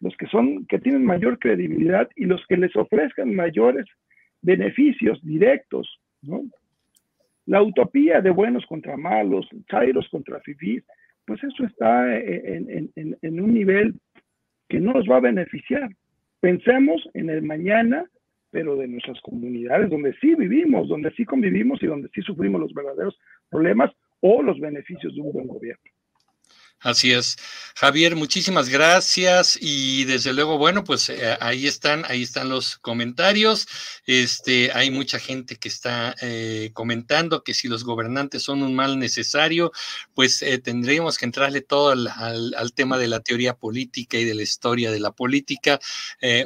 los 0.00 0.14
que 0.16 0.26
son, 0.26 0.66
que 0.66 0.78
tienen 0.78 1.04
mayor 1.04 1.38
credibilidad 1.38 2.08
y 2.16 2.26
los 2.26 2.44
que 2.46 2.58
les 2.58 2.76
ofrezcan 2.76 3.34
mayores 3.34 3.86
beneficios 4.42 5.18
directos. 5.22 5.88
La 7.46 7.62
utopía 7.62 8.20
de 8.20 8.30
buenos 8.30 8.66
contra 8.66 8.96
malos, 8.96 9.48
chairos 9.70 10.06
contra 10.10 10.40
fifís, 10.40 10.84
pues 11.26 11.42
eso 11.42 11.64
está 11.64 12.14
en, 12.14 12.92
en, 12.94 13.40
un 13.40 13.54
nivel 13.54 13.94
que 14.68 14.80
no 14.80 14.92
nos 14.92 15.08
va 15.08 15.16
a 15.16 15.28
beneficiar. 15.30 15.88
Pensemos 16.40 17.08
en 17.14 17.30
el 17.30 17.42
mañana, 17.42 18.04
pero 18.54 18.76
de 18.76 18.86
nuestras 18.86 19.20
comunidades, 19.20 19.90
donde 19.90 20.14
sí 20.20 20.32
vivimos, 20.36 20.88
donde 20.88 21.10
sí 21.16 21.24
convivimos 21.24 21.82
y 21.82 21.86
donde 21.86 22.08
sí 22.14 22.22
sufrimos 22.22 22.60
los 22.60 22.72
verdaderos 22.72 23.18
problemas 23.50 23.90
o 24.20 24.42
los 24.42 24.60
beneficios 24.60 25.12
de 25.12 25.20
un 25.20 25.32
buen 25.32 25.48
gobierno. 25.48 25.82
Así 26.84 27.12
es. 27.12 27.36
Javier, 27.76 28.14
muchísimas 28.14 28.68
gracias 28.68 29.56
y 29.58 30.04
desde 30.04 30.34
luego, 30.34 30.58
bueno, 30.58 30.84
pues 30.84 31.08
eh, 31.08 31.34
ahí 31.40 31.66
están, 31.66 32.04
ahí 32.08 32.22
están 32.22 32.50
los 32.50 32.76
comentarios. 32.76 33.66
Este, 34.04 34.70
hay 34.70 34.90
mucha 34.90 35.18
gente 35.18 35.56
que 35.56 35.68
está 35.68 36.14
eh, 36.20 36.72
comentando 36.74 37.42
que 37.42 37.54
si 37.54 37.68
los 37.68 37.84
gobernantes 37.84 38.42
son 38.42 38.62
un 38.62 38.74
mal 38.74 38.98
necesario, 38.98 39.72
pues 40.12 40.42
eh, 40.42 40.58
tendríamos 40.58 41.16
que 41.16 41.24
entrarle 41.24 41.62
todo 41.62 41.90
al, 41.90 42.72
tema 42.74 42.98
de 42.98 43.08
la 43.08 43.20
teoría 43.20 43.56
política 43.56 44.18
y 44.18 44.24
de 44.24 44.34
la 44.34 44.42
historia 44.42 44.90
de 44.90 45.00
la 45.00 45.12
política. 45.12 45.80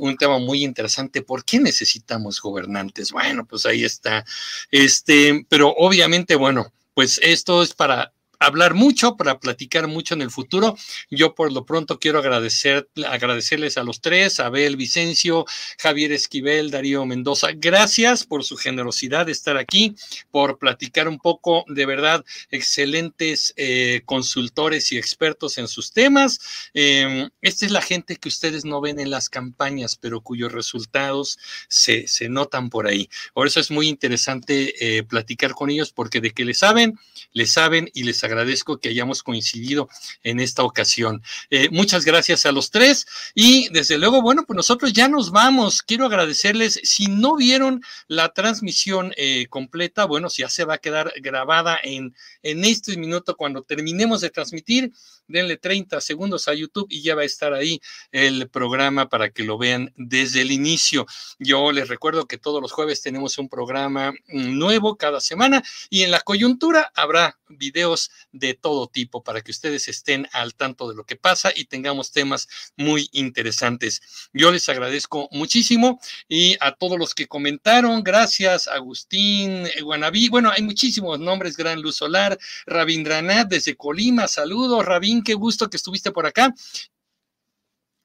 un 0.00 0.16
tema 0.16 0.38
muy 0.38 0.62
interesante. 0.62 1.22
¿Por 1.22 1.44
qué 1.44 1.58
necesitamos 1.58 2.40
gobernantes? 2.40 3.10
Bueno, 3.10 3.44
pues 3.44 3.66
ahí 3.66 3.82
está. 3.84 4.24
Este, 4.70 5.44
pero 5.48 5.74
obviamente, 5.76 6.36
bueno, 6.36 6.72
pues 6.94 7.18
esto 7.24 7.62
es 7.62 7.74
para 7.74 8.12
hablar 8.38 8.74
mucho, 8.74 9.16
para 9.16 9.38
platicar 9.38 9.88
mucho 9.88 10.14
en 10.14 10.22
el 10.22 10.30
futuro. 10.30 10.76
Yo 11.10 11.34
por 11.34 11.52
lo 11.52 11.64
pronto 11.66 11.98
quiero 11.98 12.18
agradecer, 12.18 12.88
agradecerles 13.06 13.78
a 13.78 13.84
los 13.84 14.00
tres, 14.00 14.40
Abel 14.40 14.76
Vicencio, 14.76 15.44
Javier 15.78 16.12
Esquivel, 16.12 16.70
Darío 16.70 17.04
Mendoza. 17.06 17.48
Gracias 17.54 18.24
por 18.24 18.44
su 18.44 18.56
generosidad 18.56 19.26
de 19.26 19.32
estar 19.32 19.56
aquí, 19.56 19.94
por 20.30 20.58
platicar 20.58 21.08
un 21.08 21.18
poco, 21.18 21.64
de 21.68 21.86
verdad, 21.86 22.24
excelentes 22.50 23.54
eh, 23.56 24.02
consultores 24.04 24.92
y 24.92 24.98
expertos 24.98 25.58
en 25.58 25.68
sus 25.68 25.92
temas. 25.92 26.40
Em, 26.74 27.28
esta 27.42 27.66
es 27.66 27.72
la 27.72 27.82
gente 27.82 28.16
que 28.16 28.28
ustedes 28.28 28.64
no 28.64 28.80
ven 28.80 29.00
en 29.00 29.10
las 29.10 29.28
campañas, 29.28 29.96
pero 29.96 30.20
cuyos 30.20 30.52
resultados 30.52 31.38
se, 31.68 32.06
se 32.08 32.28
notan 32.28 32.70
por 32.70 32.86
ahí. 32.86 33.08
Por 33.34 33.46
eso 33.46 33.60
es 33.60 33.70
muy 33.70 33.88
interesante 33.88 34.98
eh, 34.98 35.02
platicar 35.02 35.52
con 35.52 35.70
ellos, 35.70 35.92
porque 35.92 36.20
de 36.20 36.32
que 36.32 36.44
le 36.44 36.54
saben, 36.54 36.98
le 37.32 37.46
saben 37.46 37.90
y 37.94 38.04
les 38.04 38.24
agradezco 38.28 38.78
que 38.78 38.90
hayamos 38.90 39.22
coincidido 39.22 39.88
en 40.22 40.40
esta 40.40 40.62
ocasión. 40.62 41.22
Eh, 41.50 41.68
muchas 41.70 42.04
gracias 42.04 42.46
a 42.46 42.52
los 42.52 42.70
tres 42.70 43.06
y 43.34 43.68
desde 43.70 43.98
luego, 43.98 44.22
bueno, 44.22 44.44
pues 44.46 44.56
nosotros 44.56 44.92
ya 44.92 45.08
nos 45.08 45.30
vamos. 45.30 45.82
Quiero 45.82 46.06
agradecerles, 46.06 46.80
si 46.84 47.06
no 47.06 47.36
vieron 47.36 47.82
la 48.06 48.32
transmisión 48.32 49.12
eh, 49.16 49.46
completa, 49.48 50.04
bueno, 50.04 50.28
ya 50.28 50.48
se 50.48 50.64
va 50.64 50.74
a 50.74 50.78
quedar 50.78 51.12
grabada 51.20 51.78
en, 51.82 52.14
en 52.42 52.64
este 52.64 52.96
minuto 52.96 53.36
cuando 53.36 53.62
terminemos 53.62 54.20
de 54.20 54.30
transmitir 54.30 54.92
denle 55.28 55.56
30 55.56 56.00
segundos 56.00 56.48
a 56.48 56.54
YouTube 56.54 56.86
y 56.90 57.02
ya 57.02 57.14
va 57.14 57.22
a 57.22 57.26
estar 57.26 57.52
ahí 57.52 57.80
el 58.12 58.48
programa 58.48 59.08
para 59.08 59.30
que 59.30 59.44
lo 59.44 59.58
vean 59.58 59.92
desde 59.96 60.42
el 60.42 60.50
inicio. 60.50 61.06
Yo 61.38 61.70
les 61.72 61.88
recuerdo 61.88 62.26
que 62.26 62.38
todos 62.38 62.60
los 62.60 62.72
jueves 62.72 63.02
tenemos 63.02 63.38
un 63.38 63.48
programa 63.48 64.12
nuevo 64.26 64.96
cada 64.96 65.20
semana 65.20 65.62
y 65.90 66.02
en 66.02 66.10
la 66.10 66.20
coyuntura 66.20 66.90
habrá 66.94 67.38
videos 67.48 68.10
de 68.32 68.54
todo 68.54 68.88
tipo 68.88 69.22
para 69.22 69.40
que 69.40 69.50
ustedes 69.50 69.88
estén 69.88 70.28
al 70.32 70.54
tanto 70.54 70.88
de 70.88 70.94
lo 70.94 71.04
que 71.04 71.16
pasa 71.16 71.52
y 71.54 71.66
tengamos 71.66 72.12
temas 72.12 72.48
muy 72.76 73.08
interesantes. 73.12 74.00
Yo 74.32 74.50
les 74.50 74.68
agradezco 74.68 75.28
muchísimo 75.32 76.00
y 76.28 76.56
a 76.60 76.72
todos 76.72 76.98
los 76.98 77.14
que 77.14 77.26
comentaron, 77.26 78.02
gracias 78.02 78.68
Agustín, 78.68 79.66
Guanabí, 79.82 80.28
bueno, 80.28 80.50
hay 80.50 80.62
muchísimos 80.62 81.18
nombres, 81.18 81.56
Gran 81.56 81.80
Luz 81.80 81.96
Solar, 81.96 82.38
Rabindranath 82.66 83.48
desde 83.48 83.76
Colima, 83.76 84.28
saludos, 84.28 84.84
Qué 85.22 85.34
gusto 85.34 85.68
que 85.70 85.76
estuviste 85.76 86.12
por 86.12 86.26
acá. 86.26 86.54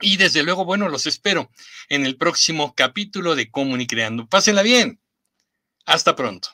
Y 0.02 0.18
desde 0.18 0.44
luego, 0.44 0.66
bueno, 0.66 0.90
los 0.90 1.08
espero 1.08 1.50
en 1.90 2.06
el 2.06 2.18
próximo 2.18 2.74
capítulo 2.76 3.36
de 3.36 3.50
Creando. 3.88 4.28
Pásenla 4.28 4.62
bien. 4.62 5.00
Hasta 5.86 6.16
pronto. 6.16 6.50